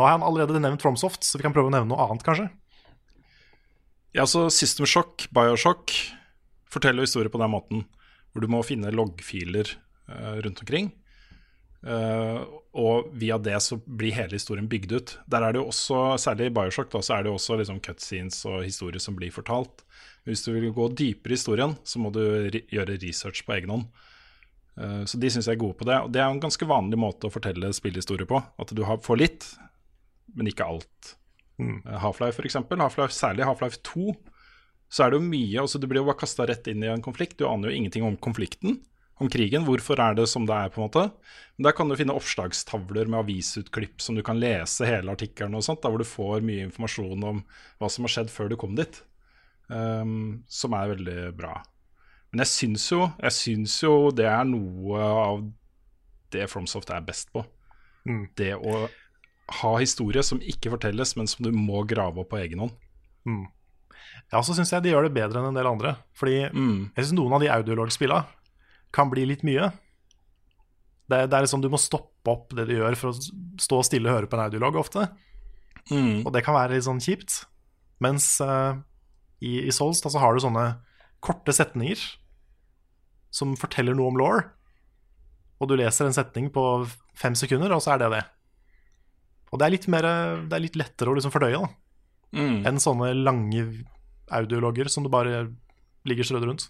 Nå 0.00 0.06
har 0.06 0.14
han 0.16 0.22
allerede 0.24 0.56
nevnt 0.56 0.80
Fromsoft, 0.80 1.26
så 1.28 1.36
vi 1.36 1.44
kan 1.44 1.52
prøve 1.52 1.68
å 1.68 1.74
nevne 1.74 1.90
noe 1.90 2.06
annet, 2.06 2.22
kanskje. 2.24 2.46
Ja, 4.16 4.24
så 4.24 4.46
System 4.48 4.88
Shock, 4.88 5.26
Bioshock, 5.28 5.92
forteller 6.72 7.04
historier 7.04 7.28
på 7.28 7.40
den 7.42 7.52
måten. 7.52 7.82
Hvor 8.32 8.40
du 8.40 8.48
må 8.48 8.62
finne 8.64 8.94
loggfiler 8.94 9.68
uh, 10.08 10.40
rundt 10.40 10.62
omkring. 10.64 10.88
Uh, 11.84 12.46
og 12.80 13.10
via 13.20 13.36
det 13.42 13.58
så 13.60 13.76
blir 13.84 14.16
hele 14.16 14.38
historien 14.38 14.70
bygd 14.72 14.96
ut. 14.96 15.14
Der 15.28 15.44
er 15.44 15.52
det 15.52 15.60
jo 15.60 15.68
også, 15.68 16.00
Særlig 16.22 16.48
i 16.48 16.54
Bioshock 16.56 16.88
da, 16.94 17.04
så 17.04 17.18
er 17.18 17.26
det 17.26 17.34
jo 17.34 17.36
også 17.36 17.60
liksom 17.60 17.84
cutscenes 17.84 18.40
og 18.48 18.62
historier 18.64 19.04
som 19.04 19.20
blir 19.20 19.34
fortalt. 19.36 19.84
Hvis 20.24 20.46
du 20.46 20.54
vil 20.54 20.72
gå 20.72 20.88
dypere 20.96 21.36
i 21.36 21.36
historien, 21.36 21.76
så 21.84 22.00
må 22.00 22.12
du 22.14 22.22
gjøre 22.72 22.96
research 23.02 23.44
på 23.44 23.58
egen 23.58 23.76
hånd. 23.76 23.90
Eh, 24.80 25.02
så 25.04 25.20
de 25.20 25.30
syns 25.32 25.48
jeg 25.48 25.58
er 25.58 25.64
gode 25.64 25.76
på 25.80 25.88
det. 25.88 25.98
Og 26.04 26.12
det 26.12 26.22
er 26.22 26.28
en 26.30 26.42
ganske 26.42 26.68
vanlig 26.68 27.00
måte 27.00 27.28
å 27.28 27.34
fortelle 27.34 27.72
spillhistorie 27.76 28.28
på. 28.28 28.40
At 28.60 28.72
du 28.76 28.84
har, 28.88 29.00
får 29.04 29.20
litt, 29.20 29.48
men 30.36 30.50
ikke 30.50 30.66
alt. 30.66 31.14
Mm. 31.60 31.80
Eh, 31.84 31.98
Half-Life, 32.02 32.42
eksempel. 32.46 32.80
Half-Life, 32.82 33.14
særlig 33.16 33.48
Half-Life 33.48 33.82
2 33.86 34.14
så 34.90 35.04
er 35.04 35.12
det 35.12 35.20
jo 35.20 35.26
mye 35.30 35.62
altså 35.62 35.78
Du 35.78 35.86
blir 35.90 36.02
jo 36.02 36.08
bare 36.08 36.18
kasta 36.18 36.46
rett 36.50 36.66
inn 36.70 36.82
i 36.82 36.90
en 36.90 37.04
konflikt. 37.04 37.38
Du 37.38 37.46
aner 37.48 37.70
jo 37.70 37.78
ingenting 37.78 38.06
om 38.06 38.16
konflikten, 38.18 38.80
om 39.22 39.30
krigen. 39.30 39.62
Hvorfor 39.68 40.00
er 40.02 40.16
det 40.18 40.26
som 40.32 40.48
det 40.48 40.56
er, 40.56 40.72
på 40.72 40.80
en 40.80 40.88
måte. 40.88 41.04
Men 41.56 41.68
der 41.68 41.76
kan 41.78 41.90
du 41.90 41.96
finne 41.98 42.16
oppslagstavler 42.18 43.06
med 43.06 43.20
avisutklipp 43.22 44.02
som 44.02 44.18
du 44.18 44.24
kan 44.26 44.40
lese 44.42 44.88
hele 44.88 45.14
artikkelen 45.14 45.54
og 45.54 45.62
sånt, 45.66 45.82
der 45.84 45.94
hvor 45.94 46.02
du 46.02 46.08
får 46.08 46.42
mye 46.46 46.66
informasjon 46.66 47.28
om 47.30 47.44
hva 47.78 47.92
som 47.92 48.08
har 48.08 48.16
skjedd 48.16 48.34
før 48.34 48.50
du 48.50 48.58
kom 48.58 48.74
dit. 48.78 49.02
Um, 49.70 50.42
som 50.50 50.74
er 50.74 50.96
veldig 50.96 51.20
bra. 51.38 51.60
Men 52.32 52.42
jeg 52.42 52.50
syns 52.50 52.88
jo, 52.90 53.04
jeg 53.22 53.36
syns 53.36 53.76
jo 53.84 53.94
det 54.14 54.26
er 54.26 54.42
noe 54.48 54.98
av 54.98 55.44
det 56.34 56.48
Fromsoft 56.50 56.90
er 56.94 57.06
best 57.06 57.30
på. 57.34 57.44
Mm. 58.08 58.24
Det 58.38 58.54
å 58.58 58.88
ha 59.60 59.72
historie 59.80 60.22
som 60.26 60.40
ikke 60.42 60.72
fortelles, 60.76 61.16
men 61.18 61.28
som 61.30 61.46
du 61.46 61.50
må 61.54 61.82
grave 61.88 62.22
opp 62.22 62.30
på 62.32 62.40
egen 62.40 62.62
hånd. 62.64 62.74
Mm. 63.26 63.46
Ja, 64.30 64.42
så 64.46 64.54
syns 64.54 64.70
jeg 64.72 64.84
de 64.84 64.92
gjør 64.92 65.08
det 65.08 65.14
bedre 65.16 65.40
enn 65.40 65.50
en 65.50 65.58
del 65.58 65.68
andre. 65.68 65.96
Fordi 66.18 66.36
jeg 66.44 67.02
syns 67.02 67.16
noen 67.18 67.34
av 67.36 67.42
de 67.42 67.50
audiologspilla 67.52 68.22
kan 68.94 69.10
bli 69.10 69.26
litt 69.28 69.42
mye. 69.46 69.70
Det, 71.10 71.24
det 71.26 71.36
er 71.36 71.42
liksom 71.42 71.62
Du 71.62 71.70
må 71.72 71.80
stoppe 71.82 72.30
opp 72.30 72.54
det 72.54 72.68
du 72.68 72.76
gjør 72.76 72.96
for 72.98 73.10
å 73.10 73.18
stå 73.60 73.80
stille 73.86 74.10
og 74.10 74.18
høre 74.18 74.30
på 74.30 74.38
en 74.38 74.44
audiolog 74.46 74.78
ofte. 74.82 75.08
Mm. 75.90 76.22
Og 76.22 76.30
det 76.34 76.44
kan 76.46 76.56
være 76.56 76.76
litt 76.76 76.86
sånn 76.86 77.02
kjipt. 77.02 77.42
Mens 78.02 78.36
uh, 78.44 78.78
i, 79.42 79.66
i 79.66 79.74
Souls 79.74 80.02
da, 80.04 80.12
så 80.12 80.22
har 80.22 80.34
du 80.34 80.44
sånne 80.44 80.66
korte 81.24 81.52
setninger 81.52 82.00
som 83.34 83.56
forteller 83.58 83.96
noe 83.96 84.12
om 84.12 84.20
law. 84.20 84.42
Og 85.60 85.68
du 85.68 85.76
leser 85.78 86.08
en 86.08 86.16
setning 86.16 86.48
på 86.52 86.64
fem 87.18 87.36
sekunder, 87.36 87.72
og 87.74 87.82
så 87.84 87.94
er 87.94 88.04
det 88.04 88.12
det. 88.14 88.22
Og 89.50 89.58
det 89.58 89.66
er 89.66 89.72
litt, 89.74 89.86
mer, 89.90 90.06
det 90.46 90.54
er 90.56 90.62
litt 90.62 90.76
lettere 90.78 91.10
å 91.10 91.16
liksom 91.18 91.32
fordøye 91.34 91.58
da, 91.60 91.68
Mm. 92.30 92.60
enn 92.68 92.76
sånne 92.78 93.08
lange 93.24 93.64
audiologger 94.30 94.86
som 94.88 95.02
du 95.02 95.08
bare 95.10 95.48
ligger 96.06 96.22
strødd 96.28 96.44
rundt. 96.46 96.68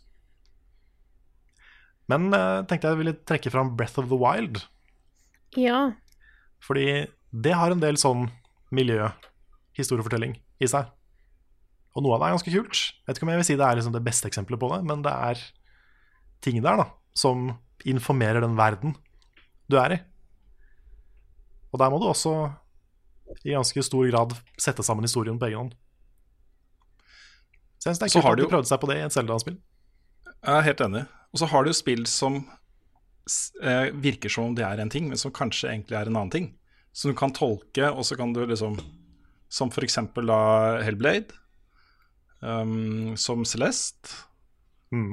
Men 2.08 2.32
eh, 2.32 2.62
tenkte 2.66 2.88
jeg 2.88 2.96
ville 3.02 3.12
trekke 3.28 3.52
fram 3.52 3.74
Breath 3.76 4.00
of 4.00 4.08
the 4.08 4.16
Wild. 4.18 4.62
Ja. 5.60 5.90
Fordi 6.64 7.06
det 7.30 7.52
har 7.54 7.70
en 7.74 7.82
del 7.84 7.98
sånn 8.00 8.30
miljøhistoriefortelling 8.74 10.38
i 10.64 10.70
seg. 10.70 10.88
Og 11.94 12.04
noe 12.06 12.16
av 12.16 12.22
det 12.22 12.28
er 12.30 12.34
ganske 12.38 12.54
kult. 12.54 12.80
Jeg 12.80 13.06
vet 13.10 13.18
ikke 13.20 13.26
om 13.28 13.32
jeg 13.34 13.42
vil 13.42 13.48
si 13.50 13.58
det 13.60 13.66
er 13.68 13.78
liksom 13.78 13.94
det 13.94 14.04
beste 14.06 14.30
eksempelet 14.30 14.60
på 14.62 14.70
det, 14.72 14.80
men 14.86 15.02
det 15.04 15.12
er 15.12 15.44
ting 16.40 16.60
der 16.64 16.80
da, 16.80 16.88
som 17.18 17.50
informerer 17.84 18.40
den 18.44 18.56
verden 18.58 18.96
du 19.70 19.76
er 19.80 19.96
i. 19.98 20.00
Og 21.70 21.78
der 21.82 21.90
må 21.92 22.00
du 22.02 22.08
også 22.10 22.32
i 23.44 23.54
ganske 23.54 23.82
stor 23.86 24.06
grad 24.10 24.34
sette 24.60 24.82
sammen 24.86 25.06
historien 25.06 25.38
på 25.40 25.46
egen 25.48 25.58
hånd. 25.64 25.74
Så 27.80 27.88
jeg 27.90 27.96
synes 27.96 28.00
det 28.02 28.08
er 28.10 28.14
kult 28.20 28.24
har 28.24 28.32
at 28.32 28.36
du 28.36 28.42
de 28.42 28.46
jo- 28.46 28.52
prøvde 28.54 28.68
seg 28.68 28.80
på 28.82 28.88
det 28.90 28.96
i 28.98 29.04
et 29.06 29.12
Zelda-spill. 29.14 29.58
Jeg 30.40 30.56
er 30.58 30.66
helt 30.66 30.80
enig. 30.84 31.06
Og 31.32 31.38
så 31.40 31.46
har 31.48 31.62
du 31.64 31.70
jo 31.70 31.76
spill 31.78 32.06
som 32.10 32.40
eh, 33.62 33.90
virker 33.94 34.28
som 34.32 34.44
om 34.50 34.54
det 34.56 34.64
er 34.66 34.80
en 34.82 34.90
ting, 34.92 35.08
men 35.08 35.16
som 35.20 35.32
kanskje 35.32 35.70
egentlig 35.70 35.96
er 35.96 36.06
en 36.10 36.16
annen 36.16 36.30
ting. 36.34 36.48
Som 36.92 37.12
du 37.12 37.16
kan 37.16 37.32
tolke, 37.32 37.86
og 37.92 38.04
så 38.04 38.16
kan 38.18 38.32
du 38.34 38.44
liksom 38.46 38.78
Som 39.50 39.70
for 39.70 39.82
eksempel 39.82 40.26
da 40.26 40.80
Hellblade. 40.82 41.32
Um, 42.40 43.16
som 43.16 43.44
Celeste. 43.44 44.08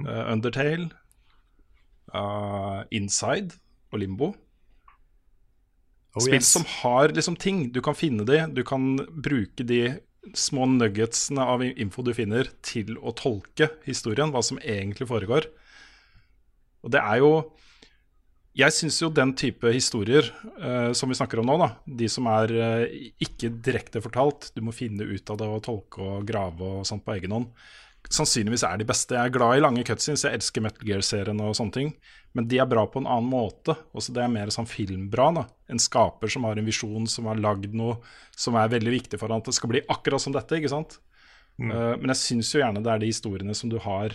eh, 0.08 0.32
Undertale. 0.34 0.90
Uh, 2.14 2.84
Inside 2.92 3.56
og 3.92 4.00
Limbo. 4.00 4.34
Oh, 6.18 6.24
Spill 6.24 6.42
yes. 6.42 6.52
som 6.56 6.66
har 6.82 7.14
liksom 7.14 7.38
ting. 7.40 7.68
Du 7.74 7.82
kan 7.86 7.98
finne 7.98 8.26
de, 8.28 8.42
du 8.54 8.64
kan 8.68 8.96
bruke 9.14 9.66
de 9.68 9.82
små 10.36 10.66
nuggetsene 10.68 11.44
av 11.44 11.64
info 11.68 12.04
du 12.04 12.14
finner, 12.18 12.50
til 12.66 12.98
å 13.00 13.14
tolke 13.16 13.70
historien, 13.86 14.34
hva 14.34 14.44
som 14.44 14.60
egentlig 14.60 15.08
foregår. 15.10 15.48
Og 16.84 16.94
det 16.94 17.04
er 17.04 17.24
jo 17.24 17.32
Jeg 18.58 18.74
syns 18.74 18.96
jo 19.04 19.12
den 19.14 19.36
type 19.38 19.70
historier 19.70 20.26
uh, 20.58 20.90
som 20.98 21.12
vi 21.12 21.18
snakker 21.18 21.38
om 21.38 21.46
nå, 21.46 21.60
da, 21.62 21.68
de 21.86 22.08
som 22.10 22.26
er 22.32 22.54
uh, 22.58 22.86
ikke 23.22 23.52
direkte 23.62 24.02
fortalt, 24.02 24.50
du 24.56 24.64
må 24.66 24.74
finne 24.74 25.06
ut 25.06 25.30
av 25.30 25.38
det 25.38 25.50
og 25.54 25.62
tolke 25.68 26.02
og 26.02 26.26
grave 26.26 26.72
og 26.80 26.88
sånt 26.90 27.06
på 27.06 27.14
egen 27.20 27.36
hånd, 27.36 27.52
sannsynligvis 28.10 28.66
er 28.66 28.80
de 28.82 28.88
beste. 28.90 29.14
Jeg 29.14 29.30
er 29.30 29.36
glad 29.36 29.60
i 29.60 29.62
lange 29.62 29.86
cutscenes, 29.86 30.26
jeg 30.26 30.40
elsker 30.40 30.66
Metal 30.66 30.90
Gear-serien 30.90 31.44
og 31.46 31.54
sånne 31.60 31.76
ting, 31.76 31.94
men 32.38 32.46
de 32.46 32.60
er 32.62 32.70
bra 32.70 32.84
på 32.86 33.02
en 33.02 33.10
annen 33.10 33.32
måte. 33.32 33.74
Også 33.98 34.14
det 34.14 34.22
er 34.22 34.30
mer 34.30 34.52
sånn 34.54 34.70
filmbra. 34.70 35.32
da. 35.34 35.44
En 35.74 35.82
skaper 35.82 36.30
som 36.30 36.46
har 36.46 36.60
en 36.60 36.68
visjon, 36.70 37.08
som 37.10 37.26
har 37.26 37.40
lagd 37.42 37.74
noe 37.74 37.98
som 38.38 38.56
er 38.62 38.70
veldig 38.70 38.94
viktig 38.94 39.18
for 39.18 39.34
han 39.34 39.42
at 39.42 39.50
det 39.50 39.58
skal 39.58 39.72
bli 39.74 39.82
akkurat 39.90 40.22
som 40.22 40.36
dette. 40.36 40.60
ikke 40.60 40.70
sant? 40.70 41.00
Eh, 41.58 41.94
men 41.98 42.14
jeg 42.14 42.22
syns 42.22 42.54
jo 42.54 42.62
gjerne 42.62 42.84
det 42.86 42.94
er 42.94 43.02
de 43.02 43.10
historiene 43.10 43.56
som 43.58 43.72
du 43.74 43.80
har 43.82 44.14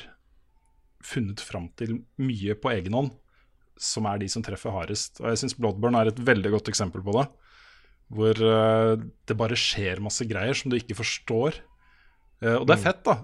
funnet 1.03 1.43
fram 1.43 1.67
til 1.75 1.99
mye 2.23 2.55
på 2.55 2.71
egen 2.77 2.95
hånd, 2.95 3.11
som 3.75 4.07
er 4.07 4.23
de 4.23 4.31
som 4.31 4.45
treffer 4.47 4.71
hardest. 4.71 5.19
Og 5.19 5.33
jeg 5.33 5.43
syns 5.43 5.59
Bloodburn 5.59 5.99
er 5.99 6.13
et 6.13 6.23
veldig 6.23 6.55
godt 6.55 6.71
eksempel 6.71 7.03
på 7.03 7.17
det. 7.19 7.27
Hvor 8.13 8.39
uh, 8.39 8.95
det 9.27 9.39
bare 9.41 9.59
skjer 9.59 10.03
masse 10.05 10.23
greier 10.31 10.55
som 10.55 10.71
du 10.71 10.77
ikke 10.79 10.99
forstår. 10.99 11.59
Eh, 12.43 12.57
og 12.59 12.67
det 12.67 12.75
er 12.75 12.83
fett, 12.83 13.03
da. 13.07 13.15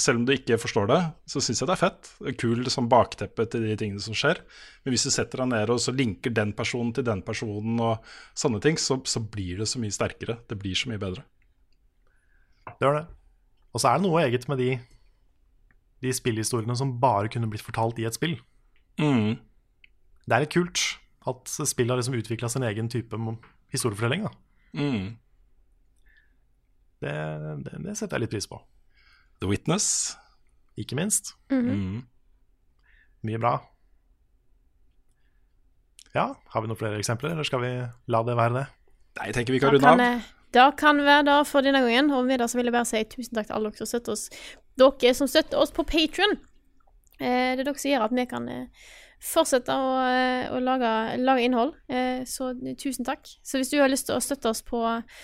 Selv 0.00 0.22
om 0.22 0.24
du 0.24 0.32
ikke 0.32 0.56
forstår 0.60 0.88
det, 0.88 1.00
så 1.28 1.42
syns 1.44 1.60
jeg 1.60 1.68
det 1.68 1.74
er 1.74 1.82
fett. 1.82 2.10
Kul 2.40 2.64
som 2.72 2.88
bakteppe 2.88 3.44
til 3.50 3.66
de 3.66 3.76
tingene 3.80 4.00
som 4.00 4.16
skjer. 4.16 4.40
Men 4.84 4.94
hvis 4.94 5.04
du 5.04 5.12
setter 5.12 5.42
deg 5.42 5.50
ned 5.52 5.72
og 5.74 5.82
så 5.84 5.92
linker 5.92 6.32
den 6.32 6.54
personen 6.56 6.94
til 6.96 7.04
den 7.06 7.20
personen, 7.26 7.76
og 7.82 8.14
sånne 8.38 8.62
ting, 8.64 8.80
så, 8.80 8.96
så 9.04 9.20
blir 9.20 9.60
det 9.60 9.68
så 9.68 9.82
mye 9.82 9.94
sterkere. 9.94 10.38
Det 10.48 10.58
blir 10.60 10.78
så 10.78 10.88
mye 10.92 11.02
bedre. 11.02 11.26
Det 12.72 12.80
gjør 12.86 13.02
det. 13.02 13.06
Og 13.74 13.82
så 13.82 13.90
er 13.90 13.98
det 13.98 14.06
noe 14.06 14.22
eget 14.22 14.46
med 14.48 14.62
de, 14.62 14.70
de 16.06 16.14
spillhistoriene 16.14 16.76
som 16.78 16.94
bare 17.02 17.28
kunne 17.32 17.50
blitt 17.52 17.64
fortalt 17.66 18.00
i 18.00 18.06
et 18.08 18.16
spill. 18.16 18.38
Mm. 19.02 19.34
Det 20.24 20.36
er 20.36 20.46
litt 20.46 20.54
kult 20.54 20.80
at 21.28 21.52
spill 21.68 21.90
har 21.90 22.00
liksom 22.00 22.16
utvikla 22.16 22.48
sin 22.52 22.64
egen 22.64 22.88
type 22.92 23.18
historiefortelling. 23.74 24.24
Da. 24.24 24.32
Mm. 24.78 25.04
Det, 27.04 27.14
det, 27.66 27.78
det 27.84 27.96
setter 27.98 28.16
jeg 28.16 28.26
litt 28.26 28.34
pris 28.34 28.48
på. 28.48 28.58
The 29.42 29.50
Witness. 29.50 29.88
Ikke 30.80 30.96
minst. 30.98 31.34
Mm. 31.52 32.02
Mye 33.24 33.40
bra. 33.40 33.58
Ja, 36.14 36.30
har 36.54 36.62
vi 36.62 36.70
noen 36.70 36.78
flere 36.78 36.98
eksempler, 37.02 37.34
eller 37.34 37.46
skal 37.46 37.62
vi 37.64 37.70
la 38.14 38.22
det 38.26 38.36
være 38.38 38.54
det? 38.60 38.64
Nei, 39.18 39.28
jeg 39.30 39.36
tenker 39.36 39.54
vi 39.54 39.60
kan 39.62 39.74
runde 39.74 39.92
av. 40.10 40.26
da 40.54 40.68
kan 40.78 41.00
være 41.02 41.26
det 41.26 41.38
for 41.50 41.66
denne 41.66 41.82
gangen. 41.82 42.10
Og 42.14 42.26
med 42.26 42.42
det 42.42 42.50
så 42.50 42.58
vil 42.58 42.70
jeg 42.70 42.74
bare 42.76 42.88
si 42.88 43.02
tusen 43.10 43.38
takk 43.38 43.50
til 43.50 43.58
alle 43.58 43.70
dere 43.70 43.82
som 43.82 43.90
støtter 43.90 44.14
oss. 44.14 44.26
Dere 44.78 45.14
som 45.18 45.30
støtter 45.30 45.62
oss 45.62 45.74
på 45.74 45.86
Patron. 45.86 46.36
Eh, 47.18 47.54
det 47.54 47.62
er 47.62 47.66
dere 47.66 47.78
som 47.78 47.90
gjør 47.90 48.06
at 48.06 48.14
vi 48.14 48.26
kan 48.30 48.46
eh, 48.50 48.86
fortsette 49.22 49.72
å, 49.72 49.92
eh, 50.08 50.48
å 50.52 50.60
lage, 50.62 50.90
lage 51.22 51.44
innhold. 51.46 51.74
Eh, 51.88 52.24
så 52.28 52.52
tusen 52.80 53.06
takk. 53.06 53.28
Så 53.42 53.60
hvis 53.60 53.72
du 53.72 53.78
har 53.80 53.90
lyst 53.92 54.08
til 54.08 54.16
å 54.16 54.22
støtte 54.22 54.50
oss 54.50 54.62
på 54.62 54.80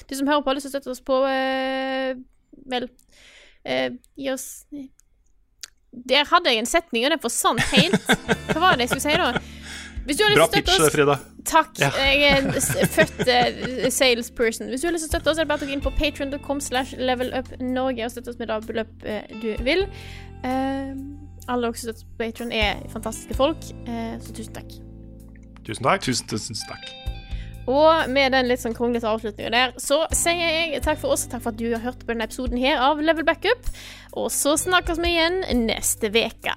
Du 0.08 0.16
som 0.16 0.28
hører 0.28 0.42
på, 0.42 0.50
har 0.50 0.58
lyst 0.58 0.68
til 0.68 0.72
å 0.72 0.76
støtte 0.78 0.94
oss 0.94 1.02
på 1.04 1.20
eh, 1.28 2.14
Vel 2.70 2.88
eh, 3.64 3.90
Gi 4.16 4.30
oss 4.32 4.64
Der 5.90 6.28
hadde 6.30 6.52
jeg 6.52 6.62
en 6.62 6.70
setning, 6.70 7.04
og 7.04 7.14
den 7.14 7.22
forsvant 7.22 7.62
helt. 7.74 8.00
Hva 8.52 8.60
var 8.62 8.78
det 8.78 8.86
jeg 8.86 8.94
skulle 8.94 9.06
si, 9.08 9.16
da? 9.18 9.32
Bra 10.10 10.46
pitch, 10.48 10.70
oss 10.80 10.94
Frida. 10.94 11.18
Takk. 11.46 11.74
Ja. 11.78 11.90
Jeg 11.98 12.22
er 12.30 12.86
født 12.94 13.20
salesperson. 13.92 14.70
Hvis 14.72 14.82
du 14.82 14.88
har 14.88 14.94
lyst 14.94 15.06
til 15.06 15.10
å 15.10 15.12
støtte 15.12 15.32
oss, 15.32 15.38
er 15.38 15.44
det 15.44 15.52
bare 15.52 15.66
å 15.66 15.68
gå 15.68 15.74
inn 15.76 15.84
på 15.84 15.92
patreon.com 15.98 16.62
slash 16.64 16.96
levelupnorge 16.98 18.06
og 18.06 18.14
støtte 18.14 18.32
oss 18.32 18.40
med 18.40 18.50
det 18.50 18.60
beløp 18.70 19.06
du 19.42 19.50
vil. 19.66 19.84
Eh, 20.46 20.94
alle 21.50 21.68
dere 21.68 21.80
som 21.80 21.90
støtter 21.90 22.08
på 22.08 22.22
Patreon 22.22 22.54
er 22.54 22.80
fantastiske 22.92 23.36
folk, 23.38 23.70
eh, 23.86 24.16
så 24.22 24.34
tusen 24.36 24.56
takk. 24.56 24.74
Tusen 25.66 25.86
takk. 25.86 26.06
Tusen, 26.06 26.30
tusen 26.30 26.60
takk. 26.68 26.90
Og 27.70 28.08
med 28.10 28.32
den 28.34 28.48
litt 28.48 28.62
sånn 28.62 28.74
kronglete 28.74 29.08
avslutninga 29.10 29.50
der, 29.54 29.74
så 29.78 30.02
sier 30.16 30.40
jeg 30.40 30.82
takk 30.86 30.98
for 31.02 31.14
oss, 31.14 31.26
og 31.26 31.34
takk 31.34 31.44
for 31.44 31.52
at 31.52 31.60
du 31.60 31.68
har 31.70 31.84
hørt 31.84 32.02
på 32.02 32.10
denne 32.14 32.26
episoden 32.26 32.58
her 32.58 32.80
av 32.82 33.02
Level 33.04 33.26
Backup. 33.26 33.68
Og 34.18 34.30
så 34.34 34.56
snakkes 34.58 34.98
vi 35.02 35.12
igjen 35.14 35.42
neste 35.68 36.10
uke. 36.10 36.56